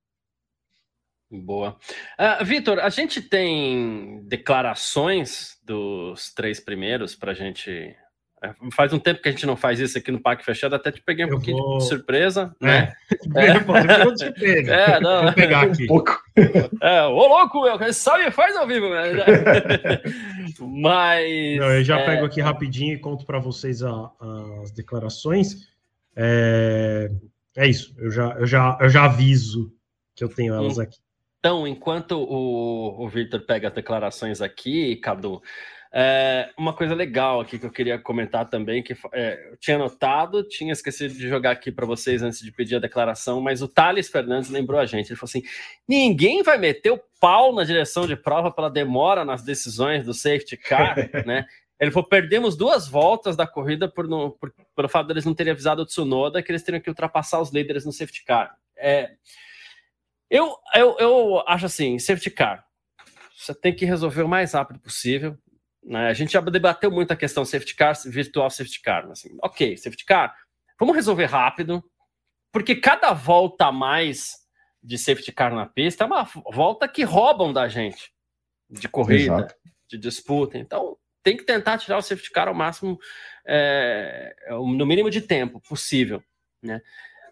Boa. 1.32 1.78
Uh, 2.20 2.44
Vitor, 2.44 2.80
a 2.80 2.90
gente 2.90 3.22
tem 3.22 4.24
declarações 4.24 5.60
dos 5.64 6.34
três 6.34 6.60
primeiros 6.60 7.16
para 7.16 7.32
a 7.32 7.36
gente 7.36 7.96
faz 8.72 8.94
um 8.94 9.00
tempo 9.00 9.22
que 9.22 9.28
a 9.28 9.32
gente 9.32 9.46
não 9.46 9.56
faz 9.56 9.80
isso 9.80 9.98
aqui 9.98 10.12
no 10.12 10.20
Parque 10.20 10.46
Fechado, 10.46 10.74
até 10.76 10.92
te 10.92 11.02
peguei 11.02 11.26
um 11.26 11.28
eu 11.28 11.34
pouquinho 11.36 11.58
vou... 11.58 11.78
de 11.78 11.88
surpresa, 11.88 12.56
é. 12.62 12.66
né? 12.66 12.94
É, 13.36 13.48
é. 13.48 14.96
é 14.96 15.00
não. 15.00 15.24
Vou 15.24 15.34
pegar 15.34 15.64
aqui. 15.64 15.84
Um 15.86 15.88
pouco. 15.88 16.22
É, 16.82 17.04
ô 17.04 17.28
louco, 17.28 17.62
meu, 17.62 17.94
sabe, 17.94 18.32
faz 18.32 18.56
ao 18.56 18.68
vivo, 18.68 18.90
né? 18.90 19.04
Mas. 20.60 21.58
Não, 21.58 21.72
eu 21.72 21.84
já 21.84 22.00
é... 22.00 22.06
pego 22.06 22.26
aqui 22.26 22.40
rapidinho 22.40 22.94
e 22.94 23.00
conto 23.00 23.26
para 23.26 23.40
vocês 23.40 23.84
a, 23.84 24.12
as 24.62 24.72
declarações. 24.72 25.68
É... 26.16 27.10
é 27.58 27.68
isso, 27.68 27.94
eu 27.98 28.12
já, 28.12 28.36
eu, 28.40 28.46
já, 28.46 28.78
eu 28.80 28.90
já 28.90 29.06
aviso 29.06 29.74
que 30.16 30.24
eu 30.24 30.30
tenho 30.30 30.54
elas 30.54 30.80
aqui. 30.80 30.98
Então, 31.40 31.66
enquanto 31.66 32.20
o, 32.20 33.04
o 33.04 33.08
Victor 33.08 33.42
pega 33.42 33.70
as 33.70 33.74
declarações 33.74 34.42
aqui, 34.42 34.98
Cadu, 34.98 35.42
é, 35.92 36.52
uma 36.56 36.72
coisa 36.72 36.94
legal 36.94 37.42
aqui 37.42 37.58
que 37.58 37.66
eu 37.66 37.72
queria 37.72 37.98
comentar 37.98 38.48
também, 38.48 38.84
que 38.84 38.96
é, 39.12 39.50
eu 39.52 39.58
tinha 39.58 39.78
notado, 39.78 40.44
tinha 40.44 40.72
esquecido 40.72 41.16
de 41.16 41.28
jogar 41.28 41.52
aqui 41.52 41.72
para 41.72 41.86
vocês 41.86 42.22
antes 42.22 42.42
de 42.42 42.52
pedir 42.52 42.76
a 42.76 42.80
declaração, 42.80 43.42
mas 43.42 43.64
o 43.64 43.68
Thales 43.68 44.08
Fernandes 44.08 44.52
lembrou 44.52 44.80
a 44.80 44.86
gente. 44.86 45.10
Ele 45.10 45.20
falou 45.20 45.30
assim: 45.30 45.42
ninguém 45.88 46.44
vai 46.44 46.60
meter 46.60 46.92
o 46.92 47.02
pau 47.20 47.54
na 47.54 47.64
direção 47.64 48.06
de 48.06 48.16
prova 48.16 48.52
pela 48.52 48.70
demora 48.70 49.26
nas 49.26 49.42
decisões 49.42 50.06
do 50.06 50.14
safety 50.14 50.58
car, 50.58 50.96
né? 51.26 51.46
Ele 51.80 51.90
falou: 51.90 52.08
perdemos 52.08 52.56
duas 52.56 52.88
voltas 52.88 53.36
da 53.36 53.48
corrida 53.48 53.88
por, 53.88 54.08
no, 54.08 54.32
por, 54.32 54.54
pelo 54.76 54.90
fato 54.90 55.08
deles 55.08 55.26
não 55.26 55.34
terem 55.34 55.54
avisado 55.54 55.82
o 55.82 55.86
Tsunoda 55.88 56.44
que 56.44 56.52
eles 56.52 56.62
teriam 56.62 56.82
que 56.82 56.90
ultrapassar 56.90 57.42
os 57.42 57.52
líderes 57.52 57.84
no 57.84 57.92
safety 57.92 58.24
car. 58.26 58.56
É, 58.78 59.10
eu, 60.30 60.56
eu, 60.76 60.96
eu 61.00 61.44
acho 61.48 61.66
assim: 61.66 61.98
safety 61.98 62.30
car, 62.30 62.64
você 63.36 63.56
tem 63.56 63.76
que 63.76 63.86
resolver 63.86 64.22
o 64.22 64.30
mais 64.30 64.54
rápido 64.54 64.80
possível. 64.80 65.36
Né? 65.90 66.08
A 66.08 66.14
gente 66.14 66.34
já 66.34 66.40
debateu 66.40 66.92
muito 66.92 67.12
a 67.12 67.16
questão 67.16 67.44
safety 67.44 67.76
car, 67.76 67.96
virtual 68.06 68.48
safety 68.52 68.80
car. 68.80 69.10
Assim, 69.10 69.36
ok, 69.42 69.76
safety 69.76 70.06
car, 70.06 70.36
vamos 70.80 70.96
resolver 70.96 71.26
rápido, 71.26 71.84
porque 72.54 72.76
cada 72.76 73.12
volta 73.12 73.66
a 73.66 73.72
mais 73.72 74.36
de 74.84 75.00
safety 75.00 75.32
car 75.32 75.54
na 75.54 75.66
pista 75.66 76.04
é 76.04 76.08
uma 76.08 76.24
volta 76.54 76.88
que 76.88 77.04
roubam 77.04 77.52
da 77.52 77.68
gente 77.68 78.14
de 78.70 78.88
corrida, 78.88 79.34
Exato. 79.34 79.56
de 79.90 79.98
disputa. 79.98 80.60
Então, 80.60 80.96
tem 81.24 81.36
que 81.36 81.44
tentar 81.44 81.80
tirar 81.80 81.98
o 81.98 82.04
safety 82.04 82.30
car 82.30 82.48
ao 82.48 82.54
máximo, 82.54 83.00
é, 83.46 84.36
no 84.52 84.86
mínimo 84.86 85.10
de 85.10 85.22
tempo 85.22 85.60
possível, 85.60 86.24
né? 86.62 86.82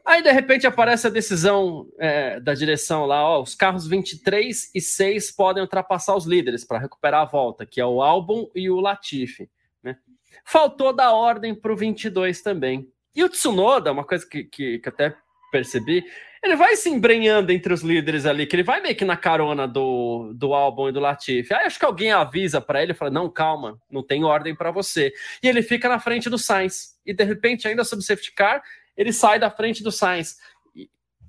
Aí, 0.08 0.24
de 0.24 0.32
repente, 0.32 0.66
aparece 0.66 1.06
a 1.06 1.10
decisão 1.10 1.86
é, 2.00 2.40
da 2.40 2.54
direção 2.54 3.06
lá: 3.06 3.22
ó, 3.28 3.42
os 3.42 3.54
carros 3.54 3.86
23 3.86 4.72
e 4.74 4.80
6 4.80 5.34
podem 5.34 5.62
ultrapassar 5.62 6.16
os 6.16 6.26
líderes 6.26 6.64
para 6.64 6.80
recuperar 6.80 7.24
a 7.24 7.26
volta, 7.26 7.66
que 7.66 7.82
é 7.82 7.86
o 7.86 8.02
Albon 8.02 8.50
e 8.56 8.70
o 8.70 8.80
Latifi. 8.80 9.50
Né? 9.84 9.98
Faltou 10.46 10.94
dar 10.94 11.12
ordem 11.12 11.54
para 11.54 11.74
o 11.74 11.76
22 11.76 12.42
também. 12.42 12.88
E 13.14 13.22
o 13.22 13.28
Tsunoda, 13.28 13.92
uma 13.92 14.06
coisa 14.06 14.26
que, 14.26 14.46
que, 14.46 14.80
que 14.80 14.88
até 14.88 15.14
percebi, 15.52 16.06
ele 16.42 16.56
vai 16.56 16.78
se 16.78 16.90
embrenhando 16.90 17.52
entre 17.52 17.74
os 17.74 17.82
líderes 17.82 18.26
ali, 18.26 18.46
que 18.46 18.56
ele 18.56 18.64
vai 18.64 18.80
meio 18.80 18.96
que 18.96 19.04
na 19.04 19.18
carona 19.18 19.68
do, 19.68 20.32
do 20.34 20.54
Albon 20.54 20.88
e 20.88 20.94
do 20.94 21.02
Latifi. 21.02 21.54
Aí 21.54 21.66
acho 21.66 21.80
que 21.80 21.86
alguém 21.86 22.14
avisa 22.14 22.62
para 22.62 22.82
ele, 22.82 22.94
fala, 22.94 23.12
não, 23.12 23.30
calma, 23.30 23.78
não 23.92 24.02
tem 24.02 24.24
ordem 24.24 24.56
para 24.56 24.72
você. 24.72 25.12
E 25.44 25.50
ele 25.50 25.62
fica 25.62 25.90
na 25.90 26.00
frente 26.00 26.30
do 26.30 26.38
Sainz. 26.38 26.98
E 27.06 27.14
de 27.14 27.26
repente, 27.26 27.68
ainda 27.68 27.84
sob 27.84 28.02
safety 28.02 28.32
car, 28.34 28.62
ele 28.98 29.14
sai 29.14 29.40
da 29.40 29.52
frente 29.52 29.84
do 29.84 29.92
Sainz. 29.92 30.36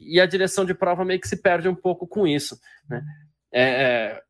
E, 0.00 0.20
a 0.20 0.26
direção 0.26 0.64
de 0.64 0.74
prova 0.74 1.04
meio 1.04 1.20
que 1.20 1.28
se 1.28 1.42
perde 1.42 1.68
um 1.68 1.74
pouco 1.74 2.06
com 2.06 2.26
isso. 2.26 2.58
Né? 2.88 3.02
É, 3.52 3.62
é, 3.62 4.22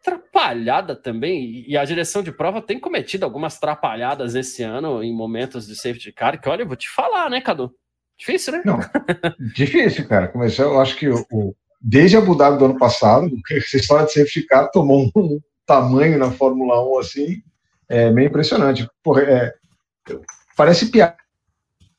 atrapalhada 0.00 0.94
também, 0.94 1.64
e 1.66 1.76
a 1.76 1.84
direção 1.84 2.22
de 2.22 2.30
prova 2.30 2.62
tem 2.62 2.78
cometido 2.78 3.24
algumas 3.24 3.56
atrapalhadas 3.56 4.34
esse 4.34 4.62
ano 4.62 5.02
em 5.02 5.12
momentos 5.12 5.66
de 5.66 5.74
safety 5.74 6.12
car, 6.12 6.40
que 6.40 6.48
olha, 6.48 6.62
eu 6.62 6.66
vou 6.66 6.76
te 6.76 6.88
falar, 6.88 7.28
né, 7.28 7.40
Cadu? 7.40 7.74
Difícil, 8.16 8.52
né? 8.52 8.62
Não, 8.64 8.78
difícil, 9.54 10.06
cara. 10.06 10.28
Começou, 10.28 10.66
eu 10.66 10.80
acho 10.80 10.96
que 10.96 11.08
o 11.08 11.54
desde 11.80 12.16
a 12.16 12.20
Abu 12.20 12.34
do 12.34 12.64
ano 12.64 12.78
passado, 12.78 13.30
essa 13.50 13.76
história 13.76 14.06
de 14.06 14.12
safety 14.12 14.46
car 14.46 14.70
tomou 14.70 15.10
um 15.14 15.40
tamanho 15.66 16.18
na 16.18 16.30
Fórmula 16.30 16.82
1 16.96 16.98
assim, 16.98 17.42
é 17.88 18.10
meio 18.10 18.28
impressionante. 18.28 18.88
Porra, 19.02 19.22
é, 19.22 19.54
parece 20.56 20.90
piada 20.90 21.16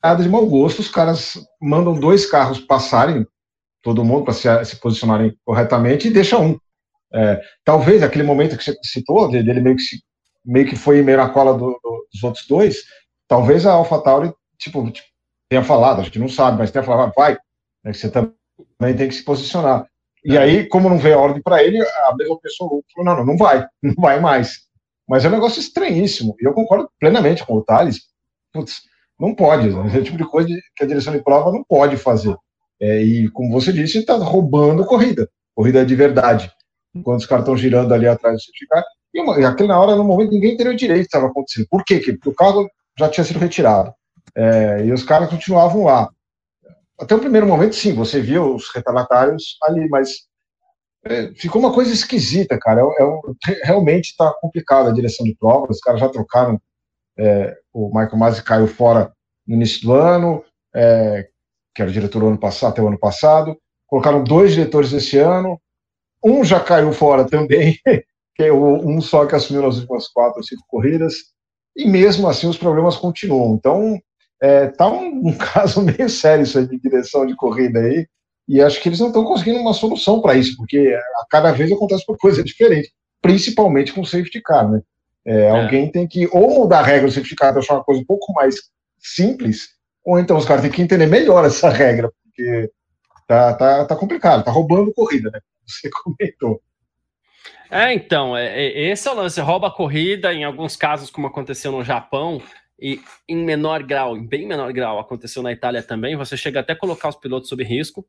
piada 0.00 0.22
de 0.22 0.28
mau 0.28 0.46
gosto, 0.46 0.80
os 0.80 0.88
caras 0.88 1.34
mandam 1.60 1.94
dois 1.94 2.26
carros 2.26 2.60
passarem, 2.60 3.26
todo 3.82 4.04
mundo 4.04 4.24
para 4.24 4.34
se, 4.34 4.64
se, 4.64 4.76
posicionarem 4.76 5.36
corretamente, 5.44 6.08
e 6.08 6.12
deixa 6.12 6.38
um. 6.38 6.58
É, 7.12 7.40
talvez 7.64 8.02
aquele 8.02 8.24
momento 8.24 8.56
que 8.56 8.64
você 8.64 8.76
citou, 8.82 9.30
dele 9.30 9.60
meio 9.60 9.76
que, 9.76 9.82
se, 9.82 10.02
meio 10.44 10.66
que 10.66 10.76
foi 10.76 11.02
meio 11.02 11.18
na 11.18 11.28
cola 11.30 11.52
do, 11.52 11.78
do, 11.82 12.06
dos 12.12 12.22
outros 12.22 12.46
dois, 12.46 12.84
talvez 13.26 13.66
a 13.66 13.72
AlphaTauri 13.72 14.32
tipo, 14.58 14.90
tipo, 14.90 15.06
tenha 15.48 15.64
falado, 15.64 16.00
a 16.00 16.04
gente 16.04 16.18
não 16.18 16.28
sabe, 16.28 16.58
mas 16.58 16.70
tenha 16.70 16.84
falado, 16.84 17.12
vai, 17.16 17.38
né, 17.84 17.92
você 17.92 18.10
também 18.10 18.96
tem 18.96 19.08
que 19.08 19.14
se 19.14 19.24
posicionar. 19.24 19.86
E 20.24 20.36
é. 20.36 20.40
aí, 20.40 20.66
como 20.66 20.90
não 20.90 20.98
veio 20.98 21.18
a 21.18 21.22
ordem 21.22 21.42
para 21.42 21.62
ele, 21.62 21.80
a 21.80 22.14
mesma 22.16 22.38
pessoa 22.40 22.68
falou, 22.68 22.82
não, 22.98 23.16
não, 23.16 23.26
não 23.26 23.36
vai, 23.36 23.66
não 23.82 23.94
vai 23.94 24.20
mais. 24.20 24.66
Mas 25.08 25.24
é 25.24 25.28
um 25.28 25.32
negócio 25.32 25.60
estranhíssimo, 25.60 26.36
e 26.40 26.46
eu 26.46 26.52
concordo 26.52 26.90
plenamente 27.00 27.44
com 27.46 27.54
o 27.54 27.62
Thales, 27.62 28.02
putz, 28.52 28.82
não 29.18 29.34
pode. 29.34 29.70
Né? 29.70 29.86
Esse 29.88 30.04
tipo 30.04 30.18
de 30.18 30.28
coisa 30.28 30.48
que 30.76 30.84
a 30.84 30.86
direção 30.86 31.12
de 31.12 31.22
prova 31.22 31.50
não 31.50 31.64
pode 31.64 31.96
fazer. 31.96 32.36
É, 32.80 33.02
e, 33.02 33.28
como 33.30 33.52
você 33.52 33.72
disse, 33.72 33.98
está 33.98 34.14
roubando 34.16 34.84
corrida. 34.84 35.28
Corrida 35.54 35.84
de 35.84 35.94
verdade. 35.94 36.50
Enquanto 36.94 37.20
os 37.20 37.26
caras 37.26 37.42
estão 37.42 37.56
girando 37.56 37.92
ali 37.92 38.06
atrás 38.06 38.36
do 38.36 38.40
certificado. 38.42 38.86
E, 39.12 39.20
uma, 39.20 39.40
e 39.40 39.44
aquele, 39.44 39.68
na 39.68 39.80
hora, 39.80 39.96
no 39.96 40.04
momento, 40.04 40.30
ninguém 40.30 40.56
teria 40.56 40.72
o 40.72 40.76
direito 40.76 41.06
estava 41.06 41.26
acontecendo. 41.26 41.66
Por 41.68 41.84
quê? 41.84 41.98
Porque 41.98 42.28
o 42.28 42.34
carro 42.34 42.68
já 42.98 43.08
tinha 43.08 43.24
sido 43.24 43.38
retirado. 43.38 43.92
É, 44.36 44.84
e 44.84 44.92
os 44.92 45.02
caras 45.02 45.28
continuavam 45.28 45.84
lá. 45.84 46.08
Até 47.00 47.14
o 47.14 47.20
primeiro 47.20 47.46
momento, 47.46 47.74
sim, 47.74 47.94
você 47.94 48.20
viu 48.20 48.54
os 48.54 48.72
retardatários 48.74 49.56
ali, 49.62 49.88
mas 49.88 50.28
é, 51.04 51.32
ficou 51.34 51.60
uma 51.60 51.72
coisa 51.72 51.92
esquisita, 51.92 52.58
cara. 52.58 52.82
É, 52.82 53.02
é 53.02 53.66
realmente 53.66 54.10
está 54.10 54.32
complicado 54.40 54.88
a 54.88 54.92
direção 54.92 55.24
de 55.24 55.34
prova. 55.36 55.66
Os 55.70 55.80
caras 55.80 56.00
já 56.00 56.08
trocaram 56.08 56.60
é, 57.18 57.56
o 57.72 57.88
Michael 57.88 58.16
Masi 58.16 58.42
caiu 58.42 58.68
fora 58.68 59.12
no 59.48 59.54
início 59.54 59.80
do 59.82 59.94
ano, 59.94 60.44
é, 60.74 61.26
que 61.74 61.80
era 61.80 61.90
diretor 61.90 62.22
ano 62.22 62.38
passado, 62.38 62.72
até 62.72 62.82
o 62.82 62.88
ano 62.88 62.98
passado. 62.98 63.56
Colocaram 63.86 64.22
dois 64.22 64.52
diretores 64.52 64.92
esse 64.92 65.16
ano. 65.16 65.58
Um 66.22 66.44
já 66.44 66.60
caiu 66.60 66.92
fora 66.92 67.24
também, 67.24 67.78
que 68.36 68.44
é 68.44 68.52
um 68.52 69.00
só 69.00 69.24
que 69.24 69.34
assumiu 69.34 69.62
nas 69.62 69.78
últimas 69.78 70.08
quatro 70.08 70.38
ou 70.38 70.44
cinco 70.44 70.62
corridas. 70.68 71.14
E 71.74 71.86
mesmo 71.88 72.28
assim 72.28 72.46
os 72.46 72.58
problemas 72.58 72.96
continuam. 72.96 73.54
Então, 73.54 73.98
é, 74.42 74.66
tá 74.66 74.86
um, 74.86 75.28
um 75.28 75.32
caso 75.38 75.82
meio 75.82 76.08
sério 76.10 76.42
isso 76.42 76.58
aí 76.58 76.68
de 76.68 76.78
direção 76.78 77.24
de 77.24 77.34
corrida 77.34 77.80
aí. 77.80 78.06
E 78.46 78.62
acho 78.62 78.80
que 78.80 78.88
eles 78.88 79.00
não 79.00 79.08
estão 79.08 79.24
conseguindo 79.24 79.60
uma 79.60 79.74
solução 79.74 80.20
para 80.20 80.34
isso, 80.34 80.56
porque 80.56 80.78
a 81.16 81.26
cada 81.28 81.52
vez 81.52 81.70
acontece 81.70 82.04
uma 82.08 82.16
coisa 82.16 82.42
diferente, 82.42 82.90
principalmente 83.20 83.92
com 83.92 84.00
o 84.00 84.06
safety 84.06 84.40
car, 84.40 84.70
né? 84.70 84.80
É, 85.26 85.40
é. 85.42 85.50
Alguém 85.50 85.90
tem 85.90 86.08
que 86.08 86.26
ou 86.32 86.60
mudar 86.60 86.78
a 86.78 86.82
regra 86.82 87.06
do 87.06 87.12
certificado, 87.12 87.58
deixar 87.58 87.74
uma 87.74 87.84
coisa 87.84 88.00
um 88.00 88.06
pouco 88.06 88.32
mais 88.32 88.56
simples, 88.98 89.70
ou 90.04 90.18
então 90.18 90.36
os 90.36 90.44
caras 90.44 90.62
têm 90.62 90.70
que 90.70 90.82
entender 90.82 91.06
melhor 91.06 91.44
essa 91.44 91.68
regra, 91.68 92.10
porque 92.22 92.70
tá, 93.26 93.54
tá, 93.54 93.84
tá 93.84 93.96
complicado, 93.96 94.44
tá 94.44 94.50
roubando 94.50 94.92
corrida, 94.92 95.30
né? 95.30 95.40
Você 95.66 95.90
comentou. 96.02 96.62
É, 97.70 97.92
então, 97.92 98.36
é, 98.36 98.46
é, 98.46 98.90
esse 98.90 99.06
é 99.06 99.10
o 99.10 99.14
lance, 99.14 99.40
rouba 99.40 99.68
a 99.68 99.70
corrida, 99.70 100.32
em 100.32 100.44
alguns 100.44 100.74
casos, 100.74 101.10
como 101.10 101.26
aconteceu 101.26 101.70
no 101.70 101.84
Japão, 101.84 102.40
e 102.80 103.00
em 103.28 103.36
menor 103.36 103.82
grau, 103.82 104.16
em 104.16 104.26
bem 104.26 104.46
menor 104.46 104.72
grau, 104.72 104.98
aconteceu 104.98 105.42
na 105.42 105.52
Itália 105.52 105.82
também, 105.82 106.16
você 106.16 106.36
chega 106.36 106.60
até 106.60 106.72
a 106.72 106.76
colocar 106.76 107.08
os 107.08 107.16
pilotos 107.16 107.48
sob 107.48 107.62
risco, 107.64 108.06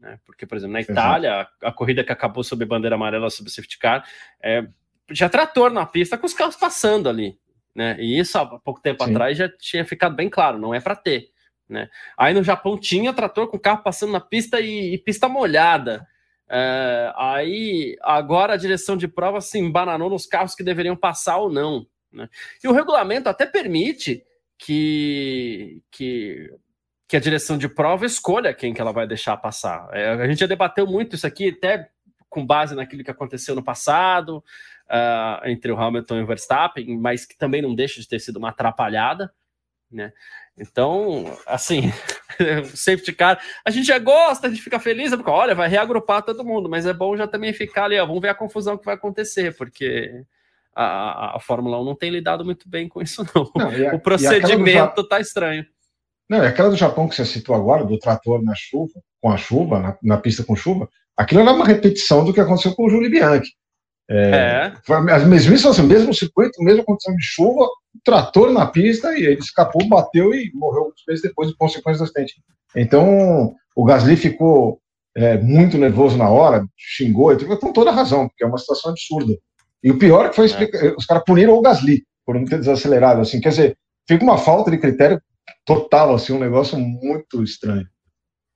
Né? 0.00 0.18
Porque, 0.26 0.46
por 0.46 0.56
exemplo, 0.56 0.72
na 0.72 0.80
Itália, 0.80 1.48
a, 1.62 1.68
a, 1.68 1.72
corrida 1.72 2.02
que 2.02 2.12
acabou 2.12 2.42
sob 2.42 2.64
bandeira 2.64 2.96
amarela, 2.96 3.30
sob 3.30 3.48
safety 3.50 3.78
car, 3.78 4.04
é, 4.42 4.66
tinha 5.12 5.28
trator 5.28 5.70
na 5.70 5.86
pista 5.86 6.18
com 6.18 6.26
os 6.26 6.34
carros 6.34 6.56
passando 6.56 7.08
ali. 7.08 7.38
Né? 7.76 7.94
E 8.00 8.18
isso 8.18 8.38
há 8.38 8.58
pouco 8.58 8.80
tempo 8.80 9.04
Sim. 9.04 9.10
atrás 9.10 9.36
já 9.36 9.50
tinha 9.50 9.84
ficado 9.84 10.16
bem 10.16 10.30
claro, 10.30 10.58
não 10.58 10.72
é 10.72 10.80
para 10.80 10.96
ter. 10.96 11.28
Né? 11.68 11.90
Aí 12.16 12.32
no 12.32 12.42
Japão 12.42 12.80
tinha 12.80 13.12
trator 13.12 13.48
com 13.48 13.58
carro 13.58 13.82
passando 13.82 14.12
na 14.12 14.20
pista 14.20 14.58
e, 14.58 14.94
e 14.94 14.98
pista 14.98 15.28
molhada. 15.28 16.06
É, 16.48 17.12
aí 17.16 17.94
agora 18.00 18.54
a 18.54 18.56
direção 18.56 18.96
de 18.96 19.06
prova 19.06 19.42
se 19.42 19.58
embananou 19.58 20.08
nos 20.08 20.24
carros 20.24 20.54
que 20.54 20.64
deveriam 20.64 20.96
passar 20.96 21.36
ou 21.36 21.52
não. 21.52 21.86
Né? 22.10 22.30
E 22.64 22.66
o 22.66 22.72
regulamento 22.72 23.28
até 23.28 23.44
permite 23.44 24.24
que, 24.56 25.82
que, 25.90 26.50
que 27.06 27.16
a 27.18 27.20
direção 27.20 27.58
de 27.58 27.68
prova 27.68 28.06
escolha 28.06 28.54
quem 28.54 28.72
que 28.72 28.80
ela 28.80 28.92
vai 28.92 29.06
deixar 29.06 29.36
passar. 29.36 29.86
É, 29.92 30.12
a 30.12 30.26
gente 30.26 30.40
já 30.40 30.46
debateu 30.46 30.86
muito 30.86 31.14
isso 31.14 31.26
aqui, 31.26 31.50
até 31.50 31.90
com 32.30 32.46
base 32.46 32.74
naquilo 32.74 33.04
que 33.04 33.10
aconteceu 33.10 33.54
no 33.54 33.62
passado 33.62 34.42
uh, 34.88 35.48
entre 35.48 35.70
o 35.72 35.78
Hamilton 35.78 36.18
e 36.18 36.22
o 36.22 36.26
Verstappen, 36.26 36.98
mas 36.98 37.24
que 37.24 37.36
também 37.36 37.62
não 37.62 37.74
deixa 37.74 38.00
de 38.00 38.08
ter 38.08 38.18
sido 38.18 38.36
uma 38.36 38.50
atrapalhada. 38.50 39.32
Né? 39.90 40.12
Então, 40.58 41.36
assim, 41.46 41.92
o 42.62 42.64
safety 42.76 43.12
car, 43.12 43.40
a 43.64 43.70
gente 43.70 43.86
já 43.86 43.98
gosta, 43.98 44.46
a 44.46 44.50
gente 44.50 44.62
fica 44.62 44.80
feliz, 44.80 45.14
porque 45.14 45.30
olha, 45.30 45.54
vai 45.54 45.68
reagrupar 45.68 46.22
todo 46.22 46.44
mundo, 46.44 46.68
mas 46.68 46.86
é 46.86 46.92
bom 46.92 47.16
já 47.16 47.26
também 47.26 47.52
ficar 47.52 47.84
ali, 47.84 47.98
ó, 47.98 48.06
vamos 48.06 48.22
ver 48.22 48.30
a 48.30 48.34
confusão 48.34 48.76
que 48.76 48.84
vai 48.84 48.94
acontecer, 48.94 49.54
porque 49.56 50.24
a, 50.74 51.36
a 51.36 51.40
Fórmula 51.40 51.80
1 51.80 51.84
não 51.84 51.94
tem 51.94 52.10
lidado 52.10 52.44
muito 52.44 52.68
bem 52.68 52.88
com 52.88 53.02
isso, 53.02 53.24
não. 53.34 53.50
não 53.54 53.90
a, 53.90 53.94
o 53.94 54.00
procedimento 54.00 55.02
está 55.02 55.20
estranho. 55.20 55.64
Não, 56.28 56.42
é 56.42 56.48
aquela 56.48 56.70
do 56.70 56.76
Japão 56.76 57.08
que 57.08 57.14
você 57.14 57.24
citou 57.24 57.54
agora, 57.54 57.84
do 57.84 57.98
trator 57.98 58.42
na 58.42 58.54
chuva, 58.56 59.00
com 59.20 59.30
a 59.30 59.36
chuva, 59.36 59.78
na, 59.78 59.98
na 60.02 60.16
pista 60.16 60.42
com 60.42 60.56
chuva, 60.56 60.88
aquilo 61.16 61.40
era 61.42 61.52
uma 61.52 61.64
repetição 61.64 62.24
do 62.24 62.32
que 62.32 62.40
aconteceu 62.40 62.74
com 62.74 62.86
o 62.86 62.90
Júlio 62.90 63.10
Bianchi. 63.10 63.52
É, 64.08 64.30
é. 64.30 64.72
Foi 64.84 64.96
a 64.96 65.00
mesma 65.00 65.36
assim, 65.70 65.82
mesmo 65.82 66.14
circuito, 66.14 66.62
mesma 66.62 66.84
condição 66.84 67.14
de 67.14 67.22
chuva, 67.24 67.66
trator 68.04 68.52
na 68.52 68.66
pista 68.66 69.16
e 69.18 69.24
ele 69.24 69.40
escapou, 69.40 69.86
bateu 69.88 70.32
e 70.32 70.50
morreu 70.54 70.84
alguns 70.84 71.02
meses 71.08 71.22
depois 71.22 71.48
de 71.48 71.56
consequência 71.56 71.98
do 71.98 72.04
acidente. 72.04 72.34
Então, 72.74 73.54
o 73.74 73.84
Gasly 73.84 74.16
ficou 74.16 74.80
é, 75.16 75.38
muito 75.38 75.76
nervoso 75.78 76.16
na 76.16 76.28
hora, 76.28 76.64
xingou, 76.76 77.32
e 77.32 77.56
com 77.56 77.72
toda 77.72 77.90
razão, 77.90 78.28
porque 78.28 78.44
é 78.44 78.46
uma 78.46 78.58
situação 78.58 78.90
absurda. 78.90 79.34
E 79.82 79.90
o 79.90 79.98
pior 79.98 80.26
é 80.26 80.28
que 80.28 80.36
foi 80.36 80.46
é. 80.46 80.94
os 80.96 81.06
caras 81.06 81.24
puniram 81.24 81.54
o 81.54 81.62
Gasly 81.62 82.04
por 82.24 82.34
não 82.34 82.44
ter 82.44 82.58
desacelerado, 82.58 83.20
assim, 83.20 83.40
quer 83.40 83.50
dizer, 83.50 83.78
fica 84.06 84.22
uma 84.22 84.38
falta 84.38 84.70
de 84.70 84.78
critério 84.78 85.20
total, 85.64 86.14
assim, 86.14 86.32
um 86.32 86.40
negócio 86.40 86.78
muito 86.78 87.42
estranho. 87.42 87.86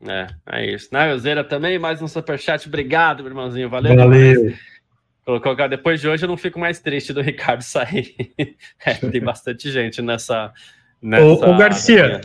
É, 0.07 0.27
é 0.51 0.75
isso. 0.75 0.89
Nailzeira 0.93 1.45
também, 1.45 1.79
mais 1.79 2.01
um 2.01 2.09
superchat, 2.09 2.67
obrigado, 2.67 3.23
meu 3.23 3.31
irmãozinho, 3.31 3.69
valeu. 3.69 3.95
Valeu. 3.95 4.55
Colocou 5.39 5.69
depois 5.69 6.01
de 6.01 6.09
hoje 6.09 6.25
eu 6.25 6.29
não 6.29 6.37
fico 6.37 6.59
mais 6.59 6.81
triste 6.81 7.13
do 7.13 7.21
Ricardo 7.21 7.63
sair. 7.63 8.15
é, 8.85 8.95
tem 8.95 9.21
bastante 9.21 9.71
gente 9.71 10.03
nessa. 10.03 10.53
nessa 11.01 11.25
ô, 11.25 11.35
ô 11.35 11.57
Garcia, 11.57 12.21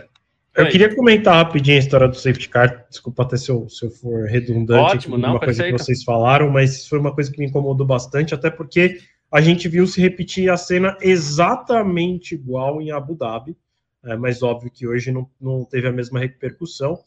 eu 0.56 0.68
queria 0.70 0.96
comentar 0.96 1.36
rapidinho 1.36 1.78
a 1.78 1.80
história 1.80 2.08
do 2.08 2.16
safety 2.16 2.50
car. 2.50 2.86
Desculpa 2.90 3.24
até 3.24 3.38
se 3.38 3.52
eu, 3.52 3.70
se 3.70 3.86
eu 3.86 3.92
for 3.92 4.26
redundante 4.26 4.96
Ótimo, 4.96 5.18
não, 5.18 5.32
uma 5.32 5.40
coisa 5.40 5.64
que 5.64 5.72
vocês 5.72 6.04
falaram, 6.04 6.50
mas 6.50 6.88
foi 6.88 6.98
uma 6.98 7.14
coisa 7.14 7.32
que 7.32 7.38
me 7.38 7.46
incomodou 7.46 7.86
bastante, 7.86 8.34
até 8.34 8.50
porque 8.50 9.00
a 9.32 9.42
gente 9.42 9.68
viu 9.68 9.86
se 9.86 10.02
repetir 10.02 10.50
a 10.50 10.58
cena 10.58 10.98
exatamente 11.02 12.34
igual 12.34 12.82
em 12.82 12.90
Abu 12.92 13.16
Dhabi, 13.16 13.56
é, 14.04 14.16
mas 14.16 14.42
óbvio 14.42 14.72
que 14.72 14.88
hoje 14.88 15.12
não, 15.12 15.30
não 15.40 15.66
teve 15.66 15.88
a 15.88 15.92
mesma 15.92 16.20
repercussão. 16.20 17.00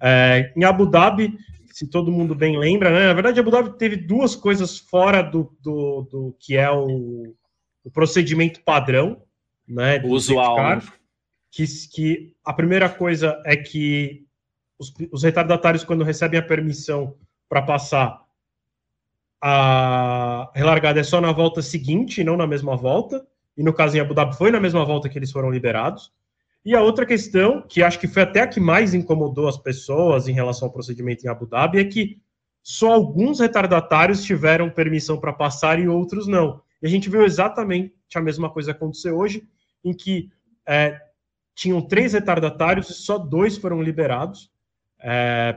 É, 0.00 0.52
em 0.56 0.64
Abu 0.64 0.86
Dhabi, 0.86 1.38
se 1.76 1.86
todo 1.86 2.10
mundo 2.10 2.34
bem 2.34 2.58
lembra, 2.58 2.90
né? 2.90 3.06
Na 3.06 3.12
verdade, 3.12 3.38
Abu 3.38 3.50
Dhabi 3.50 3.76
teve 3.76 3.96
duas 3.96 4.34
coisas 4.34 4.78
fora 4.78 5.20
do, 5.20 5.54
do, 5.60 6.08
do 6.10 6.36
que 6.40 6.56
é 6.56 6.70
o, 6.70 7.34
o, 7.84 7.90
procedimento 7.90 8.62
padrão, 8.62 9.20
né? 9.68 10.02
Usual. 10.02 10.56
Car, 10.56 10.94
que, 11.50 11.66
que 11.92 12.34
a 12.42 12.54
primeira 12.54 12.88
coisa 12.88 13.42
é 13.44 13.54
que 13.58 14.24
os, 14.78 14.90
os 15.12 15.22
retardatários, 15.22 15.84
quando 15.84 16.02
recebem 16.02 16.40
a 16.40 16.42
permissão 16.42 17.14
para 17.46 17.60
passar, 17.60 18.22
a 19.38 20.50
relargada 20.54 20.98
é 20.98 21.04
só 21.04 21.20
na 21.20 21.30
volta 21.30 21.60
seguinte, 21.60 22.24
não 22.24 22.38
na 22.38 22.46
mesma 22.46 22.74
volta. 22.74 23.22
E 23.54 23.62
no 23.62 23.74
caso 23.74 23.98
em 23.98 24.00
Abu 24.00 24.14
Dhabi 24.14 24.34
foi 24.34 24.50
na 24.50 24.60
mesma 24.60 24.82
volta 24.82 25.10
que 25.10 25.18
eles 25.18 25.30
foram 25.30 25.50
liberados. 25.50 26.10
E 26.66 26.74
a 26.74 26.82
outra 26.82 27.06
questão, 27.06 27.62
que 27.62 27.80
acho 27.80 28.00
que 28.00 28.08
foi 28.08 28.22
até 28.22 28.40
a 28.40 28.46
que 28.48 28.58
mais 28.58 28.92
incomodou 28.92 29.46
as 29.46 29.56
pessoas 29.56 30.26
em 30.26 30.32
relação 30.32 30.66
ao 30.66 30.74
procedimento 30.74 31.24
em 31.24 31.28
Abu 31.28 31.46
Dhabi, 31.46 31.78
é 31.78 31.84
que 31.84 32.20
só 32.60 32.92
alguns 32.92 33.38
retardatários 33.38 34.24
tiveram 34.24 34.68
permissão 34.68 35.16
para 35.16 35.32
passar 35.32 35.78
e 35.78 35.86
outros 35.86 36.26
não. 36.26 36.60
E 36.82 36.86
a 36.88 36.90
gente 36.90 37.08
viu 37.08 37.24
exatamente 37.24 37.94
a 38.16 38.20
mesma 38.20 38.50
coisa 38.50 38.72
acontecer 38.72 39.12
hoje, 39.12 39.46
em 39.84 39.94
que 39.94 40.28
é, 40.66 41.00
tinham 41.54 41.80
três 41.80 42.14
retardatários 42.14 42.90
e 42.90 42.94
só 42.94 43.16
dois 43.16 43.56
foram 43.56 43.80
liberados. 43.80 44.50
É, 44.98 45.56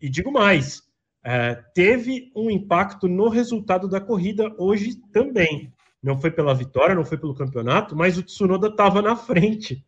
e 0.00 0.08
digo 0.08 0.32
mais, 0.32 0.84
é, 1.22 1.54
teve 1.74 2.32
um 2.34 2.50
impacto 2.50 3.06
no 3.06 3.28
resultado 3.28 3.86
da 3.86 4.00
corrida 4.00 4.50
hoje 4.56 4.96
também. 5.12 5.70
Não 6.02 6.18
foi 6.18 6.30
pela 6.30 6.54
vitória, 6.54 6.94
não 6.94 7.04
foi 7.04 7.18
pelo 7.18 7.34
campeonato, 7.34 7.94
mas 7.94 8.16
o 8.16 8.22
Tsunoda 8.22 8.68
estava 8.68 9.02
na 9.02 9.14
frente 9.14 9.84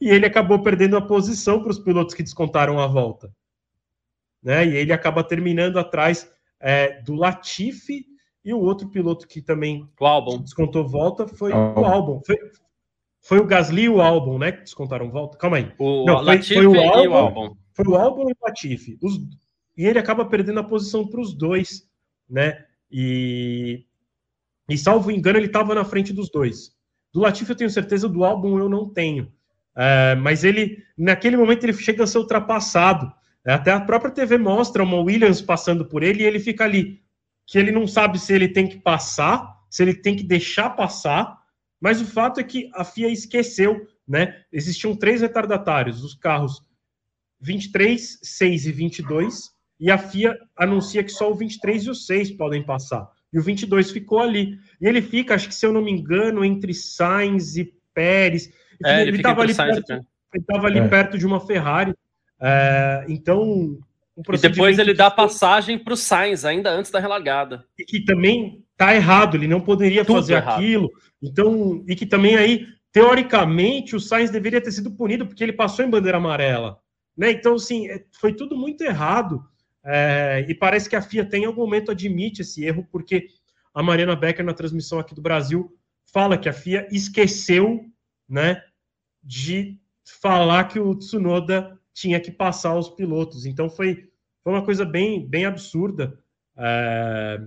e 0.00 0.08
ele 0.08 0.26
acabou 0.26 0.62
perdendo 0.62 0.96
a 0.96 1.02
posição 1.02 1.60
para 1.60 1.70
os 1.70 1.78
pilotos 1.78 2.14
que 2.14 2.22
descontaram 2.22 2.78
a 2.78 2.86
volta. 2.86 3.32
Né? 4.42 4.66
E 4.66 4.76
ele 4.76 4.92
acaba 4.92 5.22
terminando 5.22 5.78
atrás 5.78 6.30
é, 6.58 7.02
do 7.02 7.14
Latifi 7.14 8.06
e 8.44 8.54
o 8.54 8.60
outro 8.60 8.88
piloto 8.88 9.28
que 9.28 9.42
também 9.42 9.86
o 10.00 10.06
Albon. 10.06 10.40
descontou 10.40 10.88
volta 10.88 11.26
foi 11.26 11.52
o 11.52 11.84
Albon. 11.84 12.22
Foi, 12.24 12.36
foi 13.20 13.38
o 13.38 13.46
Gasly 13.46 13.82
e 13.82 13.88
o 13.88 14.00
Albon, 14.00 14.38
né? 14.38 14.52
Que 14.52 14.60
descontaram 14.60 15.10
volta. 15.10 15.36
Calma 15.36 15.58
aí. 15.58 15.72
O 15.78 16.06
Não, 16.06 16.24
foi, 16.24 16.42
foi 16.42 16.66
o 16.66 16.80
Albon, 16.80 17.04
e 17.04 17.08
o 17.08 17.14
Albon. 17.14 17.56
Foi 17.74 17.86
o 17.86 17.94
Albon 17.96 18.30
e 18.30 18.32
o 18.32 18.36
Latifi. 18.42 18.98
Os, 19.02 19.20
e 19.76 19.86
ele 19.86 19.98
acaba 19.98 20.24
perdendo 20.24 20.60
a 20.60 20.64
posição 20.64 21.06
para 21.06 21.20
os 21.20 21.34
dois, 21.34 21.86
né? 22.28 22.64
E, 22.90 23.84
e 24.68 24.78
salvo 24.78 25.10
engano, 25.10 25.38
ele 25.38 25.46
estava 25.46 25.74
na 25.74 25.84
frente 25.84 26.12
dos 26.12 26.30
dois. 26.30 26.74
Do 27.12 27.20
Latifi 27.20 27.50
eu 27.50 27.56
tenho 27.56 27.70
certeza, 27.70 28.08
do 28.08 28.24
Albon 28.24 28.58
eu 28.58 28.68
não 28.68 28.88
tenho. 28.88 29.30
É, 29.76 30.14
mas 30.16 30.44
ele, 30.44 30.82
naquele 30.96 31.36
momento, 31.36 31.64
ele 31.64 31.72
chega 31.72 32.04
a 32.04 32.06
ser 32.06 32.18
ultrapassado. 32.18 33.12
É, 33.46 33.52
até 33.52 33.70
a 33.70 33.80
própria 33.80 34.10
TV 34.10 34.36
mostra 34.36 34.82
uma 34.82 35.00
Williams 35.00 35.40
passando 35.40 35.84
por 35.84 36.02
ele 36.02 36.22
e 36.22 36.26
ele 36.26 36.38
fica 36.38 36.64
ali, 36.64 37.00
que 37.46 37.58
ele 37.58 37.72
não 37.72 37.86
sabe 37.86 38.18
se 38.18 38.32
ele 38.32 38.48
tem 38.48 38.68
que 38.68 38.78
passar, 38.78 39.56
se 39.70 39.82
ele 39.82 39.94
tem 39.94 40.14
que 40.14 40.24
deixar 40.24 40.70
passar, 40.70 41.38
mas 41.80 42.00
o 42.00 42.06
fato 42.06 42.38
é 42.38 42.44
que 42.44 42.70
a 42.74 42.84
FIA 42.84 43.08
esqueceu, 43.08 43.86
né? 44.06 44.42
Existiam 44.52 44.94
três 44.94 45.22
retardatários, 45.22 46.04
os 46.04 46.14
carros 46.14 46.62
23, 47.40 48.18
6 48.22 48.66
e 48.66 48.72
22, 48.72 49.50
e 49.78 49.90
a 49.90 49.96
FIA 49.96 50.36
anuncia 50.54 51.02
que 51.02 51.10
só 51.10 51.30
o 51.30 51.34
23 51.34 51.84
e 51.84 51.90
o 51.90 51.94
6 51.94 52.32
podem 52.32 52.62
passar. 52.62 53.08
E 53.32 53.38
o 53.38 53.42
22 53.42 53.90
ficou 53.90 54.20
ali. 54.20 54.58
E 54.80 54.86
ele 54.86 55.00
fica, 55.00 55.34
acho 55.34 55.48
que 55.48 55.54
se 55.54 55.64
eu 55.64 55.72
não 55.72 55.82
me 55.82 55.90
engano, 55.90 56.44
entre 56.44 56.74
Sainz 56.74 57.56
e 57.56 57.72
Pérez. 57.94 58.52
É, 58.84 59.02
ele 59.02 59.18
estava 59.18 59.42
ali, 59.42 59.54
perto, 59.54 59.92
ele 60.34 60.44
tava 60.44 60.66
ali 60.66 60.78
é. 60.78 60.88
perto 60.88 61.18
de 61.18 61.26
uma 61.26 61.40
Ferrari. 61.40 61.94
É, 62.40 63.04
então. 63.08 63.78
Um 64.16 64.34
e 64.34 64.38
depois 64.38 64.78
ele 64.78 64.92
dá 64.92 65.10
passagem 65.10 65.78
para 65.78 65.94
o 65.94 65.96
Sainz, 65.96 66.44
ainda 66.44 66.70
antes 66.70 66.90
da 66.90 66.98
relargada. 66.98 67.64
E 67.78 67.84
que 67.84 68.04
também 68.04 68.62
está 68.72 68.94
errado, 68.94 69.36
ele 69.36 69.46
não 69.46 69.60
poderia 69.60 70.04
Tudo 70.04 70.16
fazer 70.16 70.34
errado. 70.34 70.58
aquilo. 70.58 70.90
Então, 71.22 71.84
e 71.86 71.94
que 71.94 72.04
também 72.04 72.36
aí, 72.36 72.66
teoricamente, 72.92 73.96
o 73.96 74.00
Sainz 74.00 74.30
deveria 74.30 74.60
ter 74.60 74.72
sido 74.72 74.90
punido 74.90 75.26
porque 75.26 75.42
ele 75.42 75.52
passou 75.52 75.84
em 75.84 75.90
bandeira 75.90 76.18
amarela. 76.18 76.78
Né? 77.16 77.30
Então, 77.30 77.54
assim, 77.54 77.88
é, 77.88 78.04
foi 78.12 78.34
tudo 78.34 78.56
muito 78.56 78.82
errado. 78.82 79.42
É, 79.84 80.44
e 80.48 80.54
parece 80.54 80.88
que 80.88 80.96
a 80.96 81.02
FIA 81.02 81.24
tem 81.24 81.44
em 81.44 81.46
algum 81.46 81.62
momento 81.62 81.90
admite 81.90 82.42
esse 82.42 82.64
erro, 82.64 82.86
porque 82.90 83.28
a 83.74 83.82
Mariana 83.82 84.16
Becker, 84.16 84.44
na 84.44 84.52
transmissão 84.52 84.98
aqui 84.98 85.14
do 85.14 85.22
Brasil, 85.22 85.74
fala 86.12 86.36
que 86.36 86.48
a 86.48 86.52
FIA 86.52 86.86
esqueceu 86.90 87.84
né, 88.28 88.62
de 89.22 89.78
falar 90.20 90.64
que 90.64 90.78
o 90.78 90.94
Tsunoda 90.94 91.78
tinha 91.92 92.20
que 92.20 92.30
passar 92.30 92.74
os 92.76 92.88
pilotos. 92.88 93.46
Então 93.46 93.68
foi, 93.68 94.08
foi 94.42 94.52
uma 94.52 94.64
coisa 94.64 94.84
bem, 94.84 95.26
bem 95.26 95.44
absurda. 95.44 96.18
É, 96.56 97.40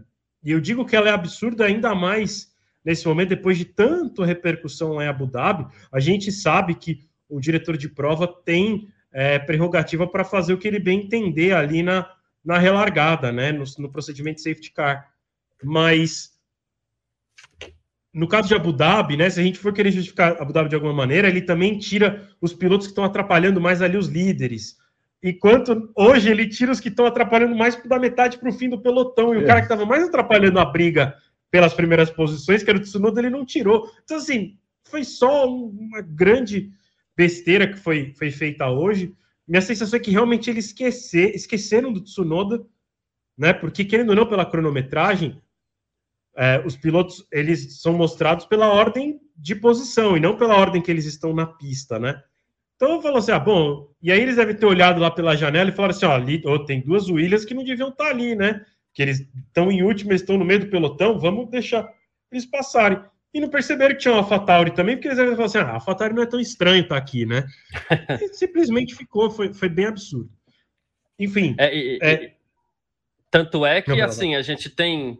e 0.43 0.51
eu 0.51 0.59
digo 0.59 0.85
que 0.85 0.95
ela 0.95 1.09
é 1.09 1.11
absurda 1.11 1.65
ainda 1.65 1.93
mais 1.95 2.53
nesse 2.83 3.07
momento, 3.07 3.29
depois 3.29 3.57
de 3.57 3.65
tanto 3.65 4.23
repercussão 4.23 4.93
lá 4.93 5.05
em 5.05 5.07
Abu 5.07 5.25
Dhabi. 5.25 5.65
A 5.91 5.99
gente 5.99 6.31
sabe 6.31 6.75
que 6.75 7.07
o 7.29 7.39
diretor 7.39 7.77
de 7.77 7.87
prova 7.87 8.27
tem 8.27 8.89
é, 9.11 9.39
prerrogativa 9.39 10.05
para 10.05 10.25
fazer 10.25 10.53
o 10.53 10.57
que 10.57 10.67
ele 10.67 10.79
bem 10.79 11.01
entender 11.01 11.53
ali 11.53 11.81
na, 11.81 12.11
na 12.43 12.57
relargada, 12.57 13.31
né, 13.31 13.51
no, 13.51 13.63
no 13.79 13.89
procedimento 13.89 14.41
safety 14.41 14.71
car. 14.71 15.09
Mas 15.63 16.32
no 18.13 18.27
caso 18.27 18.47
de 18.47 18.53
Abu 18.53 18.71
Dhabi, 18.71 19.17
né, 19.17 19.29
se 19.29 19.39
a 19.39 19.43
gente 19.43 19.57
for 19.57 19.73
querer 19.73 19.91
justificar 19.91 20.39
Abu 20.39 20.53
Dhabi 20.53 20.69
de 20.69 20.75
alguma 20.75 20.93
maneira, 20.93 21.27
ele 21.27 21.41
também 21.41 21.79
tira 21.79 22.29
os 22.39 22.53
pilotos 22.53 22.85
que 22.85 22.91
estão 22.91 23.03
atrapalhando 23.03 23.59
mais 23.59 23.81
ali 23.81 23.97
os 23.97 24.07
líderes. 24.07 24.77
enquanto 25.23 25.89
hoje 25.95 26.29
ele 26.29 26.47
tira 26.47 26.71
os 26.71 26.79
que 26.79 26.89
estão 26.89 27.05
atrapalhando 27.05 27.55
mais 27.55 27.81
da 27.85 27.97
metade 27.97 28.37
para 28.37 28.49
o 28.49 28.53
fim 28.53 28.69
do 28.69 28.81
pelotão. 28.81 29.33
E 29.33 29.37
o 29.37 29.43
é. 29.43 29.45
cara 29.45 29.61
que 29.61 29.65
estava 29.65 29.85
mais 29.85 30.03
atrapalhando 30.03 30.59
a 30.59 30.65
briga 30.65 31.15
pelas 31.49 31.73
primeiras 31.73 32.11
posições, 32.11 32.61
que 32.61 32.69
era 32.69 32.77
o 32.77 32.81
Tsunoda, 32.81 33.21
ele 33.21 33.29
não 33.29 33.45
tirou. 33.45 33.89
Então, 34.03 34.17
assim, 34.17 34.57
foi 34.83 35.03
só 35.03 35.47
uma 35.47 36.01
grande 36.01 36.71
besteira 37.15 37.67
que 37.67 37.77
foi, 37.77 38.13
foi 38.17 38.31
feita 38.31 38.69
hoje. 38.69 39.15
Minha 39.47 39.61
sensação 39.61 39.97
é 39.97 40.01
que 40.01 40.11
realmente 40.11 40.49
eles 40.49 40.65
esquecer, 40.65 41.33
esqueceram 41.35 41.93
do 41.93 42.01
Tsunoda, 42.01 42.65
né? 43.37 43.53
Porque, 43.53 43.85
querendo 43.85 44.09
ou 44.09 44.15
não, 44.15 44.27
pela 44.27 44.45
cronometragem, 44.45 45.41
é, 46.35 46.61
os 46.65 46.75
pilotos 46.75 47.25
eles 47.31 47.81
são 47.81 47.93
mostrados 47.93 48.45
pela 48.45 48.67
ordem 48.67 49.19
de 49.35 49.55
posição 49.55 50.17
e 50.17 50.19
não 50.19 50.35
pela 50.35 50.55
ordem 50.55 50.81
que 50.81 50.89
eles 50.89 51.05
estão 51.05 51.33
na 51.33 51.45
pista, 51.45 51.99
né? 51.99 52.21
Então 52.75 53.01
falou 53.01 53.19
assim: 53.19 53.31
ah, 53.31 53.39
bom, 53.39 53.89
e 54.01 54.11
aí 54.11 54.21
eles 54.21 54.35
devem 54.35 54.55
ter 54.55 54.65
olhado 54.65 54.99
lá 54.99 55.11
pela 55.11 55.35
janela 55.35 55.69
e 55.69 55.73
falaram 55.73 55.95
assim: 55.95 56.05
ó, 56.05 56.11
ali, 56.11 56.41
oh, 56.45 56.59
tem 56.65 56.81
duas 56.81 57.09
Williams 57.09 57.45
que 57.45 57.53
não 57.53 57.63
deviam 57.63 57.89
estar 57.89 58.07
ali, 58.07 58.35
né? 58.35 58.65
Que 58.93 59.01
eles 59.01 59.27
estão 59.47 59.71
em 59.71 59.83
último, 59.83 60.11
eles 60.11 60.21
estão 60.21 60.37
no 60.37 60.45
meio 60.45 60.61
do 60.61 60.67
pelotão, 60.67 61.19
vamos 61.19 61.49
deixar 61.49 61.87
eles 62.31 62.45
passarem. 62.45 62.99
E 63.33 63.39
não 63.39 63.49
perceberam 63.49 63.95
que 63.95 64.01
tinha 64.01 64.13
uma 64.13 64.21
AlphaTauri 64.21 64.71
também, 64.71 64.95
porque 64.95 65.07
eles 65.07 65.17
devem 65.17 65.35
falar 65.35 65.45
assim: 65.45 65.57
ah, 65.59 65.63
a 65.63 65.73
AlphaTauri 65.73 66.13
não 66.13 66.23
é 66.23 66.27
tão 66.27 66.39
estranho 66.39 66.83
estar 66.83 66.97
aqui, 66.97 67.25
né? 67.25 67.45
E 68.21 68.27
simplesmente 68.33 68.95
ficou, 68.95 69.31
foi, 69.31 69.53
foi 69.53 69.69
bem 69.69 69.85
absurdo. 69.85 70.29
Enfim. 71.17 71.55
É, 71.57 71.75
e, 71.75 71.99
é... 72.01 72.33
Tanto 73.31 73.65
é 73.65 73.81
que, 73.81 73.99
assim, 73.99 74.35
a 74.35 74.43
gente 74.43 74.69
tem. 74.69 75.17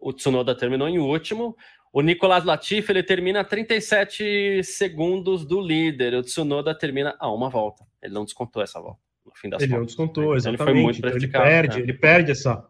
O 0.00 0.12
Tsunoda 0.12 0.54
terminou 0.54 0.88
em 0.88 0.98
último, 0.98 1.56
o 1.92 2.02
Nicolas 2.02 2.44
Latifi 2.44 2.92
ele 2.92 3.02
termina 3.02 3.40
a 3.40 3.44
37 3.44 4.62
segundos 4.62 5.46
do 5.46 5.60
líder. 5.60 6.14
O 6.14 6.22
Tsunoda 6.22 6.74
termina 6.74 7.16
a 7.18 7.32
uma 7.32 7.48
volta. 7.48 7.86
Ele 8.02 8.12
não 8.12 8.24
descontou 8.24 8.62
essa 8.62 8.80
volta. 8.80 9.00
No 9.24 9.32
fim 9.34 9.48
das 9.48 9.62
ele 9.62 9.70
contas. 9.70 9.80
não 9.80 9.86
descontou, 9.86 10.36
exatamente. 10.36 10.62
Então, 10.62 10.68
ele 10.68 10.74
foi 10.74 10.82
muito 10.82 10.98
então, 10.98 11.10
ele 11.10 11.28
perde, 11.28 11.76
né? 11.78 11.82
ele 11.82 11.92
perde 11.94 12.30
essa, 12.32 12.68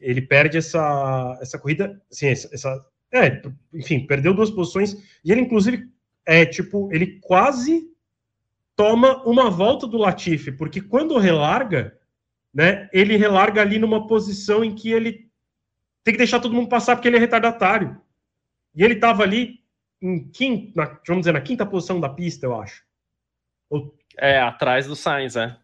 ele 0.00 0.22
perde 0.22 0.58
essa, 0.58 1.38
essa 1.40 1.58
corrida, 1.58 2.00
assim, 2.10 2.28
essa, 2.28 2.48
essa, 2.52 2.86
é, 3.12 3.42
enfim, 3.74 4.06
perdeu 4.06 4.32
duas 4.32 4.50
posições 4.50 4.96
e 5.24 5.32
ele 5.32 5.40
inclusive 5.40 5.88
é 6.24 6.46
tipo, 6.46 6.88
ele 6.92 7.18
quase 7.20 7.90
toma 8.76 9.22
uma 9.24 9.50
volta 9.50 9.86
do 9.86 9.98
Latifi, 9.98 10.52
porque 10.52 10.80
quando 10.80 11.18
relarga, 11.18 11.98
né, 12.54 12.88
ele 12.92 13.16
relarga 13.16 13.60
ali 13.60 13.78
numa 13.78 14.06
posição 14.06 14.64
em 14.64 14.74
que 14.74 14.92
ele 14.92 15.29
tem 16.04 16.14
que 16.14 16.18
deixar 16.18 16.40
todo 16.40 16.54
mundo 16.54 16.68
passar 16.68 16.96
porque 16.96 17.08
ele 17.08 17.16
é 17.16 17.20
retardatário. 17.20 18.00
E 18.74 18.82
ele 18.82 18.94
estava 18.94 19.22
ali 19.22 19.60
em 20.02 20.30
quinta, 20.30 20.72
na, 20.74 21.00
vamos 21.06 21.22
dizer, 21.22 21.32
na 21.32 21.40
quinta 21.40 21.66
posição 21.66 22.00
da 22.00 22.08
pista, 22.08 22.46
eu 22.46 22.58
acho. 22.60 22.82
Ou... 23.68 23.94
É, 24.18 24.40
atrás 24.40 24.86
do 24.86 24.96
Sainz, 24.96 25.36
é. 25.36 25.56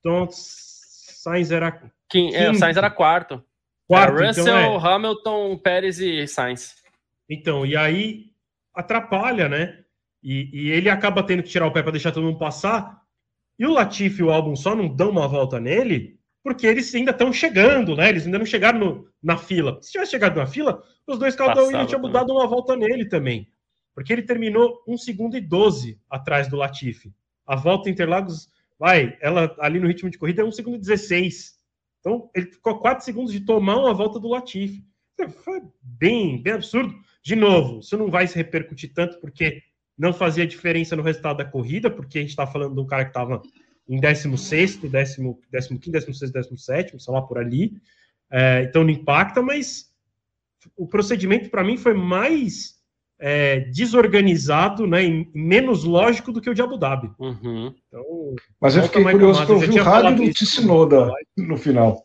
Então, 0.00 0.28
Sainz 0.30 1.50
era. 1.50 1.80
Quim, 2.08 2.34
é, 2.34 2.50
o 2.50 2.54
Sainz 2.54 2.76
era 2.76 2.90
quarto. 2.90 3.42
Quarto, 3.86 4.18
era 4.18 4.28
Russell, 4.28 4.42
então, 4.42 4.76
é. 4.76 4.94
Hamilton, 4.94 5.58
Pérez 5.58 5.98
e 5.98 6.26
Sainz. 6.26 6.74
Então, 7.28 7.64
e 7.64 7.76
aí 7.76 8.32
atrapalha, 8.74 9.48
né? 9.48 9.84
E, 10.22 10.50
e 10.52 10.70
ele 10.70 10.88
acaba 10.88 11.22
tendo 11.22 11.42
que 11.42 11.50
tirar 11.50 11.66
o 11.66 11.72
pé 11.72 11.82
para 11.82 11.92
deixar 11.92 12.12
todo 12.12 12.24
mundo 12.24 12.38
passar. 12.38 13.02
E 13.58 13.66
o 13.66 13.72
Latifi 13.72 14.20
e 14.20 14.24
o 14.24 14.30
álbum 14.30 14.56
só 14.56 14.74
não 14.74 14.88
dão 14.88 15.10
uma 15.10 15.28
volta 15.28 15.60
nele 15.60 16.13
porque 16.44 16.66
eles 16.66 16.94
ainda 16.94 17.10
estão 17.10 17.32
chegando, 17.32 17.96
né? 17.96 18.10
Eles 18.10 18.26
ainda 18.26 18.38
não 18.38 18.44
chegaram 18.44 18.78
no, 18.78 19.08
na 19.22 19.38
fila. 19.38 19.78
Se 19.80 19.92
tivesse 19.92 20.10
chegado 20.10 20.36
na 20.36 20.46
fila, 20.46 20.84
os 21.06 21.18
dois 21.18 21.34
carros 21.34 21.54
da 21.54 21.62
Williams 21.62 21.88
tinham 21.88 22.02
mudado 22.02 22.30
uma 22.30 22.46
volta 22.46 22.76
nele 22.76 23.08
também. 23.08 23.50
Porque 23.94 24.12
ele 24.12 24.22
terminou 24.22 24.84
1 24.86 24.98
segundo 24.98 25.38
e 25.38 25.40
12 25.40 25.98
atrás 26.08 26.46
do 26.46 26.56
Latifi. 26.56 27.14
A 27.46 27.56
volta 27.56 27.88
Interlagos, 27.88 28.50
vai, 28.78 29.16
ela 29.22 29.56
ali 29.58 29.80
no 29.80 29.88
ritmo 29.88 30.10
de 30.10 30.18
corrida 30.18 30.42
é 30.42 30.44
1 30.44 30.52
segundo 30.52 30.74
e 30.74 30.80
16. 30.80 31.54
Então, 32.00 32.28
ele 32.34 32.46
ficou 32.46 32.78
4 32.78 33.02
segundos 33.02 33.32
de 33.32 33.40
tomar 33.40 33.78
uma 33.78 33.94
volta 33.94 34.20
do 34.20 34.28
Latifi. 34.28 34.84
Foi 35.42 35.62
bem, 35.80 36.42
bem 36.42 36.52
absurdo. 36.52 36.94
De 37.22 37.34
novo, 37.34 37.78
isso 37.78 37.96
não 37.96 38.10
vai 38.10 38.26
se 38.26 38.36
repercutir 38.36 38.92
tanto 38.92 39.18
porque 39.18 39.62
não 39.96 40.12
fazia 40.12 40.46
diferença 40.46 40.94
no 40.94 41.02
resultado 41.02 41.38
da 41.38 41.44
corrida, 41.46 41.90
porque 41.90 42.18
a 42.18 42.20
gente 42.20 42.30
está 42.30 42.46
falando 42.46 42.74
de 42.74 42.80
um 42.82 42.86
cara 42.86 43.04
que 43.04 43.10
estava 43.10 43.40
em 43.88 44.00
16, 44.00 44.76
15, 44.76 45.20
16, 45.50 46.30
17, 46.32 47.02
sei 47.02 47.14
lá 47.14 47.22
por 47.22 47.38
ali. 47.38 47.72
É, 48.30 48.62
então 48.62 48.82
não 48.82 48.90
impacta, 48.90 49.42
mas 49.42 49.92
o 50.76 50.86
procedimento 50.86 51.50
para 51.50 51.64
mim 51.64 51.76
foi 51.76 51.94
mais 51.94 52.74
é, 53.18 53.60
desorganizado 53.60 54.86
né, 54.86 55.04
e 55.04 55.30
menos 55.34 55.84
lógico 55.84 56.32
do 56.32 56.40
que 56.40 56.50
o 56.50 56.54
de 56.54 56.62
Abu 56.62 56.76
Dhabi. 56.76 57.10
Uhum. 57.18 57.74
Então, 57.88 58.34
Mas 58.60 58.76
eu 58.76 58.82
fiquei 58.84 59.02
curioso 59.02 59.44
para 59.44 59.54
ouvir 59.54 59.80
o 59.80 59.82
rádio 59.82 60.26
do 60.26 60.32
Tsunoda 60.32 61.12
no 61.36 61.56
final. 61.56 62.02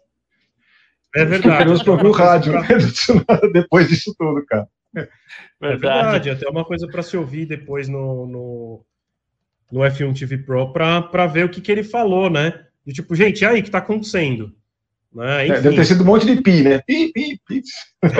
É 1.16 1.26
verdade. 1.26 1.42
Fiquei 1.42 1.58
curioso 1.58 1.84
para 1.84 1.94
ouvir 1.94 2.08
o 2.08 2.12
rádio 2.12 2.54
né, 2.54 2.68
do 2.68 2.92
Tsunoda 2.92 3.52
depois 3.52 3.88
disso 3.88 4.14
tudo, 4.18 4.46
cara. 4.46 4.68
Verdade. 4.94 5.16
É 5.62 5.78
verdade, 5.78 6.30
até 6.30 6.50
uma 6.50 6.66
coisa 6.66 6.88
para 6.88 7.04
se 7.04 7.16
ouvir 7.16 7.46
depois 7.46 7.88
no, 7.88 8.26
no, 8.26 8.86
no 9.72 9.82
F1 9.82 10.18
TV 10.18 10.38
Pro 10.40 10.74
para 10.74 11.28
ver 11.28 11.46
o 11.46 11.50
que, 11.50 11.62
que 11.62 11.72
ele 11.72 11.84
falou, 11.84 12.30
né? 12.30 12.66
De 12.86 12.94
tipo, 12.94 13.16
gente, 13.16 13.42
e 13.42 13.46
aí, 13.46 13.60
o 13.60 13.64
que 13.64 13.70
está 13.70 13.80
acontecendo? 13.80 14.56
Né? 15.14 15.48
É, 15.48 15.62
deve 15.62 15.76
ter 15.76 15.86
sido 15.86 16.04
um 16.04 16.08
monte 16.08 16.26
de 16.26 16.42
pi, 16.42 16.64
né? 16.64 16.80
Pi, 16.86 17.12
pi, 17.12 17.42
pi. 17.48 17.62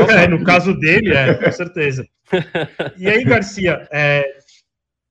É, 0.10 0.28
no 0.28 0.44
caso 0.44 0.74
dele, 0.80 1.14
é, 1.14 1.34
com 1.34 1.52
certeza. 1.52 2.08
E 2.98 3.10
aí, 3.10 3.24
Garcia, 3.24 3.88
é, 3.92 4.24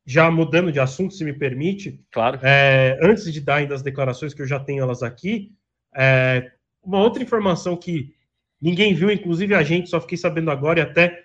já 0.07 0.31
mudando 0.31 0.71
de 0.71 0.79
assunto, 0.79 1.15
se 1.15 1.25
me 1.25 1.33
permite. 1.33 2.01
Claro. 2.13 2.39
É, 2.43 2.97
antes 3.03 3.33
de 3.33 3.41
dar 3.41 3.57
ainda 3.57 3.75
as 3.75 3.83
declarações, 3.83 4.33
que 4.33 4.41
eu 4.41 4.47
já 4.47 4.61
tenho 4.61 4.83
elas 4.83 5.03
aqui, 5.03 5.51
é, 5.97 6.53
uma 6.83 7.01
outra 7.01 7.23
informação 7.23 7.77
que 7.77 8.15
ninguém 8.61 8.95
viu, 8.95 9.11
inclusive 9.11 9.55
a 9.55 9.63
gente, 9.63 9.91
só 9.91 10.01
fiquei 10.01 10.17
sabendo 10.17 10.51
agora, 10.51 10.79
e 10.79 10.83
até 10.83 11.25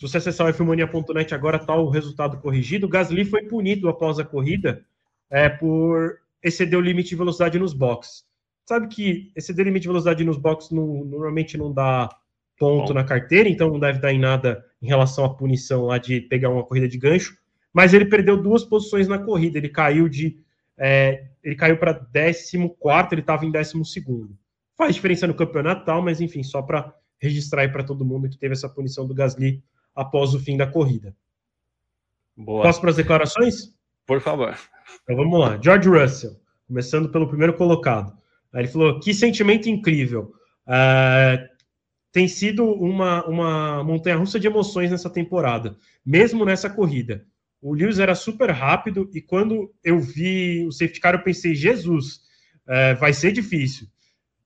se 0.00 0.08
você 0.08 0.18
acessar 0.18 0.48
o 0.48 0.54
fmania.net 0.54 1.34
agora, 1.34 1.58
está 1.58 1.74
o 1.74 1.90
resultado 1.90 2.38
corrigido. 2.38 2.86
O 2.86 2.88
Gasly 2.88 3.24
foi 3.24 3.42
punido 3.42 3.88
após 3.88 4.18
a 4.18 4.24
corrida 4.24 4.84
é, 5.28 5.48
por 5.48 6.18
exceder 6.42 6.78
o 6.78 6.82
limite 6.82 7.10
de 7.10 7.16
velocidade 7.16 7.58
nos 7.58 7.74
boxes 7.74 8.24
sabe 8.70 8.86
que 8.86 9.32
esse 9.34 9.52
limite 9.52 9.82
de 9.82 9.88
velocidade 9.88 10.22
nos 10.22 10.38
boxes 10.38 10.70
não, 10.70 11.04
normalmente 11.04 11.58
não 11.58 11.72
dá 11.72 12.08
ponto 12.56 12.88
Bom. 12.88 12.94
na 12.94 13.02
carteira, 13.02 13.48
então 13.48 13.68
não 13.68 13.80
deve 13.80 13.98
dar 13.98 14.12
em 14.12 14.18
nada 14.18 14.64
em 14.80 14.86
relação 14.86 15.24
à 15.24 15.34
punição 15.34 15.86
lá 15.86 15.98
de 15.98 16.20
pegar 16.20 16.50
uma 16.50 16.62
corrida 16.62 16.86
de 16.86 16.96
gancho, 16.96 17.36
mas 17.72 17.92
ele 17.92 18.04
perdeu 18.04 18.40
duas 18.40 18.64
posições 18.64 19.08
na 19.08 19.18
corrida, 19.18 19.58
ele 19.58 19.68
caiu 19.68 20.08
de 20.08 20.38
é, 20.78 21.26
ele 21.42 21.56
caiu 21.56 21.76
para 21.78 21.94
14, 21.94 22.56
ele 23.10 23.20
estava 23.20 23.44
em 23.44 23.50
12. 23.50 23.74
Faz 24.76 24.94
diferença 24.94 25.26
no 25.26 25.34
campeonato 25.34 25.84
tal, 25.84 26.00
mas 26.00 26.20
enfim, 26.20 26.44
só 26.44 26.62
para 26.62 26.94
registrar 27.20 27.62
aí 27.62 27.68
para 27.68 27.82
todo 27.82 28.04
mundo 28.04 28.28
que 28.28 28.38
teve 28.38 28.52
essa 28.52 28.68
punição 28.68 29.04
do 29.04 29.14
Gasly 29.14 29.64
após 29.94 30.34
o 30.34 30.40
fim 30.40 30.56
da 30.56 30.66
corrida. 30.66 31.14
Boa. 32.36 32.62
Posso 32.62 32.80
para 32.80 32.90
as 32.90 32.96
declarações? 32.96 33.74
Por 34.06 34.20
favor. 34.20 34.56
Então 35.02 35.16
vamos 35.16 35.38
lá. 35.38 35.58
George 35.62 35.88
Russell, 35.88 36.32
começando 36.66 37.10
pelo 37.10 37.28
primeiro 37.28 37.54
colocado. 37.54 38.12
Ele 38.54 38.68
falou: 38.68 38.98
que 39.00 39.14
sentimento 39.14 39.68
incrível. 39.68 40.32
É, 40.66 41.48
tem 42.12 42.26
sido 42.26 42.64
uma, 42.64 43.24
uma 43.26 43.84
montanha 43.84 44.16
russa 44.16 44.40
de 44.40 44.46
emoções 44.46 44.90
nessa 44.90 45.08
temporada, 45.08 45.76
mesmo 46.04 46.44
nessa 46.44 46.68
corrida. 46.68 47.24
O 47.62 47.74
Lewis 47.74 47.98
era 47.98 48.14
super 48.14 48.50
rápido 48.50 49.08
e 49.14 49.20
quando 49.20 49.72
eu 49.84 50.00
vi 50.00 50.66
o 50.66 50.72
safety 50.72 51.00
car, 51.00 51.14
eu 51.14 51.22
pensei: 51.22 51.54
Jesus, 51.54 52.20
é, 52.66 52.94
vai 52.94 53.12
ser 53.12 53.32
difícil. 53.32 53.86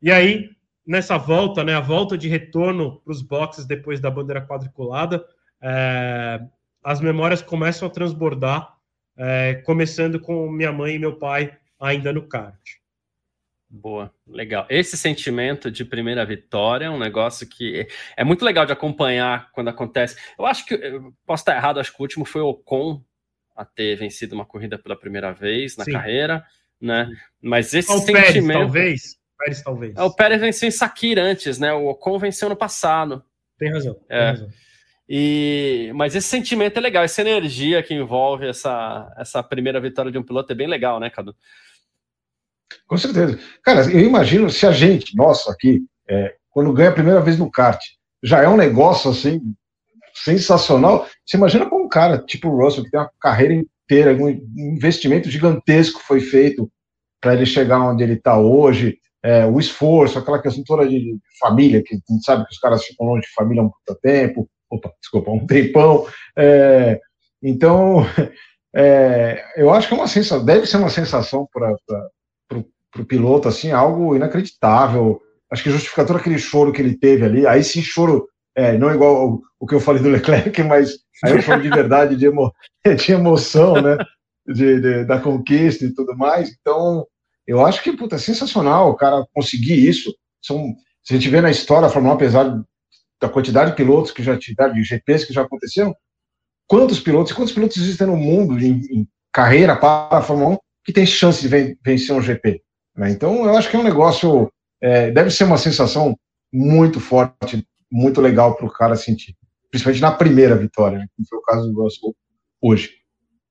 E 0.03 0.11
aí, 0.11 0.51
nessa 0.87 1.16
volta, 1.16 1.65
né, 1.65 1.75
a 1.75 1.81
volta 1.81 2.19
de 2.19 2.29
retorno 2.29 3.01
para 3.01 3.12
os 3.12 3.23
boxes 3.23 3.65
depois 3.65 4.01
da 4.01 4.11
bandeira 4.11 4.47
quadriculada, 4.47 5.25
é, 5.65 6.41
as 6.82 7.01
memórias 7.01 7.41
começam 7.41 7.89
a 7.89 7.91
transbordar, 7.91 8.77
é, 9.16 9.55
começando 9.65 10.20
com 10.20 10.51
minha 10.51 10.70
mãe 10.70 10.97
e 10.97 10.99
meu 10.99 11.16
pai 11.16 11.57
ainda 11.81 12.12
no 12.12 12.28
kart. 12.28 12.61
Boa, 13.70 14.15
legal. 14.27 14.66
Esse 14.69 14.97
sentimento 14.97 15.70
de 15.70 15.85
primeira 15.85 16.24
vitória 16.24 16.85
é 16.85 16.91
um 16.91 16.99
negócio 16.99 17.49
que 17.49 17.89
é 18.15 18.23
muito 18.23 18.45
legal 18.45 18.66
de 18.66 18.73
acompanhar 18.73 19.51
quando 19.53 19.69
acontece. 19.69 20.16
Eu 20.39 20.45
acho 20.45 20.66
que, 20.66 20.74
eu 20.74 21.12
posso 21.27 21.41
estar 21.41 21.57
errado, 21.57 21.81
acho 21.81 21.91
que 21.91 21.99
o 21.99 22.03
último 22.03 22.24
foi 22.27 22.43
o 22.43 22.49
Ocon 22.51 23.03
a 23.57 23.65
ter 23.65 23.97
vencido 23.97 24.35
uma 24.35 24.45
corrida 24.45 24.78
pela 24.78 24.95
primeira 24.95 25.32
vez 25.32 25.77
na 25.77 25.85
Sim. 25.85 25.93
carreira, 25.93 26.45
né? 26.81 27.09
Mas 27.41 27.73
esse 27.73 27.91
o 27.91 27.99
sentimento. 27.99 28.27
Pérez, 28.27 28.47
talvez. 28.47 29.19
Pérez, 29.39 29.62
talvez. 29.62 29.97
É, 29.97 30.03
o 30.03 30.15
Pérez 30.15 30.41
venceu 30.41 30.69
em 30.69 30.73
Sakir 30.73 31.19
antes, 31.19 31.59
né? 31.59 31.73
O 31.73 31.86
Ocon 31.86 32.19
venceu 32.19 32.49
no 32.49 32.57
passado. 32.57 33.24
Tem 33.59 33.73
razão. 33.73 33.99
É. 34.09 34.19
Tem 34.19 34.31
razão. 34.43 34.65
E, 35.09 35.93
mas 35.95 36.15
esse 36.15 36.29
sentimento 36.29 36.79
é 36.79 36.81
legal, 36.81 37.05
essa 37.05 37.21
energia 37.21 37.83
que 37.83 37.95
envolve 37.95 38.47
essa, 38.47 39.13
essa 39.19 39.43
primeira 39.43 39.81
vitória 39.81 40.11
de 40.11 40.19
um 40.19 40.23
piloto 40.23 40.53
é 40.53 40.57
bem 40.57 40.67
legal, 40.67 40.99
né, 40.99 41.11
Cadu? 41.11 41.35
Com 42.87 42.97
certeza. 42.97 43.39
Cara, 43.63 43.83
eu 43.91 44.01
imagino 44.01 44.49
se 44.51 44.67
a 44.67 44.73
gente, 44.73 45.17
nossa, 45.17 45.53
aqui, 45.53 45.83
é, 46.09 46.35
quando 46.51 46.73
ganha 46.73 46.91
a 46.91 46.95
primeira 46.95 47.21
vez 47.21 47.39
no 47.39 47.51
kart, 47.51 47.81
já 48.23 48.43
é 48.43 48.49
um 48.49 48.57
negócio 48.57 49.11
assim 49.11 49.41
sensacional. 50.15 51.07
Você 51.27 51.37
imagina 51.37 51.69
como 51.69 51.85
um 51.85 51.89
cara 51.89 52.19
tipo 52.19 52.49
o 52.49 52.57
Russell, 52.57 52.85
que 52.85 52.91
tem 52.91 53.01
uma 53.01 53.11
carreira 53.21 53.55
inteira, 53.55 54.15
um 54.15 54.29
investimento 54.57 55.31
gigantesco 55.31 56.01
foi 56.01 56.21
feito 56.21 56.71
para 57.21 57.35
ele 57.35 57.47
chegar 57.47 57.81
onde 57.81 58.03
ele 58.03 58.15
está 58.15 58.39
hoje, 58.39 58.99
é, 59.23 59.47
o 59.47 59.59
esforço, 59.59 60.19
aquela 60.19 60.41
questão 60.41 60.63
toda 60.65 60.87
de, 60.87 61.17
família, 61.41 61.83
que 61.83 61.95
a 61.95 61.97
gente 61.97 62.25
sabe 62.25 62.45
que 62.45 62.53
os 62.53 62.59
caras 62.59 62.85
ficam 62.85 63.07
longe 63.07 63.23
de 63.23 63.33
família 63.33 63.63
há 63.63 63.65
muito 63.65 64.01
tempo, 64.03 64.49
opa, 64.70 64.93
desculpa, 65.01 65.31
um 65.31 65.47
tempão. 65.47 66.07
É, 66.36 67.01
então, 67.43 68.07
é, 68.74 69.45
eu 69.57 69.73
acho 69.73 69.89
que 69.89 69.95
é 69.95 69.97
uma 69.97 70.09
sensação, 70.09 70.45
deve 70.45 70.66
ser 70.66 70.78
uma 70.78 70.91
sensação 70.91 71.49
para 71.53 71.77
o 72.99 73.05
piloto, 73.05 73.49
assim, 73.49 73.70
algo 73.70 74.15
inacreditável. 74.15 75.20
Acho 75.51 75.62
que 75.62 75.70
justifica 75.70 76.05
todo 76.05 76.16
aquele 76.16 76.39
choro 76.39 76.73
que 76.73 76.81
ele 76.81 76.97
teve 76.97 77.24
ali. 77.24 77.47
Aí 77.47 77.62
sim, 77.62 77.82
choro, 77.82 78.27
é, 78.57 78.77
não 78.78 78.93
igual 78.93 79.41
o 79.59 79.66
que 79.66 79.74
eu 79.74 79.81
falei 79.81 80.03
do 80.03 80.09
Leclerc, 80.09 80.62
mas 80.65 80.99
aí 81.24 81.32
eu 81.32 81.43
choro 81.43 81.62
de 81.62 81.70
verdade, 81.70 82.16
de, 82.16 82.27
emo, 82.27 82.53
de 82.97 83.12
emoção, 83.12 83.74
né? 83.81 83.97
De, 84.47 84.78
de, 84.78 85.05
da 85.07 85.19
conquista 85.19 85.85
e 85.85 85.95
tudo 85.95 86.15
mais. 86.16 86.55
Então, 86.61 87.07
eu 87.47 87.65
acho 87.65 87.82
que 87.82 87.97
puta, 87.97 88.16
é 88.16 88.19
sensacional 88.19 88.91
o 88.91 88.97
cara 88.97 89.27
conseguir 89.32 89.86
isso. 89.89 90.15
São, 90.43 90.74
se 91.03 91.15
a 91.15 91.16
gente 91.16 91.31
vê 91.31 91.41
na 91.41 91.51
história 91.51 91.86
a 91.86 91.91
Fórmula 91.91 92.15
1, 92.15 92.16
apesar 92.16 92.65
da 93.25 93.33
quantidade 93.33 93.71
de 93.71 93.77
pilotos 93.77 94.13
que 94.13 94.23
já 94.23 94.37
tiveram, 94.37 94.75
de 94.75 94.83
GPs 94.83 95.25
que 95.25 95.33
já 95.33 95.43
aconteceram, 95.43 95.95
quantos 96.67 97.01
pilotos, 97.01 97.33
quantos 97.33 97.53
pilotos 97.53 97.77
existem 97.79 98.07
no 98.07 98.17
mundo 98.17 98.59
em, 98.59 98.81
em 98.91 99.09
carreira 99.33 99.75
para 99.75 100.19
a 100.19 100.23
Fórmula 100.23 100.51
1 100.51 100.59
que 100.85 100.93
tem 100.93 101.07
chance 101.07 101.41
de 101.41 101.49
ven 101.49 101.77
vencer 101.83 102.15
um 102.15 102.21
GP? 102.21 102.63
Né? 102.95 103.11
Então, 103.11 103.45
eu 103.47 103.57
acho 103.57 103.71
que 103.71 103.77
é 103.77 103.79
um 103.79 103.85
negócio, 103.85 104.53
é, 104.81 105.11
deve 105.11 105.31
ser 105.31 105.45
uma 105.45 105.57
sensação 105.57 106.15
muito 106.53 107.01
forte, 107.01 107.67
muito 107.91 108.21
legal 108.21 108.55
para 108.55 108.67
o 108.67 108.73
cara 108.73 108.95
sentir, 108.95 109.35
principalmente 109.71 110.03
na 110.03 110.13
primeira 110.13 110.55
vitória, 110.55 110.99
né? 110.99 111.07
que 111.17 111.27
foi 111.27 111.39
o 111.39 111.43
caso 111.43 111.73
do 111.73 111.83
Russell 111.83 112.15
hoje. 112.61 112.91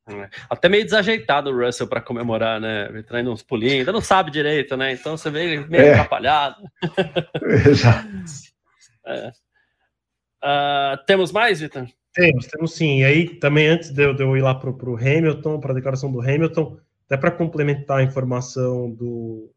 É. 0.07 0.29
Até 0.49 0.67
meio 0.67 0.83
desajeitado 0.83 1.49
o 1.49 1.65
Russell 1.65 1.87
para 1.87 2.01
comemorar, 2.01 2.59
né? 2.59 3.03
Traindo 3.07 3.31
uns 3.31 3.41
pulinhos, 3.41 3.79
ainda 3.79 3.93
não 3.93 4.01
sabe 4.01 4.31
direito, 4.31 4.75
né? 4.75 4.91
Então 4.91 5.15
você 5.15 5.29
vê 5.29 5.61
meio 5.61 5.81
é. 5.81 5.93
atrapalhado. 5.93 6.61
Exato. 7.65 8.09
É. 9.05 9.31
Uh, 10.43 10.97
temos 11.07 11.31
mais, 11.31 11.61
Vitor? 11.61 11.87
Temos, 12.13 12.47
temos 12.47 12.73
sim. 12.73 12.99
E 12.99 13.05
aí, 13.05 13.29
também 13.39 13.67
antes 13.67 13.89
de 13.89 14.03
eu, 14.03 14.13
de 14.13 14.21
eu 14.21 14.35
ir 14.35 14.41
lá 14.41 14.53
para 14.53 14.69
o 14.69 14.97
Hamilton, 14.97 15.59
para 15.59 15.71
a 15.71 15.75
declaração 15.75 16.11
do 16.11 16.21
Hamilton, 16.21 16.77
até 17.05 17.17
para 17.17 17.31
complementar 17.31 17.99
a 17.99 18.03
informação 18.03 18.91
do, 18.91 19.49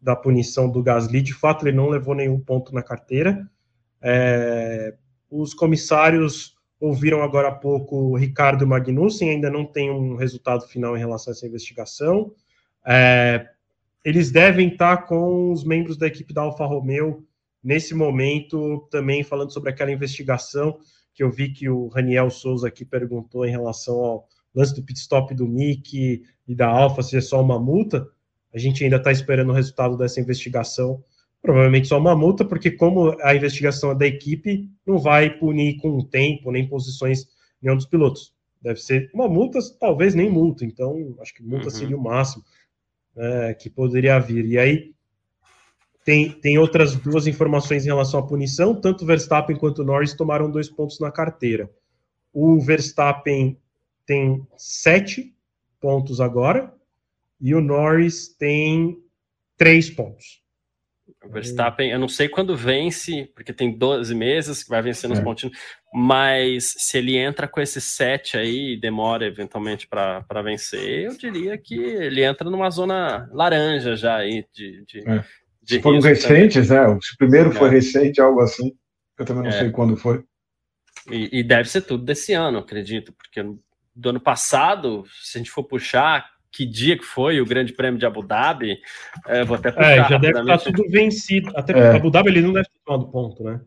da 0.00 0.16
punição 0.16 0.68
do 0.68 0.82
Gasly, 0.82 1.22
de 1.22 1.34
fato 1.34 1.66
ele 1.66 1.76
não 1.76 1.88
levou 1.88 2.14
nenhum 2.14 2.40
ponto 2.40 2.74
na 2.74 2.82
carteira. 2.82 3.48
É, 4.00 4.94
os 5.30 5.54
comissários 5.54 6.56
ouviram 6.80 7.22
agora 7.22 7.48
há 7.48 7.52
pouco 7.52 7.94
o 7.96 8.16
Ricardo 8.16 8.66
Magnussen, 8.66 9.30
ainda 9.30 9.48
não 9.48 9.64
tem 9.64 9.90
um 9.90 10.16
resultado 10.16 10.66
final 10.66 10.96
em 10.96 11.00
relação 11.00 11.32
a 11.32 11.36
essa 11.36 11.46
investigação. 11.46 12.32
É, 12.84 13.48
eles 14.04 14.32
devem 14.32 14.68
estar 14.68 15.06
com 15.06 15.52
os 15.52 15.62
membros 15.62 15.96
da 15.96 16.08
equipe 16.08 16.34
da 16.34 16.42
Alfa 16.42 16.64
Romeo 16.64 17.24
nesse 17.62 17.94
momento, 17.94 18.86
também 18.90 19.22
falando 19.22 19.52
sobre 19.52 19.70
aquela 19.70 19.92
investigação 19.92 20.78
que 21.14 21.22
eu 21.22 21.30
vi 21.30 21.50
que 21.50 21.68
o 21.68 21.88
Raniel 21.88 22.30
Souza 22.30 22.68
aqui 22.68 22.84
perguntou 22.84 23.44
em 23.46 23.50
relação 23.50 23.96
ao 23.96 24.28
lance 24.54 24.74
do 24.74 24.82
pit 24.82 24.98
stop 24.98 25.34
do 25.34 25.46
Mick 25.46 26.22
e 26.46 26.54
da 26.54 26.68
Alfa, 26.68 27.02
se 27.02 27.16
é 27.16 27.20
só 27.20 27.40
uma 27.40 27.58
multa. 27.58 28.08
A 28.52 28.58
gente 28.58 28.84
ainda 28.84 28.96
está 28.96 29.10
esperando 29.10 29.50
o 29.50 29.54
resultado 29.54 29.96
dessa 29.96 30.20
investigação. 30.20 31.02
Provavelmente 31.40 31.88
só 31.88 31.98
uma 31.98 32.14
multa, 32.14 32.44
porque 32.44 32.70
como 32.70 33.16
a 33.20 33.34
investigação 33.34 33.90
é 33.90 33.94
da 33.94 34.06
equipe, 34.06 34.70
não 34.86 34.98
vai 34.98 35.28
punir 35.38 35.76
com 35.78 36.00
tempo 36.04 36.52
nem 36.52 36.68
posições 36.68 37.26
nenhum 37.60 37.76
dos 37.76 37.86
pilotos. 37.86 38.32
Deve 38.60 38.80
ser 38.80 39.10
uma 39.12 39.28
multa, 39.28 39.58
talvez 39.80 40.14
nem 40.14 40.30
multa. 40.30 40.64
Então, 40.64 41.16
acho 41.20 41.34
que 41.34 41.42
multa 41.42 41.64
uhum. 41.64 41.70
seria 41.70 41.96
o 41.96 42.02
máximo 42.02 42.44
é, 43.16 43.54
que 43.54 43.68
poderia 43.68 44.18
vir. 44.20 44.44
E 44.46 44.58
aí, 44.58 44.94
tem, 46.04 46.30
tem 46.30 46.58
outras 46.58 46.96
duas 46.96 47.26
informações 47.26 47.84
em 47.84 47.88
relação 47.88 48.20
à 48.20 48.26
punição. 48.26 48.74
Tanto 48.74 49.06
Verstappen 49.06 49.56
quanto 49.56 49.84
Norris 49.84 50.14
tomaram 50.14 50.50
dois 50.50 50.68
pontos 50.68 50.98
na 50.98 51.10
carteira. 51.10 51.70
O 52.32 52.60
Verstappen 52.60 53.56
tem 54.06 54.46
sete 54.56 55.34
pontos 55.80 56.20
agora 56.20 56.72
e 57.40 57.54
o 57.54 57.60
Norris 57.60 58.28
tem 58.28 58.98
três 59.56 59.90
pontos. 59.90 60.42
O 61.24 61.28
Verstappen, 61.28 61.90
eu 61.90 61.98
não 62.00 62.08
sei 62.08 62.28
quando 62.28 62.56
vence, 62.56 63.30
porque 63.34 63.52
tem 63.52 63.76
12 63.76 64.12
meses 64.14 64.64
que 64.64 64.70
vai 64.70 64.82
vencendo 64.82 65.12
é. 65.12 65.18
os 65.18 65.20
pontinhos, 65.20 65.56
mas 65.92 66.74
se 66.78 66.98
ele 66.98 67.16
entra 67.16 67.46
com 67.46 67.60
esses 67.60 67.84
sete 67.84 68.36
aí 68.36 68.72
e 68.72 68.80
demora 68.80 69.24
eventualmente 69.24 69.86
para 69.86 70.42
vencer, 70.42 71.04
eu 71.04 71.16
diria 71.16 71.56
que 71.56 71.74
ele 71.74 72.24
entra 72.24 72.50
numa 72.50 72.70
zona 72.70 73.28
laranja 73.32 73.94
já 73.94 74.16
aí 74.16 74.44
de, 74.52 74.84
de, 74.84 75.08
é. 75.08 75.24
Se 75.64 75.80
foram 75.80 76.00
recentes, 76.00 76.68
também. 76.68 76.94
né? 76.94 76.98
Se 77.02 77.14
o 77.14 77.16
primeiro 77.16 77.50
é. 77.50 77.54
foi 77.54 77.70
recente, 77.70 78.20
algo 78.20 78.40
assim. 78.40 78.72
Eu 79.18 79.24
também 79.24 79.44
não 79.44 79.50
é. 79.50 79.58
sei 79.58 79.70
quando 79.70 79.96
foi. 79.96 80.22
E, 81.10 81.40
e, 81.40 81.42
deve 81.42 81.68
ser 81.68 81.82
tudo 81.82 82.04
desse 82.04 82.32
ano, 82.32 82.58
acredito, 82.58 83.12
porque 83.12 83.42
do 83.94 84.10
ano 84.10 84.20
passado, 84.20 85.04
se 85.20 85.36
a 85.36 85.40
gente 85.40 85.50
for 85.50 85.64
puxar, 85.64 86.30
que 86.50 86.66
dia 86.66 86.96
que 86.96 87.04
foi 87.04 87.40
o 87.40 87.46
Grande 87.46 87.72
Prêmio 87.72 87.98
de 87.98 88.06
Abu 88.06 88.22
Dhabi, 88.22 88.78
é, 89.26 89.44
vou 89.44 89.56
até 89.56 89.72
puxar. 89.72 89.90
É, 89.90 90.08
já 90.08 90.18
deve 90.18 90.40
estar 90.40 90.58
tudo 90.58 90.84
vencido. 90.88 91.50
Até 91.56 91.72
é. 91.72 91.96
Abu 91.96 92.10
Dhabi 92.10 92.28
ele 92.28 92.42
não 92.42 92.52
deve 92.52 92.66
ter 92.66 92.80
tomado 92.84 93.10
ponto, 93.10 93.42
né? 93.42 93.60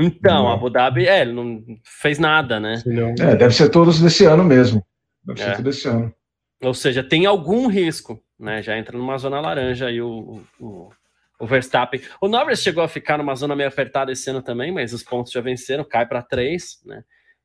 Então, 0.00 0.44
não. 0.44 0.52
Abu 0.52 0.70
Dhabi, 0.70 1.06
é, 1.06 1.22
ele 1.22 1.32
não 1.32 1.62
fez 1.84 2.18
nada, 2.18 2.58
né? 2.58 2.82
É, 3.20 3.36
deve 3.36 3.54
ser 3.54 3.68
todos 3.68 4.00
desse 4.00 4.24
ano 4.24 4.44
mesmo. 4.44 4.84
Deve 5.24 5.40
ser 5.40 5.48
é. 5.48 5.52
tudo 5.52 5.64
desse 5.64 5.88
ano. 5.88 6.14
Ou 6.62 6.74
seja, 6.74 7.02
tem 7.02 7.26
algum 7.26 7.66
risco, 7.66 8.22
né? 8.38 8.62
Já 8.62 8.78
entra 8.78 8.96
numa 8.96 9.18
zona 9.18 9.40
laranja 9.40 9.86
aí 9.86 10.00
o, 10.00 10.42
o, 10.58 10.90
o 11.38 11.46
Verstappen. 11.46 12.00
O 12.20 12.28
Norris 12.28 12.62
chegou 12.62 12.82
a 12.82 12.88
ficar 12.88 13.18
numa 13.18 13.34
zona 13.34 13.56
meio 13.56 13.68
apertada 13.68 14.12
esse 14.12 14.28
ano 14.30 14.42
também, 14.42 14.72
mas 14.72 14.92
os 14.92 15.02
pontos 15.02 15.32
já 15.32 15.40
venceram, 15.40 15.84
cai 15.84 16.06
para 16.06 16.22
três, 16.22 16.80
né? 16.84 17.02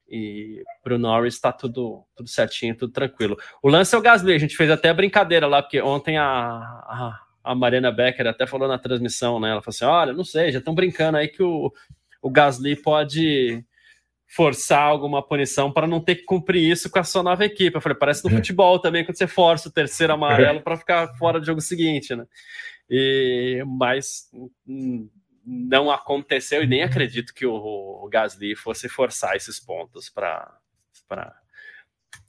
E 0.08 0.64
para 0.84 0.96
o 0.96 0.98
Norris 0.98 1.36
está 1.36 1.52
tudo, 1.52 2.04
tudo 2.16 2.28
certinho, 2.28 2.76
tudo 2.76 2.92
tranquilo. 2.92 3.38
O 3.62 3.70
lance 3.70 3.94
é 3.94 3.98
o 3.98 4.02
Gasly, 4.02 4.34
a 4.34 4.40
gente 4.40 4.58
fez 4.58 4.72
até 4.72 4.90
a 4.90 4.94
brincadeira 4.94 5.46
lá, 5.46 5.62
porque 5.62 5.80
ontem 5.82 6.18
a, 6.18 6.26
a, 6.26 7.20
a 7.44 7.56
Mariana 7.56 7.92
Becker 7.92 8.26
até 8.26 8.48
falou 8.48 8.68
na 8.68 8.80
transmissão, 8.80 9.40
né? 9.40 9.52
Ela 9.52 9.62
falou 9.62 9.76
assim: 9.76 9.86
olha, 9.86 10.14
não 10.14 10.24
sei, 10.24 10.52
já 10.52 10.60
estão 10.60 10.74
brincando 10.74 11.18
aí 11.18 11.28
que 11.28 11.44
o, 11.44 11.72
o 12.22 12.30
Gasly 12.30 12.76
pode 12.76 13.64
forçar 14.30 14.84
alguma 14.84 15.26
punição 15.26 15.72
para 15.72 15.88
não 15.88 16.00
ter 16.00 16.16
que 16.16 16.24
cumprir 16.24 16.64
isso 16.64 16.90
com 16.90 17.00
a 17.00 17.04
sua 17.04 17.24
nova 17.24 17.44
equipe. 17.46 17.76
Eu 17.76 17.82
falei, 17.82 17.98
parece 17.98 18.24
no 18.24 18.30
futebol 18.30 18.78
também, 18.80 19.04
quando 19.04 19.18
você 19.18 19.26
força 19.26 19.70
o 19.70 19.72
terceiro 19.72 20.14
amarelo 20.14 20.62
para 20.62 20.78
ficar 20.78 21.08
fora 21.18 21.40
do 21.40 21.46
jogo 21.46 21.60
seguinte, 21.62 22.16
né? 22.16 22.26
E, 22.90 23.64
mas 23.68 24.30
não 25.46 25.92
aconteceu 25.92 26.64
e 26.64 26.68
nem 26.68 26.84
acredito 26.84 27.34
que 27.34 27.46
o, 27.46 27.54
o 27.54 28.10
Gasly 28.10 28.56
fosse 28.56 28.90
forçar 28.90 29.36
esses 29.36 29.60
pontos 29.60 30.10
para 30.10 30.58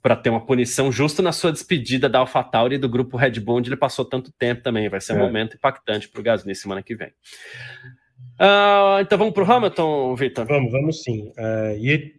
para 0.02 0.16
ter 0.16 0.30
uma 0.30 0.44
punição 0.44 0.90
justo 0.90 1.22
na 1.22 1.32
sua 1.32 1.52
despedida 1.52 2.08
da 2.08 2.20
AlphaTauri 2.20 2.76
e 2.76 2.78
do 2.78 2.88
grupo 2.88 3.16
Red 3.16 3.38
Bull, 3.40 3.56
onde 3.56 3.68
ele 3.68 3.76
passou 3.76 4.04
tanto 4.04 4.32
tempo 4.32 4.62
também. 4.62 4.88
Vai 4.88 5.00
ser 5.00 5.12
um 5.12 5.18
é. 5.18 5.22
momento 5.22 5.56
impactante 5.56 6.08
para 6.08 6.20
o 6.20 6.24
Gasly 6.24 6.54
semana 6.54 6.82
que 6.82 6.94
vem. 6.94 7.12
Uh, 8.40 9.00
então 9.00 9.18
vamos 9.18 9.34
para 9.34 9.44
o 9.44 9.52
Hamilton, 9.52 10.14
Vitor? 10.14 10.46
Vamos, 10.46 10.72
vamos 10.72 11.02
sim. 11.02 11.28
Uh, 11.36 11.76
e 11.78 12.14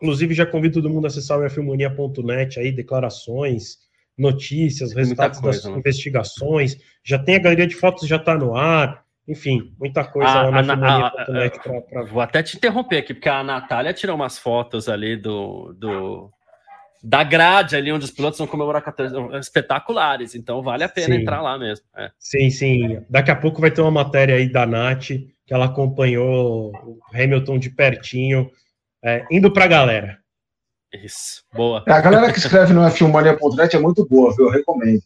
inclusive 0.00 0.34
já 0.34 0.46
convido 0.46 0.80
todo 0.80 0.90
mundo 0.90 1.04
a 1.04 1.08
acessar 1.08 1.38
o 1.38 1.48
fmonia.net 1.48 2.58
aí, 2.58 2.72
declarações, 2.72 3.78
notícias, 4.16 4.92
resultados 4.92 5.40
coisa, 5.40 5.62
das 5.62 5.70
né? 5.70 5.78
investigações. 5.78 6.76
Já 7.04 7.18
tem 7.18 7.36
a 7.36 7.40
galeria 7.40 7.66
de 7.66 7.74
fotos, 7.74 8.08
já 8.08 8.16
está 8.16 8.34
no 8.34 8.54
ar. 8.54 9.04
Enfim, 9.28 9.74
muita 9.78 10.04
coisa 10.04 10.30
a, 10.30 10.42
lá 10.48 10.62
na 10.62 10.76
Filmonia.net. 10.76 11.58
Vou 12.10 12.20
até 12.20 12.42
te 12.42 12.56
interromper 12.56 12.98
aqui, 12.98 13.12
porque 13.12 13.28
a 13.28 13.42
Natália 13.42 13.92
tirou 13.92 14.14
umas 14.14 14.38
fotos 14.38 14.88
ali 14.88 15.16
do, 15.16 15.74
do 15.76 16.30
da 17.02 17.22
grade 17.22 17.76
ali 17.76 17.92
onde 17.92 18.04
os 18.04 18.10
pilotos 18.10 18.38
vão 18.38 18.48
comemorar 18.48 18.82
espetaculares, 19.38 20.34
então 20.34 20.62
vale 20.62 20.84
a 20.84 20.88
pena 20.88 21.14
sim. 21.14 21.20
entrar 21.20 21.40
lá 21.40 21.58
mesmo. 21.58 21.84
É. 21.96 22.10
Sim, 22.18 22.50
sim. 22.50 23.00
Daqui 23.08 23.30
a 23.30 23.36
pouco 23.36 23.60
vai 23.60 23.70
ter 23.70 23.80
uma 23.80 23.90
matéria 23.90 24.36
aí 24.36 24.50
da 24.50 24.66
Nath, 24.66 25.08
que 25.46 25.54
ela 25.54 25.66
acompanhou 25.66 26.72
o 26.72 26.98
Hamilton 27.14 27.58
de 27.58 27.70
pertinho, 27.70 28.50
é, 29.04 29.24
indo 29.30 29.52
para 29.52 29.64
a 29.64 29.68
galera. 29.68 30.18
Isso, 31.04 31.42
boa. 31.52 31.84
É, 31.86 31.92
a 31.92 32.00
galera 32.00 32.32
que 32.32 32.38
escreve 32.38 32.72
no 32.72 32.82
F1mania.net 32.82 33.76
é 33.76 33.78
muito 33.78 34.06
boa, 34.06 34.34
viu? 34.34 34.46
Eu 34.46 34.52
recomendo. 34.52 35.02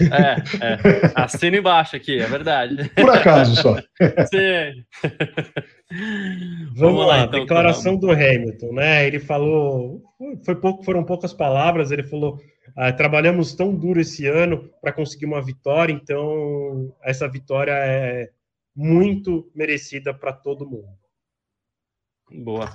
É, 0.00 0.36
é. 0.64 1.12
Assina 1.14 1.56
embaixo 1.56 1.96
aqui, 1.96 2.20
é 2.20 2.26
verdade. 2.26 2.88
Por 2.90 3.10
acaso 3.10 3.56
só. 3.60 3.76
Sim. 3.76 4.84
Vamos, 6.74 6.78
Vamos 6.78 7.06
lá, 7.06 7.24
então, 7.24 7.40
declaração 7.40 7.96
do 7.96 8.10
Hamilton, 8.10 8.72
né? 8.72 9.06
Ele 9.06 9.18
falou, 9.18 10.00
foi 10.44 10.54
pouco, 10.54 10.84
foram 10.84 11.04
poucas 11.04 11.32
palavras. 11.32 11.90
Ele 11.90 12.04
falou: 12.04 12.38
ah, 12.76 12.92
trabalhamos 12.92 13.54
tão 13.54 13.74
duro 13.74 14.00
esse 14.00 14.26
ano 14.26 14.70
para 14.80 14.92
conseguir 14.92 15.26
uma 15.26 15.42
vitória, 15.42 15.92
então 15.92 16.94
essa 17.02 17.28
vitória 17.28 17.72
é 17.72 18.30
muito 18.74 19.50
merecida 19.54 20.14
para 20.14 20.32
todo 20.32 20.68
mundo. 20.68 20.88
Boa. 22.30 22.74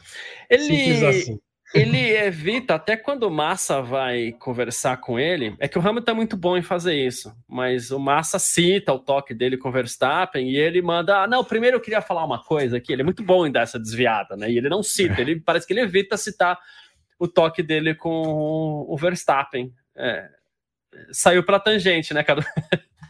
Ele, 0.49 1.05
assim. 1.05 1.39
Ele 1.73 2.15
evita, 2.15 2.75
até 2.75 2.95
quando 2.95 3.23
o 3.23 3.31
Massa 3.31 3.81
vai 3.81 4.31
conversar 4.39 4.97
com 4.97 5.19
ele, 5.19 5.55
é 5.59 5.67
que 5.67 5.77
o 5.77 5.85
Hamilton 5.85 6.11
é 6.11 6.15
muito 6.15 6.37
bom 6.37 6.57
em 6.57 6.61
fazer 6.61 6.95
isso, 6.95 7.35
mas 7.47 7.91
o 7.91 7.99
Massa 7.99 8.39
cita 8.39 8.93
o 8.93 8.99
toque 8.99 9.33
dele 9.33 9.57
com 9.57 9.69
o 9.69 9.71
Verstappen 9.71 10.49
e 10.49 10.57
ele 10.57 10.81
manda, 10.81 11.23
ah, 11.23 11.27
não, 11.27 11.43
primeiro 11.43 11.77
eu 11.77 11.81
queria 11.81 12.01
falar 12.01 12.23
uma 12.23 12.41
coisa 12.41 12.77
aqui, 12.77 12.93
ele 12.93 13.01
é 13.01 13.05
muito 13.05 13.23
bom 13.23 13.45
em 13.45 13.51
dar 13.51 13.61
essa 13.61 13.79
desviada, 13.79 14.37
né? 14.37 14.49
E 14.49 14.57
ele 14.57 14.69
não 14.69 14.81
cita, 14.81 15.19
ele 15.21 15.39
parece 15.39 15.67
que 15.67 15.73
ele 15.73 15.81
evita 15.81 16.15
citar 16.15 16.57
o 17.19 17.27
toque 17.27 17.61
dele 17.61 17.93
com 17.95 18.85
o 18.87 18.97
Verstappen. 18.97 19.73
É, 19.95 20.29
saiu 21.11 21.43
pela 21.43 21.59
tangente, 21.59 22.13
né, 22.13 22.23
cara? 22.23 22.45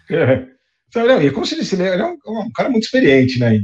É. 0.09 0.47
Então, 0.87 1.21
e 1.21 1.31
como 1.31 1.45
se 1.45 1.55
disse, 1.55 1.75
ele 1.75 1.83
é 1.83 2.05
um, 2.05 2.17
um, 2.25 2.51
cara 2.51 2.69
muito 2.69 2.85
experiente, 2.85 3.39
né? 3.39 3.59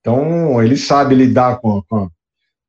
Então, 0.00 0.62
ele 0.62 0.76
sabe 0.76 1.14
lidar 1.14 1.58
com, 1.58 1.82
com, 1.88 2.10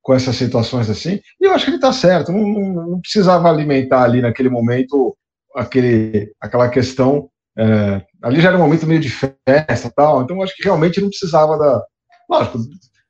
com 0.06 0.14
essas 0.14 0.36
situações 0.36 0.88
assim, 0.88 1.20
e 1.42 1.46
eu 1.46 1.52
acho 1.52 1.66
que 1.66 1.72
ele 1.72 1.78
está 1.78 1.92
certo, 1.92 2.32
não, 2.32 2.48
não, 2.48 2.88
não, 2.90 3.02
precisava 3.02 3.50
alimentar 3.50 4.04
ali 4.04 4.22
naquele 4.22 4.50
momento 4.50 5.18
aquele, 5.56 6.32
aquela 6.40 6.70
questão. 6.70 7.28
É, 7.58 8.06
ali 8.22 8.40
já 8.40 8.50
era 8.50 8.58
um 8.58 8.62
momento 8.62 8.86
meio 8.86 9.00
de 9.00 9.10
festa 9.10 9.92
tal, 9.96 10.22
então 10.22 10.38
eu 10.38 10.44
acho 10.44 10.56
que 10.56 10.64
realmente 10.64 11.02
não 11.02 11.10
precisava 11.10 11.58
da. 11.58 11.84
Lógico, 12.30 12.60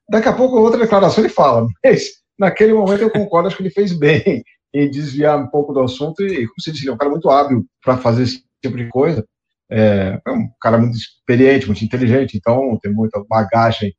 daqui 0.10 0.30
a 0.30 0.34
pouco 0.34 0.58
outra 0.58 0.80
declaração 0.80 1.22
ele 1.22 1.34
fala, 1.34 1.68
mas 1.84 2.12
naquele 2.40 2.74
momento 2.74 3.02
eu 3.02 3.12
concordo, 3.12 3.50
acho 3.50 3.58
que 3.58 3.64
ele 3.64 3.72
fez 3.72 3.92
bem 3.92 4.42
em 4.74 4.90
desviar 4.90 5.38
um 5.38 5.48
pouco 5.48 5.74
do 5.74 5.82
assunto, 5.82 6.24
e 6.24 6.48
como 6.48 6.54
você 6.58 6.72
disse, 6.72 6.86
ele 6.86 6.92
é 6.92 6.94
um 6.94 6.98
cara 6.98 7.12
muito 7.12 7.30
hábil 7.30 7.66
para 7.84 7.98
fazer 7.98 8.24
esse 8.24 8.42
tipo 8.64 8.78
de 8.78 8.88
coisa. 8.88 9.26
É, 9.70 10.18
é, 10.26 10.32
um 10.32 10.48
cara 10.62 10.78
muito 10.78 10.96
experiente, 10.96 11.66
muito 11.66 11.84
inteligente, 11.84 12.38
então 12.38 12.80
tem 12.82 12.94
muita 12.94 13.22
bagagem 13.28 13.94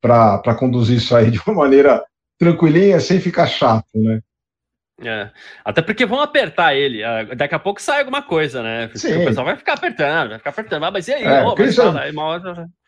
para 0.00 0.54
conduzir 0.58 0.96
isso 0.96 1.14
aí 1.14 1.30
de 1.30 1.40
uma 1.46 1.54
maneira 1.54 2.02
tranquilinha, 2.38 3.00
sem 3.00 3.20
ficar 3.20 3.46
chato, 3.46 3.88
né? 3.94 4.20
É. 5.00 5.30
Até 5.64 5.80
porque 5.80 6.04
vão 6.04 6.20
apertar 6.20 6.74
ele. 6.74 7.04
Ah, 7.04 7.22
daqui 7.36 7.54
a 7.54 7.58
pouco 7.58 7.80
sai 7.80 8.00
alguma 8.00 8.22
coisa, 8.22 8.62
né? 8.62 8.90
Sim. 8.94 9.22
O 9.22 9.26
pessoal 9.26 9.46
vai 9.46 9.56
ficar 9.56 9.74
apertando, 9.74 10.30
vai 10.30 10.38
ficar 10.38 10.50
apertando. 10.50 10.84
Ah, 10.84 10.90
mas 10.90 11.06
e 11.06 11.14
aí? 11.14 11.24
É, 11.24 11.42
oh, 11.44 11.54
mas 11.56 11.74
só, 11.74 11.96
aí 11.96 12.12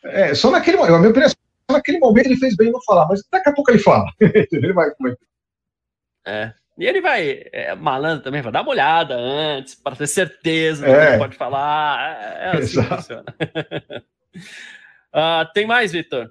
é, 0.04 0.34
só 0.34 0.50
naquele 0.50 0.76
momento, 0.76 0.94
a 0.94 0.98
minha 0.98 1.10
opinião, 1.10 1.28
só 1.28 1.76
naquele 1.76 1.98
momento 1.98 2.26
ele 2.26 2.36
fez 2.36 2.56
bem 2.56 2.72
não 2.72 2.82
falar, 2.82 3.06
mas 3.08 3.22
daqui 3.30 3.48
a 3.48 3.52
pouco 3.52 3.70
ele 3.70 3.78
fala. 3.78 4.06
ele 4.20 4.72
vai 4.72 4.90
comentar. 4.92 5.26
É. 6.26 6.52
E 6.78 6.86
ele 6.86 7.00
vai, 7.00 7.44
é, 7.52 7.74
malandro 7.74 8.24
também, 8.24 8.42
vai 8.42 8.50
dar 8.50 8.62
uma 8.62 8.70
olhada 8.70 9.14
antes, 9.14 9.74
para 9.74 9.94
ter 9.94 10.06
certeza 10.06 10.86
do 10.86 10.92
é. 10.92 11.12
que 11.12 11.18
pode 11.18 11.36
falar. 11.36 12.00
É, 12.00 12.44
é 12.44 12.50
assim 12.50 12.80
Exato. 12.80 12.88
que 12.88 12.96
funciona. 12.96 13.34
uh, 15.14 15.46
tem 15.54 15.66
mais, 15.66 15.92
Vitor? 15.92 16.30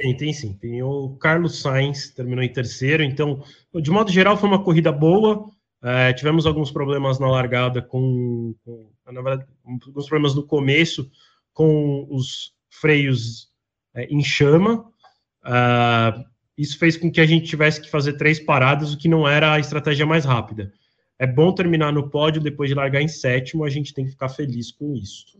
Tem, 0.00 0.14
tem 0.16 0.32
sim. 0.32 0.52
Tem 0.52 0.82
o 0.82 1.16
Carlos 1.16 1.60
Sainz, 1.60 2.10
terminou 2.10 2.44
em 2.44 2.52
terceiro. 2.52 3.02
Então, 3.02 3.42
de 3.74 3.90
modo 3.90 4.12
geral, 4.12 4.36
foi 4.36 4.48
uma 4.48 4.62
corrida 4.62 4.92
boa. 4.92 5.48
É, 5.82 6.12
tivemos 6.12 6.46
alguns 6.46 6.70
problemas 6.70 7.18
na 7.18 7.28
largada 7.28 7.80
com, 7.80 8.54
com, 8.64 8.90
na 9.06 9.22
verdade, 9.22 9.46
alguns 9.64 10.06
problemas 10.06 10.34
no 10.34 10.46
começo 10.46 11.10
com 11.52 12.06
os 12.10 12.52
freios 12.68 13.50
é, 13.94 14.04
em 14.04 14.22
chama. 14.22 14.84
Uh, 15.42 16.24
isso 16.58 16.78
fez 16.78 16.96
com 16.96 17.10
que 17.10 17.20
a 17.20 17.26
gente 17.26 17.46
tivesse 17.46 17.80
que 17.80 17.90
fazer 17.90 18.14
três 18.14 18.40
paradas, 18.40 18.92
o 18.92 18.98
que 18.98 19.08
não 19.08 19.26
era 19.26 19.52
a 19.52 19.60
estratégia 19.60 20.04
mais 20.04 20.24
rápida. 20.24 20.72
É 21.18 21.26
bom 21.26 21.54
terminar 21.54 21.92
no 21.92 22.10
pódio 22.10 22.42
depois 22.42 22.68
de 22.68 22.74
largar 22.74 23.00
em 23.00 23.08
sétimo, 23.08 23.64
a 23.64 23.70
gente 23.70 23.94
tem 23.94 24.04
que 24.04 24.10
ficar 24.10 24.28
feliz 24.28 24.70
com 24.72 24.94
isso. 24.94 25.38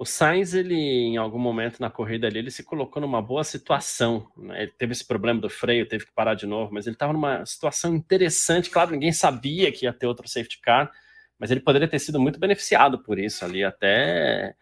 O 0.00 0.06
Sainz, 0.06 0.54
ele, 0.54 0.74
em 0.74 1.18
algum 1.18 1.38
momento 1.38 1.78
na 1.78 1.90
corrida 1.90 2.26
ali, 2.26 2.38
ele 2.38 2.50
se 2.50 2.64
colocou 2.64 3.02
numa 3.02 3.20
boa 3.20 3.44
situação. 3.44 4.26
Né? 4.34 4.62
Ele 4.62 4.72
teve 4.78 4.92
esse 4.92 5.06
problema 5.06 5.38
do 5.38 5.50
freio, 5.50 5.86
teve 5.86 6.06
que 6.06 6.14
parar 6.14 6.32
de 6.32 6.46
novo, 6.46 6.72
mas 6.72 6.86
ele 6.86 6.96
estava 6.96 7.12
numa 7.12 7.44
situação 7.44 7.94
interessante. 7.94 8.70
Claro, 8.70 8.92
ninguém 8.92 9.12
sabia 9.12 9.70
que 9.70 9.84
ia 9.84 9.92
ter 9.92 10.06
outro 10.06 10.26
safety 10.26 10.58
car, 10.62 10.90
mas 11.38 11.50
ele 11.50 11.60
poderia 11.60 11.86
ter 11.86 11.98
sido 11.98 12.18
muito 12.18 12.40
beneficiado 12.40 13.02
por 13.02 13.18
isso 13.18 13.44
ali, 13.44 13.62
até 13.62 14.54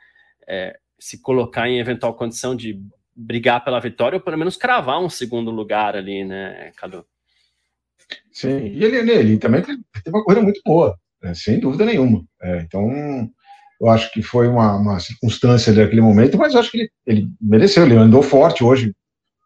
é, 0.45 0.77
se 0.99 1.23
colocar 1.23 1.69
em 1.69 1.79
eventual 1.79 2.17
condição 2.17 2.57
de 2.57 2.77
brigar 3.15 3.63
pela 3.63 3.79
vitória 3.79 4.17
ou 4.17 4.23
pelo 4.25 4.39
menos 4.39 4.57
cravar 4.57 5.01
um 5.01 5.09
segundo 5.09 5.53
lugar 5.53 5.95
ali, 5.95 6.25
né, 6.25 6.73
Cadu? 6.77 7.07
Sim, 8.33 8.67
e 8.67 8.85
ele, 8.85 9.09
ele 9.09 9.39
também 9.39 9.63
teve 9.63 9.79
uma 10.09 10.25
corrida 10.25 10.43
muito 10.43 10.61
boa, 10.67 10.99
né? 11.23 11.33
sem 11.33 11.61
dúvida 11.61 11.85
nenhuma. 11.85 12.25
É, 12.43 12.59
então, 12.63 13.31
eu 13.81 13.89
acho 13.89 14.13
que 14.13 14.23
foi 14.23 14.49
uma, 14.49 14.77
uma 14.77 15.01
circunstância 15.01 15.73
daquele 15.73 16.01
momento, 16.01 16.37
mas 16.37 16.55
acho 16.55 16.71
que 16.71 16.79
ele, 16.79 16.91
ele 17.07 17.29
mereceu, 17.41 17.85
ele 17.85 17.97
andou 17.97 18.23
forte 18.23 18.65
hoje 18.65 18.93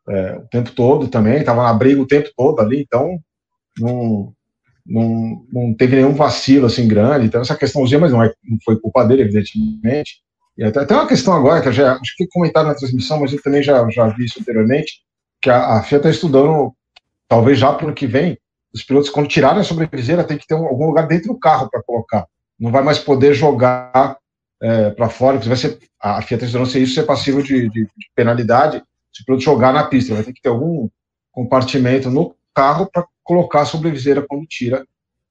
é, 0.09 0.37
o 0.37 0.49
tempo 0.49 0.71
todo 0.73 1.09
também, 1.09 1.39
estava 1.39 1.63
na 1.63 1.73
briga 1.73 2.01
o 2.01 2.07
tempo 2.07 2.29
todo 2.37 2.61
ali, 2.61 2.81
então 2.81 3.19
não, 3.79 4.33
não, 4.87 5.45
não 5.53 5.75
teve 5.75 5.97
nenhum 5.97 6.15
vacilo 6.15 6.67
assim 6.67 6.89
grande. 6.89 7.27
Então, 7.27 7.41
essa 7.41 7.57
questãozinha, 7.57 8.01
mas 8.01 8.13
não, 8.13 8.23
é, 8.23 8.33
não 8.45 8.59
foi 8.65 8.79
culpa 8.81 9.05
dele, 9.05 9.23
evidentemente. 9.23 10.23
E 10.57 10.65
até, 10.65 10.81
até 10.81 10.95
uma 10.95 11.07
questão 11.07 11.35
agora, 11.35 11.63
que 11.63 11.69
eu 11.69 11.73
já 11.73 11.95
acho 11.95 12.17
que 12.17 12.27
comentaram 12.29 12.69
na 12.69 12.75
transmissão, 12.75 13.21
mas 13.21 13.33
eu 13.33 13.43
também 13.43 13.63
já, 13.63 13.89
já 13.91 14.09
vi 14.09 14.25
isso 14.25 14.41
anteriormente, 14.41 15.01
que 15.41 15.51
a, 15.51 15.79
a 15.79 15.83
FIA 15.83 15.99
está 15.99 16.11
estudando, 16.11 16.73
talvez 17.29 17.59
já 17.59 17.73
para 17.73 17.85
o 17.85 17.89
ano 17.89 17.97
que 17.97 18.07
vem, 18.07 18.39
os 18.75 18.83
pilotos, 18.83 19.11
quando 19.11 19.29
tirarem 19.29 19.61
a 19.61 19.65
sobreviseira, 19.65 20.25
tem 20.25 20.39
que 20.39 20.47
ter 20.47 20.55
um, 20.55 20.67
algum 20.67 20.87
lugar 20.87 21.07
dentro 21.07 21.29
do 21.29 21.39
carro 21.39 21.69
para 21.71 21.83
colocar. 21.83 22.27
Não 22.59 22.71
vai 22.71 22.83
mais 22.83 22.99
poder 22.99 23.35
jogar 23.35 24.17
é, 24.63 24.91
para 24.91 25.09
fora, 25.09 25.37
porque 25.37 25.49
vai 25.49 25.57
ser, 25.57 25.79
a 26.01 26.23
Fiat 26.23 26.45
está 26.45 26.65
se 26.65 26.81
isso 26.81 26.95
ser 26.95 27.03
passível 27.03 27.43
de, 27.43 27.69
de, 27.69 27.85
de, 27.85 28.11
penalidade 28.15 28.81
se 29.13 29.23
o 29.23 29.27
piloto 29.27 29.43
jogar 29.43 29.73
na 29.73 29.85
pista. 29.85 30.15
Vai 30.15 30.23
ter 30.23 30.33
que 30.33 30.41
ter 30.41 30.49
algum 30.49 30.89
compartimento 31.33 32.09
no 32.09 32.37
carro 32.55 32.89
para 32.91 33.05
colocar 33.25 33.63
a 33.63 33.67
sobreviseira 33.67 34.25
quando 34.27 34.47
tira, 34.47 34.87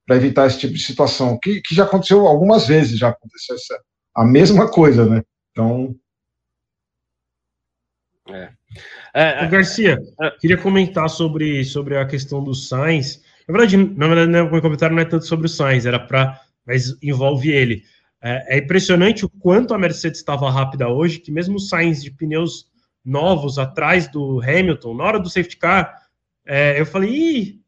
para 0.05 0.17
evitar 0.17 0.47
esse 0.47 0.59
tipo 0.59 0.73
de 0.73 0.83
situação, 0.83 1.39
que, 1.41 1.61
que 1.61 1.73
já 1.73 1.85
aconteceu 1.85 2.27
algumas 2.27 2.67
vezes, 2.67 2.99
já 2.99 3.09
aconteceu 3.09 3.55
essa, 3.55 3.81
a 4.15 4.25
mesma 4.25 4.69
coisa, 4.69 5.05
né? 5.05 5.23
Então. 5.51 5.95
É. 8.29 8.49
É, 9.13 9.43
é, 9.43 9.47
Garcia, 9.47 9.97
é, 10.21 10.31
queria 10.31 10.57
comentar 10.57 11.09
sobre, 11.09 11.63
sobre 11.63 11.97
a 11.97 12.05
questão 12.05 12.43
do 12.43 12.53
Sainz. 12.53 13.21
Na 13.47 13.53
verdade, 13.53 13.77
na 13.77 14.07
verdade, 14.07 14.47
o 14.47 14.51
meu 14.51 14.61
comentário 14.61 14.95
não 14.95 15.01
é 15.01 15.05
tanto 15.05 15.25
sobre 15.25 15.45
o 15.45 15.49
Sainz, 15.49 15.85
era 15.85 15.99
para. 15.99 16.39
Mas 16.65 16.95
envolve 17.01 17.49
ele. 17.49 17.83
É, 18.21 18.57
é, 18.57 18.59
impressionante 18.59 19.25
o 19.25 19.29
quanto 19.29 19.73
a 19.73 19.79
Mercedes 19.79 20.19
estava 20.19 20.49
rápida 20.51 20.87
hoje, 20.87 21.19
que 21.19 21.31
mesmo 21.31 21.55
o 21.55 21.59
Sainz 21.59 22.03
de 22.03 22.11
pneus 22.11 22.69
novos 23.03 23.57
atrás 23.57 24.07
do 24.07 24.39
Hamilton, 24.41 24.93
na 24.93 25.03
hora 25.03 25.19
do 25.19 25.29
safety 25.29 25.57
car, 25.57 25.99
é, 26.45 26.79
eu 26.79 26.85
falei, 26.85 27.09
Ih, 27.09 27.61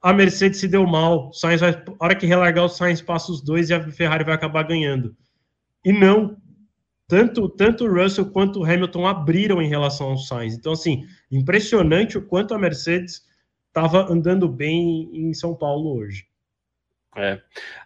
a 0.00 0.12
Mercedes 0.12 0.60
se 0.60 0.68
deu 0.68 0.86
mal, 0.86 1.32
Sainz 1.32 1.60
vai, 1.60 1.70
a 1.70 2.04
hora 2.04 2.14
que 2.14 2.26
relargar 2.26 2.64
o 2.64 2.68
Sainz 2.68 3.02
passa 3.02 3.30
os 3.30 3.42
dois 3.42 3.68
e 3.68 3.74
a 3.74 3.90
Ferrari 3.90 4.24
vai 4.24 4.34
acabar 4.34 4.62
ganhando. 4.62 5.14
E 5.84 5.92
não, 5.92 6.38
tanto, 7.06 7.48
tanto 7.50 7.84
o 7.84 8.02
Russell 8.02 8.30
quanto 8.30 8.60
o 8.60 8.64
Hamilton 8.64 9.06
abriram 9.06 9.60
em 9.60 9.68
relação 9.68 10.08
ao 10.08 10.18
Sainz. 10.18 10.54
Então, 10.54 10.72
assim, 10.72 11.04
impressionante 11.30 12.16
o 12.16 12.26
quanto 12.26 12.54
a 12.54 12.58
Mercedes 12.58 13.22
estava 13.68 14.10
andando 14.10 14.48
bem 14.48 15.10
em 15.12 15.34
São 15.34 15.54
Paulo 15.54 15.98
hoje. 15.98 16.26
É. 17.16 17.34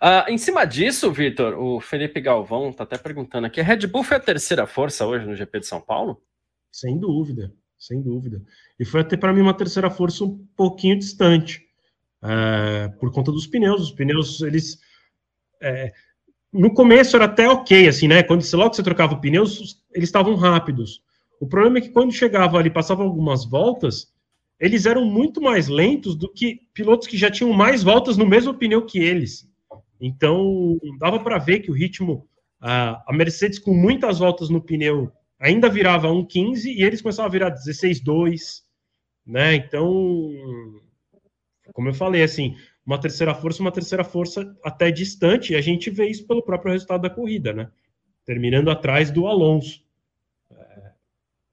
Uh, 0.02 0.30
em 0.30 0.38
cima 0.38 0.64
disso, 0.64 1.12
Vitor, 1.12 1.54
o 1.58 1.80
Felipe 1.80 2.20
Galvão 2.20 2.70
está 2.70 2.84
até 2.84 2.96
perguntando 2.96 3.46
aqui: 3.46 3.60
a 3.60 3.64
Red 3.64 3.86
Bull 3.86 4.02
foi 4.02 4.16
a 4.16 4.20
terceira 4.20 4.66
força 4.66 5.06
hoje 5.06 5.26
no 5.26 5.36
GP 5.36 5.60
de 5.60 5.66
São 5.66 5.80
Paulo? 5.80 6.22
Sem 6.72 6.98
dúvida, 6.98 7.52
sem 7.78 8.00
dúvida. 8.00 8.42
E 8.78 8.84
foi 8.84 9.02
até 9.02 9.16
para 9.16 9.32
mim 9.32 9.40
uma 9.40 9.56
terceira 9.56 9.90
força 9.90 10.24
um 10.24 10.38
pouquinho 10.56 10.98
distante, 10.98 11.62
é, 12.22 12.88
por 13.00 13.12
conta 13.12 13.30
dos 13.30 13.46
pneus. 13.46 13.82
Os 13.82 13.92
pneus, 13.92 14.40
eles. 14.40 14.78
É, 15.60 15.92
no 16.50 16.72
começo 16.72 17.14
era 17.14 17.26
até 17.26 17.48
ok, 17.48 17.88
assim, 17.88 18.08
né? 18.08 18.22
Quando 18.22 18.42
logo 18.54 18.70
que 18.70 18.76
você 18.76 18.82
trocava 18.82 19.14
o 19.14 19.20
pneu, 19.20 19.42
eles 19.42 20.08
estavam 20.08 20.34
rápidos. 20.34 21.02
O 21.40 21.46
problema 21.46 21.78
é 21.78 21.80
que 21.82 21.90
quando 21.90 22.12
chegava 22.12 22.58
ali, 22.58 22.70
passava 22.70 23.02
algumas 23.02 23.44
voltas, 23.44 24.12
eles 24.58 24.86
eram 24.86 25.04
muito 25.04 25.40
mais 25.40 25.68
lentos 25.68 26.16
do 26.16 26.32
que 26.32 26.60
pilotos 26.74 27.06
que 27.06 27.16
já 27.16 27.30
tinham 27.30 27.52
mais 27.52 27.82
voltas 27.82 28.16
no 28.16 28.26
mesmo 28.26 28.54
pneu 28.54 28.84
que 28.84 28.98
eles. 28.98 29.48
Então, 30.00 30.78
dava 30.98 31.20
para 31.20 31.38
ver 31.38 31.60
que 31.60 31.70
o 31.70 31.74
ritmo, 31.74 32.28
a, 32.60 33.04
Mercedes 33.12 33.58
com 33.58 33.72
muitas 33.72 34.18
voltas 34.18 34.48
no 34.48 34.60
pneu 34.60 35.12
ainda 35.38 35.68
virava 35.68 36.08
1,15 36.08 36.66
e 36.66 36.82
eles 36.82 37.00
começavam 37.00 37.28
a 37.28 37.32
virar 37.32 37.50
16,2, 37.52 38.62
né? 39.24 39.54
Então, 39.54 40.32
como 41.72 41.88
eu 41.88 41.94
falei, 41.94 42.22
assim, 42.22 42.56
uma 42.84 43.00
terceira 43.00 43.34
força, 43.34 43.62
uma 43.62 43.70
terceira 43.70 44.02
força 44.02 44.56
até 44.64 44.90
distante, 44.90 45.52
e 45.52 45.56
a 45.56 45.60
gente 45.60 45.90
vê 45.90 46.08
isso 46.08 46.26
pelo 46.26 46.42
próprio 46.42 46.72
resultado 46.72 47.02
da 47.02 47.10
corrida, 47.10 47.52
né? 47.52 47.70
Terminando 48.24 48.70
atrás 48.70 49.10
do 49.10 49.26
Alonso. 49.26 49.84
É, 50.50 50.92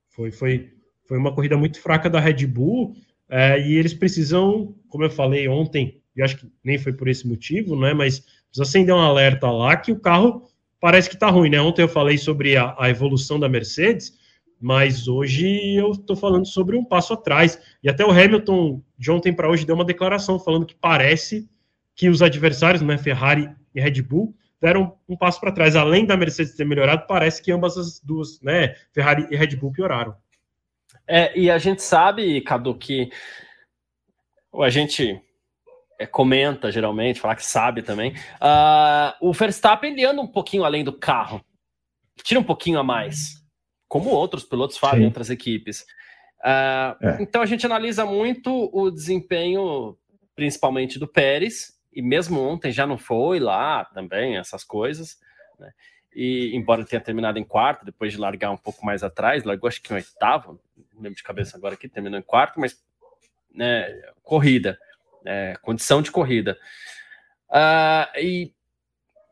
foi, 0.09 0.31
foi, 0.31 0.74
foi 1.07 1.17
uma 1.17 1.33
corrida 1.33 1.57
muito 1.57 1.79
fraca 1.79 2.09
da 2.09 2.19
Red 2.19 2.45
Bull 2.47 2.95
é, 3.29 3.59
e 3.59 3.75
eles 3.75 3.93
precisam, 3.93 4.75
como 4.87 5.03
eu 5.03 5.09
falei 5.09 5.47
ontem, 5.47 6.01
e 6.15 6.21
acho 6.21 6.37
que 6.37 6.51
nem 6.63 6.77
foi 6.77 6.93
por 6.93 7.07
esse 7.07 7.27
motivo, 7.27 7.75
né? 7.75 7.93
Mas 7.93 8.19
precisa 8.19 8.63
acender 8.63 8.93
um 8.93 8.99
alerta 8.99 9.49
lá 9.49 9.75
que 9.75 9.91
o 9.91 9.99
carro 9.99 10.47
parece 10.79 11.09
que 11.09 11.15
está 11.15 11.29
ruim, 11.29 11.49
né? 11.49 11.59
Ontem 11.59 11.81
eu 11.81 11.87
falei 11.87 12.17
sobre 12.17 12.55
a, 12.55 12.75
a, 12.77 12.89
evolução 12.89 13.39
da 13.39 13.49
Mercedes, 13.49 14.13
Mas 14.61 15.07
hoje 15.07 15.75
eu 15.75 15.91
estou 15.91 16.15
falando 16.15 16.45
sobre 16.45 16.77
um 16.77 16.85
passo 16.85 17.13
atrás. 17.13 17.59
E 17.83 17.89
até 17.89 18.05
o 18.05 18.11
Hamilton, 18.11 18.81
de 18.97 19.11
ontem 19.11 19.33
para 19.33 19.49
hoje, 19.49 19.65
deu 19.65 19.75
uma 19.75 19.83
declaração 19.83 20.39
falando 20.39 20.65
que 20.65 20.75
parece 20.75 21.49
que 21.95 22.09
os 22.09 22.21
adversários, 22.21 22.81
né, 22.81 22.97
Ferrari 22.97 23.49
e 23.73 23.81
Red 23.81 24.01
Bull, 24.01 24.33
deram 24.61 24.95
um 25.07 25.17
passo 25.17 25.39
para 25.41 25.51
trás. 25.51 25.75
Além 25.75 26.05
da 26.05 26.15
Mercedes 26.15 26.55
ter 26.55 26.65
melhorado, 26.65 27.05
parece 27.07 27.41
que 27.41 27.51
ambas 27.51 27.77
as 27.77 27.99
duas, 27.99 28.39
né, 28.41 28.75
Ferrari 28.93 29.27
e 29.29 29.35
Red 29.35 29.55
Bull, 29.57 29.71
pioraram. 29.71 30.15
É, 31.07 31.37
e 31.37 31.51
a 31.51 31.57
gente 31.57 31.83
sabe, 31.83 32.41
Cadu, 32.41 32.75
que 32.75 33.11
a 34.53 34.69
gente 34.69 35.21
é, 35.99 36.05
comenta 36.05 36.71
geralmente, 36.71 37.19
fala 37.19 37.35
que 37.35 37.45
sabe 37.45 37.81
também. 37.81 38.11
Uh, 38.41 39.29
o 39.29 39.33
Verstappen 39.33 39.93
ele 39.93 40.05
anda 40.05 40.21
um 40.21 40.27
pouquinho 40.27 40.63
além 40.63 40.83
do 40.83 40.93
carro, 40.93 41.43
tira 42.23 42.39
um 42.39 42.43
pouquinho 42.43 42.79
a 42.79 42.83
mais, 42.83 43.43
como 43.87 44.09
outros 44.09 44.43
pilotos 44.43 44.77
fazem 44.77 45.03
em 45.03 45.05
outras 45.05 45.29
equipes. 45.29 45.81
Uh, 46.41 46.95
é. 47.01 47.17
Então 47.21 47.41
a 47.41 47.45
gente 47.45 47.65
analisa 47.65 48.05
muito 48.05 48.69
o 48.73 48.91
desempenho, 48.91 49.97
principalmente 50.35 50.99
do 50.99 51.07
Pérez, 51.07 51.73
e 51.93 52.01
mesmo 52.01 52.41
ontem 52.41 52.71
já 52.71 52.85
não 52.85 52.97
foi 52.97 53.39
lá 53.39 53.85
também, 53.85 54.37
essas 54.37 54.63
coisas. 54.63 55.17
Né? 55.57 55.71
E 56.13 56.51
embora 56.53 56.85
tenha 56.85 57.01
terminado 57.01 57.39
em 57.39 57.43
quarto, 57.43 57.85
depois 57.85 58.11
de 58.11 58.19
largar 58.19 58.51
um 58.51 58.57
pouco 58.57 58.85
mais 58.85 59.01
atrás, 59.01 59.43
largou 59.43 59.67
acho 59.67 59.81
que 59.81 59.93
em 59.93 59.95
oitavo, 59.95 60.59
lembro 60.97 61.15
de 61.15 61.23
cabeça 61.23 61.57
agora 61.57 61.75
aqui, 61.75 61.87
terminou 61.87 62.19
em 62.19 62.23
quarto, 62.23 62.59
mas 62.59 62.83
né, 63.53 63.87
corrida 64.23 64.77
é, 65.25 65.55
condição 65.61 66.01
de 66.01 66.11
corrida. 66.11 66.57
Uh, 67.49 68.19
e 68.19 68.53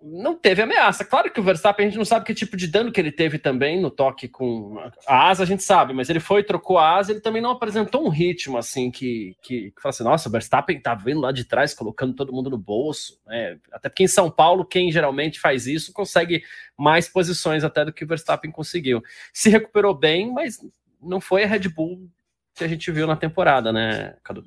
não 0.02 0.36
teve 0.36 0.62
ameaça. 0.62 1.06
Claro 1.06 1.32
que 1.32 1.40
o 1.40 1.44
Verstappen 1.44 1.86
a 1.86 1.90
gente 1.90 1.98
não 1.98 2.04
sabe 2.04 2.26
que 2.26 2.34
tipo 2.34 2.58
de 2.58 2.68
dano 2.68 2.92
que 2.92 3.00
ele 3.00 3.12
teve 3.12 3.40
também 3.40 3.80
no 3.80 3.90
toque 3.90 4.28
com 4.28 4.78
a 5.08 5.30
asa, 5.30 5.44
a 5.44 5.46
gente 5.46 5.64
sabe, 5.64 5.94
mas 5.94 6.10
ele 6.10 6.20
foi, 6.20 6.44
trocou 6.44 6.78
a 6.78 6.98
asa, 6.98 7.14
ele 7.14 7.22
também 7.22 7.42
não 7.42 7.52
apresentou 7.52 8.06
um 8.06 8.10
ritmo 8.10 8.58
assim 8.58 8.92
que, 8.92 9.34
que, 9.42 9.72
que 9.72 9.82
fala 9.82 9.92
assim: 9.92 10.04
nossa, 10.04 10.28
o 10.28 10.32
Verstappen 10.32 10.82
tá 10.82 10.94
vindo 10.94 11.22
lá 11.22 11.32
de 11.32 11.46
trás, 11.46 11.74
colocando 11.74 12.16
todo 12.16 12.34
mundo 12.34 12.50
no 12.50 12.58
bolso. 12.58 13.18
Né? 13.26 13.58
Até 13.72 13.88
porque 13.88 14.04
em 14.04 14.08
São 14.08 14.30
Paulo, 14.30 14.66
quem 14.66 14.92
geralmente 14.92 15.40
faz 15.40 15.68
isso 15.68 15.94
consegue 15.94 16.44
mais 16.78 17.08
posições 17.08 17.64
até 17.64 17.86
do 17.86 17.94
que 17.94 18.04
o 18.04 18.08
Verstappen 18.08 18.52
conseguiu. 18.52 19.02
Se 19.32 19.50
recuperou 19.50 19.94
bem, 19.94 20.34
mas 20.34 20.60
não 21.06 21.22
foi 21.22 21.44
a 21.44 21.48
Red 21.48 21.70
Bull 21.70 22.10
que 22.56 22.64
a 22.64 22.68
gente 22.68 22.92
viu 22.92 23.08
na 23.08 23.16
temporada, 23.16 23.72
né, 23.72 24.16
Cadu? 24.24 24.44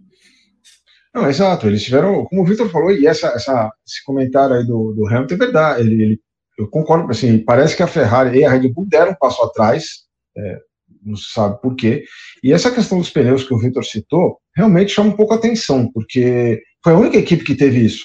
Não, 1.14 1.28
exato, 1.28 1.66
eles 1.66 1.82
tiveram, 1.82 2.24
como 2.26 2.42
o 2.42 2.44
Victor 2.44 2.68
falou, 2.68 2.92
e 2.92 3.06
essa, 3.06 3.28
essa, 3.28 3.72
esse 3.86 4.04
comentário 4.04 4.54
aí 4.54 4.66
do, 4.66 4.92
do 4.92 5.06
Hamilton 5.06 5.34
é 5.34 5.38
verdade, 5.38 5.80
ele, 5.80 6.02
ele, 6.02 6.20
eu 6.58 6.68
concordo, 6.68 7.10
assim, 7.10 7.38
parece 7.38 7.74
que 7.74 7.82
a 7.82 7.86
Ferrari 7.86 8.40
e 8.40 8.44
a 8.44 8.50
Red 8.50 8.68
Bull 8.68 8.86
deram 8.86 9.12
um 9.12 9.16
passo 9.16 9.42
atrás, 9.42 10.04
é, 10.36 10.58
não 11.02 11.16
se 11.16 11.32
sabe 11.32 11.60
por 11.62 11.74
quê, 11.74 12.04
e 12.44 12.52
essa 12.52 12.70
questão 12.70 12.98
dos 12.98 13.08
pneus 13.08 13.44
que 13.44 13.54
o 13.54 13.58
Victor 13.58 13.84
citou, 13.84 14.38
realmente 14.54 14.92
chama 14.92 15.08
um 15.08 15.16
pouco 15.16 15.32
a 15.32 15.36
atenção, 15.36 15.90
porque 15.90 16.62
foi 16.84 16.92
a 16.92 16.98
única 16.98 17.16
equipe 17.16 17.44
que 17.44 17.54
teve 17.54 17.84
isso, 17.84 18.04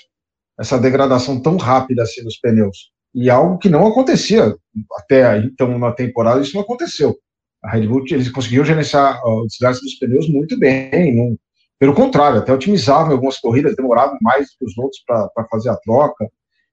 essa 0.58 0.80
degradação 0.80 1.42
tão 1.42 1.58
rápida 1.58 2.04
assim 2.04 2.24
nos 2.24 2.40
pneus, 2.40 2.92
e 3.14 3.30
algo 3.30 3.58
que 3.58 3.68
não 3.68 3.86
acontecia 3.86 4.56
até 4.98 5.38
então 5.40 5.78
na 5.78 5.92
temporada, 5.92 6.42
isso 6.42 6.56
não 6.56 6.62
aconteceu. 6.62 7.18
A 7.64 7.72
Red 7.72 7.88
Bull, 7.88 8.04
eles 8.10 8.30
conseguiram 8.32 8.66
gerenciar 8.66 9.22
o 9.24 9.46
desgaste 9.46 9.84
dos 9.84 9.96
pneus 9.96 10.28
muito 10.30 10.58
bem, 10.58 11.16
não, 11.16 11.38
pelo 11.82 11.96
contrário, 11.96 12.38
até 12.38 12.54
otimizavam 12.54 13.12
algumas 13.12 13.40
corridas, 13.40 13.76
demoravam 13.76 14.16
mais 14.22 14.56
que 14.56 14.64
os 14.64 14.78
outros 14.78 15.02
para 15.04 15.48
fazer 15.50 15.70
a 15.70 15.78
troca. 15.78 16.30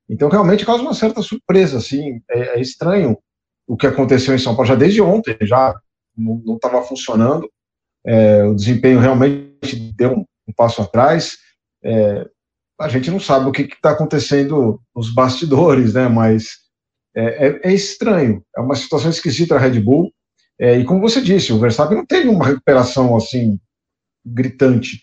Então, 0.06 0.28
realmente 0.28 0.66
causa 0.66 0.82
uma 0.82 0.92
certa 0.92 1.22
surpresa, 1.22 1.78
assim, 1.78 2.20
é, 2.30 2.58
é, 2.58 2.60
estranho 2.60 3.16
o 3.66 3.74
que 3.74 3.86
aconteceu 3.86 4.34
em 4.34 4.38
São 4.38 4.54
Paulo, 4.54 4.68
já 4.68 4.74
desde 4.74 5.00
ontem, 5.00 5.36
já 5.42 5.74
não 6.16 6.56
estava 6.56 6.82
funcionando, 6.82 7.50
é, 8.06 8.44
o 8.44 8.54
desempenho 8.54 8.98
realmente 8.98 9.74
deu 9.96 10.12
um, 10.12 10.24
um 10.46 10.52
passo 10.54 10.82
atrás, 10.82 11.38
é, 11.82 12.26
a 12.78 12.88
gente 12.88 13.10
não 13.10 13.18
sabe 13.18 13.48
o 13.48 13.52
que 13.52 13.62
está 13.62 13.90
acontecendo 13.90 14.80
nos 14.94 15.12
bastidores, 15.12 15.94
né, 15.94 16.06
mas 16.06 16.50
é, 17.16 17.48
é, 17.48 17.60
é, 17.64 17.72
estranho, 17.72 18.42
é 18.54 18.60
uma 18.60 18.76
situação 18.76 19.10
esquisita 19.10 19.56
a 19.56 19.58
Red 19.58 19.80
Bull, 19.80 20.12
é, 20.58 20.78
e 20.78 20.84
como 20.84 21.00
você 21.00 21.20
disse, 21.20 21.52
o 21.52 21.58
Verstappen 21.58 21.96
não 21.96 22.06
teve 22.06 22.28
uma 22.28 22.44
recuperação, 22.44 23.16
assim, 23.16 23.60
gritante. 24.24 25.02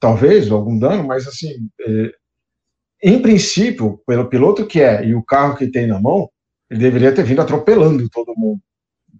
Talvez 0.00 0.50
algum 0.50 0.78
dano, 0.78 1.04
mas 1.04 1.26
assim, 1.26 1.68
é, 1.80 2.12
em 3.02 3.22
princípio, 3.22 4.00
pelo 4.06 4.28
piloto 4.28 4.66
que 4.66 4.80
é 4.80 5.04
e 5.04 5.14
o 5.14 5.22
carro 5.22 5.56
que 5.56 5.70
tem 5.70 5.86
na 5.86 6.00
mão, 6.00 6.28
ele 6.70 6.80
deveria 6.80 7.14
ter 7.14 7.22
vindo 7.22 7.40
atropelando 7.40 8.08
todo 8.10 8.34
mundo, 8.36 8.60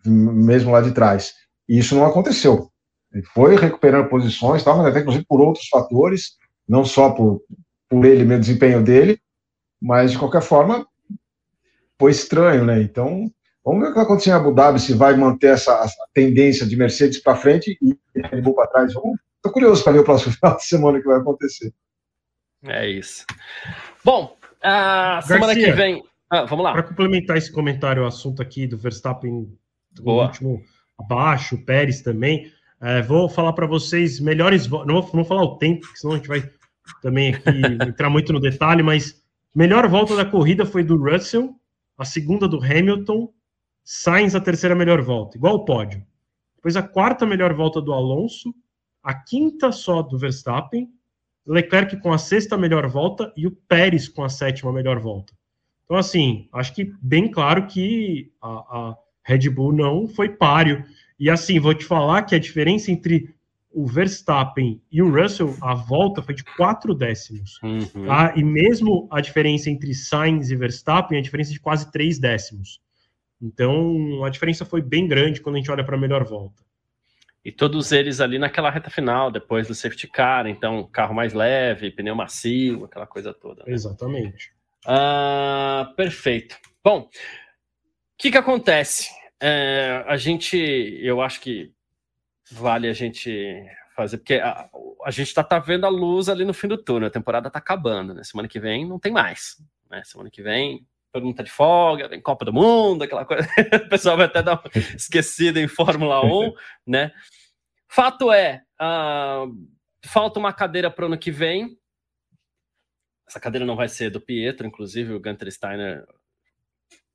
mesmo 0.04 0.72
lá 0.72 0.80
de 0.80 0.92
trás. 0.92 1.34
E 1.68 1.78
isso 1.78 1.94
não 1.94 2.04
aconteceu. 2.04 2.70
Ele 3.12 3.22
foi 3.22 3.56
recuperando 3.56 4.08
posições, 4.08 4.62
tal, 4.62 4.76
mas 4.78 4.86
até 4.86 5.00
inclusive 5.00 5.24
por 5.26 5.40
outros 5.40 5.68
fatores, 5.68 6.36
não 6.68 6.84
só 6.84 7.10
por, 7.10 7.42
por 7.88 8.04
ele, 8.04 8.24
meu 8.24 8.38
desempenho 8.38 8.82
dele, 8.82 9.20
mas 9.80 10.12
de 10.12 10.18
qualquer 10.18 10.42
forma 10.42 10.86
foi 11.98 12.10
estranho, 12.10 12.64
né? 12.64 12.82
Então, 12.82 13.30
vamos 13.68 13.82
ver 13.82 13.88
o 13.88 13.90
que 13.90 13.96
vai 13.96 14.04
acontecer 14.04 14.30
em 14.30 14.32
Abu 14.32 14.52
Dhabi, 14.52 14.80
se 14.80 14.94
vai 14.94 15.14
manter 15.14 15.48
essa 15.48 15.86
tendência 16.14 16.66
de 16.66 16.74
Mercedes 16.74 17.18
para 17.18 17.36
frente 17.36 17.78
e 17.82 17.96
Red 18.18 18.40
Bull 18.40 18.54
para 18.54 18.66
trás. 18.66 18.94
Tô 18.94 19.52
curioso 19.52 19.84
para 19.84 19.92
ver 19.92 19.98
o 20.00 20.04
próximo 20.04 20.32
final 20.40 20.56
de 20.56 20.64
semana 20.64 21.00
que 21.00 21.06
vai 21.06 21.18
acontecer. 21.18 21.72
É 22.64 22.88
isso. 22.88 23.26
Bom, 24.02 24.36
a 24.62 25.20
semana 25.22 25.52
Garcia, 25.52 25.66
que 25.66 25.72
vem. 25.72 26.02
Ah, 26.30 26.44
vamos 26.46 26.64
lá. 26.64 26.72
Para 26.72 26.82
complementar 26.82 27.36
esse 27.36 27.52
comentário, 27.52 28.02
o 28.02 28.06
assunto 28.06 28.40
aqui 28.40 28.66
do 28.66 28.78
Verstappen, 28.78 29.46
o 30.00 30.10
último 30.10 30.62
abaixo, 30.98 31.54
o 31.54 31.64
Pérez 31.64 32.00
também. 32.00 32.50
É, 32.80 33.02
vou 33.02 33.28
falar 33.28 33.52
para 33.52 33.66
vocês 33.66 34.18
melhores. 34.18 34.66
Não 34.66 34.78
vou, 34.78 34.86
não 34.86 35.04
vou 35.04 35.24
falar 35.24 35.42
o 35.42 35.58
tempo, 35.58 35.82
porque 35.82 35.98
senão 35.98 36.14
a 36.14 36.16
gente 36.16 36.28
vai 36.28 36.50
também 37.02 37.34
aqui 37.34 37.50
entrar 37.86 38.08
muito 38.08 38.32
no 38.32 38.40
detalhe, 38.40 38.82
mas 38.82 39.22
melhor 39.54 39.86
volta 39.88 40.16
da 40.16 40.24
corrida 40.24 40.64
foi 40.64 40.82
do 40.82 40.96
Russell, 40.96 41.54
a 41.98 42.04
segunda 42.04 42.48
do 42.48 42.62
Hamilton, 42.62 43.30
Sainz 43.90 44.34
a 44.34 44.40
terceira 44.40 44.74
melhor 44.74 45.00
volta, 45.00 45.38
igual 45.38 45.54
o 45.54 45.64
pódio. 45.64 46.04
Depois 46.56 46.76
a 46.76 46.82
quarta 46.82 47.24
melhor 47.24 47.54
volta 47.54 47.80
do 47.80 47.94
Alonso, 47.94 48.54
a 49.02 49.14
quinta 49.14 49.72
só 49.72 50.02
do 50.02 50.18
Verstappen, 50.18 50.90
Leclerc 51.46 51.98
com 52.02 52.12
a 52.12 52.18
sexta 52.18 52.58
melhor 52.58 52.86
volta 52.86 53.32
e 53.34 53.46
o 53.46 53.50
Pérez 53.50 54.06
com 54.06 54.22
a 54.22 54.28
sétima 54.28 54.70
melhor 54.74 55.00
volta. 55.00 55.32
Então, 55.86 55.96
assim, 55.96 56.50
acho 56.52 56.74
que 56.74 56.92
bem 57.00 57.30
claro 57.30 57.66
que 57.66 58.30
a, 58.42 58.48
a 58.48 58.96
Red 59.24 59.48
Bull 59.48 59.72
não 59.72 60.06
foi 60.06 60.28
páreo. 60.28 60.84
E 61.18 61.30
assim, 61.30 61.58
vou 61.58 61.72
te 61.72 61.86
falar 61.86 62.24
que 62.24 62.34
a 62.34 62.38
diferença 62.38 62.92
entre 62.92 63.34
o 63.72 63.86
Verstappen 63.86 64.82
e 64.92 65.00
o 65.00 65.10
Russell, 65.10 65.56
a 65.62 65.74
volta 65.74 66.20
foi 66.20 66.34
de 66.34 66.44
quatro 66.44 66.94
décimos. 66.94 67.58
Uhum. 67.62 68.04
Tá? 68.04 68.34
E 68.36 68.44
mesmo 68.44 69.08
a 69.10 69.22
diferença 69.22 69.70
entre 69.70 69.94
Sainz 69.94 70.50
e 70.50 70.56
Verstappen, 70.56 71.16
é 71.16 71.20
a 71.20 71.24
diferença 71.24 71.52
de 71.52 71.60
quase 71.60 71.90
três 71.90 72.18
décimos. 72.18 72.86
Então, 73.40 74.24
a 74.24 74.28
diferença 74.30 74.64
foi 74.64 74.82
bem 74.82 75.06
grande 75.06 75.40
quando 75.40 75.56
a 75.56 75.58
gente 75.58 75.70
olha 75.70 75.84
para 75.84 75.96
a 75.96 76.00
melhor 76.00 76.24
volta. 76.24 76.62
E 77.44 77.52
todos 77.52 77.92
eles 77.92 78.20
ali 78.20 78.38
naquela 78.38 78.68
reta 78.68 78.90
final, 78.90 79.30
depois 79.30 79.68
do 79.68 79.74
safety 79.74 80.08
car, 80.08 80.46
então 80.46 80.86
carro 80.88 81.14
mais 81.14 81.32
leve, 81.32 81.90
pneu 81.90 82.14
macio, 82.14 82.84
aquela 82.84 83.06
coisa 83.06 83.32
toda. 83.32 83.64
Né? 83.64 83.72
Exatamente. 83.72 84.52
Ah, 84.84 85.92
perfeito. 85.96 86.56
Bom, 86.84 87.00
o 87.00 87.08
que, 88.18 88.30
que 88.30 88.36
acontece? 88.36 89.08
É, 89.40 90.04
a 90.06 90.16
gente, 90.16 90.56
eu 91.00 91.22
acho 91.22 91.40
que 91.40 91.72
vale 92.50 92.88
a 92.88 92.92
gente 92.92 93.64
fazer, 93.94 94.18
porque 94.18 94.34
a, 94.34 94.68
a 95.04 95.10
gente 95.10 95.28
está 95.28 95.44
tá 95.44 95.58
vendo 95.58 95.86
a 95.86 95.88
luz 95.88 96.28
ali 96.28 96.44
no 96.44 96.52
fim 96.52 96.68
do 96.68 96.76
túnel, 96.76 97.08
a 97.08 97.10
temporada 97.10 97.48
está 97.48 97.58
acabando, 97.58 98.12
né? 98.12 98.24
Semana 98.24 98.48
que 98.48 98.58
vem 98.58 98.86
não 98.86 98.98
tem 98.98 99.12
mais. 99.12 99.56
Né? 99.88 100.02
Semana 100.04 100.30
que 100.30 100.42
vem 100.42 100.86
pergunta 101.12 101.42
de 101.42 101.50
folga, 101.50 102.08
vem 102.08 102.20
Copa 102.20 102.44
do 102.44 102.52
Mundo, 102.52 103.02
aquela 103.02 103.24
coisa. 103.24 103.48
o 103.86 103.88
pessoal 103.88 104.16
vai 104.16 104.26
até 104.26 104.42
dar 104.42 104.54
uma 104.54 104.62
esquecida 104.96 105.60
em 105.60 105.68
Fórmula 105.68 106.24
1, 106.24 106.52
né? 106.86 107.12
Fato 107.88 108.30
é, 108.30 108.62
uh, 108.80 109.50
falta 110.04 110.38
uma 110.38 110.52
cadeira 110.52 110.90
para 110.90 111.04
o 111.04 111.06
ano 111.06 111.18
que 111.18 111.30
vem. 111.30 111.78
Essa 113.26 113.40
cadeira 113.40 113.66
não 113.66 113.76
vai 113.76 113.88
ser 113.88 114.10
do 114.10 114.20
Pietro, 114.20 114.66
inclusive 114.66 115.12
o 115.12 115.20
Gunter 115.20 115.50
Steiner 115.50 116.06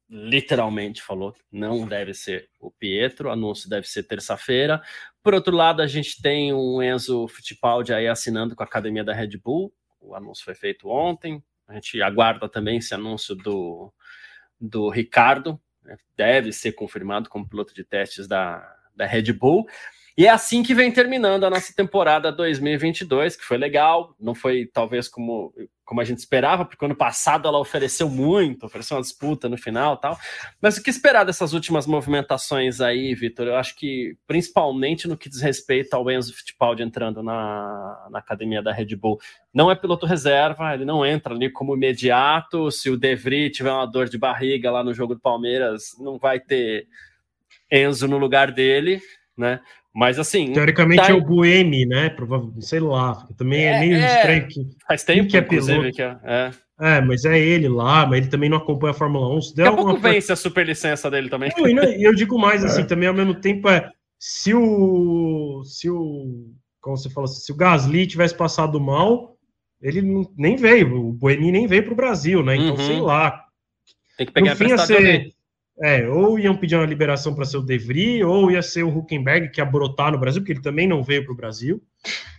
literalmente 0.10 1.02
falou 1.02 1.36
não 1.52 1.88
deve 1.88 2.14
ser 2.14 2.48
o 2.60 2.70
Pietro, 2.70 3.30
o 3.30 3.32
anúncio 3.32 3.68
deve 3.68 3.88
ser 3.88 4.04
terça-feira. 4.04 4.82
Por 5.24 5.34
outro 5.34 5.56
lado, 5.56 5.82
a 5.82 5.88
gente 5.88 6.22
tem 6.22 6.54
um 6.54 6.84
Enzo 6.84 7.28
Fittipaldi 7.28 7.94
aí 7.94 8.08
assinando 8.08 8.56
com 8.56 8.62
a 8.62 8.66
academia 8.66 9.04
da 9.04 9.14
Red 9.14 9.38
Bull. 9.38 9.74
O 10.00 10.14
anúncio 10.14 10.46
foi 10.46 10.54
feito 10.54 10.88
ontem. 10.88 11.44
A 11.74 11.78
gente 11.78 12.02
aguarda 12.04 12.48
também 12.48 12.78
esse 12.78 12.94
anúncio 12.94 13.34
do, 13.34 13.92
do 14.62 14.90
Ricardo, 14.90 15.60
né? 15.84 15.98
deve 16.16 16.54
ser 16.54 16.74
confirmado 16.74 17.30
como 17.30 17.50
piloto 17.50 17.74
de 17.74 17.84
testes 17.84 18.28
da, 18.28 18.78
da 18.96 19.08
Red 19.08 19.34
Bull. 19.34 19.66
E 20.16 20.28
é 20.28 20.30
assim 20.30 20.62
que 20.62 20.76
vem 20.76 20.92
terminando 20.92 21.44
a 21.44 21.50
nossa 21.50 21.74
temporada 21.76 22.32
2022, 22.32 23.36
que 23.36 23.44
foi 23.44 23.58
legal, 23.58 24.16
não 24.20 24.36
foi 24.36 24.70
talvez 24.72 25.08
como, 25.08 25.52
como 25.84 26.02
a 26.02 26.04
gente 26.04 26.20
esperava, 26.20 26.66
porque 26.66 26.86
ano 26.86 26.96
passado 26.96 27.48
ela 27.48 27.58
ofereceu 27.58 28.08
muito, 28.08 28.68
ofereceu 28.68 28.96
uma 28.96 29.02
disputa 29.02 29.50
no 29.50 29.58
final 29.58 29.98
tal. 29.98 30.16
Mas 30.62 30.78
o 30.78 30.84
que 30.84 30.92
esperar 30.92 31.24
dessas 31.24 31.54
últimas 31.54 31.88
movimentações 31.88 32.80
aí, 32.80 33.16
Vitor? 33.16 33.48
Eu 33.48 33.56
acho 33.56 33.76
que 33.76 34.16
principalmente 34.28 35.08
no 35.08 35.18
que 35.18 35.28
diz 35.28 35.42
respeito 35.42 35.96
ao 35.96 36.10
Enzo 36.12 36.36
Fittipaldi 36.36 36.84
entrando 36.84 37.24
na, 37.24 38.08
na 38.12 38.20
academia 38.20 38.62
da 38.62 38.72
Red 38.72 38.96
Bull. 38.96 39.20
Não 39.52 39.72
é 39.72 39.76
piloto 39.76 40.06
reserva, 40.06 40.76
ele 40.76 40.86
não 40.86 41.04
entra 41.04 41.34
ali 41.34 41.50
como 41.50 41.76
imediato. 41.76 42.70
Se 42.70 42.88
o 42.88 42.98
De 42.98 43.16
Vries 43.16 43.58
tiver 43.58 43.72
uma 43.72 43.88
dor 43.88 44.08
de 44.08 44.20
barriga 44.20 44.70
lá 44.70 44.84
no 44.84 44.94
jogo 44.94 45.16
do 45.16 45.22
Palmeiras, 45.22 45.96
não 45.98 46.20
vai 46.20 46.40
ter 46.40 46.88
Enzo 47.72 48.08
no 48.08 48.20
lugar 48.20 48.52
dele, 48.52 49.02
né? 49.36 49.60
Mas 49.94 50.18
assim. 50.18 50.52
Teoricamente 50.52 51.04
tá... 51.04 51.12
é 51.12 51.14
o 51.14 51.22
Buemi, 51.22 51.86
né? 51.86 52.10
Provavelmente, 52.10 52.66
sei 52.66 52.80
lá. 52.80 53.28
Também 53.38 53.66
é, 53.66 53.74
é 53.74 53.80
meio 53.80 53.96
é... 53.96 54.16
estranho 54.16 54.48
que. 54.48 54.68
Faz 54.88 55.04
tempo 55.04 55.30
que 55.30 55.38
é 55.38 55.42
piloto. 55.42 55.92
Que 55.92 56.02
é, 56.02 56.18
é. 56.24 56.52
é, 56.82 57.02
mas 57.02 57.24
é 57.26 57.38
ele 57.38 57.70
lá, 57.70 58.06
mas 58.06 58.20
ele 58.20 58.28
também 58.28 58.50
não 58.50 58.58
acompanha 58.58 58.92
a 58.92 58.96
Fórmula 58.96 59.36
1. 59.36 59.42
Se 59.42 59.56
Daqui 59.56 59.70
a 59.70 59.74
pouco 59.74 59.98
vence 59.98 60.32
a 60.32 60.36
super 60.36 60.66
licença 60.66 61.12
dele 61.12 61.30
também. 61.30 61.52
Não, 61.56 61.84
e 61.84 62.04
eu 62.04 62.16
digo 62.16 62.40
mais 62.40 62.64
assim, 62.66 62.86
também 62.86 63.08
ao 63.08 63.14
mesmo 63.14 63.36
tempo 63.36 63.70
é. 63.70 63.88
Se 64.18 64.54
o. 64.54 65.62
Se 65.64 65.90
o. 65.90 66.52
Como 66.82 66.98
você 66.98 67.10
falou, 67.10 67.28
se 67.28 67.52
o 67.52 67.56
Gasly 67.56 68.08
tivesse 68.08 68.36
passado 68.36 68.80
mal, 68.80 69.38
ele 69.80 70.02
não, 70.02 70.28
nem 70.36 70.56
veio. 70.56 71.10
O 71.10 71.14
Buemi 71.14 71.52
nem 71.52 71.68
veio 71.68 71.84
para 71.84 71.94
o 71.94 71.96
Brasil, 71.96 72.44
né? 72.44 72.56
Então, 72.56 72.76
uhum. 72.76 72.88
sei 72.88 73.00
lá. 73.00 73.44
Tem 74.18 74.26
que 74.26 74.34
pegar 74.34 74.52
no 74.52 74.56
fim, 74.56 74.72
a 74.72 74.78
ser, 74.80 75.34
é, 75.84 76.08
ou 76.08 76.40
iam 76.40 76.56
pedir 76.56 76.78
uma 76.78 76.86
liberação 76.86 77.36
para 77.36 77.44
ser 77.44 77.58
o 77.58 77.62
Devry, 77.62 78.24
ou 78.24 78.50
ia 78.50 78.62
ser 78.62 78.84
o 78.84 78.98
Huckenberg, 78.98 79.50
que 79.50 79.60
ia 79.60 79.66
brotar 79.66 80.14
no 80.14 80.18
Brasil, 80.18 80.42
porque 80.42 80.54
ele 80.54 80.62
também 80.62 80.88
não 80.88 81.04
veio 81.04 81.26
para 81.26 81.34
o 81.34 81.36
Brasil. 81.36 81.84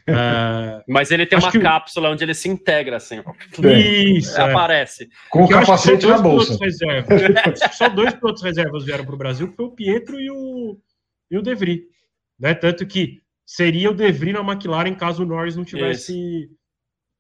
Uh, 0.09 0.81
Mas 0.89 1.11
ele 1.11 1.27
tem 1.27 1.39
uma 1.39 1.53
cápsula 1.53 2.09
onde 2.09 2.25
ele 2.25 2.33
se 2.33 2.49
integra, 2.49 2.97
assim. 2.97 3.23
Isso. 3.63 4.41
É. 4.41 4.51
Aparece. 4.51 5.11
Com 5.29 5.45
o 5.45 5.49
capacete 5.49 6.07
na 6.07 6.17
bolsa. 6.17 6.57
só 7.75 7.91
dois 7.91 8.15
pilotos 8.15 8.43
reservas 8.43 8.83
vieram 8.83 9.05
para 9.05 9.15
o 9.15 9.19
Brasil, 9.19 9.51
que 9.51 9.57
foi 9.57 9.67
o 9.67 9.73
Pietro 9.73 10.19
e 10.19 10.31
o, 10.31 10.79
e 11.31 11.37
o 11.37 11.43
Devry. 11.43 11.83
Né? 12.41 12.55
Tanto 12.55 12.87
que 12.87 13.21
seria 13.45 13.91
o 13.91 13.95
Devry 13.95 14.33
na 14.33 14.41
McLaren 14.41 14.95
caso 14.95 15.23
o 15.23 15.27
Norris 15.27 15.55
não 15.55 15.67
tivesse 15.67 16.15
Isso. 16.15 16.51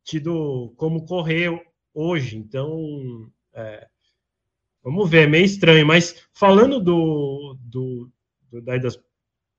tido 0.03 0.73
como 0.79 1.05
correr 1.05 1.51
hoje. 1.93 2.39
Então, 2.39 3.31
é, 3.55 3.87
Vamos 4.85 5.09
ver, 5.09 5.23
é 5.23 5.27
meio 5.27 5.47
estranho, 5.47 5.87
mas 5.87 6.27
falando 6.35 6.79
do, 6.79 7.57
do, 7.59 8.13
do 8.51 8.61
da 8.61 8.75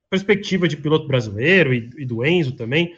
perspectiva 0.08 0.68
de 0.68 0.78
piloto 0.78 1.08
brasileiro 1.08 1.74
e, 1.74 1.90
e, 1.98 2.06
do 2.06 2.24
Enzo 2.24 2.56
também, 2.56 2.96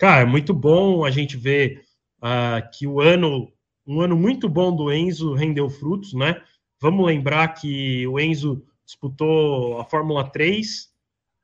cara, 0.00 0.22
é 0.22 0.24
muito 0.24 0.52
bom 0.52 1.04
a 1.04 1.10
gente 1.12 1.36
ver 1.36 1.84
uh, 2.18 2.68
que 2.76 2.88
o 2.88 3.00
ano, 3.00 3.52
um 3.86 4.00
ano 4.00 4.16
muito 4.16 4.48
bom 4.48 4.74
do 4.74 4.92
Enzo 4.92 5.32
rendeu 5.32 5.70
frutos, 5.70 6.12
né? 6.12 6.42
Vamos 6.80 7.06
lembrar 7.06 7.54
que 7.54 8.04
o 8.08 8.18
Enzo 8.18 8.66
disputou 8.84 9.80
a 9.80 9.84
Fórmula 9.84 10.28
3, 10.28 10.92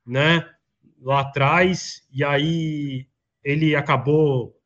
né? 0.04 0.44
Lá 1.00 1.20
atrás, 1.20 2.04
e 2.12 2.24
aí 2.24 3.06
ele 3.44 3.76
acabou 3.76 4.60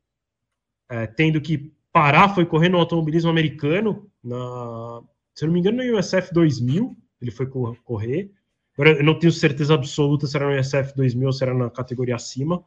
é, 0.88 1.06
tendo 1.06 1.38
que 1.38 1.70
parar, 1.92 2.34
foi 2.34 2.46
correr 2.46 2.70
no 2.70 2.78
automobilismo 2.78 3.30
americano, 3.30 4.10
na, 4.26 5.02
se 5.34 5.44
eu 5.44 5.46
não 5.46 5.54
me 5.54 5.60
engano, 5.60 5.82
no 5.82 5.98
USF 5.98 6.32
2000, 6.32 6.96
ele 7.20 7.30
foi 7.30 7.46
correr. 7.46 8.30
Agora, 8.74 8.98
eu 8.98 9.04
não 9.04 9.18
tenho 9.18 9.32
certeza 9.32 9.74
absoluta 9.74 10.26
se 10.26 10.36
era 10.36 10.50
no 10.50 10.60
USF 10.60 10.94
2000 10.94 11.26
ou 11.26 11.32
se 11.32 11.44
era 11.44 11.54
na 11.54 11.70
categoria 11.70 12.16
acima. 12.16 12.62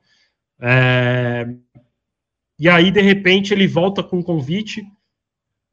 É, 0.60 1.48
e 2.58 2.68
aí, 2.68 2.92
de 2.92 3.02
repente, 3.02 3.54
ele 3.54 3.68
volta 3.68 4.02
com 4.02 4.18
um 4.18 4.24
convite 4.24 4.86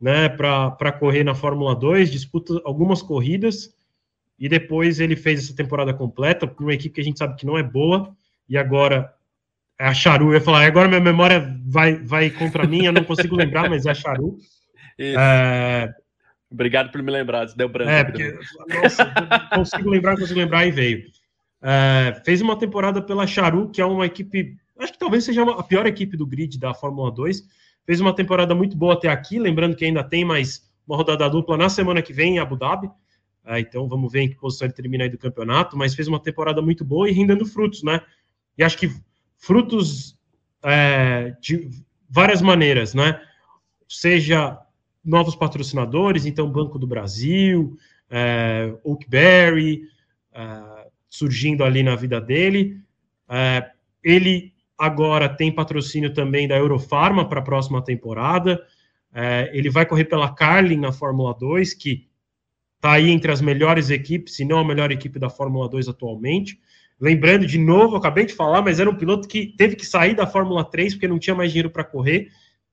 né, 0.00 0.28
para 0.28 0.92
correr 0.92 1.24
na 1.24 1.34
Fórmula 1.34 1.74
2, 1.74 2.10
disputa 2.10 2.60
algumas 2.64 3.00
corridas, 3.00 3.74
e 4.38 4.48
depois 4.48 5.00
ele 5.00 5.16
fez 5.16 5.44
essa 5.44 5.56
temporada 5.56 5.94
completa 5.94 6.46
com 6.46 6.64
uma 6.64 6.74
equipe 6.74 6.94
que 6.94 7.00
a 7.00 7.04
gente 7.04 7.18
sabe 7.18 7.36
que 7.36 7.46
não 7.46 7.56
é 7.56 7.62
boa, 7.62 8.14
e 8.48 8.58
agora 8.58 9.12
é 9.78 9.86
a 9.86 9.94
Charu. 9.94 10.28
Eu 10.28 10.34
ia 10.34 10.40
falar, 10.40 10.66
agora 10.66 10.88
minha 10.88 11.00
memória 11.00 11.58
vai, 11.66 11.94
vai 11.94 12.30
contra 12.30 12.66
mim, 12.66 12.84
eu 12.84 12.92
não 12.92 13.04
consigo 13.04 13.34
lembrar, 13.34 13.68
mas 13.70 13.86
é 13.86 13.90
a 13.90 13.94
Charu. 13.94 14.38
É... 14.98 15.93
Obrigado 16.51 16.90
por 16.90 17.02
me 17.02 17.10
lembrar, 17.10 17.47
deu 17.55 17.68
branco. 17.68 17.90
É, 17.90 18.05
porque, 18.05 18.39
nossa, 18.68 19.12
consigo 19.55 19.90
lembrar, 19.90 20.16
consigo 20.16 20.39
lembrar 20.39 20.66
e 20.66 20.70
veio. 20.70 21.05
É, 21.60 22.20
fez 22.24 22.40
uma 22.40 22.56
temporada 22.56 23.02
pela 23.02 23.27
Charu, 23.27 23.68
que 23.70 23.81
é 23.81 23.85
uma 23.85 24.06
equipe, 24.06 24.56
acho 24.78 24.93
que 24.93 24.98
talvez 24.98 25.24
seja 25.24 25.43
a 25.43 25.62
pior 25.62 25.86
equipe 25.86 26.16
do 26.16 26.27
grid 26.27 26.59
da 26.59 26.73
Fórmula 26.73 27.10
2. 27.10 27.43
Fez 27.85 28.01
uma 28.01 28.14
temporada 28.14 28.55
muito 28.55 28.77
boa 28.77 28.94
até 28.94 29.09
aqui, 29.09 29.39
lembrando 29.39 29.77
que 29.77 29.85
ainda 29.85 30.05
tem 30.05 30.24
mais 30.24 30.68
uma 30.86 30.97
rodada 30.97 31.28
dupla 31.28 31.56
na 31.56 31.68
semana 31.68 32.01
que 32.01 32.12
vem 32.12 32.36
em 32.36 32.39
Abu 32.39 32.56
Dhabi. 32.56 32.89
É, 33.44 33.60
então 33.60 33.89
vamos 33.89 34.12
ver 34.12 34.23
em 34.23 34.28
que 34.28 34.36
posição 34.36 34.66
ele 34.66 34.74
termina 34.74 35.05
aí 35.05 35.10
do 35.10 35.18
campeonato, 35.18 35.77
mas 35.77 35.94
fez 35.94 36.09
uma 36.09 36.20
temporada 36.20 36.62
muito 36.62 36.85
boa 36.85 37.09
e 37.09 37.12
rendendo 37.12 37.44
frutos, 37.44 37.82
né? 37.82 38.01
E 38.56 38.62
acho 38.62 38.78
que 38.78 38.90
frutos 39.36 40.16
é, 40.64 41.35
de 41.40 41.68
várias 42.09 42.40
maneiras, 42.40 42.94
né? 42.94 43.20
Seja 43.89 44.59
novos 45.06 45.36
patrocinadores, 45.36 46.26
então 46.26 46.50
Banco 46.50 46.80
do 46.80 46.86
Brasil, 46.86 47.78
é, 48.10 48.74
Oakberry, 48.82 49.82
é, 50.34 50.88
surgindo 51.08 51.62
ali 51.62 51.84
na 51.84 51.94
vida 51.94 52.20
dele. 52.20 52.80
É, 53.28 53.70
ele 54.02 54.52
agora 54.76 55.28
tem 55.28 55.54
patrocínio 55.54 56.12
também 56.12 56.48
da 56.48 56.56
Eurofarma 56.56 57.28
para 57.28 57.38
a 57.38 57.44
próxima 57.44 57.82
temporada. 57.82 58.60
É, 59.14 59.50
ele 59.54 59.70
vai 59.70 59.86
correr 59.86 60.04
pela 60.04 60.34
Carlin 60.34 60.78
na 60.78 60.92
Fórmula 60.92 61.32
2, 61.38 61.72
que 61.74 62.08
está 62.74 62.92
aí 62.92 63.10
entre 63.10 63.30
as 63.30 63.40
melhores 63.40 63.90
equipes, 63.90 64.34
se 64.34 64.44
não 64.44 64.58
a 64.58 64.64
melhor 64.64 64.90
equipe 64.90 65.18
da 65.18 65.30
Fórmula 65.30 65.68
2 65.68 65.88
atualmente. 65.88 66.60
Lembrando, 67.00 67.46
de 67.46 67.58
novo, 67.58 67.96
acabei 67.96 68.26
de 68.26 68.34
falar, 68.34 68.60
mas 68.60 68.80
era 68.80 68.90
um 68.90 68.96
piloto 68.96 69.28
que 69.28 69.54
teve 69.56 69.76
que 69.76 69.86
sair 69.86 70.14
da 70.14 70.26
Fórmula 70.26 70.64
3 70.64 70.94
porque 70.94 71.08
não 71.08 71.18
tinha 71.18 71.36
mais 71.36 71.50
dinheiro 71.50 71.70
para 71.70 71.84
correr 71.84 72.28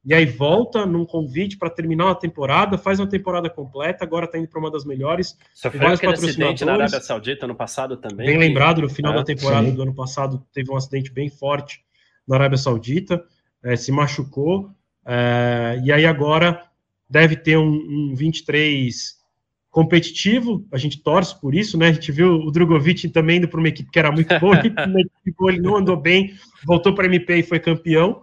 e 0.06 0.14
aí 0.14 0.26
volta 0.26 0.86
num 0.86 1.06
convite 1.06 1.58
para 1.58 1.70
terminar 1.70 2.06
uma 2.08 2.16
temporada, 2.16 2.78
faz 2.78 3.00
uma 3.00 3.08
temporada 3.08 3.50
completa, 3.50 4.04
agora 4.04 4.26
está 4.26 4.38
indo 4.38 4.50
para 4.50 4.60
uma 4.60 4.70
das 4.70 4.84
melhores. 4.84 5.38
Sofreu 5.54 5.88
aquele 5.88 6.14
acidente 6.14 6.66
na 6.66 6.74
Arábia 6.74 7.00
Saudita 7.00 7.48
no 7.48 7.56
passado 7.56 7.96
também. 7.96 8.26
Bem 8.28 8.38
que... 8.38 8.46
lembrado, 8.46 8.82
no 8.82 8.90
final 8.90 9.14
é, 9.14 9.16
da 9.16 9.24
temporada 9.24 9.66
sim. 9.66 9.74
do 9.74 9.82
ano 9.82 9.96
passado 9.96 10.46
teve 10.54 10.70
um 10.70 10.76
acidente 10.76 11.12
bem 11.12 11.30
forte 11.30 11.80
na 12.28 12.36
Arábia 12.36 12.58
Saudita, 12.58 13.24
é, 13.64 13.78
se 13.78 13.94
machucou, 13.94 14.70
é, 15.06 15.80
e 15.84 15.92
aí 15.92 16.06
agora 16.06 16.62
deve 17.10 17.38
ter 17.38 17.58
um, 17.58 18.12
um 18.12 18.14
23 18.14 19.22
competitivo, 19.70 20.68
a 20.72 20.78
gente 20.78 21.02
torce 21.02 21.40
por 21.40 21.56
isso, 21.56 21.78
né? 21.78 21.88
A 21.88 21.94
gente 21.94 22.12
viu 22.12 22.36
o 22.36 22.52
Drogovic 22.52 23.08
também 23.10 23.38
indo 23.38 23.48
para 23.48 23.60
uma 23.60 23.70
equipe 23.70 23.90
que 23.90 24.00
era 24.00 24.12
muito 24.12 24.38
boa, 24.38 24.60
ele 25.50 25.62
não 25.62 25.78
andou 25.78 25.96
bem, 25.96 26.34
voltou 26.66 26.94
para 26.94 27.06
a 27.06 27.08
MP 27.08 27.38
e 27.38 27.44
foi 27.44 27.60
campeão 27.60 28.22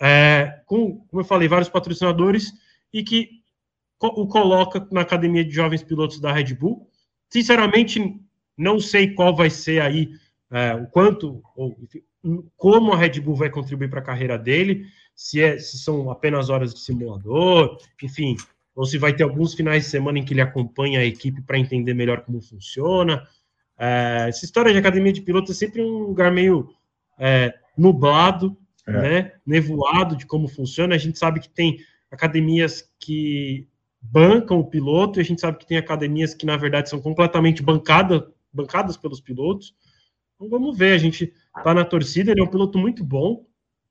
é, 0.00 0.60
com, 0.66 0.98
como 1.06 1.20
eu 1.22 1.24
falei, 1.24 1.48
vários 1.48 1.68
patrocinadores 1.68 2.52
e 2.92 3.02
que 3.02 3.30
o 4.00 4.26
coloca 4.26 4.86
na 4.90 5.00
academia 5.00 5.44
de 5.44 5.50
jovens 5.50 5.82
pilotos 5.82 6.20
da 6.20 6.32
Red 6.32 6.54
Bull. 6.54 6.88
Sinceramente, 7.30 8.20
não 8.56 8.78
sei 8.78 9.14
qual 9.14 9.34
vai 9.34 9.50
ser 9.50 9.80
aí 9.80 10.10
é, 10.50 10.74
o 10.74 10.86
quanto 10.86 11.42
ou 11.56 11.76
enfim, 11.82 12.02
como 12.56 12.92
a 12.92 12.96
Red 12.96 13.20
Bull 13.20 13.34
vai 13.36 13.50
contribuir 13.50 13.88
para 13.88 14.00
a 14.00 14.04
carreira 14.04 14.38
dele, 14.38 14.86
se, 15.14 15.42
é, 15.42 15.58
se 15.58 15.78
são 15.78 16.10
apenas 16.10 16.50
horas 16.50 16.74
de 16.74 16.80
simulador, 16.80 17.78
enfim, 18.02 18.36
ou 18.74 18.84
se 18.84 18.98
vai 18.98 19.14
ter 19.14 19.22
alguns 19.22 19.54
finais 19.54 19.84
de 19.84 19.90
semana 19.90 20.18
em 20.18 20.24
que 20.24 20.34
ele 20.34 20.40
acompanha 20.40 21.00
a 21.00 21.04
equipe 21.04 21.40
para 21.42 21.58
entender 21.58 21.94
melhor 21.94 22.22
como 22.22 22.40
funciona. 22.42 23.26
É, 23.78 24.26
essa 24.28 24.44
história 24.44 24.72
de 24.72 24.78
academia 24.78 25.12
de 25.12 25.22
pilotos 25.22 25.50
é 25.50 25.54
sempre 25.54 25.82
um 25.82 25.98
lugar 26.00 26.30
meio 26.30 26.68
é, 27.18 27.54
nublado 27.76 28.56
é. 28.86 28.92
né, 28.92 29.32
nevoado 29.44 30.16
de 30.16 30.26
como 30.26 30.48
funciona. 30.48 30.94
A 30.94 30.98
gente 30.98 31.18
sabe 31.18 31.40
que 31.40 31.48
tem 31.48 31.78
academias 32.10 32.88
que 32.98 33.68
bancam 34.00 34.60
o 34.60 34.66
piloto, 34.66 35.18
e 35.18 35.22
a 35.22 35.24
gente 35.24 35.40
sabe 35.40 35.58
que 35.58 35.66
tem 35.66 35.78
academias 35.78 36.34
que, 36.34 36.46
na 36.46 36.56
verdade, 36.56 36.88
são 36.88 37.00
completamente 37.00 37.62
bancada, 37.62 38.32
bancadas 38.52 38.96
pelos 38.96 39.20
pilotos. 39.20 39.74
Então 40.34 40.48
vamos 40.48 40.76
ver, 40.76 40.92
a 40.92 40.98
gente 40.98 41.32
está 41.56 41.74
na 41.74 41.84
torcida, 41.84 42.30
ele 42.30 42.40
é 42.40 42.44
um 42.44 42.50
piloto 42.50 42.78
muito 42.78 43.02
bom, 43.02 43.44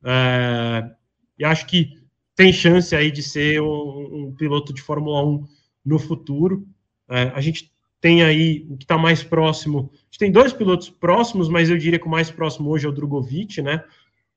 é, 0.04 0.90
e 1.38 1.44
acho 1.44 1.66
que 1.66 2.00
tem 2.36 2.54
chance 2.54 2.96
aí 2.96 3.12
de 3.12 3.24
ser 3.24 3.62
um, 3.62 4.28
um 4.28 4.36
piloto 4.36 4.74
de 4.74 4.82
Fórmula 4.82 5.26
1 5.26 5.46
no 5.84 6.00
futuro. 6.00 6.68
É, 7.10 7.32
a 7.34 7.42
gente 7.42 7.72
tem 8.00 8.24
aí 8.24 8.66
o 8.70 8.78
que 8.78 8.84
está 8.84 8.98
mais 8.98 9.24
próximo. 9.24 9.90
A 9.94 10.06
gente 10.06 10.20
tem 10.20 10.32
dois 10.32 10.54
pilotos 10.54 10.90
próximos, 10.90 11.50
mas 11.50 11.70
eu 11.70 11.78
diria 11.78 11.98
que 11.98 12.08
o 12.08 12.12
mais 12.12 12.30
próximo 12.30 12.70
hoje 12.70 12.86
é 12.86 12.90
o 12.90 12.92
Drogovic, 12.92 13.62
né? 13.62 13.84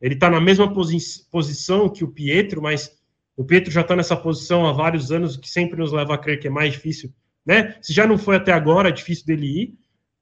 Ele 0.01 0.15
está 0.15 0.31
na 0.31 0.41
mesma 0.41 0.73
posi 0.73 0.99
posição 1.31 1.89
que 1.89 2.05
o 2.05 2.09
Pietro, 2.09 2.63
mas 2.63 2.97
o 3.37 3.45
Pietro 3.45 3.71
já 3.71 3.81
está 3.83 3.95
nessa 3.97 4.17
posição 4.17 4.67
há 4.67 4.73
vários 4.73 5.11
anos, 5.13 5.35
o 5.35 5.41
que 5.41 5.49
sempre 5.49 5.79
nos 5.79 5.93
leva 5.93 6.15
a 6.15 6.19
crer 6.19 6.39
que 6.39 6.49
é 6.49 6.51
mais 6.51 6.73
difícil, 6.73 7.13
né? 7.45 7.77
Se 7.83 7.93
já 7.93 8.07
não 8.07 8.19
foi 8.19 8.37
até 8.37 8.53
agora, 8.53 8.89
é 8.89 8.93
difícil 8.93 9.27
dele 9.27 9.47
ir. 9.47 9.69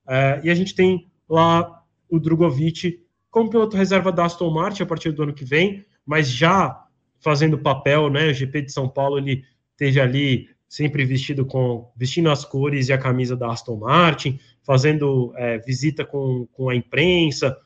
Uh, 0.07 0.45
e 0.45 0.51
a 0.51 0.55
gente 0.55 0.75
tem 0.75 1.11
lá 1.29 1.83
o 2.09 2.19
Drogovic 2.19 3.01
como 3.31 3.51
piloto 3.51 3.77
reserva 3.77 4.13
da 4.13 4.25
Aston 4.25 4.51
Martin 4.51 4.83
a 4.83 4.87
partir 4.87 5.13
do 5.13 5.23
ano 5.23 5.35
que 5.35 5.45
vem, 5.45 5.85
mas 6.07 6.31
já 6.31 6.87
fazendo 7.19 7.59
papel, 7.59 8.09
né? 8.09 8.31
O 8.31 8.35
GP 8.35 8.63
de 8.63 8.73
São 8.73 8.89
Paulo 8.89 9.19
ele 9.19 9.43
teve 9.77 10.01
ali 10.01 10.49
sempre 10.69 11.05
vestido 11.05 11.45
com 11.45 11.91
vestindo 11.97 12.31
as 12.31 12.45
cores 12.45 12.89
e 12.89 12.93
a 12.93 12.99
camisa 12.99 13.37
da 13.37 13.51
Aston 13.51 13.77
Martin, 13.77 14.39
fazendo 14.63 15.33
é, 15.37 15.59
visita 15.59 16.05
com, 16.05 16.47
com 16.53 16.69
a 16.69 16.75
imprensa, 16.75 17.57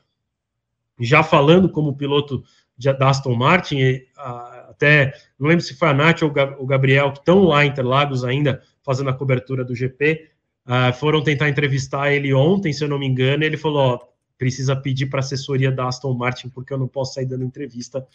já 1.01 1.23
falando 1.23 1.69
como 1.69 1.95
piloto 1.95 2.43
de, 2.77 2.91
da 2.93 3.09
Aston 3.09 3.35
Martin, 3.35 3.77
e, 3.77 4.07
a, 4.17 4.67
até 4.69 5.13
não 5.39 5.47
lembro 5.47 5.63
se 5.63 5.75
foi 5.75 5.89
a 5.89 5.93
Nath 5.93 6.21
ou 6.23 6.33
o 6.59 6.65
Gabriel 6.65 7.11
que 7.11 7.19
estão 7.19 7.43
lá 7.43 7.65
em 7.65 7.69
Interlagos 7.69 8.23
ainda 8.23 8.61
fazendo 8.83 9.09
a 9.09 9.13
cobertura 9.13 9.63
do 9.63 9.75
GP, 9.75 10.29
uh, 10.65 10.93
foram 10.93 11.23
tentar 11.23 11.49
entrevistar 11.49 12.11
ele 12.11 12.33
ontem, 12.33 12.73
se 12.73 12.83
eu 12.83 12.87
não 12.87 12.97
me 12.99 13.07
engano, 13.07 13.43
e 13.43 13.45
ele 13.45 13.57
falou: 13.57 13.95
ó, 13.95 13.99
precisa 14.37 14.75
pedir 14.75 15.05
para 15.05 15.19
a 15.19 15.21
assessoria 15.21 15.71
da 15.71 15.87
Aston 15.87 16.13
Martin 16.13 16.49
porque 16.49 16.73
eu 16.73 16.77
não 16.77 16.87
posso 16.87 17.13
sair 17.13 17.25
dando 17.25 17.43
entrevista 17.43 18.05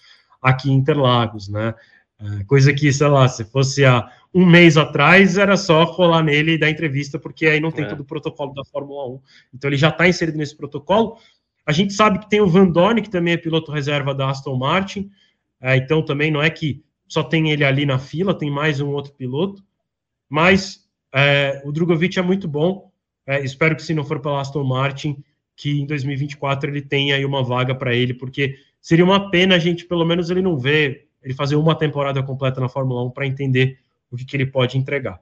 aqui 0.42 0.70
em 0.70 0.74
Interlagos, 0.74 1.48
né? 1.48 1.74
Uh, 2.20 2.44
coisa 2.46 2.72
que, 2.72 2.90
sei 2.92 3.08
lá, 3.08 3.28
se 3.28 3.44
fosse 3.44 3.84
há 3.84 4.10
um 4.32 4.44
mês 4.44 4.76
atrás, 4.76 5.36
era 5.36 5.56
só 5.56 5.86
colar 5.86 6.22
nele 6.22 6.52
e 6.52 6.58
dar 6.58 6.70
entrevista, 6.70 7.18
porque 7.18 7.46
aí 7.46 7.60
não 7.60 7.70
tem 7.70 7.84
é. 7.84 7.88
todo 7.88 8.00
o 8.00 8.04
protocolo 8.04 8.54
da 8.54 8.64
Fórmula 8.64 9.06
1. 9.08 9.20
Então 9.54 9.68
ele 9.70 9.76
já 9.76 9.90
está 9.90 10.08
inserido 10.08 10.36
nesse 10.36 10.56
protocolo. 10.56 11.18
A 11.66 11.72
gente 11.72 11.92
sabe 11.92 12.20
que 12.20 12.30
tem 12.30 12.40
o 12.40 12.46
Van 12.46 12.70
Dorn, 12.70 13.02
que 13.02 13.10
também 13.10 13.34
é 13.34 13.36
piloto 13.36 13.72
reserva 13.72 14.14
da 14.14 14.30
Aston 14.30 14.56
Martin, 14.56 15.10
uh, 15.60 15.74
então 15.76 16.02
também 16.02 16.30
não 16.30 16.40
é 16.40 16.48
que 16.48 16.84
só 17.08 17.22
tem 17.22 17.50
ele 17.50 17.64
ali 17.64 17.84
na 17.84 17.98
fila, 17.98 18.36
tem 18.36 18.50
mais 18.50 18.80
um 18.80 18.90
outro 18.90 19.12
piloto, 19.12 19.62
mas 20.28 20.88
uh, 21.14 21.68
o 21.68 21.72
Drogovic 21.72 22.18
é 22.18 22.22
muito 22.22 22.48
bom. 22.48 22.90
espero 23.42 23.74
que 23.74 23.82
se 23.82 23.92
não 23.92 24.04
for 24.04 24.20
pela 24.20 24.40
Aston 24.40 24.64
Martin, 24.64 25.22
que 25.56 25.80
em 25.80 25.86
2024 25.86 26.70
ele 26.70 26.82
tenha 26.82 27.16
aí 27.16 27.24
uma 27.24 27.42
vaga 27.42 27.74
para 27.74 27.94
ele, 27.94 28.14
porque 28.14 28.56
seria 28.80 29.04
uma 29.04 29.30
pena 29.30 29.56
a 29.56 29.58
gente, 29.58 29.84
pelo 29.86 30.04
menos, 30.04 30.30
ele 30.30 30.42
não 30.42 30.58
ver 30.58 31.08
ele 31.26 31.34
fazer 31.34 31.56
uma 31.56 31.74
temporada 31.74 32.22
completa 32.22 32.60
na 32.60 32.68
Fórmula 32.68 33.02
1 33.06 33.10
para 33.10 33.26
entender 33.26 33.80
o 34.10 34.16
que, 34.16 34.24
que, 34.24 34.36
ele 34.36 34.46
pode 34.46 34.78
entregar. 34.78 35.20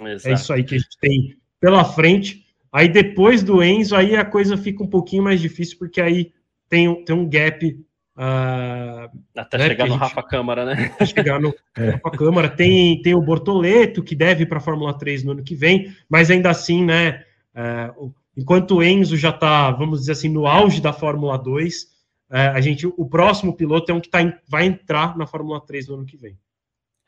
Exato. 0.00 0.28
É 0.28 0.32
isso 0.32 0.52
aí 0.52 0.64
que 0.64 0.76
a 0.76 0.78
gente 0.78 0.98
tem 0.98 1.36
pela 1.60 1.84
frente. 1.84 2.45
Aí 2.76 2.90
depois 2.90 3.42
do 3.42 3.62
Enzo, 3.62 3.96
aí 3.96 4.14
a 4.14 4.22
coisa 4.22 4.54
fica 4.54 4.82
um 4.82 4.86
pouquinho 4.86 5.22
mais 5.22 5.40
difícil, 5.40 5.78
porque 5.78 5.98
aí 5.98 6.34
tem, 6.68 7.02
tem 7.06 7.16
um 7.16 7.26
gap. 7.26 7.66
Uh, 8.14 9.08
Até 9.34 9.56
né, 9.56 9.68
chegar 9.68 9.88
no 9.88 9.94
Rafa 9.94 10.22
Câmara, 10.22 10.66
né? 10.66 10.92
Até 10.92 11.06
chegar 11.06 11.40
no 11.40 11.54
é. 11.74 11.92
Rafa 11.92 12.10
Câmara. 12.10 12.50
Tem, 12.50 13.00
tem 13.00 13.14
o 13.14 13.22
Bortoleto, 13.22 14.02
que 14.02 14.14
deve 14.14 14.44
para 14.44 14.58
a 14.58 14.60
Fórmula 14.60 14.92
3 14.92 15.24
no 15.24 15.32
ano 15.32 15.42
que 15.42 15.54
vem, 15.54 15.90
mas 16.06 16.30
ainda 16.30 16.50
assim, 16.50 16.84
né? 16.84 17.24
Uh, 17.54 18.12
enquanto 18.36 18.76
o 18.76 18.82
Enzo 18.82 19.16
já 19.16 19.30
está, 19.30 19.70
vamos 19.70 20.00
dizer 20.00 20.12
assim, 20.12 20.28
no 20.28 20.46
auge 20.46 20.78
da 20.78 20.92
Fórmula 20.92 21.38
2, 21.38 21.86
é, 22.30 22.48
a 22.48 22.60
gente, 22.60 22.86
o 22.86 23.08
próximo 23.08 23.56
piloto 23.56 23.90
é 23.90 23.94
um 23.94 24.00
que 24.02 24.10
tá, 24.10 24.18
vai 24.46 24.66
entrar 24.66 25.16
na 25.16 25.26
Fórmula 25.26 25.62
3 25.62 25.88
no 25.88 25.94
ano 25.94 26.04
que 26.04 26.18
vem. 26.18 26.38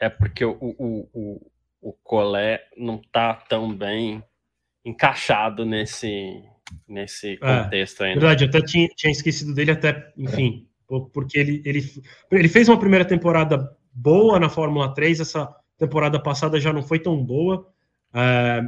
É 0.01 0.09
porque 0.09 0.47
o, 0.47 0.57
o, 0.59 1.09
o, 1.13 1.51
o 1.83 1.93
Collet 2.03 2.63
não 2.75 2.95
está 2.95 3.35
tão 3.35 3.71
bem 3.71 4.25
encaixado 4.85 5.65
nesse, 5.65 6.43
nesse 6.87 7.39
é, 7.41 7.63
contexto 7.63 8.03
é, 8.03 8.09
ainda. 8.09 8.21
Verdade, 8.21 8.45
eu 8.45 8.49
até 8.49 8.61
tinha, 8.63 8.89
tinha 8.89 9.13
esquecido 9.13 9.55
dele, 9.55 9.71
até, 9.71 10.13
enfim, 10.17 10.67
porque 11.13 11.39
ele, 11.39 11.63
ele, 11.65 11.85
ele 12.31 12.49
fez 12.49 12.69
uma 12.69 12.79
primeira 12.79 13.05
temporada 13.05 13.71
boa 13.93 14.39
na 14.39 14.49
Fórmula 14.49 14.95
3, 14.95 15.21
essa 15.21 15.49
temporada 15.77 16.21
passada 16.21 16.61
já 16.61 16.73
não 16.73 16.83
foi 16.83 16.99
tão 16.99 17.23
boa. 17.25 17.69
É, 18.15 18.63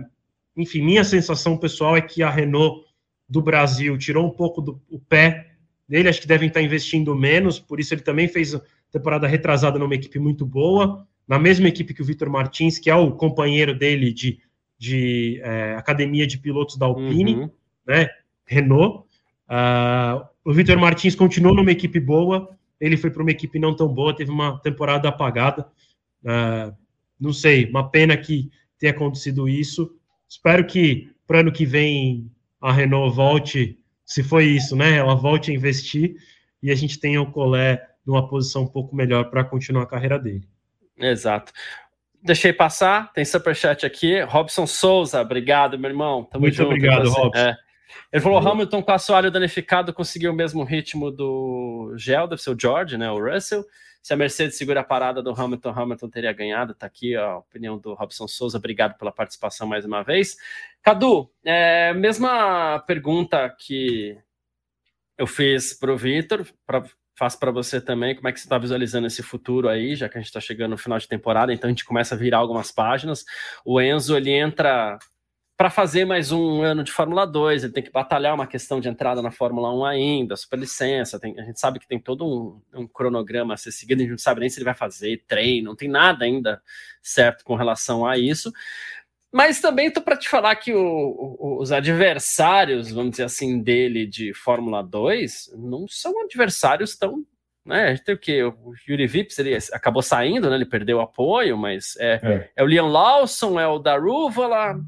enfim, 0.56 0.82
minha 0.82 1.04
sensação 1.04 1.56
pessoal 1.56 1.96
é 1.96 2.00
que 2.00 2.22
a 2.22 2.30
Renault 2.30 2.84
do 3.28 3.40
Brasil 3.40 3.96
tirou 3.96 4.26
um 4.26 4.30
pouco 4.30 4.60
do 4.60 4.82
o 4.90 4.98
pé 4.98 5.52
dele, 5.88 6.08
acho 6.08 6.20
que 6.20 6.26
devem 6.26 6.48
estar 6.48 6.62
investindo 6.62 7.14
menos, 7.16 7.58
por 7.58 7.80
isso 7.80 7.94
ele 7.94 8.02
também 8.02 8.28
fez 8.28 8.56
temporada 8.90 9.26
retrasada 9.26 9.78
numa 9.78 9.94
equipe 9.94 10.18
muito 10.18 10.44
boa, 10.44 11.06
na 11.26 11.38
mesma 11.38 11.68
equipe 11.68 11.94
que 11.94 12.02
o 12.02 12.04
Vitor 12.04 12.28
Martins, 12.28 12.78
que 12.78 12.90
é 12.90 12.94
o 12.94 13.12
companheiro 13.12 13.76
dele 13.76 14.12
de, 14.12 14.40
de 14.80 15.38
é, 15.44 15.74
academia 15.76 16.26
de 16.26 16.38
pilotos 16.38 16.78
da 16.78 16.86
Alpine, 16.86 17.34
uhum. 17.34 17.50
né, 17.86 18.08
Renault. 18.46 19.04
Uh, 19.46 20.26
o 20.42 20.54
Vitor 20.54 20.78
Martins 20.78 21.14
continuou 21.14 21.54
numa 21.54 21.70
equipe 21.70 22.00
boa, 22.00 22.56
ele 22.80 22.96
foi 22.96 23.10
para 23.10 23.20
uma 23.20 23.30
equipe 23.30 23.58
não 23.58 23.76
tão 23.76 23.86
boa, 23.86 24.16
teve 24.16 24.30
uma 24.30 24.58
temporada 24.60 25.06
apagada. 25.06 25.68
Uh, 26.24 26.74
não 27.20 27.30
sei, 27.30 27.66
uma 27.66 27.90
pena 27.90 28.16
que 28.16 28.50
tenha 28.78 28.92
acontecido 28.92 29.46
isso. 29.46 29.94
Espero 30.26 30.64
que 30.64 31.10
para 31.26 31.40
ano 31.40 31.52
que 31.52 31.66
vem 31.66 32.30
a 32.58 32.72
Renault 32.72 33.14
volte, 33.14 33.78
se 34.02 34.22
foi 34.22 34.46
isso, 34.46 34.74
né? 34.74 34.96
Ela 34.96 35.14
volte 35.14 35.50
a 35.50 35.54
investir 35.54 36.16
e 36.62 36.70
a 36.70 36.74
gente 36.74 36.98
tenha 36.98 37.20
o 37.20 37.30
Colé 37.30 37.86
numa 38.06 38.26
posição 38.26 38.62
um 38.62 38.66
pouco 38.66 38.96
melhor 38.96 39.28
para 39.28 39.44
continuar 39.44 39.82
a 39.82 39.86
carreira 39.86 40.18
dele. 40.18 40.48
Exato. 40.96 41.52
Deixei 42.22 42.52
passar, 42.52 43.12
tem 43.12 43.24
superchat 43.24 43.86
aqui. 43.86 44.20
Robson 44.22 44.66
Souza, 44.66 45.20
obrigado, 45.20 45.78
meu 45.78 45.90
irmão. 45.90 46.24
Tamo 46.24 46.42
Muito 46.42 46.54
junto, 46.54 46.68
obrigado, 46.68 47.08
Robson. 47.08 47.38
É. 47.38 47.56
Ele 48.12 48.22
falou: 48.22 48.38
Hamilton 48.38 48.82
com 48.82 48.92
assoalho 48.92 49.30
danificado 49.30 49.92
conseguiu 49.92 50.32
o 50.32 50.34
mesmo 50.34 50.64
ritmo 50.64 51.10
do 51.10 51.94
Gel, 51.96 52.26
deve 52.26 52.42
ser 52.42 52.50
o 52.50 52.58
George, 52.58 52.96
né? 52.96 53.10
O 53.10 53.18
Russell. 53.18 53.64
Se 54.02 54.14
a 54.14 54.16
Mercedes 54.16 54.56
segura 54.56 54.80
a 54.80 54.84
parada 54.84 55.22
do 55.22 55.30
Hamilton, 55.30 55.70
Hamilton 55.76 56.08
teria 56.08 56.32
ganhado. 56.32 56.74
Tá 56.74 56.86
aqui 56.86 57.14
a 57.14 57.36
opinião 57.36 57.78
do 57.78 57.92
Robson 57.94 58.26
Souza. 58.26 58.56
Obrigado 58.56 58.96
pela 58.96 59.12
participação 59.12 59.66
mais 59.66 59.84
uma 59.84 60.02
vez. 60.02 60.36
Cadu, 60.82 61.30
é, 61.44 61.92
mesma 61.92 62.78
pergunta 62.86 63.48
que 63.58 64.16
eu 65.18 65.26
fiz 65.26 65.74
para 65.74 65.92
o 65.92 65.98
Vitor, 65.98 66.46
faço 67.20 67.38
para 67.38 67.50
você 67.50 67.82
também. 67.82 68.14
Como 68.14 68.28
é 68.28 68.32
que 68.32 68.40
você 68.40 68.46
está 68.46 68.56
visualizando 68.56 69.06
esse 69.06 69.22
futuro 69.22 69.68
aí, 69.68 69.94
já 69.94 70.08
que 70.08 70.16
a 70.16 70.20
gente 70.20 70.28
está 70.28 70.40
chegando 70.40 70.70
no 70.70 70.78
final 70.78 70.98
de 70.98 71.06
temporada, 71.06 71.52
então 71.52 71.68
a 71.68 71.70
gente 71.70 71.84
começa 71.84 72.14
a 72.14 72.18
virar 72.18 72.38
algumas 72.38 72.72
páginas. 72.72 73.26
O 73.62 73.78
Enzo 73.78 74.16
ele 74.16 74.30
entra 74.30 74.98
para 75.54 75.68
fazer 75.68 76.06
mais 76.06 76.32
um 76.32 76.62
ano 76.62 76.82
de 76.82 76.90
Fórmula 76.90 77.26
2, 77.26 77.64
ele 77.64 77.72
tem 77.74 77.82
que 77.82 77.90
batalhar 77.90 78.34
uma 78.34 78.46
questão 78.46 78.80
de 78.80 78.88
entrada 78.88 79.20
na 79.20 79.30
Fórmula 79.30 79.70
1 79.70 79.84
ainda, 79.84 80.34
superlicença, 80.34 81.20
tem, 81.20 81.38
a 81.38 81.44
gente 81.44 81.60
sabe 81.60 81.78
que 81.78 81.86
tem 81.86 82.00
todo 82.00 82.24
um, 82.24 82.80
um, 82.80 82.86
cronograma 82.86 83.52
a 83.52 83.56
ser 83.58 83.70
seguido, 83.70 84.00
a 84.00 84.04
gente 84.04 84.12
não 84.12 84.18
sabe 84.18 84.40
nem 84.40 84.48
se 84.48 84.56
ele 84.56 84.64
vai 84.64 84.72
fazer 84.72 85.22
treino, 85.28 85.68
não 85.68 85.76
tem 85.76 85.90
nada 85.90 86.24
ainda 86.24 86.62
certo 87.02 87.44
com 87.44 87.54
relação 87.54 88.06
a 88.06 88.16
isso. 88.16 88.50
Mas 89.32 89.60
também 89.60 89.86
estou 89.86 90.02
para 90.02 90.16
te 90.16 90.28
falar 90.28 90.56
que 90.56 90.74
o, 90.74 90.80
o, 90.80 91.58
os 91.60 91.70
adversários, 91.70 92.90
vamos 92.90 93.12
dizer 93.12 93.24
assim, 93.24 93.62
dele 93.62 94.06
de 94.06 94.34
Fórmula 94.34 94.82
2 94.82 95.52
não 95.56 95.86
são 95.88 96.20
adversários 96.22 96.96
tão 96.96 97.24
né? 97.64 97.84
A 97.84 97.90
gente 97.90 98.04
tem 98.04 98.14
o 98.14 98.18
que? 98.18 98.42
O 98.42 98.72
Yuri 98.88 99.06
Vips 99.06 99.38
ele 99.38 99.56
acabou 99.72 100.02
saindo, 100.02 100.48
né? 100.48 100.56
Ele 100.56 100.64
perdeu 100.64 100.98
o 100.98 101.02
apoio, 101.02 101.56
mas 101.56 101.94
é, 101.98 102.20
é. 102.22 102.50
é 102.56 102.62
o 102.62 102.66
Liam 102.66 102.88
Lawson, 102.88 103.60
é 103.60 103.66
o 103.68 103.78
Darúvala, 103.78 104.80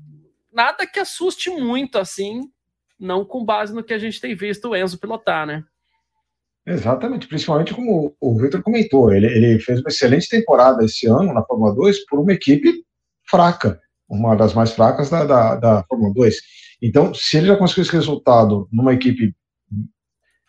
nada 0.52 0.86
que 0.86 0.98
assuste 0.98 1.50
muito 1.50 1.98
assim, 1.98 2.40
não 2.98 3.24
com 3.24 3.44
base 3.44 3.74
no 3.74 3.84
que 3.84 3.94
a 3.94 3.98
gente 3.98 4.20
tem 4.20 4.34
visto 4.34 4.68
o 4.68 4.76
Enzo 4.76 4.98
pilotar, 4.98 5.46
né? 5.46 5.64
Exatamente, 6.64 7.26
principalmente 7.26 7.74
como 7.74 8.16
o 8.20 8.38
Victor 8.38 8.62
comentou, 8.62 9.12
ele, 9.12 9.26
ele 9.26 9.58
fez 9.58 9.80
uma 9.80 9.88
excelente 9.88 10.28
temporada 10.28 10.84
esse 10.84 11.08
ano 11.08 11.32
na 11.32 11.44
Fórmula 11.44 11.74
2 11.74 12.06
por 12.06 12.20
uma 12.20 12.32
equipe 12.32 12.84
fraca, 13.28 13.80
uma 14.12 14.36
das 14.36 14.52
mais 14.52 14.72
fracas 14.72 15.08
da, 15.08 15.24
da, 15.24 15.56
da 15.56 15.84
Fórmula 15.88 16.12
2. 16.12 16.36
Então, 16.82 17.14
se 17.14 17.38
ele 17.38 17.46
já 17.46 17.56
conseguiu 17.56 17.82
esse 17.82 17.92
resultado 17.92 18.68
numa 18.70 18.92
equipe 18.92 19.34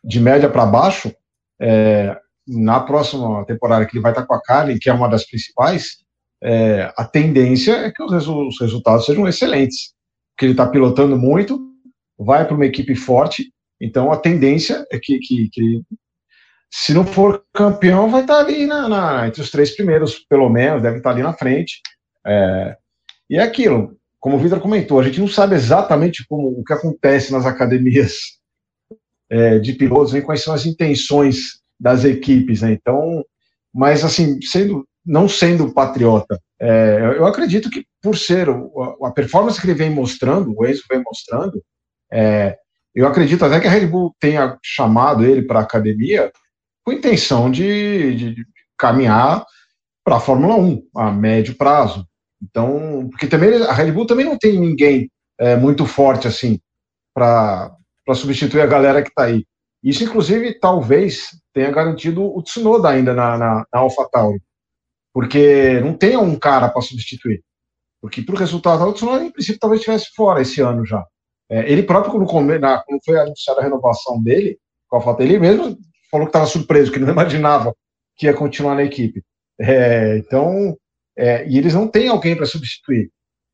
de 0.03 0.19
média 0.19 0.49
para 0.49 0.65
baixo, 0.65 1.13
é, 1.61 2.17
na 2.45 2.81
próxima 2.81 3.45
temporada 3.45 3.85
que 3.85 3.95
ele 3.95 4.03
vai 4.03 4.11
estar 4.11 4.25
com 4.25 4.33
a 4.33 4.41
Carlin, 4.41 4.77
que 4.77 4.89
é 4.89 4.93
uma 4.93 5.07
das 5.07 5.25
principais, 5.25 6.03
é, 6.43 6.91
a 6.97 7.05
tendência 7.05 7.71
é 7.71 7.91
que 7.91 8.03
os, 8.03 8.27
os 8.27 8.59
resultados 8.59 9.05
sejam 9.05 9.27
excelentes, 9.27 9.93
porque 10.35 10.45
ele 10.45 10.51
está 10.51 10.67
pilotando 10.67 11.17
muito, 11.17 11.57
vai 12.19 12.45
para 12.45 12.55
uma 12.55 12.65
equipe 12.65 12.95
forte, 12.95 13.53
então 13.79 14.11
a 14.11 14.17
tendência 14.17 14.85
é 14.91 14.99
que, 14.99 15.19
que, 15.19 15.49
que 15.49 15.81
se 16.69 16.93
não 16.93 17.05
for 17.05 17.45
campeão, 17.53 18.09
vai 18.09 18.21
estar 18.21 18.35
tá 18.35 18.39
ali 18.41 18.65
na, 18.65 18.89
na, 18.89 19.27
entre 19.27 19.41
os 19.41 19.49
três 19.49 19.73
primeiros, 19.73 20.19
pelo 20.19 20.49
menos, 20.49 20.81
deve 20.81 20.97
estar 20.97 21.11
tá 21.11 21.15
ali 21.15 21.23
na 21.23 21.33
frente. 21.33 21.81
É, 22.25 22.77
e 23.29 23.37
é 23.37 23.41
aquilo, 23.41 23.97
como 24.19 24.37
o 24.37 24.39
Vitor 24.39 24.59
comentou, 24.59 24.99
a 24.99 25.03
gente 25.03 25.19
não 25.19 25.27
sabe 25.27 25.55
exatamente 25.55 26.25
como 26.27 26.47
o 26.47 26.63
que 26.63 26.73
acontece 26.73 27.31
nas 27.31 27.45
academias 27.45 28.39
é, 29.29 29.59
de 29.59 29.73
pilotos, 29.73 30.13
nem 30.13 30.21
quais 30.21 30.43
são 30.43 30.53
as 30.53 30.65
intenções 30.65 31.61
das 31.79 32.05
equipes, 32.05 32.61
né? 32.61 32.71
Então, 32.71 33.25
mas 33.73 34.03
assim, 34.03 34.41
sendo 34.41 34.87
não 35.05 35.27
sendo 35.27 35.73
patriota, 35.73 36.39
é, 36.59 37.15
eu 37.17 37.25
acredito 37.25 37.69
que 37.69 37.85
por 38.01 38.17
ser 38.17 38.47
a 39.01 39.11
performance 39.11 39.59
que 39.59 39.67
ele 39.67 39.73
vem 39.73 39.89
mostrando, 39.89 40.53
o 40.57 40.65
Enzo 40.65 40.83
vem 40.89 41.03
mostrando, 41.03 41.61
é, 42.11 42.57
eu 42.95 43.07
acredito 43.07 43.43
até 43.43 43.59
que 43.59 43.67
a 43.67 43.71
Red 43.71 43.87
Bull 43.87 44.15
tenha 44.19 44.57
chamado 44.63 45.25
ele 45.25 45.41
para 45.41 45.59
a 45.59 45.63
academia 45.63 46.31
com 46.85 46.93
intenção 46.93 47.49
de, 47.49 48.15
de 48.15 48.45
caminhar 48.77 49.45
para 50.03 50.17
a 50.17 50.19
Fórmula 50.19 50.55
1 50.55 50.83
a 50.95 51.11
médio 51.11 51.55
prazo. 51.55 52.07
Então, 52.43 53.07
porque 53.09 53.27
também 53.27 53.55
a 53.63 53.71
Red 53.71 53.91
Bull 53.91 54.05
também 54.05 54.25
não 54.25 54.37
tem 54.37 54.59
ninguém 54.59 55.09
é, 55.39 55.55
muito 55.55 55.85
forte 55.85 56.27
assim 56.27 56.59
para 57.13 57.77
substituir 58.15 58.61
a 58.61 58.67
galera 58.67 59.01
que 59.01 59.09
está 59.09 59.23
aí. 59.23 59.45
Isso, 59.81 60.03
inclusive, 60.03 60.59
talvez 60.59 61.29
tenha 61.53 61.71
garantido 61.71 62.23
o 62.23 62.41
Tsunoda 62.41 62.89
ainda 62.89 63.13
na, 63.13 63.37
na, 63.37 63.65
na 63.71 63.79
AlphaTauri, 63.79 64.41
porque 65.13 65.79
não 65.81 65.93
tem 65.93 66.17
um 66.17 66.37
cara 66.37 66.69
para 66.69 66.81
substituir. 66.81 67.43
Porque 68.01 68.21
para 68.21 68.35
o 68.35 68.37
resultado, 68.37 68.83
o 68.83 68.93
Tsunoda, 68.93 69.23
em 69.23 69.31
princípio, 69.31 69.59
talvez 69.59 69.79
estivesse 69.79 70.11
fora 70.15 70.41
esse 70.41 70.59
ano 70.59 70.85
já. 70.85 71.05
É, 71.49 71.71
ele 71.71 71.83
próprio, 71.83 72.25
quando, 72.25 72.59
na, 72.59 72.83
quando 72.83 73.01
foi 73.03 73.19
anunciada 73.19 73.61
a 73.61 73.63
renovação 73.63 74.21
dele, 74.21 74.57
com 74.87 74.97
a 74.97 75.01
falta 75.01 75.23
ele 75.23 75.39
mesmo 75.39 75.77
falou 76.09 76.27
que 76.27 76.29
estava 76.29 76.45
surpreso, 76.45 76.91
que 76.91 76.99
não 76.99 77.09
imaginava 77.11 77.73
que 78.15 78.25
ia 78.25 78.33
continuar 78.33 78.75
na 78.75 78.83
equipe. 78.83 79.23
É, 79.59 80.17
então, 80.17 80.75
é, 81.17 81.47
e 81.47 81.57
eles 81.57 81.73
não 81.73 81.87
têm 81.87 82.07
alguém 82.07 82.35
para 82.35 82.45
substituir. 82.45 83.11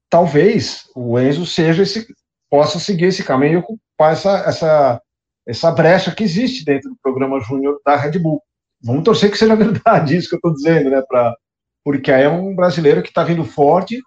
Talvez 0.10 0.90
o 0.95 1.19
Enzo 1.19 1.45
seja 1.45 1.84
esse, 1.84 2.07
possa 2.49 2.80
seguir 2.80 3.06
esse 3.06 3.23
caminho 3.23 3.53
e 3.53 3.57
ocupar 3.57 4.14
essa, 4.14 4.38
essa, 4.40 5.02
essa 5.48 5.72
brecha 5.72 6.14
que 6.14 6.23
existe 6.23 6.65
dentro 6.65 6.90
do 6.90 6.98
programa 7.02 7.40
Júnior 7.40 7.80
da 7.86 7.95
Red 7.95 8.18
Bull. 8.19 8.41
Vamos 8.81 9.03
torcer 9.03 9.30
que 9.30 9.38
seja 9.38 9.56
verdade 9.57 10.15
isso 10.15 10.30
que 10.30 10.36
eu 10.36 10.38
estou 10.38 10.53
dizendo, 10.53 10.90
né? 10.90 11.02
Pra, 11.07 11.36
porque 11.84 12.11
aí 12.11 12.23
é 12.23 12.30
um 12.30 12.56
brasileiro 12.56 13.03
que 13.03 13.10
está 13.10 13.23
vindo 13.23 13.44
forte, 13.44 14.02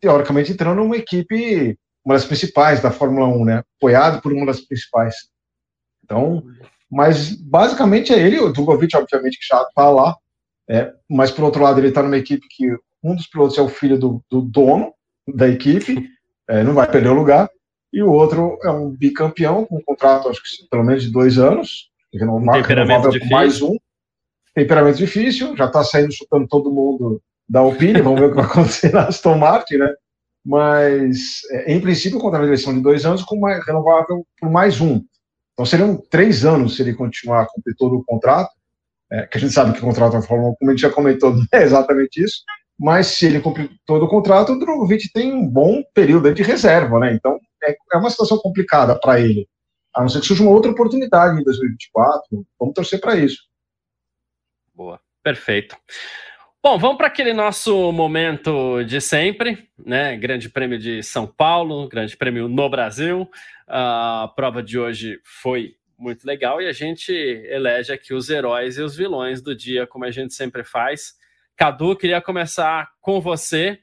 teoricamente 0.00 0.52
entrando 0.52 0.78
numa 0.78 0.96
equipe, 0.96 1.78
uma 2.04 2.14
das 2.14 2.24
principais 2.24 2.80
da 2.82 2.90
Fórmula 2.90 3.26
1, 3.26 3.44
né? 3.44 3.62
Apoiado 3.78 4.20
por 4.20 4.32
uma 4.32 4.46
das 4.46 4.60
principais. 4.60 5.14
Então, 6.04 6.44
mas 6.90 7.34
basicamente 7.34 8.12
é 8.12 8.18
ele, 8.18 8.38
o 8.38 8.52
Drogovic, 8.52 8.94
obviamente, 8.96 9.38
que 9.38 9.46
já 9.46 9.62
está 9.62 9.88
lá, 9.88 10.14
é, 10.68 10.92
mas 11.08 11.30
por 11.30 11.44
outro 11.44 11.62
lado, 11.62 11.80
ele 11.80 11.88
está 11.88 12.02
numa 12.02 12.16
equipe 12.16 12.46
que 12.50 12.66
um 13.02 13.14
dos 13.14 13.26
pilotos 13.26 13.58
é 13.58 13.62
o 13.62 13.68
filho 13.68 13.98
do, 13.98 14.24
do 14.30 14.40
dono 14.40 14.92
da 15.28 15.48
equipe, 15.48 16.08
é, 16.48 16.62
não 16.62 16.74
vai 16.74 16.90
perder 16.90 17.10
o 17.10 17.14
lugar, 17.14 17.48
e 17.92 18.02
o 18.02 18.10
outro 18.10 18.58
é 18.62 18.70
um 18.70 18.90
bicampeão, 18.90 19.64
com 19.64 19.76
um 19.76 19.82
contrato, 19.82 20.28
acho 20.28 20.42
que 20.42 20.68
pelo 20.68 20.84
menos 20.84 21.02
de 21.04 21.12
dois 21.12 21.38
anos, 21.38 21.90
um 22.12 22.52
temperamento 22.52 23.10
difícil. 23.10 23.36
mais 23.36 23.62
um, 23.62 23.76
temperamento 24.54 24.96
difícil, 24.96 25.56
já 25.56 25.66
está 25.66 25.84
saindo 25.84 26.12
chutando 26.12 26.46
todo 26.48 26.72
mundo 26.72 27.20
da 27.48 27.60
Alpine, 27.60 28.00
vamos 28.00 28.20
ver 28.20 28.26
o 28.26 28.30
que 28.30 28.36
vai 28.36 28.46
acontecer 28.50 28.92
na 28.92 29.06
Aston 29.06 29.36
Martin, 29.36 29.76
né? 29.76 29.94
Mas, 30.44 31.40
é, 31.50 31.72
em 31.72 31.80
princípio, 31.80 32.18
contra 32.18 32.40
a 32.40 32.44
eleição 32.44 32.74
de 32.74 32.80
dois 32.80 33.04
anos, 33.06 33.22
com 33.22 33.36
uma 33.36 33.54
renovável 33.64 34.26
por 34.38 34.50
mais 34.50 34.80
um. 34.80 35.02
Então 35.52 35.64
seriam 35.64 35.96
três 36.10 36.44
anos 36.44 36.76
se 36.76 36.82
ele 36.82 36.94
continuar 36.94 37.42
a 37.42 37.46
cumprir 37.46 37.74
todo 37.76 37.96
o 37.96 38.04
contrato, 38.04 38.50
é, 39.10 39.26
que 39.26 39.38
a 39.38 39.40
gente 39.40 39.52
sabe 39.52 39.72
que 39.72 39.78
o 39.78 39.82
contrato 39.82 40.16
1, 40.16 40.20
como 40.22 40.56
a 40.62 40.70
gente 40.70 40.80
já 40.80 40.90
comentou, 40.90 41.34
não 41.34 41.44
é 41.52 41.62
exatamente 41.62 42.22
isso, 42.22 42.42
mas 42.78 43.06
se 43.08 43.26
ele 43.26 43.40
cumprir 43.40 43.70
todo 43.86 44.04
o 44.04 44.08
contrato, 44.08 44.52
o 44.52 44.58
Drogovic 44.58 45.10
tem 45.12 45.32
um 45.32 45.48
bom 45.48 45.82
período 45.94 46.32
de 46.34 46.42
reserva, 46.42 46.98
né? 46.98 47.14
Então 47.14 47.38
é, 47.62 47.76
é 47.92 47.96
uma 47.96 48.10
situação 48.10 48.38
complicada 48.38 48.98
para 48.98 49.20
ele. 49.20 49.48
A 49.94 50.00
não 50.00 50.08
ser 50.08 50.20
que 50.20 50.26
surja 50.26 50.42
uma 50.42 50.50
outra 50.50 50.72
oportunidade 50.72 51.40
em 51.40 51.44
2024, 51.44 52.44
vamos 52.58 52.74
torcer 52.74 53.00
para 53.00 53.14
isso. 53.16 53.38
Boa, 54.74 55.00
perfeito. 55.22 55.76
Bom, 56.60 56.78
vamos 56.78 56.96
para 56.96 57.06
aquele 57.06 57.32
nosso 57.32 57.92
momento 57.92 58.82
de 58.84 59.00
sempre, 59.00 59.68
né? 59.78 60.16
Grande 60.16 60.48
Prêmio 60.48 60.78
de 60.78 61.02
São 61.02 61.26
Paulo, 61.26 61.86
Grande 61.88 62.16
Prêmio 62.16 62.48
no 62.48 62.68
Brasil. 62.68 63.30
A 63.68 64.32
prova 64.34 64.62
de 64.62 64.78
hoje 64.78 65.20
foi 65.42 65.74
muito 66.04 66.26
legal 66.26 66.60
e 66.60 66.68
a 66.68 66.72
gente 66.72 67.12
elege 67.12 67.92
aqui 67.92 68.12
os 68.12 68.28
heróis 68.28 68.76
e 68.76 68.82
os 68.82 68.94
vilões 68.94 69.40
do 69.40 69.56
dia, 69.56 69.86
como 69.86 70.04
a 70.04 70.10
gente 70.10 70.34
sempre 70.34 70.62
faz. 70.62 71.14
Cadu, 71.56 71.96
queria 71.96 72.20
começar 72.20 72.90
com 73.00 73.20
você, 73.20 73.78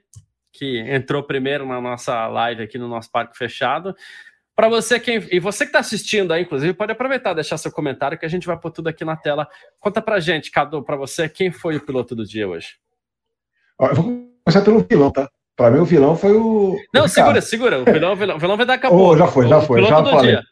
que 0.54 0.80
entrou 0.80 1.24
primeiro 1.24 1.66
na 1.66 1.82
nossa 1.82 2.28
live 2.28 2.64
aqui 2.64 2.78
no 2.78 2.88
nosso 2.88 3.12
parque 3.12 3.38
fechado. 3.38 3.96
Para 4.56 4.70
você 4.70 5.00
quem 5.00 5.26
e 5.32 5.40
você 5.40 5.66
que 5.66 5.70
está 5.70 5.80
assistindo 5.80 6.32
aí, 6.32 6.44
inclusive, 6.44 6.74
pode 6.74 6.92
aproveitar 6.92 7.34
deixar 7.34 7.58
seu 7.58 7.72
comentário 7.72 8.18
que 8.18 8.26
a 8.26 8.30
gente 8.30 8.46
vai 8.46 8.58
pôr 8.58 8.70
tudo 8.70 8.90
aqui 8.90 9.04
na 9.04 9.16
tela. 9.16 9.48
Conta 9.80 10.02
para 10.02 10.20
gente, 10.20 10.52
Cadu, 10.52 10.84
para 10.84 10.96
você 10.96 11.28
quem 11.28 11.52
foi 11.52 11.78
o 11.78 11.86
piloto 11.86 12.16
do 12.16 12.26
dia 12.26 12.48
hoje? 12.48 12.76
Eu 13.80 13.96
vou 13.96 14.04
começar 14.46 14.62
pelo 14.64 14.86
vilão, 14.88 15.10
tá? 15.10 15.28
Para 15.56 15.72
mim 15.72 15.80
o 15.80 15.86
vilão 15.86 16.16
foi 16.16 16.34
o. 16.34 16.78
Não, 16.94 17.06
o 17.06 17.08
segura, 17.08 17.42
segura. 17.42 17.80
O 17.80 17.86
vilão, 17.86 18.14
o 18.14 18.16
vilão, 18.16 18.36
o 18.36 18.40
vilão 18.40 18.58
vai 18.58 18.66
dar 18.66 18.76
acabou. 18.76 19.10
Oh, 19.10 19.18
já 19.18 19.28
foi, 19.28 19.48
já 19.48 19.62
foi, 19.62 19.84
já 19.84 20.04
falei. 20.04 20.32
Dia. 20.32 20.44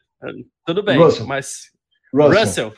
Tudo 0.66 0.84
bem, 0.84 0.98
Russell. 0.98 1.26
mas 1.26 1.72
Russell. 2.14 2.40
Russell. 2.40 2.74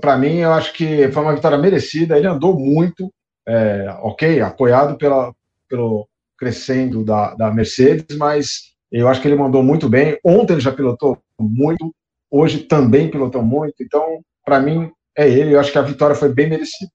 Para 0.00 0.16
mim, 0.16 0.38
eu 0.38 0.52
acho 0.52 0.72
que 0.72 1.10
foi 1.12 1.22
uma 1.22 1.34
vitória 1.34 1.56
merecida. 1.56 2.16
Ele 2.16 2.26
andou 2.26 2.58
muito, 2.58 3.12
é, 3.46 3.86
ok, 4.00 4.40
apoiado 4.40 4.98
pela, 4.98 5.32
pelo 5.68 6.08
crescendo 6.36 7.04
da, 7.04 7.34
da 7.34 7.52
Mercedes, 7.52 8.16
mas 8.16 8.74
eu 8.90 9.08
acho 9.08 9.20
que 9.20 9.28
ele 9.28 9.36
mandou 9.36 9.62
muito 9.62 9.88
bem. 9.88 10.18
Ontem 10.24 10.54
ele 10.54 10.60
já 10.60 10.72
pilotou 10.72 11.22
muito, 11.38 11.94
hoje 12.30 12.60
também 12.60 13.10
pilotou 13.10 13.42
muito. 13.42 13.74
Então, 13.80 14.20
para 14.44 14.60
mim, 14.60 14.90
é 15.16 15.28
ele. 15.28 15.54
Eu 15.54 15.60
acho 15.60 15.70
que 15.70 15.78
a 15.78 15.82
vitória 15.82 16.16
foi 16.16 16.32
bem 16.32 16.48
merecida. 16.48 16.90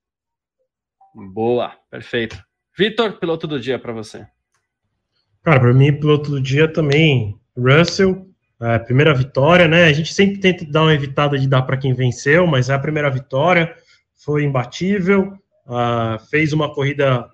Boa, 1.14 1.72
perfeito. 1.90 2.42
Vitor, 2.76 3.18
piloto 3.18 3.46
do 3.46 3.60
dia 3.60 3.78
para 3.78 3.92
você. 3.92 4.26
Cara, 5.42 5.60
para 5.60 5.72
mim, 5.72 5.92
piloto 5.92 6.30
do 6.30 6.40
dia 6.40 6.70
também, 6.70 7.38
Russell. 7.56 8.33
É, 8.64 8.78
primeira 8.78 9.12
vitória, 9.12 9.68
né? 9.68 9.84
A 9.84 9.92
gente 9.92 10.14
sempre 10.14 10.40
tenta 10.40 10.64
dar 10.64 10.82
uma 10.82 10.94
evitada 10.94 11.38
de 11.38 11.46
dar 11.46 11.62
para 11.62 11.76
quem 11.76 11.92
venceu, 11.92 12.46
mas 12.46 12.70
é 12.70 12.74
a 12.74 12.78
primeira 12.78 13.10
vitória, 13.10 13.76
foi 14.14 14.44
imbatível, 14.44 15.34
uh, 15.66 16.18
fez 16.30 16.52
uma 16.52 16.72
corrida 16.72 17.28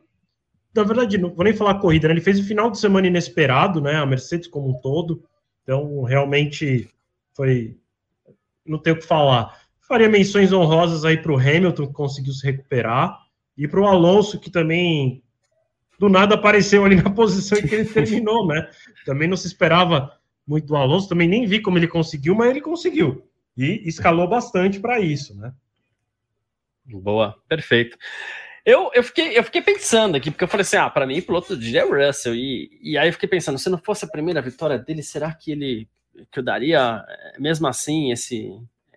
na 0.74 0.84
verdade, 0.84 1.18
não 1.18 1.34
vou 1.34 1.44
nem 1.44 1.52
falar 1.52 1.80
corrida, 1.80 2.06
né? 2.06 2.14
Ele 2.14 2.20
fez 2.20 2.38
o 2.38 2.44
final 2.44 2.70
de 2.70 2.78
semana 2.78 3.06
inesperado, 3.06 3.80
né? 3.80 3.96
A 3.96 4.06
Mercedes 4.06 4.46
como 4.46 4.70
um 4.70 4.80
todo. 4.80 5.22
Então, 5.62 6.02
realmente 6.02 6.88
foi. 7.34 7.76
Não 8.64 8.78
tenho 8.78 8.96
o 8.96 8.98
que 8.98 9.06
falar. 9.06 9.56
Faria 9.80 10.08
menções 10.08 10.52
honrosas 10.52 11.04
aí 11.04 11.16
para 11.16 11.32
o 11.32 11.38
Hamilton, 11.38 11.88
que 11.88 11.92
conseguiu 11.92 12.32
se 12.32 12.46
recuperar, 12.46 13.18
e 13.56 13.66
para 13.66 13.80
o 13.80 13.86
Alonso, 13.86 14.38
que 14.38 14.50
também 14.50 15.22
do 15.98 16.08
nada 16.08 16.36
apareceu 16.36 16.84
ali 16.84 16.96
na 16.96 17.10
posição 17.14 17.58
em 17.58 17.66
que 17.66 17.74
ele 17.74 17.84
terminou, 17.86 18.46
né? 18.46 18.68
Também 19.04 19.28
não 19.28 19.36
se 19.36 19.48
esperava 19.48 20.19
muito 20.46 20.66
do 20.66 20.76
Alonso, 20.76 21.08
também 21.08 21.28
nem 21.28 21.46
vi 21.46 21.60
como 21.60 21.78
ele 21.78 21.88
conseguiu, 21.88 22.34
mas 22.34 22.50
ele 22.50 22.60
conseguiu. 22.60 23.26
E 23.56 23.82
escalou 23.86 24.28
bastante 24.28 24.80
para 24.80 25.00
isso, 25.00 25.36
né? 25.36 25.52
Boa, 26.84 27.36
perfeito. 27.48 27.96
Eu, 28.64 28.90
eu, 28.94 29.02
fiquei, 29.02 29.38
eu 29.38 29.44
fiquei 29.44 29.62
pensando 29.62 30.16
aqui, 30.16 30.30
porque 30.30 30.44
eu 30.44 30.48
falei 30.48 30.62
assim: 30.62 30.76
ah, 30.76 30.90
para 30.90 31.06
mim, 31.06 31.20
piloto 31.20 31.56
do 31.56 31.62
dia 31.62 31.80
é 31.80 31.84
Russell. 31.84 32.34
E, 32.34 32.78
e 32.82 32.98
aí 32.98 33.08
eu 33.08 33.12
fiquei 33.12 33.28
pensando: 33.28 33.58
se 33.58 33.70
não 33.70 33.78
fosse 33.78 34.04
a 34.04 34.08
primeira 34.08 34.42
vitória 34.42 34.78
dele, 34.78 35.02
será 35.02 35.32
que 35.32 35.52
ele 35.52 35.88
que 36.30 36.40
eu 36.40 36.42
daria, 36.42 37.04
eh, 37.08 37.36
mesmo 37.38 37.66
assim, 37.66 38.10
esse. 38.10 38.50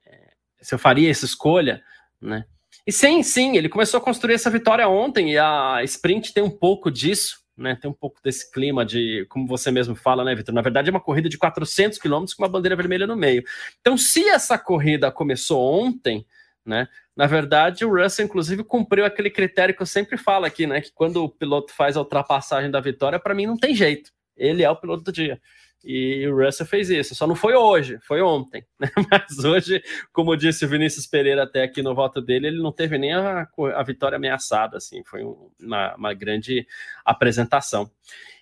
Eh, 0.06 0.32
se 0.62 0.74
eu 0.76 0.80
faria 0.80 1.10
essa 1.10 1.26
escolha, 1.26 1.84
né? 2.22 2.46
E 2.86 2.92
sim, 2.92 3.24
sim, 3.24 3.56
ele 3.56 3.70
começou 3.70 4.00
a 4.00 4.02
construir 4.02 4.34
essa 4.34 4.50
vitória 4.50 4.88
ontem 4.90 5.32
e 5.32 5.38
a 5.38 5.82
sprint 5.84 6.34
tem 6.34 6.44
um 6.44 6.50
pouco 6.50 6.92
disso, 6.92 7.43
né? 7.58 7.76
Tem 7.76 7.90
um 7.90 7.94
pouco 7.94 8.20
desse 8.24 8.52
clima 8.52 8.86
de, 8.86 9.26
como 9.30 9.48
você 9.48 9.72
mesmo 9.72 9.96
fala, 9.96 10.24
né, 10.24 10.34
Vitor? 10.36 10.54
Na 10.54 10.62
verdade, 10.62 10.90
é 10.90 10.92
uma 10.92 11.00
corrida 11.00 11.30
de 11.30 11.38
400 11.38 11.98
quilômetros 12.00 12.34
com 12.34 12.44
uma 12.44 12.50
bandeira 12.50 12.76
vermelha 12.76 13.08
no 13.08 13.16
meio. 13.16 13.44
Então, 13.80 13.98
se 13.98 14.28
essa 14.28 14.58
corrida 14.58 15.12
começou 15.12 15.62
ontem, 15.62 16.26
né? 16.66 16.88
Na 17.16 17.28
verdade, 17.28 17.86
o 17.86 17.94
Russell, 17.94 18.26
inclusive, 18.26 18.64
cumpriu 18.64 19.06
aquele 19.06 19.30
critério 19.30 19.76
que 19.76 19.82
eu 19.82 19.86
sempre 19.86 20.18
falo 20.18 20.46
aqui, 20.46 20.66
né? 20.66 20.82
Que 20.82 20.92
quando 20.92 21.24
o 21.24 21.30
piloto 21.30 21.72
faz 21.74 21.96
a 21.96 22.00
ultrapassagem 22.00 22.72
da 22.72 22.80
vitória, 22.80 23.20
para 23.20 23.36
mim 23.36 23.46
não 23.46 23.58
tem 23.58 23.76
jeito. 23.76 24.12
Ele 24.36 24.64
é 24.64 24.70
o 24.70 24.76
piloto 24.76 25.04
do 25.04 25.12
dia. 25.12 25.40
E 25.84 26.26
o 26.28 26.38
Russell 26.38 26.66
fez 26.66 26.90
isso. 26.90 27.14
Só 27.14 27.28
não 27.28 27.36
foi 27.36 27.54
hoje, 27.56 28.00
foi 28.02 28.22
ontem. 28.22 28.66
Né? 28.80 28.90
Mas 29.10 29.44
hoje, 29.44 29.82
como 30.12 30.36
disse 30.36 30.66
o 30.66 30.68
Vinícius 30.70 31.08
Pereira 31.08 31.44
até 31.44 31.64
aqui 31.64 31.82
no 31.82 31.96
voto 31.96 32.22
dele, 32.22 32.48
ele 32.48 32.62
não 32.62 32.72
teve 32.72 32.98
nem 32.98 33.14
a, 33.14 33.48
a 33.76 33.84
vitória 33.84 34.16
ameaçada. 34.16 34.78
Assim, 34.78 35.04
foi 35.06 35.22
uma, 35.62 35.96
uma 35.96 36.14
grande 36.14 36.66
apresentação. 37.06 37.90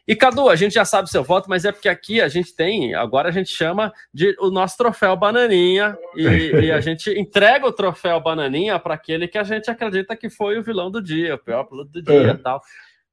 E 0.08 0.16
Cadu, 0.16 0.50
a 0.50 0.56
gente 0.56 0.74
já 0.74 0.84
sabe 0.84 1.10
seu 1.10 1.24
voto, 1.24 1.50
mas 1.50 1.64
é 1.64 1.72
porque 1.72 1.88
aqui 1.88 2.20
a 2.20 2.28
gente 2.28 2.56
tem, 2.56 2.96
agora 2.96 3.30
a 3.30 3.32
gente 3.32 3.50
chama 3.50 3.94
de 4.14 4.36
o 4.40 4.50
nosso 4.50 4.76
troféu 4.76 5.16
Bananinha 5.16 5.96
e, 6.16 6.26
e 6.66 6.72
a 6.72 6.82
gente 6.82 7.12
entrega 7.12 7.68
o 7.68 7.72
troféu 7.72 8.20
Bananinha 8.20 8.80
para 8.80 8.96
aquele 8.96 9.28
que 9.28 9.38
a 9.38 9.44
gente 9.44 9.70
acredita 9.70 10.16
que 10.16 10.30
foi 10.30 10.58
o 10.58 10.64
vilão 10.64 10.90
do 10.90 11.02
dia, 11.02 11.36
o 11.36 11.38
pior 11.38 11.64
piloto 11.66 11.92
do 11.92 12.02
dia, 12.02 12.32
é. 12.32 12.34
tal. 12.34 12.62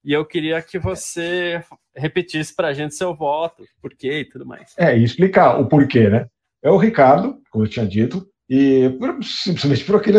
E 0.09 0.13
eu 0.15 0.25
queria 0.25 0.63
que 0.63 0.79
você 0.79 1.63
repetisse 1.95 2.57
para 2.57 2.69
a 2.69 2.73
gente 2.73 2.95
seu 2.95 3.15
voto, 3.15 3.63
porquê 3.79 4.21
e 4.21 4.25
tudo 4.25 4.47
mais. 4.47 4.73
É, 4.79 4.97
e 4.97 5.05
explicar 5.05 5.61
o 5.61 5.69
porquê, 5.69 6.09
né? 6.09 6.27
É 6.63 6.71
o 6.71 6.79
Ricardo, 6.79 7.43
como 7.51 7.67
eu 7.67 7.69
tinha 7.69 7.87
dito, 7.87 8.27
e 8.49 8.89
simplesmente 9.23 9.85
por 9.85 9.97
aquele 9.97 10.17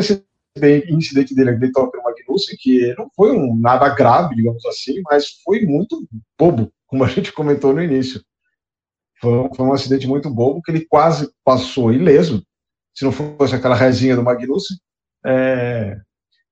incidente 0.92 1.34
dele 1.34 1.50
aquele 1.50 1.72
Topper 1.72 2.04
Magnussen, 2.04 2.56
que 2.60 2.94
não 3.00 3.10
foi 3.16 3.36
um 3.36 3.60
nada 3.60 3.90
grave, 3.90 4.36
digamos 4.36 4.64
assim, 4.68 5.02
mas 5.10 5.42
foi 5.44 5.66
muito 5.66 6.08
bobo, 6.38 6.72
como 6.86 7.04
a 7.04 7.08
gente 7.08 7.34
comentou 7.34 7.74
no 7.74 7.82
início. 7.82 8.22
Foi, 9.20 9.50
foi 9.56 9.66
um 9.66 9.74
acidente 9.74 10.08
muito 10.08 10.30
bobo 10.30 10.62
que 10.62 10.70
ele 10.70 10.86
quase 10.86 11.34
passou 11.44 11.92
ileso, 11.92 12.46
se 12.94 13.04
não 13.04 13.12
fosse 13.12 13.56
aquela 13.56 13.74
resinha 13.74 14.16
do 14.16 14.22
Magnussen. 14.22 14.78
É, 15.26 15.98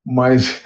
mas 0.03 0.63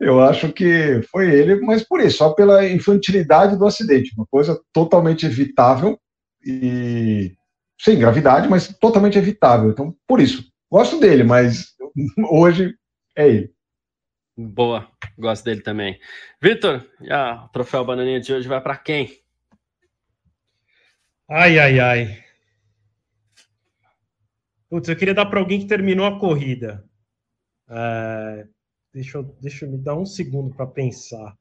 eu 0.00 0.20
acho 0.20 0.52
que 0.52 1.02
foi 1.10 1.30
ele, 1.30 1.60
mas 1.60 1.82
por 1.82 2.00
isso, 2.00 2.18
só 2.18 2.32
pela 2.32 2.66
infantilidade 2.66 3.56
do 3.56 3.66
acidente, 3.66 4.14
uma 4.16 4.26
coisa 4.26 4.60
totalmente 4.72 5.26
evitável 5.26 5.98
e 6.44 7.34
sem 7.80 7.98
gravidade, 7.98 8.48
mas 8.48 8.68
totalmente 8.78 9.18
evitável. 9.18 9.70
Então, 9.70 9.94
por 10.06 10.20
isso, 10.20 10.44
gosto 10.70 11.00
dele, 11.00 11.24
mas 11.24 11.74
hoje 12.30 12.74
é 13.16 13.28
ele. 13.28 13.52
Boa, 14.36 14.88
gosto 15.18 15.44
dele 15.44 15.62
também. 15.62 15.98
Vitor, 16.40 16.86
o 17.44 17.48
troféu 17.48 17.84
Bananinha 17.84 18.20
de 18.20 18.32
hoje 18.32 18.46
vai 18.46 18.60
para 18.60 18.76
quem? 18.76 19.18
Ai, 21.28 21.58
ai, 21.58 21.80
ai. 21.80 22.24
Putz, 24.70 24.88
eu 24.88 24.96
queria 24.96 25.14
dar 25.14 25.26
para 25.26 25.40
alguém 25.40 25.58
que 25.58 25.66
terminou 25.66 26.06
a 26.06 26.20
corrida. 26.20 26.84
É, 27.68 28.46
deixa, 28.98 29.18
eu, 29.18 29.36
deixa 29.40 29.64
eu 29.64 29.70
me 29.70 29.78
dar 29.78 29.96
um 29.96 30.04
segundo 30.04 30.54
para 30.54 30.66
pensar. 30.66 31.36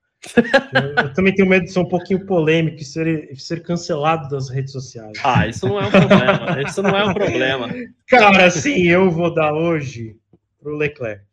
Eu, 0.74 1.06
eu, 1.06 1.14
também 1.14 1.34
tenho 1.34 1.48
medo 1.48 1.66
de 1.66 1.72
ser 1.72 1.80
um 1.80 1.88
pouquinho 1.88 2.26
polêmico 2.26 2.78
e 2.78 2.86
ser, 2.86 3.36
ser 3.36 3.64
cancelado 3.64 4.30
das 4.30 4.50
redes 4.50 4.72
sociais. 4.72 5.18
Ah, 5.24 5.48
isso 5.48 5.68
não 5.68 5.80
é 5.80 5.88
um 5.88 5.92
problema. 5.92 6.62
isso 6.62 6.84
não 6.84 6.90
é 6.98 7.06
um 7.06 7.14
problema. 7.14 7.70
Cara, 8.08 8.50
sim, 8.50 8.88
eu 8.88 9.10
vou 9.10 9.34
dar 9.34 9.54
hoje 9.54 10.16
para 10.62 10.72
o 10.72 10.76
Leclerc. 10.76 11.26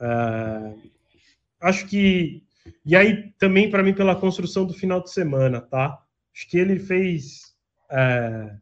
Uh, 0.00 0.78
acho 1.60 1.86
que. 1.86 2.42
E 2.84 2.96
aí, 2.96 3.32
também, 3.38 3.70
para 3.70 3.82
mim, 3.82 3.94
pela 3.94 4.16
construção 4.16 4.64
do 4.64 4.74
final 4.74 5.00
de 5.02 5.10
semana, 5.10 5.60
tá? 5.60 5.98
Acho 6.34 6.48
que 6.48 6.58
ele 6.58 6.78
fez. 6.78 7.54
Uh, 7.90 8.58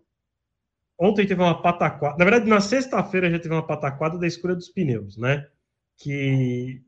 ontem 0.98 1.26
teve 1.26 1.42
uma 1.42 1.60
pataquada. 1.60 2.16
Na 2.16 2.24
verdade, 2.24 2.48
na 2.48 2.60
sexta-feira 2.60 3.30
já 3.30 3.38
teve 3.38 3.54
uma 3.54 3.66
pataquada 3.66 4.18
da 4.18 4.26
escolha 4.26 4.54
dos 4.54 4.68
pneus, 4.68 5.16
né? 5.16 5.46
Que 5.98 6.80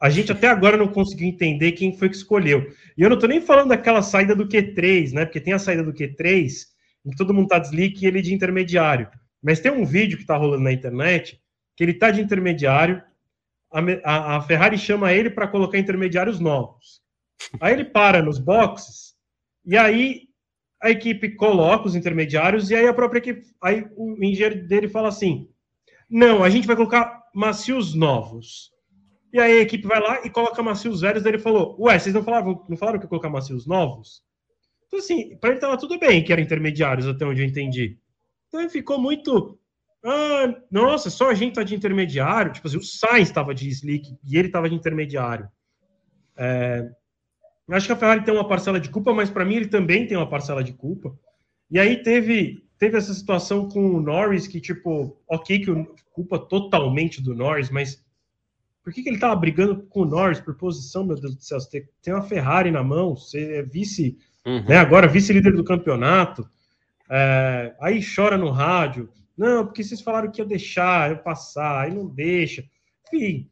a 0.00 0.10
gente 0.10 0.32
até 0.32 0.48
agora 0.48 0.76
não 0.76 0.88
conseguiu 0.88 1.28
entender 1.28 1.72
quem 1.72 1.96
foi 1.96 2.08
que 2.08 2.16
escolheu. 2.16 2.72
E 2.96 3.02
eu 3.02 3.08
não 3.08 3.16
estou 3.16 3.28
nem 3.28 3.40
falando 3.40 3.68
daquela 3.68 4.02
saída 4.02 4.34
do 4.34 4.46
Q3, 4.46 5.12
né? 5.12 5.24
Porque 5.24 5.40
tem 5.40 5.52
a 5.52 5.58
saída 5.58 5.82
do 5.82 5.92
Q3, 5.92 6.50
em 7.04 7.10
que 7.10 7.16
todo 7.16 7.34
mundo 7.34 7.44
está 7.44 7.58
deslique 7.58 8.04
e 8.04 8.08
ele 8.08 8.22
de 8.22 8.32
intermediário. 8.32 9.08
Mas 9.42 9.60
tem 9.60 9.72
um 9.72 9.84
vídeo 9.84 10.16
que 10.16 10.24
está 10.24 10.36
rolando 10.36 10.64
na 10.64 10.72
internet 10.72 11.40
que 11.78 11.84
ele 11.84 11.92
está 11.92 12.10
de 12.10 12.20
intermediário, 12.20 13.00
a, 13.72 13.80
a, 14.02 14.36
a 14.36 14.40
Ferrari 14.42 14.76
chama 14.76 15.12
ele 15.12 15.30
para 15.30 15.46
colocar 15.46 15.78
intermediários 15.78 16.40
novos. 16.40 17.00
Aí 17.60 17.72
ele 17.72 17.84
para 17.84 18.20
nos 18.20 18.40
boxes, 18.40 19.14
e 19.64 19.78
aí 19.78 20.22
a 20.82 20.90
equipe 20.90 21.36
coloca 21.36 21.86
os 21.86 21.94
intermediários, 21.94 22.68
e 22.68 22.74
aí 22.74 22.88
a 22.88 22.92
própria 22.92 23.20
equipe, 23.20 23.46
aí 23.62 23.86
o 23.96 24.12
engenheiro 24.24 24.66
dele 24.66 24.88
fala 24.88 25.06
assim: 25.06 25.48
não, 26.10 26.42
a 26.42 26.50
gente 26.50 26.66
vai 26.66 26.74
colocar 26.74 27.22
macios 27.34 27.94
novos. 27.94 28.70
E 29.32 29.38
aí 29.38 29.58
a 29.58 29.62
equipe 29.62 29.86
vai 29.86 30.00
lá 30.00 30.24
e 30.24 30.30
coloca 30.30 30.62
macios 30.62 31.00
velhos. 31.00 31.22
Daí 31.22 31.32
ele 31.32 31.42
falou: 31.42 31.76
Ué, 31.78 31.98
vocês 31.98 32.14
não 32.14 32.22
falaram, 32.22 32.64
não 32.68 32.76
falaram 32.76 32.98
que 32.98 33.04
ia 33.04 33.08
colocar 33.08 33.28
macios 33.28 33.66
novos? 33.66 34.22
Então, 34.86 34.98
assim, 34.98 35.36
para 35.36 35.50
ele 35.50 35.60
tava 35.60 35.76
tudo 35.76 35.98
bem 35.98 36.24
que 36.24 36.32
eram 36.32 36.42
intermediários, 36.42 37.06
até 37.06 37.24
onde 37.24 37.42
eu 37.42 37.46
entendi. 37.46 37.98
Então 38.48 38.60
ele 38.60 38.70
ficou 38.70 38.98
muito. 38.98 39.58
Ah, 40.02 40.54
nossa, 40.70 41.10
só 41.10 41.30
a 41.30 41.34
gente 41.34 41.54
tá 41.54 41.62
de 41.62 41.74
intermediário. 41.74 42.52
Tipo 42.52 42.68
assim, 42.68 42.78
o 42.78 42.82
Sainz 42.82 43.28
estava 43.28 43.54
de 43.54 43.68
slick 43.68 44.16
e 44.24 44.38
ele 44.38 44.48
estava 44.48 44.68
de 44.68 44.74
intermediário. 44.74 45.48
É, 46.36 46.88
acho 47.70 47.86
que 47.86 47.92
a 47.92 47.96
Ferrari 47.96 48.24
tem 48.24 48.32
uma 48.32 48.48
parcela 48.48 48.80
de 48.80 48.88
culpa, 48.88 49.12
mas 49.12 49.28
para 49.28 49.44
mim 49.44 49.56
ele 49.56 49.68
também 49.68 50.06
tem 50.06 50.16
uma 50.16 50.28
parcela 50.28 50.64
de 50.64 50.72
culpa. 50.72 51.18
E 51.70 51.78
aí 51.78 52.02
teve, 52.02 52.66
teve 52.78 52.96
essa 52.96 53.12
situação 53.12 53.68
com 53.68 53.94
o 53.94 54.00
Norris, 54.00 54.46
que, 54.46 54.60
tipo, 54.60 55.18
ok, 55.28 55.58
que 55.58 55.86
culpa 56.12 56.38
totalmente 56.38 57.22
do 57.22 57.34
Norris, 57.34 57.70
mas 57.70 58.04
por 58.82 58.92
que, 58.92 59.02
que 59.02 59.08
ele 59.08 59.16
estava 59.16 59.36
brigando 59.36 59.82
com 59.88 60.00
o 60.02 60.04
Norris 60.06 60.40
por 60.40 60.54
posição, 60.54 61.04
meu 61.04 61.20
Deus 61.20 61.34
do 61.34 61.42
céu? 61.42 61.60
Você 61.60 61.86
tem 62.02 62.14
uma 62.14 62.22
Ferrari 62.22 62.70
na 62.70 62.82
mão, 62.82 63.14
você 63.14 63.56
é 63.56 63.62
vice, 63.62 64.16
uhum. 64.46 64.64
né, 64.64 64.78
agora 64.78 65.06
vice-líder 65.06 65.54
do 65.54 65.64
campeonato. 65.64 66.48
É, 67.10 67.74
aí 67.80 68.00
chora 68.02 68.38
no 68.38 68.50
rádio. 68.50 69.10
Não, 69.36 69.66
porque 69.66 69.84
vocês 69.84 70.00
falaram 70.00 70.30
que 70.30 70.40
ia 70.40 70.46
deixar 70.46 71.10
eu 71.10 71.18
passar, 71.18 71.82
aí 71.82 71.94
não 71.94 72.06
deixa. 72.06 72.64
Enfim, 73.06 73.48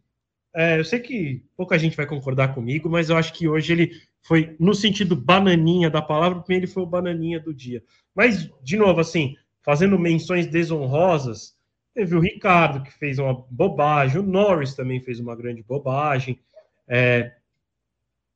é, 0.54 0.78
eu 0.78 0.84
sei 0.84 1.00
que 1.00 1.44
pouca 1.56 1.78
gente 1.78 1.96
vai 1.96 2.06
concordar 2.06 2.54
comigo, 2.54 2.88
mas 2.88 3.10
eu 3.10 3.16
acho 3.16 3.32
que 3.34 3.46
hoje 3.46 3.72
ele 3.72 3.90
foi, 4.22 4.56
no 4.58 4.74
sentido 4.74 5.14
bananinha 5.14 5.90
da 5.90 6.00
palavra, 6.00 6.42
mim 6.48 6.56
ele 6.56 6.66
foi 6.66 6.82
o 6.82 6.86
bananinha 6.86 7.38
do 7.38 7.52
dia. 7.52 7.82
Mas, 8.16 8.50
de 8.62 8.76
novo, 8.76 9.00
assim, 9.00 9.36
fazendo 9.62 9.98
menções 9.98 10.46
desonrosas, 10.46 11.56
Teve 11.96 12.14
o 12.14 12.20
Ricardo, 12.20 12.82
que 12.82 12.92
fez 12.92 13.18
uma 13.18 13.32
bobagem, 13.50 14.20
o 14.20 14.22
Norris 14.22 14.74
também 14.74 15.00
fez 15.00 15.18
uma 15.18 15.34
grande 15.34 15.62
bobagem. 15.62 16.38
É, 16.86 17.32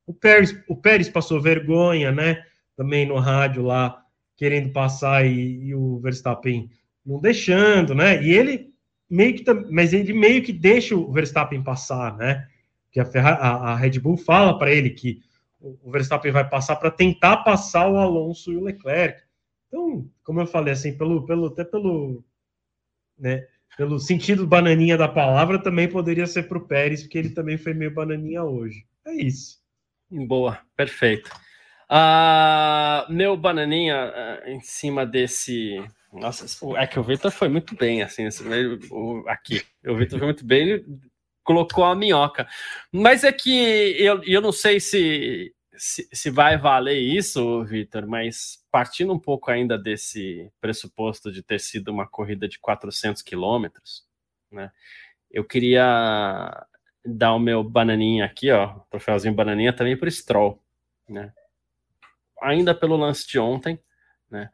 o, 0.03 0.11
Pérez, 0.15 0.59
o 0.67 0.75
Pérez 0.75 1.07
passou 1.07 1.39
vergonha, 1.39 2.11
né? 2.11 2.43
Também 2.75 3.05
no 3.05 3.19
rádio 3.19 3.61
lá, 3.61 4.03
querendo 4.35 4.71
passar 4.71 5.27
e, 5.27 5.65
e 5.65 5.75
o 5.75 5.99
Verstappen 5.99 6.71
não 7.05 7.19
deixando, 7.19 7.93
né? 7.93 8.23
E 8.23 8.31
ele 8.33 8.73
meio 9.07 9.35
que. 9.35 9.43
Mas 9.69 9.93
ele 9.93 10.11
meio 10.11 10.41
que 10.41 10.51
deixa 10.51 10.95
o 10.95 11.11
Verstappen 11.11 11.61
passar, 11.61 12.17
né? 12.17 12.47
Que 12.91 12.99
a, 12.99 13.05
a, 13.05 13.73
a 13.73 13.75
Red 13.75 13.99
Bull 13.99 14.17
fala 14.17 14.57
para 14.57 14.71
ele 14.71 14.89
que 14.89 15.21
o 15.59 15.91
Verstappen 15.91 16.31
vai 16.31 16.49
passar 16.49 16.77
para 16.77 16.89
tentar 16.89 17.37
passar 17.43 17.87
o 17.87 17.97
Alonso 17.97 18.51
e 18.51 18.57
o 18.57 18.63
Leclerc. 18.63 19.21
Então, 19.71 20.05
como 20.25 20.41
eu 20.41 20.45
falei, 20.45 20.73
assim, 20.73 20.97
pelo, 20.97 21.25
pelo, 21.25 21.47
até 21.47 21.63
pelo, 21.63 22.21
né, 23.17 23.47
pelo 23.77 23.97
sentido 23.99 24.45
bananinha 24.45 24.97
da 24.97 25.07
palavra, 25.07 25.57
também 25.57 25.87
poderia 25.87 26.27
ser 26.27 26.43
para 26.43 26.57
o 26.57 26.67
Pérez, 26.67 27.03
porque 27.03 27.17
ele 27.17 27.29
também 27.29 27.57
foi 27.57 27.73
meio 27.73 27.93
bananinha 27.93 28.43
hoje. 28.43 28.85
É 29.07 29.13
isso. 29.13 29.61
Boa, 30.09 30.59
perfeito. 30.75 31.31
Uh, 31.89 33.11
meu 33.11 33.37
bananinha 33.37 34.13
uh, 34.45 34.49
em 34.49 34.59
cima 34.59 35.05
desse. 35.05 35.81
Nossa, 36.11 36.45
é 36.77 36.85
que 36.85 36.99
o 36.99 37.03
Vitor 37.03 37.31
foi 37.31 37.47
muito 37.47 37.73
bem, 37.73 38.01
assim, 38.01 38.27
o, 38.91 39.23
aqui. 39.29 39.63
O 39.87 39.95
Vitor 39.95 40.19
foi 40.19 40.27
muito 40.27 40.45
bem, 40.45 40.61
ele 40.61 40.85
colocou 41.43 41.85
a 41.85 41.95
minhoca. 41.95 42.45
Mas 42.91 43.23
é 43.23 43.31
que 43.31 43.95
eu, 43.97 44.21
eu 44.25 44.41
não 44.41 44.51
sei 44.51 44.81
se 44.81 45.53
se, 45.81 46.07
se 46.13 46.29
vai 46.29 46.59
valer 46.59 46.99
isso, 46.99 47.63
Vitor, 47.63 48.05
mas 48.05 48.63
partindo 48.71 49.11
um 49.11 49.17
pouco 49.17 49.49
ainda 49.49 49.79
desse 49.79 50.47
pressuposto 50.61 51.31
de 51.31 51.41
ter 51.41 51.59
sido 51.59 51.87
uma 51.87 52.07
corrida 52.07 52.47
de 52.47 52.59
400 52.59 53.23
quilômetros, 53.23 54.05
né? 54.51 54.71
Eu 55.31 55.43
queria 55.43 56.67
dar 57.03 57.33
o 57.33 57.39
meu 57.39 57.63
bananinha 57.63 58.25
aqui, 58.25 58.51
ó, 58.51 58.75
troféuzinho 58.91 59.33
bananinha 59.33 59.73
também 59.73 59.97
para 59.97 60.07
o 60.07 60.11
Stroll, 60.11 60.61
né? 61.09 61.33
Ainda 62.43 62.75
pelo 62.75 62.95
lance 62.95 63.27
de 63.27 63.39
ontem, 63.39 63.79
né? 64.29 64.51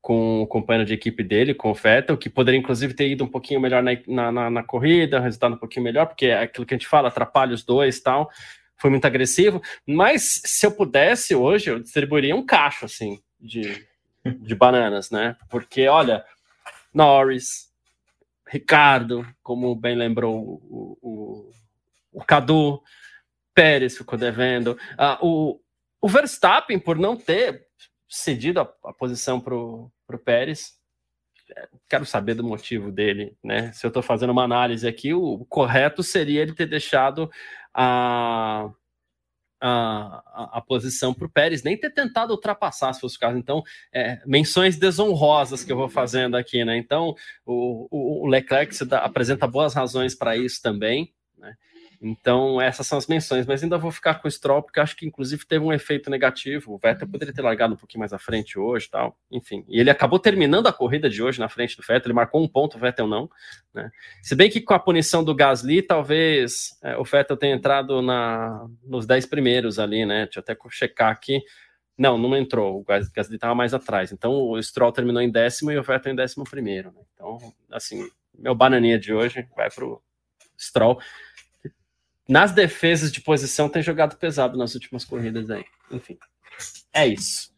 Com 0.00 0.42
o 0.42 0.46
companheiro 0.46 0.86
de 0.86 0.94
equipe 0.94 1.24
dele, 1.24 1.52
com 1.52 1.72
o 1.72 1.74
Vettel, 1.74 2.16
que 2.16 2.30
poderia 2.30 2.60
inclusive 2.60 2.94
ter 2.94 3.08
ido 3.08 3.24
um 3.24 3.28
pouquinho 3.28 3.60
melhor 3.60 3.82
na, 3.82 4.30
na, 4.30 4.48
na 4.48 4.62
corrida, 4.62 5.18
resultado 5.18 5.56
um 5.56 5.58
pouquinho 5.58 5.82
melhor, 5.82 6.06
porque 6.06 6.26
é 6.26 6.42
aquilo 6.42 6.64
que 6.64 6.74
a 6.74 6.76
gente 6.78 6.86
fala, 6.86 7.08
atrapalha 7.08 7.54
os 7.54 7.64
dois 7.64 7.98
tal 7.98 8.30
foi 8.80 8.90
muito 8.90 9.04
agressivo, 9.04 9.62
mas 9.86 10.40
se 10.44 10.66
eu 10.66 10.72
pudesse 10.72 11.34
hoje, 11.34 11.70
eu 11.70 11.78
distribuiria 11.78 12.34
um 12.34 12.44
cacho, 12.44 12.86
assim, 12.86 13.20
de, 13.38 13.86
de 14.24 14.54
bananas, 14.54 15.10
né? 15.10 15.36
Porque, 15.50 15.86
olha, 15.86 16.24
Norris, 16.92 17.70
Ricardo, 18.48 19.26
como 19.42 19.74
bem 19.74 19.94
lembrou 19.94 20.34
o, 20.34 20.98
o, 21.02 21.52
o 22.12 22.24
Cadu, 22.24 22.82
Pérez 23.54 23.98
ficou 23.98 24.18
devendo, 24.18 24.78
uh, 24.94 25.24
o, 25.24 25.60
o 26.00 26.08
Verstappen, 26.08 26.78
por 26.78 26.96
não 26.96 27.16
ter 27.16 27.66
cedido 28.08 28.60
a, 28.60 28.74
a 28.84 28.92
posição 28.92 29.38
para 29.38 29.54
o 29.54 29.92
Pérez, 30.24 30.80
é, 31.56 31.68
quero 31.88 32.06
saber 32.06 32.34
do 32.34 32.44
motivo 32.44 32.90
dele, 32.90 33.36
né? 33.42 33.72
Se 33.72 33.84
eu 33.84 33.88
estou 33.88 34.02
fazendo 34.02 34.30
uma 34.30 34.44
análise 34.44 34.86
aqui, 34.86 35.12
o 35.12 35.44
correto 35.46 36.02
seria 36.02 36.42
ele 36.42 36.54
ter 36.54 36.66
deixado 36.66 37.30
a, 37.74 38.70
a, 39.60 40.58
a, 40.58 40.60
posição 40.60 41.12
para 41.12 41.26
o 41.26 41.30
Pérez, 41.30 41.62
nem 41.62 41.76
ter 41.76 41.90
tentado 41.90 42.32
ultrapassar, 42.32 42.92
se 42.92 43.00
fosse 43.00 43.16
o 43.16 43.20
caso. 43.20 43.36
Então, 43.38 43.62
é, 43.92 44.20
menções 44.26 44.76
desonrosas 44.76 45.62
que 45.62 45.70
eu 45.70 45.76
vou 45.76 45.88
fazendo 45.88 46.36
aqui, 46.36 46.64
né? 46.64 46.76
Então, 46.76 47.14
o, 47.44 48.24
o 48.24 48.26
Leclerc 48.26 48.84
dá, 48.84 49.00
apresenta 49.00 49.46
boas 49.46 49.74
razões 49.74 50.14
para 50.14 50.36
isso 50.36 50.62
também, 50.62 51.12
né? 51.36 51.54
Então, 52.02 52.58
essas 52.58 52.86
são 52.86 52.96
as 52.96 53.06
menções, 53.06 53.44
mas 53.44 53.62
ainda 53.62 53.76
vou 53.76 53.90
ficar 53.90 54.14
com 54.14 54.26
o 54.26 54.30
Stroll, 54.30 54.62
porque 54.62 54.80
acho 54.80 54.96
que 54.96 55.06
inclusive 55.06 55.46
teve 55.46 55.62
um 55.62 55.72
efeito 55.72 56.08
negativo. 56.08 56.72
O 56.72 56.78
Vettel 56.78 57.06
poderia 57.06 57.34
ter 57.34 57.42
largado 57.42 57.74
um 57.74 57.76
pouquinho 57.76 58.00
mais 58.00 58.12
à 58.14 58.18
frente 58.18 58.58
hoje 58.58 58.88
tal. 58.90 59.14
Enfim, 59.30 59.66
e 59.68 59.78
ele 59.78 59.90
acabou 59.90 60.18
terminando 60.18 60.66
a 60.66 60.72
corrida 60.72 61.10
de 61.10 61.22
hoje 61.22 61.38
na 61.38 61.48
frente 61.48 61.76
do 61.76 61.82
Vettel, 61.82 62.08
ele 62.08 62.14
marcou 62.14 62.42
um 62.42 62.48
ponto, 62.48 62.78
o 62.78 62.80
Vettel 62.80 63.06
não. 63.06 63.28
Né? 63.74 63.90
Se 64.22 64.34
bem 64.34 64.48
que 64.48 64.62
com 64.62 64.72
a 64.72 64.78
punição 64.78 65.22
do 65.22 65.34
Gasly, 65.34 65.82
talvez 65.82 66.70
é, 66.82 66.96
o 66.96 67.04
Vettel 67.04 67.36
tenha 67.36 67.54
entrado 67.54 68.00
na, 68.00 68.66
nos 68.82 69.06
10 69.06 69.26
primeiros 69.26 69.78
ali, 69.78 70.06
né? 70.06 70.24
Deixa 70.24 70.38
eu 70.38 70.42
até 70.42 70.56
checar 70.70 71.12
aqui. 71.12 71.42
Não, 71.98 72.16
não 72.16 72.34
entrou. 72.34 72.80
O 72.80 72.84
Gasly 72.84 73.34
estava 73.34 73.54
mais 73.54 73.74
atrás. 73.74 74.10
Então 74.10 74.32
o 74.32 74.62
Stroll 74.62 74.90
terminou 74.90 75.20
em 75.20 75.30
décimo 75.30 75.70
e 75.70 75.76
o 75.76 75.82
Vettel 75.82 76.12
em 76.12 76.16
décimo 76.16 76.44
primeiro. 76.44 76.92
Né? 76.92 77.02
Então, 77.12 77.38
assim, 77.70 78.08
meu 78.38 78.54
bananinha 78.54 78.98
de 78.98 79.12
hoje 79.12 79.46
vai 79.54 79.68
para 79.70 79.84
o 79.84 80.00
Stroll 80.58 80.98
nas 82.30 82.52
defesas 82.52 83.10
de 83.10 83.20
posição 83.20 83.68
tem 83.68 83.82
jogado 83.82 84.16
pesado 84.16 84.56
nas 84.56 84.74
últimas 84.74 85.04
corridas 85.04 85.50
aí. 85.50 85.64
Enfim, 85.90 86.16
é 86.94 87.06
isso. 87.06 87.50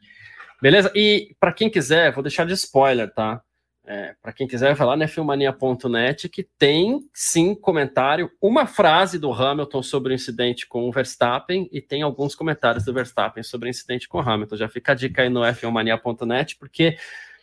Beleza? 0.62 0.90
E 0.94 1.36
para 1.39 1.53
quem 1.53 1.69
quiser, 1.69 2.11
vou 2.12 2.23
deixar 2.23 2.47
de 2.47 2.55
spoiler, 2.55 3.12
tá? 3.12 3.43
É, 3.85 4.15
para 4.23 4.32
quem 4.32 4.47
quiser, 4.47 4.74
vai 4.74 4.86
lá 4.86 4.97
na 4.97 5.09
filmania.net 5.09 6.28
que 6.28 6.44
tem 6.57 7.01
sim 7.12 7.55
comentário, 7.55 8.31
uma 8.40 8.65
frase 8.65 9.19
do 9.19 9.31
Hamilton 9.31 9.82
sobre 9.82 10.12
o 10.12 10.15
incidente 10.15 10.66
com 10.66 10.89
o 10.89 10.93
Verstappen 10.93 11.69
e 11.70 11.81
tem 11.81 12.01
alguns 12.01 12.35
comentários 12.35 12.85
do 12.85 12.94
Verstappen 12.94 13.43
sobre 13.43 13.69
o 13.69 13.70
incidente 13.70 14.09
com 14.09 14.19
o 14.19 14.20
Hamilton. 14.20 14.57
Já 14.57 14.69
fica 14.69 14.93
a 14.93 14.94
dica 14.94 15.20
aí 15.20 15.28
no 15.28 15.43
filmania.net, 15.53 16.57
porque 16.57 16.97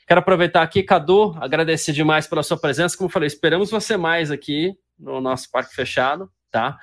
quero 0.08 0.22
aproveitar 0.22 0.64
aqui, 0.64 0.82
Cadu, 0.82 1.36
agradecer 1.40 1.92
demais 1.92 2.26
pela 2.26 2.42
sua 2.42 2.58
presença. 2.58 2.98
Como 2.98 3.10
falei, 3.10 3.28
esperamos 3.28 3.70
você 3.70 3.98
mais 3.98 4.32
aqui 4.32 4.74
no 4.98 5.22
nosso 5.22 5.52
Parque 5.52 5.76
Fechado, 5.76 6.32
tá? 6.50 6.80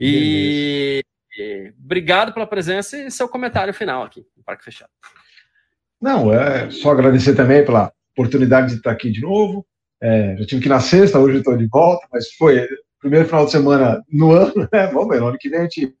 E, 0.00 1.02
e 1.36 1.72
obrigado 1.78 2.32
pela 2.32 2.46
presença 2.46 2.96
e 2.96 3.10
seu 3.10 3.28
comentário 3.28 3.72
final 3.72 4.02
aqui 4.02 4.26
no 4.36 4.42
Parque 4.42 4.64
Fechado. 4.64 4.90
Não, 6.00 6.32
é 6.32 6.70
só 6.70 6.90
agradecer 6.90 7.34
também 7.34 7.64
pela 7.64 7.92
oportunidade 8.12 8.68
de 8.68 8.74
estar 8.74 8.90
aqui 8.90 9.10
de 9.10 9.20
novo. 9.20 9.66
É, 10.00 10.36
já 10.36 10.46
tive 10.46 10.60
que 10.60 10.68
ir 10.68 10.70
na 10.70 10.80
sexta, 10.80 11.18
hoje 11.18 11.38
estou 11.38 11.56
de 11.56 11.66
volta, 11.66 12.06
mas 12.12 12.32
foi 12.34 12.68
primeiro 13.00 13.26
final 13.26 13.44
de 13.44 13.50
semana 13.50 14.02
no 14.10 14.32
ano, 14.32 14.68
né? 14.72 14.86
Vamos 14.88 15.08
ver, 15.08 15.20
no 15.20 15.28
ano 15.28 15.38
que 15.38 15.48
vem 15.48 15.60
a 15.60 15.62
gente 15.62 15.96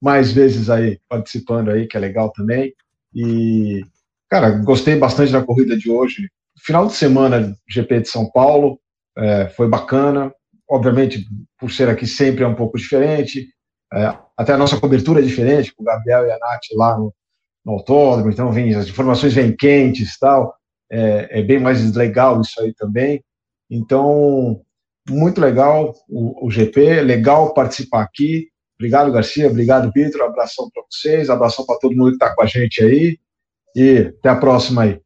mais 0.00 0.32
vezes 0.32 0.68
aí 0.68 0.98
participando 1.08 1.70
aí, 1.70 1.86
que 1.86 1.96
é 1.96 2.00
legal 2.00 2.32
também. 2.32 2.74
E, 3.14 3.84
cara, 4.28 4.50
gostei 4.50 4.96
bastante 4.96 5.30
da 5.30 5.44
corrida 5.44 5.76
de 5.76 5.88
hoje. 5.90 6.28
Final 6.58 6.86
de 6.86 6.94
semana 6.94 7.56
GP 7.68 8.00
de 8.00 8.08
São 8.08 8.28
Paulo 8.30 8.80
é, 9.16 9.48
foi 9.50 9.68
bacana. 9.68 10.34
Obviamente, 10.72 11.26
por 11.58 11.70
ser 11.70 11.90
aqui 11.90 12.06
sempre 12.06 12.44
é 12.44 12.46
um 12.46 12.54
pouco 12.54 12.78
diferente. 12.78 13.46
É, 13.92 14.16
até 14.38 14.54
a 14.54 14.56
nossa 14.56 14.80
cobertura 14.80 15.20
é 15.20 15.22
diferente, 15.22 15.74
com 15.74 15.82
o 15.82 15.86
Gabriel 15.86 16.24
e 16.24 16.30
a 16.30 16.38
Nath 16.38 16.62
lá 16.72 16.96
no, 16.96 17.14
no 17.62 17.72
autódromo, 17.72 18.30
então 18.30 18.50
vem, 18.50 18.74
as 18.74 18.88
informações 18.88 19.34
vêm 19.34 19.54
quentes 19.54 20.18
tal, 20.18 20.56
é, 20.90 21.40
é, 21.40 21.42
bem 21.42 21.60
mais 21.60 21.94
legal 21.94 22.40
isso 22.40 22.58
aí 22.62 22.72
também. 22.72 23.22
Então, 23.70 24.62
muito 25.10 25.42
legal 25.42 25.94
o, 26.08 26.46
o 26.46 26.50
GP, 26.50 27.02
legal 27.02 27.52
participar 27.52 28.00
aqui. 28.00 28.48
Obrigado, 28.78 29.12
Garcia, 29.12 29.50
obrigado, 29.50 29.92
Vitor, 29.92 30.22
abração 30.22 30.70
para 30.72 30.82
vocês, 30.90 31.28
abração 31.28 31.66
para 31.66 31.78
todo 31.78 31.94
mundo 31.94 32.08
que 32.08 32.16
está 32.16 32.34
com 32.34 32.42
a 32.42 32.46
gente 32.46 32.82
aí, 32.82 33.18
e 33.76 34.12
até 34.18 34.30
a 34.30 34.36
próxima 34.36 34.84
aí. 34.84 35.00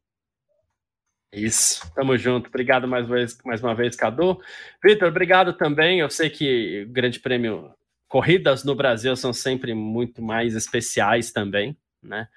Isso, 1.31 1.91
tamo 1.93 2.17
junto. 2.17 2.47
Obrigado 2.47 2.87
mais, 2.87 3.07
vez, 3.07 3.37
mais 3.45 3.61
uma 3.61 3.75
vez, 3.75 3.95
Cadu. 3.95 4.39
Vitor, 4.83 5.09
obrigado 5.09 5.53
também. 5.53 5.99
Eu 5.99 6.09
sei 6.09 6.29
que 6.29 6.85
o 6.87 6.91
Grande 6.91 7.19
Prêmio 7.19 7.71
Corridas 8.07 8.63
no 8.63 8.73
Brasil 8.75 9.15
são 9.15 9.33
sempre 9.33 9.73
muito 9.73 10.21
mais 10.21 10.55
especiais 10.55 11.31
também, 11.31 11.77
né? 12.01 12.27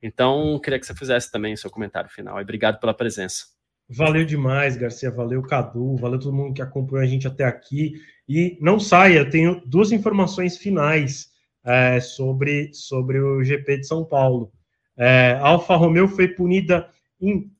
Então, 0.00 0.60
queria 0.62 0.78
que 0.78 0.86
você 0.86 0.94
fizesse 0.94 1.30
também 1.30 1.54
o 1.54 1.58
seu 1.58 1.70
comentário 1.70 2.08
final. 2.08 2.38
E 2.38 2.42
obrigado 2.42 2.78
pela 2.78 2.94
presença. 2.94 3.46
Valeu 3.88 4.24
demais, 4.24 4.76
Garcia. 4.76 5.10
Valeu, 5.10 5.42
Cadu. 5.42 5.96
Valeu 5.96 6.20
todo 6.20 6.32
mundo 6.32 6.54
que 6.54 6.62
acompanhou 6.62 7.02
a 7.02 7.08
gente 7.08 7.26
até 7.26 7.44
aqui. 7.44 7.94
E 8.28 8.56
não 8.60 8.78
saia, 8.78 9.28
tenho 9.28 9.60
duas 9.66 9.90
informações 9.90 10.56
finais 10.56 11.32
é, 11.64 11.98
sobre, 11.98 12.72
sobre 12.72 13.18
o 13.18 13.42
GP 13.42 13.78
de 13.78 13.86
São 13.86 14.04
Paulo. 14.04 14.52
É, 14.96 15.32
a 15.40 15.48
Alfa 15.48 15.74
Romeo 15.74 16.06
foi 16.06 16.28
punida 16.28 16.88
em 17.20 17.50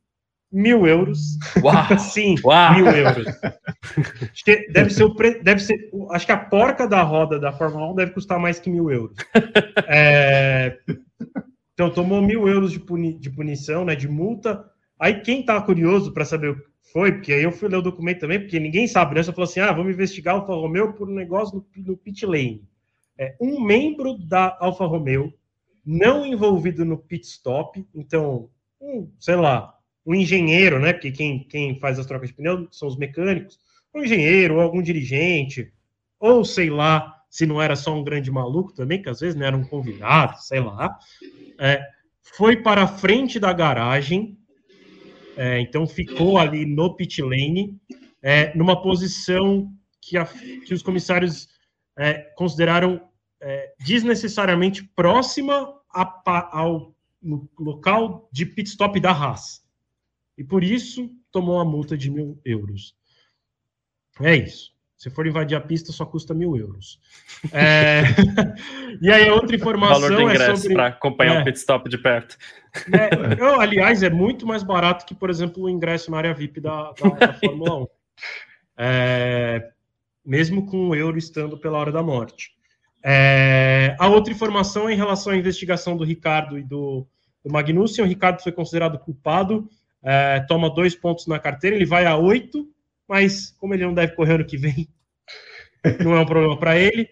mil 0.50 0.86
euros. 0.86 1.38
Uau! 1.62 1.98
Sim, 1.98 2.34
Uau. 2.44 2.74
mil 2.74 2.86
euros. 2.86 3.26
deve 4.72 4.90
ser 4.90 5.04
o 5.04 5.14
pre... 5.14 5.42
deve 5.42 5.60
ser. 5.60 5.90
Acho 6.10 6.26
que 6.26 6.32
a 6.32 6.38
porca 6.38 6.86
da 6.86 7.02
roda 7.02 7.38
da 7.38 7.52
Fórmula 7.52 7.90
1 7.92 7.94
deve 7.94 8.12
custar 8.12 8.38
mais 8.38 8.58
que 8.58 8.70
mil 8.70 8.90
euros. 8.90 9.16
É, 9.90 10.76
então, 11.72 11.88
tomou 11.88 12.20
mil 12.20 12.46
euros 12.46 12.72
de, 12.72 12.80
puni, 12.80 13.18
de 13.18 13.30
punição, 13.30 13.84
né, 13.84 13.94
de 13.94 14.08
multa. 14.08 14.64
Aí, 14.98 15.20
quem 15.20 15.44
tá 15.44 15.60
curioso 15.62 16.12
para 16.12 16.24
saber 16.24 16.50
o 16.50 16.56
que 16.56 16.66
foi, 16.92 17.12
porque 17.12 17.32
aí 17.32 17.42
eu 17.42 17.52
fui 17.52 17.68
ler 17.68 17.76
o 17.76 17.82
documento 17.82 18.20
também, 18.20 18.40
porque 18.40 18.58
ninguém 18.58 18.86
sabe, 18.86 19.14
né? 19.14 19.22
Só 19.22 19.32
falou 19.32 19.48
assim: 19.48 19.60
ah, 19.60 19.72
vamos 19.72 19.94
investigar 19.94 20.34
o 20.34 20.40
Alfa 20.40 20.52
Romeo 20.52 20.92
por 20.92 21.08
um 21.08 21.14
negócio 21.14 21.64
no, 21.76 21.84
no 21.84 21.96
pit 21.96 22.26
lane. 22.26 22.64
É, 23.16 23.34
um 23.40 23.60
membro 23.60 24.18
da 24.18 24.56
Alfa 24.60 24.84
Romeo, 24.84 25.32
não 25.84 26.26
envolvido 26.26 26.84
no 26.84 26.98
pit 26.98 27.26
stop, 27.26 27.86
então, 27.94 28.50
um, 28.80 29.10
sei 29.18 29.36
lá, 29.36 29.77
um 30.08 30.14
engenheiro, 30.14 30.80
né? 30.80 30.94
Porque 30.94 31.12
quem, 31.12 31.40
quem 31.40 31.78
faz 31.78 31.98
as 31.98 32.06
trocas 32.06 32.30
de 32.30 32.34
pneu 32.34 32.66
são 32.70 32.88
os 32.88 32.96
mecânicos, 32.96 33.60
um 33.94 34.02
engenheiro, 34.02 34.54
ou 34.54 34.62
algum 34.62 34.80
dirigente, 34.80 35.70
ou 36.18 36.46
sei 36.46 36.70
lá, 36.70 37.14
se 37.28 37.44
não 37.44 37.60
era 37.60 37.76
só 37.76 37.94
um 37.94 38.02
grande 38.02 38.30
maluco 38.30 38.72
também, 38.72 39.02
que 39.02 39.10
às 39.10 39.20
vezes 39.20 39.36
não 39.36 39.44
era 39.44 39.54
um 39.56 39.64
convidado, 39.64 40.38
sei 40.38 40.60
lá, 40.60 40.98
é, 41.60 41.82
foi 42.22 42.56
para 42.56 42.84
a 42.84 42.88
frente 42.88 43.38
da 43.38 43.52
garagem, 43.52 44.38
é, 45.36 45.60
então 45.60 45.86
ficou 45.86 46.38
ali 46.38 46.64
no 46.64 46.96
pit 46.96 47.20
lane, 47.20 47.78
é, 48.22 48.56
numa 48.56 48.80
posição 48.80 49.70
que, 50.00 50.16
a, 50.16 50.24
que 50.24 50.72
os 50.72 50.82
comissários 50.82 51.48
é, 51.98 52.14
consideraram 52.34 52.98
é, 53.42 53.74
desnecessariamente 53.78 54.82
próxima 54.96 55.74
a, 55.92 56.58
ao 56.58 56.94
local 57.58 58.26
de 58.32 58.46
pit 58.46 58.70
stop 58.70 58.98
da 59.00 59.10
Haas. 59.10 59.67
E 60.38 60.44
por 60.44 60.62
isso 60.62 61.10
tomou 61.32 61.58
a 61.58 61.64
multa 61.64 61.98
de 61.98 62.08
mil 62.08 62.40
euros. 62.44 62.94
É 64.20 64.36
isso. 64.36 64.70
Se 64.96 65.10
for 65.10 65.26
invadir 65.26 65.56
a 65.56 65.60
pista, 65.60 65.92
só 65.92 66.06
custa 66.06 66.32
mil 66.32 66.56
euros. 66.56 67.00
É... 67.52 68.02
e 69.02 69.10
aí, 69.10 69.30
outra 69.30 69.54
informação 69.54 69.98
o 69.98 70.00
valor 70.00 70.16
do 70.16 70.22
ingresso 70.22 70.50
é 70.50 70.56
sobre... 70.56 70.74
para 70.74 70.86
acompanhar 70.88 71.36
é. 71.36 71.40
o 71.40 71.44
pit 71.44 71.58
stop 71.58 71.88
de 71.88 71.98
perto. 71.98 72.36
É, 72.92 73.40
eu, 73.40 73.60
aliás, 73.60 74.02
é 74.02 74.10
muito 74.10 74.46
mais 74.46 74.62
barato 74.62 75.06
que, 75.06 75.14
por 75.14 75.28
exemplo, 75.30 75.64
o 75.64 75.70
ingresso 75.70 76.10
na 76.10 76.18
área 76.18 76.34
VIP 76.34 76.60
da, 76.60 76.92
da, 76.92 77.08
da 77.10 77.32
Fórmula 77.38 77.82
1. 77.82 77.86
É, 78.76 79.70
mesmo 80.24 80.66
com 80.66 80.88
o 80.88 80.94
euro 80.94 81.18
estando 81.18 81.58
pela 81.58 81.78
hora 81.78 81.92
da 81.92 82.02
morte. 82.02 82.50
É, 83.04 83.96
a 83.98 84.08
outra 84.08 84.32
informação 84.32 84.88
é 84.88 84.92
em 84.92 84.96
relação 84.96 85.32
à 85.32 85.36
investigação 85.36 85.96
do 85.96 86.04
Ricardo 86.04 86.58
e 86.58 86.62
do, 86.62 87.06
do 87.44 87.52
Magnussen. 87.52 88.04
O 88.04 88.08
Ricardo 88.08 88.42
foi 88.42 88.52
considerado 88.52 88.98
culpado, 88.98 89.68
é, 90.02 90.40
toma 90.40 90.72
dois 90.72 90.94
pontos 90.94 91.26
na 91.26 91.38
carteira, 91.38 91.76
ele 91.76 91.86
vai 91.86 92.06
a 92.06 92.16
oito 92.16 92.68
mas 93.08 93.50
como 93.58 93.72
ele 93.72 93.86
não 93.86 93.94
deve 93.94 94.14
correr 94.14 94.34
ano 94.34 94.44
que 94.44 94.58
vem, 94.58 94.86
não 96.04 96.14
é 96.14 96.20
um 96.20 96.26
problema 96.26 96.58
para 96.58 96.78
ele. 96.78 97.08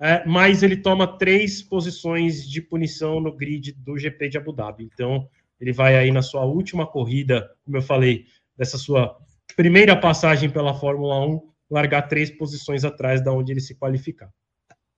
É, 0.00 0.24
mas 0.24 0.62
ele 0.62 0.76
toma 0.76 1.18
três 1.18 1.60
posições 1.60 2.48
de 2.48 2.62
punição 2.62 3.18
no 3.18 3.34
grid 3.34 3.72
do 3.72 3.98
GP 3.98 4.28
de 4.28 4.38
Abu 4.38 4.52
Dhabi. 4.52 4.84
Então, 4.84 5.28
ele 5.58 5.72
vai 5.72 5.96
aí 5.96 6.12
na 6.12 6.22
sua 6.22 6.44
última 6.44 6.86
corrida, 6.86 7.50
como 7.64 7.78
eu 7.78 7.82
falei, 7.82 8.26
dessa 8.56 8.78
sua 8.78 9.18
primeira 9.56 9.96
passagem 9.96 10.48
pela 10.48 10.72
Fórmula 10.72 11.26
1, 11.26 11.40
largar 11.68 12.02
três 12.02 12.30
posições 12.30 12.84
atrás 12.84 13.20
da 13.24 13.32
onde 13.32 13.52
ele 13.52 13.60
se 13.60 13.74
qualificar. 13.74 14.30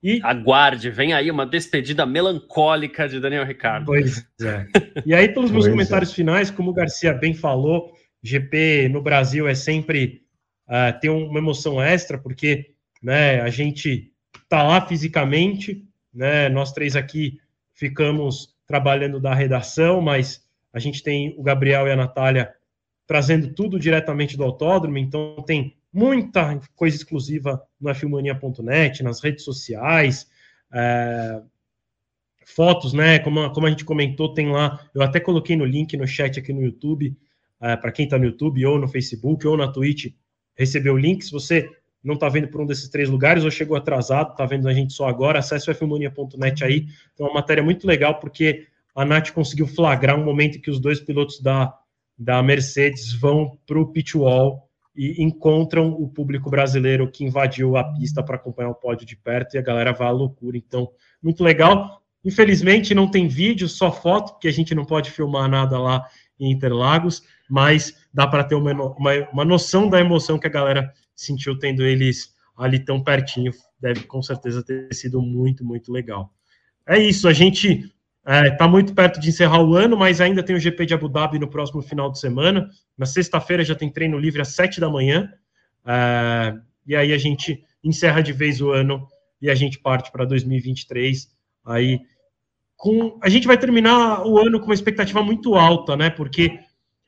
E... 0.03 0.21
Aguarde, 0.23 0.91
vem 0.91 1.13
aí 1.13 1.31
uma 1.31 1.45
despedida 1.45 2.07
melancólica 2.07 3.09
de 3.09 3.21
Daniel 3.21 3.45
Ricardo. 3.45 3.87
Pois 3.87 4.27
é. 4.41 4.67
E 5.05 5.15
aí, 5.15 5.29
pelos 5.29 5.51
meus 5.51 5.65
pois 5.65 5.75
comentários 5.75 6.11
é. 6.11 6.15
finais, 6.15 6.51
como 6.51 6.71
o 6.71 6.75
Garcia 6.75 7.13
bem 7.13 7.35
falou, 7.35 7.93
GP 8.23 8.89
no 8.89 9.03
Brasil 9.03 9.47
é 9.47 9.55
sempre 9.55 10.23
uh, 10.69 10.99
ter 11.01 11.11
uma 11.11 11.39
emoção 11.39 11.83
extra, 11.83 12.19
porque 12.19 12.71
né, 13.03 13.41
a 13.41 13.49
gente 13.49 14.13
está 14.43 14.63
lá 14.63 14.81
fisicamente, 14.87 15.85
né, 16.13 16.49
nós 16.49 16.73
três 16.73 16.97
aqui 16.97 17.39
ficamos 17.75 18.55
trabalhando 18.67 19.21
da 19.21 19.35
redação, 19.35 20.01
mas 20.01 20.47
a 20.73 20.79
gente 20.79 21.03
tem 21.03 21.35
o 21.37 21.43
Gabriel 21.43 21.87
e 21.87 21.93
a 21.93 21.97
Natália 21.97 22.55
trazendo 23.07 23.53
tudo 23.53 23.79
diretamente 23.79 24.37
do 24.37 24.45
autódromo, 24.45 24.97
então 24.97 25.43
tem 25.47 25.77
muita 25.93 26.61
coisa 26.75 26.97
exclusiva 26.97 27.63
no 27.81 27.95
filmania.net, 27.95 29.03
nas 29.03 29.21
redes 29.21 29.45
sociais, 29.45 30.29
é, 30.73 31.43
fotos, 32.45 32.93
né? 32.93 33.19
Como, 33.19 33.51
como 33.53 33.67
a 33.67 33.71
gente 33.71 33.85
comentou, 33.85 34.33
tem 34.33 34.51
lá, 34.51 34.81
eu 34.95 35.03
até 35.03 35.21
coloquei 35.21 35.57
no 35.57 35.65
link 35.65 35.97
no 35.97 36.07
chat 36.07 36.39
aqui 36.39 36.53
no 36.53 36.63
YouTube, 36.63 37.17
é, 37.61 37.77
para 37.77 37.93
quem 37.93 38.05
está 38.05 38.19
no 38.19 38.25
YouTube, 38.25 38.65
ou 38.65 38.79
no 38.79 38.89
Facebook, 38.89 39.47
ou 39.47 39.57
na 39.57 39.69
Twitch, 39.69 40.13
recebeu 40.55 40.95
o 40.95 40.99
link. 40.99 41.25
Se 41.25 41.33
você 41.33 41.69
não 42.03 42.15
está 42.15 42.29
vendo 42.29 42.49
por 42.49 42.61
um 42.61 42.67
desses 42.67 42.89
três 42.89 43.09
lugares 43.09 43.45
ou 43.45 43.51
chegou 43.51 43.77
atrasado, 43.77 44.31
está 44.31 44.47
vendo 44.47 44.69
a 44.69 44.73
gente 44.73 44.93
só 44.93 45.09
agora, 45.09 45.39
acesse 45.39 45.71
o 45.71 45.75
fmonia.net 45.75 46.65
aí. 46.65 46.87
Então, 47.13 47.27
é 47.27 47.31
uma 47.31 47.41
matéria 47.41 47.63
muito 47.63 47.87
legal, 47.87 48.19
porque 48.19 48.67
a 48.95 49.05
Nath 49.05 49.31
conseguiu 49.31 49.67
flagrar 49.67 50.19
um 50.19 50.25
momento 50.25 50.57
em 50.59 50.61
que 50.61 50.71
os 50.71 50.81
dois 50.81 51.01
pilotos 51.01 51.41
da, 51.41 51.75
da 52.19 52.43
Mercedes 52.43 53.13
vão 53.13 53.59
para 53.67 53.79
o 53.79 53.87
pit 53.93 54.17
wall 54.17 54.70
e 54.95 55.23
encontram 55.23 55.91
o 55.91 56.09
público 56.09 56.51
brasileiro 56.51 57.11
que 57.11 57.25
invadiu 57.25 57.77
a 57.77 57.85
pista 57.85 58.23
para 58.23 58.37
acompanhar 58.37 58.71
o 58.71 58.75
pódio 58.75 59.07
de 59.07 59.17
perto 59.17 59.55
e 59.55 59.59
a 59.59 59.63
galera 59.63 59.93
vai 59.93 60.09
à 60.09 60.11
loucura. 60.11 60.57
Então, 60.57 60.91
muito 61.23 61.45
legal. 61.45 62.03
Infelizmente, 62.25 62.95
não 62.95 63.11
tem 63.11 63.29
vídeo, 63.29 63.69
só 63.69 63.91
foto, 63.91 64.33
porque 64.33 64.49
a 64.49 64.53
gente 64.53 64.75
não 64.75 64.85
pode 64.85 65.11
filmar 65.11 65.49
nada 65.49 65.79
lá 65.79 66.05
em 66.39 66.51
Interlagos, 66.51 67.23
mas 67.49 67.97
dá 68.13 68.27
para 68.27 68.45
ter 68.45 68.55
uma, 68.55 68.73
uma, 68.73 69.13
uma, 69.33 69.45
noção 69.45 69.89
da 69.89 70.01
emoção 70.01 70.39
que 70.39 70.47
a 70.47 70.51
galera 70.51 70.93
sentiu 71.15 71.59
tendo 71.59 71.83
eles 71.83 72.35
ali 72.57 72.79
tão 72.79 73.03
pertinho. 73.03 73.53
Deve 73.81 74.05
com 74.05 74.23
certeza 74.23 74.63
ter 74.63 74.93
sido 74.93 75.23
muito, 75.23 75.65
muito 75.65 75.93
legal. 75.93 76.33
É 76.87 76.99
isso, 76.99 77.29
a 77.29 77.33
gente 77.33 77.91
Está 78.21 78.47
é, 78.47 78.51
tá 78.51 78.69
muito 78.69 78.95
perto 78.95 79.19
de 79.19 79.31
encerrar 79.31 79.63
o 79.63 79.75
ano, 79.75 79.97
mas 79.97 80.21
ainda 80.21 80.43
tem 80.43 80.55
o 80.55 80.61
GP 80.61 80.87
de 80.87 80.95
Abu 80.95 81.09
Dhabi 81.09 81.39
no 81.39 81.49
próximo 81.49 81.81
final 81.81 82.11
de 82.11 82.19
semana. 82.19 82.69
Na 82.97 83.07
sexta-feira 83.07 83.65
já 83.65 83.75
tem 83.75 83.91
treino 83.91 84.19
livre 84.19 84.43
às 84.43 84.49
sete 84.49 84.79
da 84.79 84.91
manhã. 84.91 85.31
É, 85.87 86.55
e 86.87 86.95
aí 86.95 87.13
a 87.13 87.19
gente 87.19 87.65
encerra 87.83 88.21
de 88.21 88.33
vez 88.33 88.61
o 88.61 88.71
ano 88.71 89.07
e 89.41 89.49
a 89.51 89.55
gente 89.55 89.79
parte 89.79 90.13
para 90.13 90.25
2023. 90.25 91.31
Aí 91.65 92.01
com 92.77 93.19
a 93.23 93.29
gente 93.29 93.47
vai 93.47 93.59
terminar 93.59 94.27
o 94.27 94.39
ano 94.39 94.59
com 94.59 94.67
uma 94.67 94.75
expectativa 94.75 95.23
muito 95.23 95.55
alta, 95.55 95.97
né? 95.97 96.11
Porque 96.11 96.59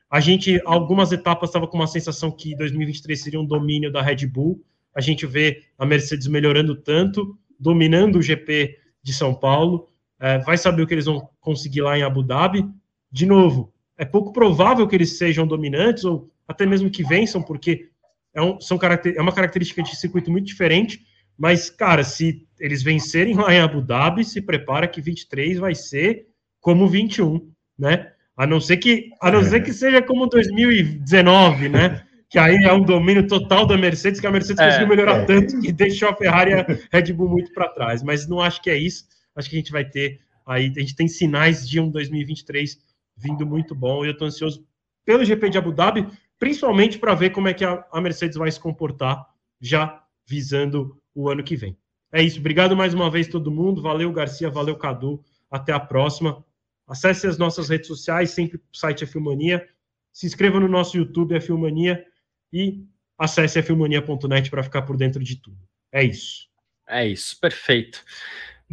a 0.09 0.19
gente 0.19 0.61
algumas 0.65 1.11
etapas 1.11 1.49
estava 1.49 1.67
com 1.67 1.77
uma 1.77 1.87
sensação 1.87 2.31
que 2.31 2.55
2023 2.55 3.21
seria 3.21 3.39
um 3.39 3.45
domínio 3.45 3.91
da 3.91 4.01
Red 4.01 4.27
Bull. 4.27 4.63
A 4.95 5.01
gente 5.01 5.25
vê 5.25 5.63
a 5.77 5.85
Mercedes 5.85 6.27
melhorando 6.27 6.75
tanto, 6.75 7.37
dominando 7.59 8.17
o 8.17 8.21
GP 8.21 8.77
de 9.01 9.13
São 9.13 9.33
Paulo. 9.33 9.89
É, 10.23 10.37
vai 10.37 10.57
saber 10.57 10.81
o 10.81 10.87
que 10.87 10.93
eles 10.93 11.03
vão 11.03 11.27
conseguir 11.41 11.81
lá 11.81 11.97
em 11.97 12.01
Abu 12.01 12.23
Dhabi. 12.23 12.65
De 13.11 13.25
novo, 13.25 13.73
é 13.97 14.05
pouco 14.05 14.31
provável 14.31 14.87
que 14.87 14.95
eles 14.95 15.17
sejam 15.17 15.45
dominantes 15.45 16.05
ou 16.05 16.31
até 16.47 16.65
mesmo 16.65 16.89
que 16.89 17.03
vençam, 17.03 17.43
porque 17.43 17.89
é, 18.33 18.41
um, 18.41 18.57
são 18.61 18.79
é 18.81 19.21
uma 19.21 19.33
característica 19.33 19.83
de 19.83 19.97
circuito 19.97 20.31
muito 20.31 20.45
diferente. 20.45 21.01
Mas, 21.37 21.69
cara, 21.69 22.05
se 22.05 22.47
eles 22.57 22.81
vencerem 22.81 23.35
lá 23.35 23.53
em 23.53 23.59
Abu 23.59 23.81
Dhabi, 23.81 24.23
se 24.23 24.41
prepara 24.41 24.87
que 24.87 25.01
23 25.01 25.57
vai 25.57 25.75
ser 25.75 26.25
como 26.61 26.87
21, 26.87 27.45
né? 27.77 28.09
A 28.37 28.47
não 28.47 28.61
ser 28.61 28.77
que, 28.77 29.09
a 29.21 29.29
não 29.29 29.43
ser 29.43 29.61
que 29.61 29.73
seja 29.73 30.01
como 30.01 30.27
2019, 30.27 31.67
né? 31.67 32.01
Que 32.29 32.39
aí 32.39 32.63
é 32.63 32.71
um 32.71 32.81
domínio 32.81 33.27
total 33.27 33.65
da 33.65 33.77
Mercedes, 33.77 34.21
que 34.21 34.27
a 34.27 34.31
Mercedes 34.31 34.61
é, 34.61 34.67
conseguiu 34.67 34.87
melhorar 34.87 35.17
é. 35.17 35.25
tanto 35.25 35.59
que 35.59 35.71
deixou 35.73 36.07
a 36.07 36.15
Ferrari 36.15 36.51
e 36.51 36.53
a 36.53 36.65
Red 36.93 37.11
Bull 37.11 37.29
muito 37.29 37.51
para 37.51 37.67
trás. 37.67 38.01
Mas 38.01 38.25
não 38.25 38.39
acho 38.39 38.61
que 38.61 38.69
é 38.69 38.77
isso. 38.77 39.03
Acho 39.35 39.49
que 39.49 39.55
a 39.55 39.59
gente 39.59 39.71
vai 39.71 39.85
ter 39.85 40.21
aí, 40.45 40.71
a 40.75 40.79
gente 40.79 40.95
tem 40.95 41.07
sinais 41.07 41.67
de 41.67 41.79
um 41.79 41.89
2023 41.89 42.77
vindo 43.15 43.45
muito 43.45 43.73
bom. 43.75 44.03
E 44.03 44.07
eu 44.07 44.13
estou 44.13 44.27
ansioso 44.27 44.65
pelo 45.05 45.23
GP 45.23 45.49
de 45.49 45.57
Abu 45.57 45.71
Dhabi, 45.71 46.07
principalmente 46.39 46.97
para 46.97 47.13
ver 47.13 47.31
como 47.31 47.47
é 47.47 47.53
que 47.53 47.65
a, 47.65 47.85
a 47.91 48.01
Mercedes 48.01 48.37
vai 48.37 48.51
se 48.51 48.59
comportar 48.59 49.25
já 49.59 50.03
visando 50.27 51.01
o 51.13 51.29
ano 51.29 51.43
que 51.43 51.55
vem. 51.55 51.77
É 52.11 52.21
isso. 52.21 52.39
Obrigado 52.39 52.75
mais 52.75 52.93
uma 52.93 53.09
vez, 53.09 53.27
todo 53.27 53.51
mundo. 53.51 53.81
Valeu, 53.81 54.11
Garcia. 54.11 54.49
Valeu, 54.49 54.75
Cadu. 54.75 55.23
Até 55.49 55.73
a 55.73 55.79
próxima. 55.79 56.43
Acesse 56.87 57.25
as 57.25 57.37
nossas 57.37 57.69
redes 57.69 57.87
sociais, 57.87 58.31
sempre 58.31 58.57
o 58.57 58.77
site 58.77 59.03
é 59.03 59.07
Filmania. 59.07 59.67
Se 60.11 60.25
inscreva 60.25 60.59
no 60.59 60.67
nosso 60.67 60.97
YouTube, 60.97 61.35
é 61.35 61.39
Filmania. 61.39 62.05
E 62.51 62.85
acesse 63.17 63.57
a 63.57 63.63
filmania.net 63.63 64.49
para 64.49 64.63
ficar 64.63 64.83
por 64.83 64.95
dentro 64.95 65.23
de 65.23 65.37
tudo. 65.37 65.57
É 65.91 66.03
isso. 66.03 66.47
É 66.87 67.07
isso, 67.07 67.39
perfeito. 67.39 68.03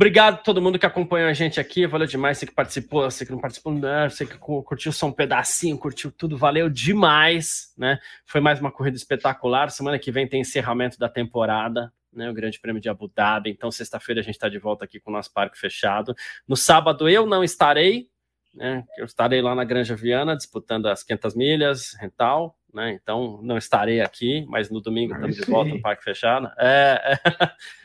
Obrigado 0.01 0.37
a 0.37 0.39
todo 0.39 0.63
mundo 0.63 0.79
que 0.79 0.87
acompanhou 0.87 1.29
a 1.29 1.35
gente 1.35 1.61
aqui. 1.61 1.87
Valeu 1.87 2.07
demais. 2.07 2.39
Você 2.39 2.47
que 2.47 2.55
participou, 2.55 3.03
você 3.03 3.27
que 3.27 3.33
não 3.33 3.39
participou, 3.39 3.75
né? 3.75 4.09
você 4.09 4.25
que 4.25 4.39
curtiu 4.39 4.93
só 4.93 5.07
um 5.07 5.13
pedacinho, 5.13 5.77
curtiu 5.77 6.11
tudo. 6.11 6.39
Valeu 6.39 6.71
demais, 6.71 7.75
né? 7.77 7.99
Foi 8.25 8.41
mais 8.41 8.59
uma 8.59 8.73
corrida 8.73 8.97
espetacular. 8.97 9.71
Semana 9.71 9.99
que 9.99 10.11
vem 10.11 10.27
tem 10.27 10.41
encerramento 10.41 10.99
da 10.99 11.07
temporada 11.07 11.93
né, 12.11 12.31
o 12.31 12.33
Grande 12.33 12.59
Prêmio 12.59 12.81
de 12.81 12.89
Abu 12.89 13.09
Dhabi. 13.09 13.51
Então, 13.51 13.71
sexta-feira 13.71 14.23
a 14.23 14.25
gente 14.25 14.37
está 14.37 14.49
de 14.49 14.59
volta 14.59 14.87
aqui 14.87 14.99
com 14.99 15.11
o 15.11 15.13
nosso 15.13 15.31
parque 15.35 15.59
fechado. 15.59 16.15
No 16.49 16.57
sábado 16.57 17.07
eu 17.07 17.27
não 17.27 17.45
estarei, 17.45 18.09
né, 18.55 18.83
eu 18.97 19.05
estarei 19.05 19.43
lá 19.43 19.55
na 19.55 19.65
Granja 19.65 19.95
Viana 19.95 20.35
disputando 20.35 20.87
as 20.87 21.03
500 21.03 21.37
milhas, 21.37 21.95
rental, 22.01 22.57
né, 22.73 22.93
então 22.93 23.41
não 23.43 23.57
estarei 23.57 24.01
aqui, 24.01 24.45
mas 24.49 24.71
no 24.71 24.81
domingo 24.81 25.15
estamos 25.15 25.37
de 25.37 25.45
volta 25.45 25.71
no 25.71 25.81
parque 25.81 26.05
fechado. 26.05 26.51
É, 26.59 27.19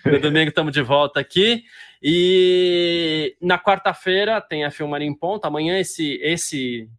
é. 0.05 0.09
no 0.11 0.19
domingo 0.19 0.49
estamos 0.49 0.73
de 0.73 0.81
volta 0.81 1.19
aqui. 1.19 1.63
E 2.01 3.35
na 3.41 3.57
quarta-feira 3.57 4.39
tem 4.39 4.63
a 4.63 4.71
Filmaria 4.71 5.07
em 5.07 5.17
Ponta. 5.17 5.47
Amanhã 5.47 5.79
esse, 5.79 6.19
esse, 6.21 6.89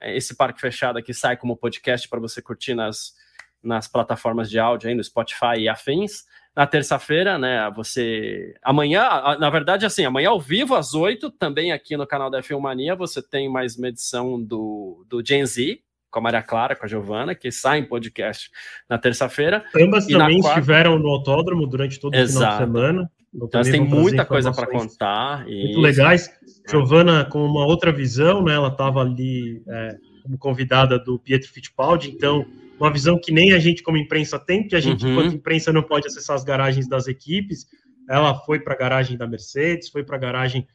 esse 0.00 0.36
parque 0.36 0.60
fechado 0.60 0.98
aqui 0.98 1.12
sai 1.12 1.36
como 1.36 1.56
podcast 1.56 2.08
para 2.08 2.20
você 2.20 2.40
curtir 2.40 2.74
nas, 2.74 3.14
nas 3.62 3.88
plataformas 3.88 4.48
de 4.48 4.58
áudio 4.58 4.88
aí 4.88 4.94
no 4.94 5.02
Spotify 5.02 5.58
e 5.58 5.68
afins 5.68 6.24
na 6.54 6.66
terça-feira, 6.66 7.38
né? 7.38 7.70
Você. 7.74 8.54
Amanhã, 8.62 9.08
na 9.38 9.48
verdade, 9.48 9.86
assim, 9.86 10.04
amanhã 10.04 10.30
ao 10.30 10.40
vivo, 10.40 10.74
às 10.74 10.94
oito, 10.94 11.30
também 11.30 11.72
aqui 11.72 11.96
no 11.96 12.06
canal 12.06 12.30
da 12.30 12.42
Filmania, 12.42 12.94
você 12.94 13.22
tem 13.22 13.48
mais 13.48 13.76
uma 13.76 13.88
edição 13.88 14.40
do, 14.42 15.04
do 15.08 15.24
Gen 15.24 15.46
Z, 15.46 15.80
com 16.12 16.18
a 16.18 16.22
Maria 16.22 16.42
Clara, 16.42 16.76
com 16.76 16.84
a 16.84 16.88
Giovana, 16.88 17.34
que 17.34 17.50
sai 17.50 17.78
em 17.78 17.84
podcast 17.84 18.50
na 18.88 18.98
terça-feira. 18.98 19.64
Ambas 19.74 20.06
também 20.06 20.40
quarta... 20.40 20.60
estiveram 20.60 20.98
no 20.98 21.08
autódromo 21.08 21.66
durante 21.66 21.98
todo 21.98 22.14
Exato. 22.14 22.28
o 22.28 22.38
final 22.38 22.52
de 22.52 22.64
semana. 22.64 23.10
Então, 23.34 23.62
tem 23.62 23.80
muita 23.80 24.24
coisa 24.26 24.52
para 24.52 24.66
contar. 24.66 25.46
Muito 25.46 25.80
legais. 25.80 26.30
Giovana, 26.68 27.24
com 27.24 27.42
uma 27.42 27.64
outra 27.64 27.90
visão, 27.90 28.44
né? 28.44 28.54
Ela 28.54 28.68
estava 28.68 29.00
ali 29.00 29.62
é, 29.66 29.96
como 30.22 30.36
convidada 30.36 30.98
do 30.98 31.18
Pietro 31.18 31.50
Fittipaldi, 31.50 32.10
então 32.10 32.44
uma 32.78 32.92
visão 32.92 33.18
que 33.18 33.32
nem 33.32 33.52
a 33.52 33.58
gente 33.58 33.82
como 33.82 33.96
imprensa 33.96 34.38
tem, 34.38 34.66
que 34.66 34.76
a 34.76 34.80
gente, 34.80 35.04
uhum. 35.04 35.12
enquanto 35.12 35.34
imprensa, 35.34 35.72
não 35.72 35.82
pode 35.82 36.06
acessar 36.06 36.36
as 36.36 36.44
garagens 36.44 36.86
das 36.86 37.06
equipes. 37.06 37.66
Ela 38.08 38.34
foi 38.40 38.60
para 38.60 38.74
a 38.74 38.76
garagem 38.76 39.16
da 39.16 39.26
Mercedes, 39.26 39.88
foi 39.88 40.04
para 40.04 40.16
a 40.16 40.20
garagem 40.20 40.66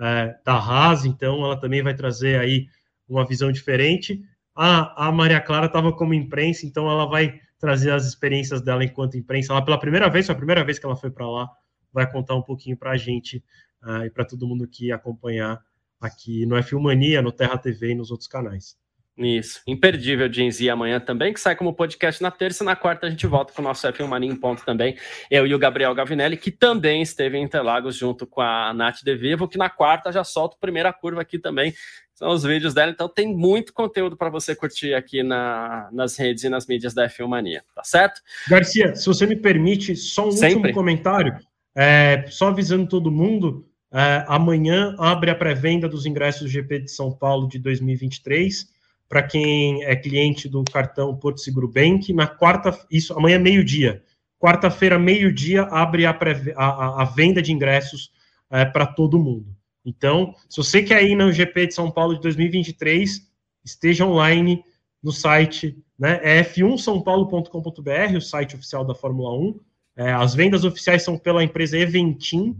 é, 0.00 0.34
da 0.44 0.54
Haas, 0.54 1.06
então 1.06 1.42
ela 1.42 1.58
também 1.58 1.82
vai 1.82 1.94
trazer 1.94 2.38
aí 2.38 2.66
uma 3.08 3.26
visão 3.26 3.50
diferente. 3.50 4.20
A, 4.54 5.08
a 5.08 5.12
Maria 5.12 5.40
Clara 5.40 5.66
estava 5.66 5.92
como 5.92 6.14
imprensa, 6.14 6.66
então 6.66 6.90
ela 6.90 7.06
vai 7.06 7.40
trazer 7.58 7.92
as 7.92 8.04
experiências 8.04 8.60
dela 8.60 8.84
enquanto 8.84 9.16
imprensa. 9.16 9.52
Ela, 9.52 9.64
pela 9.64 9.78
primeira 9.78 10.08
vez, 10.10 10.26
foi 10.26 10.34
a 10.34 10.38
primeira 10.38 10.64
vez 10.64 10.78
que 10.78 10.86
ela 10.86 10.96
foi 10.96 11.10
para 11.10 11.28
lá, 11.28 11.48
vai 11.92 12.10
contar 12.10 12.34
um 12.34 12.42
pouquinho 12.42 12.76
para 12.76 12.90
a 12.90 12.96
gente 12.96 13.42
uh, 13.82 14.04
e 14.04 14.10
para 14.10 14.24
todo 14.24 14.46
mundo 14.46 14.66
que 14.66 14.90
acompanhar 14.90 15.60
aqui 16.00 16.44
no 16.44 16.56
F1 16.56 16.80
Mania, 16.80 17.22
no 17.22 17.30
Terra 17.30 17.56
TV 17.56 17.92
e 17.92 17.94
nos 17.94 18.10
outros 18.10 18.28
canais. 18.28 18.76
Isso, 19.16 19.60
imperdível 19.66 20.32
Gen 20.32 20.50
Z 20.50 20.70
amanhã 20.70 20.98
também, 20.98 21.34
que 21.34 21.40
sai 21.40 21.54
como 21.54 21.74
podcast 21.74 22.22
na 22.22 22.30
terça, 22.30 22.64
na 22.64 22.74
quarta 22.74 23.06
a 23.06 23.10
gente 23.10 23.26
volta 23.26 23.52
com 23.52 23.60
o 23.60 23.64
nosso 23.64 23.86
F1 23.86 24.06
Mania 24.06 24.30
em 24.30 24.34
ponto 24.34 24.64
também, 24.64 24.96
eu 25.30 25.46
e 25.46 25.54
o 25.54 25.58
Gabriel 25.58 25.94
Gavinelli, 25.94 26.36
que 26.36 26.50
também 26.50 27.02
esteve 27.02 27.36
em 27.36 27.44
Interlagos 27.44 27.94
junto 27.94 28.26
com 28.26 28.40
a 28.40 28.72
Nath 28.72 29.02
De 29.04 29.14
Vivo, 29.14 29.46
que 29.46 29.58
na 29.58 29.68
quarta 29.68 30.10
já 30.10 30.24
solta 30.24 30.56
a 30.56 30.58
primeira 30.58 30.90
curva 30.94 31.20
aqui 31.20 31.38
também, 31.38 31.74
são 32.22 32.30
os 32.30 32.44
vídeos 32.44 32.72
dela, 32.72 32.92
então 32.92 33.08
tem 33.08 33.34
muito 33.34 33.72
conteúdo 33.72 34.16
para 34.16 34.30
você 34.30 34.54
curtir 34.54 34.94
aqui 34.94 35.24
na, 35.24 35.88
nas 35.90 36.16
redes 36.16 36.44
e 36.44 36.48
nas 36.48 36.68
mídias 36.68 36.94
da 36.94 37.08
F1 37.08 37.26
Mania, 37.26 37.64
tá 37.74 37.82
certo? 37.82 38.20
Garcia, 38.48 38.94
se 38.94 39.04
você 39.06 39.26
me 39.26 39.34
permite, 39.34 39.96
só 39.96 40.28
um 40.28 40.30
Sempre. 40.30 40.54
último 40.58 40.72
comentário, 40.72 41.36
é, 41.74 42.24
só 42.28 42.46
avisando 42.46 42.86
todo 42.86 43.10
mundo, 43.10 43.66
é, 43.92 44.24
amanhã 44.28 44.94
abre 45.00 45.32
a 45.32 45.34
pré-venda 45.34 45.88
dos 45.88 46.06
ingressos 46.06 46.42
do 46.42 46.48
GP 46.48 46.82
de 46.82 46.92
São 46.92 47.10
Paulo 47.10 47.48
de 47.48 47.58
2023, 47.58 48.68
para 49.08 49.24
quem 49.24 49.82
é 49.82 49.96
cliente 49.96 50.48
do 50.48 50.62
cartão 50.62 51.16
Porto 51.16 51.40
Seguro 51.40 51.66
Bank. 51.66 52.12
Na 52.12 52.28
quarta, 52.28 52.78
isso 52.88 53.12
amanhã 53.14 53.40
meio-dia. 53.40 54.00
Quarta-feira, 54.38 54.96
meio-dia, 54.96 55.62
abre 55.64 56.06
a, 56.06 56.16
a, 56.56 57.02
a, 57.02 57.04
venda 57.04 57.42
de 57.42 57.52
ingressos 57.52 58.12
é, 58.48 58.64
para 58.64 58.86
todo 58.86 59.18
mundo. 59.18 59.56
Então, 59.84 60.34
se 60.48 60.56
você 60.56 60.82
quer 60.82 61.02
ir 61.02 61.16
no 61.16 61.32
GP 61.32 61.68
de 61.68 61.74
São 61.74 61.90
Paulo 61.90 62.14
de 62.14 62.20
2023, 62.20 63.28
esteja 63.64 64.06
online 64.06 64.64
no 65.02 65.12
site, 65.12 65.76
né? 65.98 66.20
É 66.22 66.42
f1saopaulo.com.br, 66.42 68.16
o 68.16 68.20
site 68.20 68.54
oficial 68.54 68.84
da 68.84 68.94
Fórmula 68.94 69.36
1. 69.36 69.60
É, 69.96 70.12
as 70.12 70.34
vendas 70.34 70.64
oficiais 70.64 71.02
são 71.02 71.18
pela 71.18 71.42
empresa 71.44 71.76
Eventim, 71.76 72.56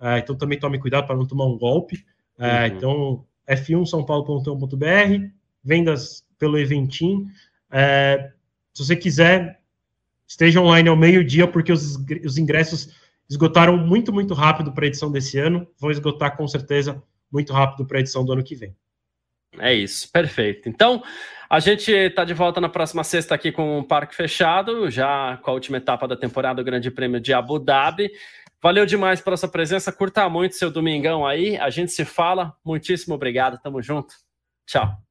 é, 0.00 0.18
então 0.18 0.36
também 0.36 0.58
tome 0.58 0.78
cuidado 0.78 1.06
para 1.06 1.16
não 1.16 1.26
tomar 1.26 1.46
um 1.46 1.58
golpe. 1.58 2.04
É, 2.38 2.60
uhum. 2.60 2.66
Então, 2.66 3.24
f1saopaulo.com.br, 3.48 5.28
vendas 5.62 6.24
pelo 6.38 6.58
Eventim. 6.58 7.26
É, 7.70 8.30
se 8.72 8.84
você 8.84 8.96
quiser, 8.96 9.60
esteja 10.26 10.60
online 10.60 10.88
ao 10.88 10.96
meio-dia, 10.96 11.46
porque 11.46 11.72
os, 11.72 11.96
os 12.24 12.38
ingressos 12.38 12.94
esgotaram 13.28 13.76
muito, 13.76 14.12
muito 14.12 14.34
rápido 14.34 14.72
para 14.72 14.84
a 14.84 14.88
edição 14.88 15.10
desse 15.10 15.38
ano. 15.38 15.66
Vão 15.78 15.90
esgotar 15.90 16.36
com 16.36 16.46
certeza 16.46 17.02
muito 17.32 17.52
rápido 17.52 17.86
para 17.86 17.98
a 17.98 18.00
edição 18.00 18.24
do 18.24 18.32
ano 18.32 18.44
que 18.44 18.54
vem. 18.54 18.76
É 19.58 19.72
isso, 19.72 20.10
perfeito. 20.10 20.68
Então, 20.68 21.02
a 21.48 21.60
gente 21.60 21.90
está 21.90 22.24
de 22.24 22.34
volta 22.34 22.60
na 22.60 22.68
próxima 22.68 23.04
sexta 23.04 23.34
aqui 23.34 23.52
com 23.52 23.78
o 23.78 23.84
Parque 23.84 24.14
Fechado, 24.14 24.90
já 24.90 25.36
com 25.42 25.50
a 25.50 25.54
última 25.54 25.76
etapa 25.76 26.08
da 26.08 26.16
temporada 26.16 26.62
do 26.62 26.64
Grande 26.64 26.90
Prêmio 26.90 27.20
de 27.20 27.32
Abu 27.32 27.58
Dhabi. 27.58 28.10
Valeu 28.60 28.86
demais 28.86 29.20
pela 29.20 29.36
sua 29.36 29.48
presença, 29.48 29.92
curta 29.92 30.28
muito 30.28 30.56
seu 30.56 30.70
domingão 30.70 31.26
aí. 31.26 31.56
A 31.58 31.70
gente 31.70 31.92
se 31.92 32.04
fala. 32.04 32.56
Muitíssimo 32.64 33.14
obrigado, 33.14 33.60
tamo 33.62 33.82
junto. 33.82 34.14
Tchau. 34.66 35.04